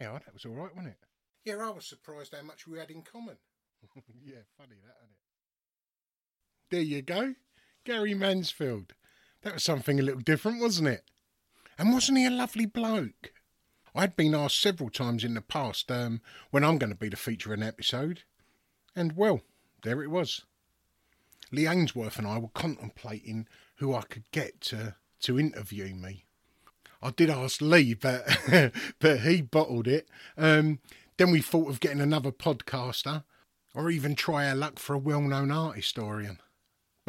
Yeah, 0.00 0.12
that 0.12 0.32
was 0.32 0.44
all 0.44 0.52
right, 0.52 0.74
wasn't 0.74 0.94
it? 0.94 1.06
Yeah, 1.44 1.56
I 1.56 1.70
was 1.70 1.86
surprised 1.86 2.34
how 2.34 2.42
much 2.42 2.66
we 2.66 2.78
had 2.78 2.90
in 2.90 3.02
common. 3.02 3.36
yeah, 4.24 4.40
funny 4.56 4.76
that, 4.84 4.96
isn't 5.02 5.10
it? 5.10 5.30
There 6.70 6.80
you 6.80 7.02
go. 7.02 7.34
Gary 7.84 8.14
Mansfield. 8.14 8.94
That 9.42 9.54
was 9.54 9.64
something 9.64 9.98
a 9.98 10.02
little 10.02 10.20
different, 10.20 10.60
wasn't 10.60 10.88
it? 10.88 11.04
And 11.78 11.92
wasn't 11.92 12.18
he 12.18 12.26
a 12.26 12.30
lovely 12.30 12.66
bloke? 12.66 13.32
I'd 13.94 14.16
been 14.16 14.34
asked 14.34 14.60
several 14.60 14.90
times 14.90 15.24
in 15.24 15.34
the 15.34 15.40
past 15.40 15.90
um, 15.90 16.20
when 16.50 16.64
I'm 16.64 16.78
going 16.78 16.92
to 16.92 16.98
be 16.98 17.08
the 17.08 17.16
feature 17.16 17.52
of 17.52 17.58
an 17.58 17.66
episode. 17.66 18.22
And 18.94 19.16
well, 19.16 19.40
there 19.82 20.02
it 20.02 20.10
was. 20.10 20.44
Lee 21.50 21.66
Ainsworth 21.66 22.18
and 22.18 22.26
I 22.26 22.38
were 22.38 22.48
contemplating 22.48 23.48
who 23.76 23.94
I 23.94 24.02
could 24.02 24.30
get 24.30 24.60
to, 24.62 24.94
to 25.22 25.40
interview 25.40 25.94
me. 25.94 26.26
I 27.02 27.10
did 27.10 27.30
ask 27.30 27.60
Lee, 27.60 27.94
but 27.94 28.26
but 28.98 29.20
he 29.20 29.40
bottled 29.40 29.88
it. 29.88 30.08
Um, 30.36 30.80
then 31.16 31.30
we 31.30 31.40
thought 31.40 31.70
of 31.70 31.80
getting 31.80 32.00
another 32.00 32.30
podcaster, 32.30 33.24
or 33.74 33.90
even 33.90 34.14
try 34.14 34.48
our 34.48 34.54
luck 34.54 34.78
for 34.78 34.94
a 34.94 34.98
well-known 34.98 35.50
art 35.50 35.76
historian. 35.76 36.40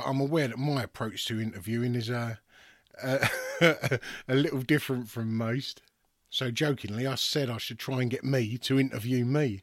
But 0.02 0.10
I'm 0.10 0.20
aware 0.20 0.48
that 0.48 0.58
my 0.58 0.82
approach 0.82 1.26
to 1.28 1.40
interviewing 1.40 1.94
is 1.94 2.10
a 2.10 2.40
a, 3.04 4.00
a 4.28 4.36
little 4.36 4.62
different 4.62 5.10
from 5.10 5.38
most. 5.38 5.84
So 6.30 6.50
jokingly, 6.50 7.06
I 7.06 7.16
said 7.16 7.50
I 7.52 7.58
should 7.58 7.78
try 7.78 8.02
and 8.02 8.10
get 8.10 8.24
me 8.24 8.58
to 8.60 8.80
interview 8.80 9.26
me. 9.26 9.62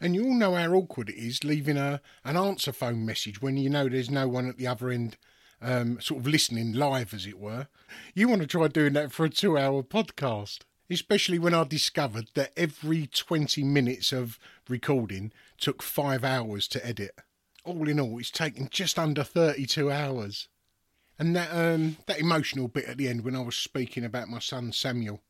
And 0.00 0.14
you 0.14 0.24
all 0.24 0.34
know 0.34 0.54
how 0.54 0.72
awkward 0.72 1.08
it 1.08 1.16
is 1.16 1.44
leaving 1.44 1.78
a 1.78 2.02
an 2.24 2.36
answer 2.36 2.72
phone 2.72 3.06
message 3.06 3.40
when 3.40 3.56
you 3.56 3.70
know 3.70 3.88
there's 3.88 4.10
no 4.10 4.28
one 4.28 4.48
at 4.48 4.58
the 4.58 4.66
other 4.66 4.90
end 4.90 5.16
um, 5.62 5.98
sort 6.00 6.20
of 6.20 6.26
listening 6.26 6.74
live, 6.74 7.14
as 7.14 7.26
it 7.26 7.38
were. 7.38 7.68
You 8.14 8.28
want 8.28 8.42
to 8.42 8.46
try 8.46 8.68
doing 8.68 8.92
that 8.92 9.12
for 9.12 9.24
a 9.24 9.30
two 9.30 9.56
hour 9.56 9.82
podcast, 9.82 10.60
especially 10.90 11.38
when 11.38 11.54
I 11.54 11.64
discovered 11.64 12.28
that 12.34 12.52
every 12.54 13.06
20 13.06 13.64
minutes 13.64 14.12
of 14.12 14.38
recording 14.68 15.32
took 15.56 15.82
five 15.82 16.22
hours 16.22 16.68
to 16.68 16.86
edit. 16.86 17.18
All 17.68 17.86
in 17.86 18.00
all, 18.00 18.18
it's 18.18 18.30
taken 18.30 18.68
just 18.70 18.98
under 18.98 19.22
32 19.22 19.90
hours. 19.90 20.48
And 21.18 21.36
that 21.36 21.50
um, 21.52 21.98
that 22.06 22.18
emotional 22.18 22.66
bit 22.66 22.86
at 22.86 22.96
the 22.96 23.08
end 23.08 23.24
when 23.24 23.36
I 23.36 23.40
was 23.40 23.56
speaking 23.56 24.04
about 24.04 24.28
my 24.28 24.38
son 24.38 24.72
Samuel. 24.72 25.20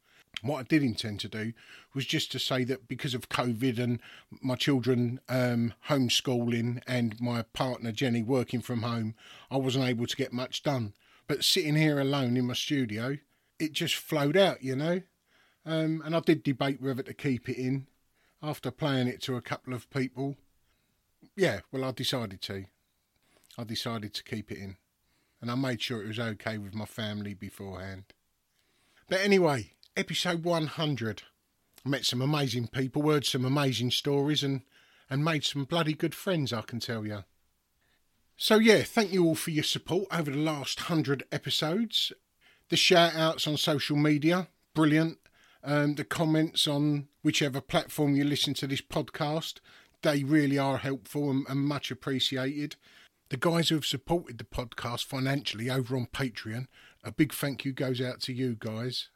What 0.43 0.61
I 0.61 0.63
did 0.63 0.85
intend 0.85 1.19
to 1.21 1.29
do 1.29 1.53
was 1.95 2.07
just 2.07 2.31
to 2.31 2.39
say 2.39 2.63
that 2.63 2.87
because 2.87 3.13
of 3.13 3.29
COVID 3.29 3.81
and 3.81 3.99
my 4.41 4.55
children 4.55 5.19
um, 5.29 5.75
homeschooling 5.89 6.81
and 6.87 7.21
my 7.21 7.43
partner 7.43 7.91
Jenny 7.91 8.23
working 8.23 8.61
from 8.61 8.83
home, 8.83 9.17
I 9.51 9.57
wasn't 9.57 9.87
able 9.87 10.07
to 10.07 10.17
get 10.17 10.33
much 10.33 10.63
done. 10.63 10.93
But 11.27 11.43
sitting 11.43 11.75
here 11.75 11.99
alone 11.99 12.37
in 12.37 12.47
my 12.47 12.55
studio, 12.55 13.19
it 13.59 13.73
just 13.73 13.97
flowed 13.97 14.37
out, 14.37 14.63
you 14.63 14.77
know. 14.77 15.03
Um, 15.67 16.03
and 16.05 16.15
I 16.15 16.21
did 16.21 16.45
debate 16.45 16.81
whether 16.81 17.03
to 17.03 17.15
keep 17.15 17.49
it 17.49 17.59
in 17.59 17.89
after 18.41 18.71
playing 18.71 19.09
it 19.09 19.21
to 19.23 19.35
a 19.35 19.43
couple 19.43 19.75
of 19.75 19.91
people. 19.91 20.37
Yeah, 21.39 21.61
well, 21.71 21.85
I 21.85 21.93
decided 21.93 22.43
to. 22.43 22.65
I 23.57 23.63
decided 23.63 24.13
to 24.15 24.25
keep 24.25 24.51
it 24.51 24.59
in. 24.59 24.77
And 25.41 25.53
I 25.53 25.55
made 25.55 25.81
sure 25.81 26.03
it 26.03 26.09
was 26.09 26.19
okay 26.19 26.59
with 26.59 26.75
my 26.75 26.85
family 26.85 27.33
beforehand. 27.33 28.07
But 29.09 29.21
anyway, 29.21 29.75
episode 29.97 30.43
100. 30.43 31.23
I 31.87 31.89
met 31.89 32.05
some 32.05 32.21
amazing 32.21 32.67
people, 32.67 33.09
heard 33.09 33.25
some 33.25 33.45
amazing 33.45 33.93
stories, 33.93 34.43
and, 34.43 34.63
and 35.09 35.25
made 35.25 35.45
some 35.45 35.63
bloody 35.63 35.95
good 35.95 36.13
friends, 36.13 36.53
I 36.53 36.63
can 36.63 36.81
tell 36.81 37.07
you. 37.07 37.23
So, 38.37 38.59
yeah, 38.59 38.83
thank 38.83 39.13
you 39.13 39.25
all 39.25 39.37
for 39.37 39.53
your 39.53 39.63
support 39.63 40.09
over 40.11 40.33
the 40.33 40.39
last 40.39 40.91
100 40.91 41.23
episodes. 41.31 42.13
The 42.69 42.77
shout 42.77 43.15
outs 43.15 43.47
on 43.47 43.59
social 43.59 43.97
media, 43.97 44.49
brilliant. 44.75 45.19
Um, 45.63 45.95
the 45.95 46.05
comments 46.05 46.67
on 46.67 47.07
whichever 47.23 47.61
platform 47.61 48.17
you 48.17 48.25
listen 48.25 48.55
to 48.55 48.67
this 48.67 48.81
podcast, 48.81 49.61
they 50.03 50.25
really 50.25 50.59
are 50.59 50.79
helpful 50.79 51.31
and, 51.31 51.47
and 51.49 51.61
much 51.61 51.91
appreciated. 51.91 52.77
The 53.31 53.37
guys 53.37 53.69
who 53.69 53.75
have 53.75 53.85
supported 53.87 54.39
the 54.39 54.45
podcast 54.45 55.05
financially 55.05 55.69
over 55.69 55.97
on 55.97 56.07
Patreon, 56.07 56.67
a 57.05 57.13
big 57.13 57.33
thank 57.33 57.65
you 57.65 57.73
goes 57.73 58.01
out 58.01 58.21
to 58.23 58.33
you 58.33 58.57
guys. 58.59 59.09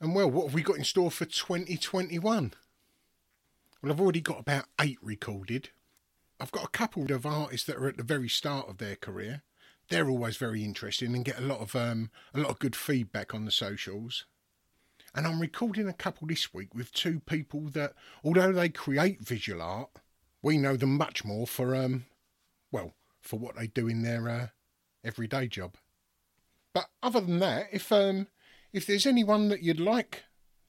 And 0.00 0.14
well, 0.14 0.30
what 0.30 0.46
have 0.46 0.54
we 0.54 0.62
got 0.62 0.78
in 0.78 0.84
store 0.84 1.10
for 1.10 1.24
2021? 1.24 2.54
Well, 3.82 3.92
I've 3.92 4.00
already 4.00 4.20
got 4.20 4.40
about 4.40 4.66
eight 4.80 4.98
recorded. 5.02 5.70
I've 6.40 6.52
got 6.52 6.64
a 6.64 6.68
couple 6.68 7.12
of 7.12 7.26
artists 7.26 7.66
that 7.66 7.76
are 7.76 7.88
at 7.88 7.96
the 7.96 8.02
very 8.02 8.28
start 8.28 8.68
of 8.68 8.78
their 8.78 8.96
career. 8.96 9.42
They're 9.88 10.08
always 10.08 10.36
very 10.36 10.64
interesting 10.64 11.14
and 11.14 11.24
get 11.24 11.38
a 11.38 11.44
lot 11.44 11.60
of 11.60 11.74
um, 11.74 12.10
a 12.34 12.38
lot 12.38 12.50
of 12.50 12.58
good 12.58 12.76
feedback 12.76 13.34
on 13.34 13.44
the 13.44 13.50
socials. 13.50 14.26
And 15.18 15.26
I'm 15.26 15.40
recording 15.40 15.88
a 15.88 15.92
couple 15.92 16.28
this 16.28 16.54
week 16.54 16.76
with 16.76 16.92
two 16.92 17.18
people 17.18 17.62
that, 17.70 17.94
although 18.22 18.52
they 18.52 18.68
create 18.68 19.20
visual 19.20 19.60
art, 19.60 19.90
we 20.42 20.58
know 20.58 20.76
them 20.76 20.96
much 20.96 21.24
more 21.24 21.44
for 21.44 21.74
um, 21.74 22.04
well, 22.70 22.94
for 23.20 23.36
what 23.36 23.56
they 23.56 23.66
do 23.66 23.88
in 23.88 24.02
their 24.02 24.28
uh, 24.28 24.46
everyday 25.02 25.48
job. 25.48 25.74
But 26.72 26.90
other 27.02 27.20
than 27.20 27.40
that, 27.40 27.66
if 27.72 27.90
um, 27.90 28.28
if 28.72 28.86
there's 28.86 29.06
anyone 29.06 29.48
that 29.48 29.60
you'd 29.60 29.80
like 29.80 30.22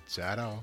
ta 0.08 0.62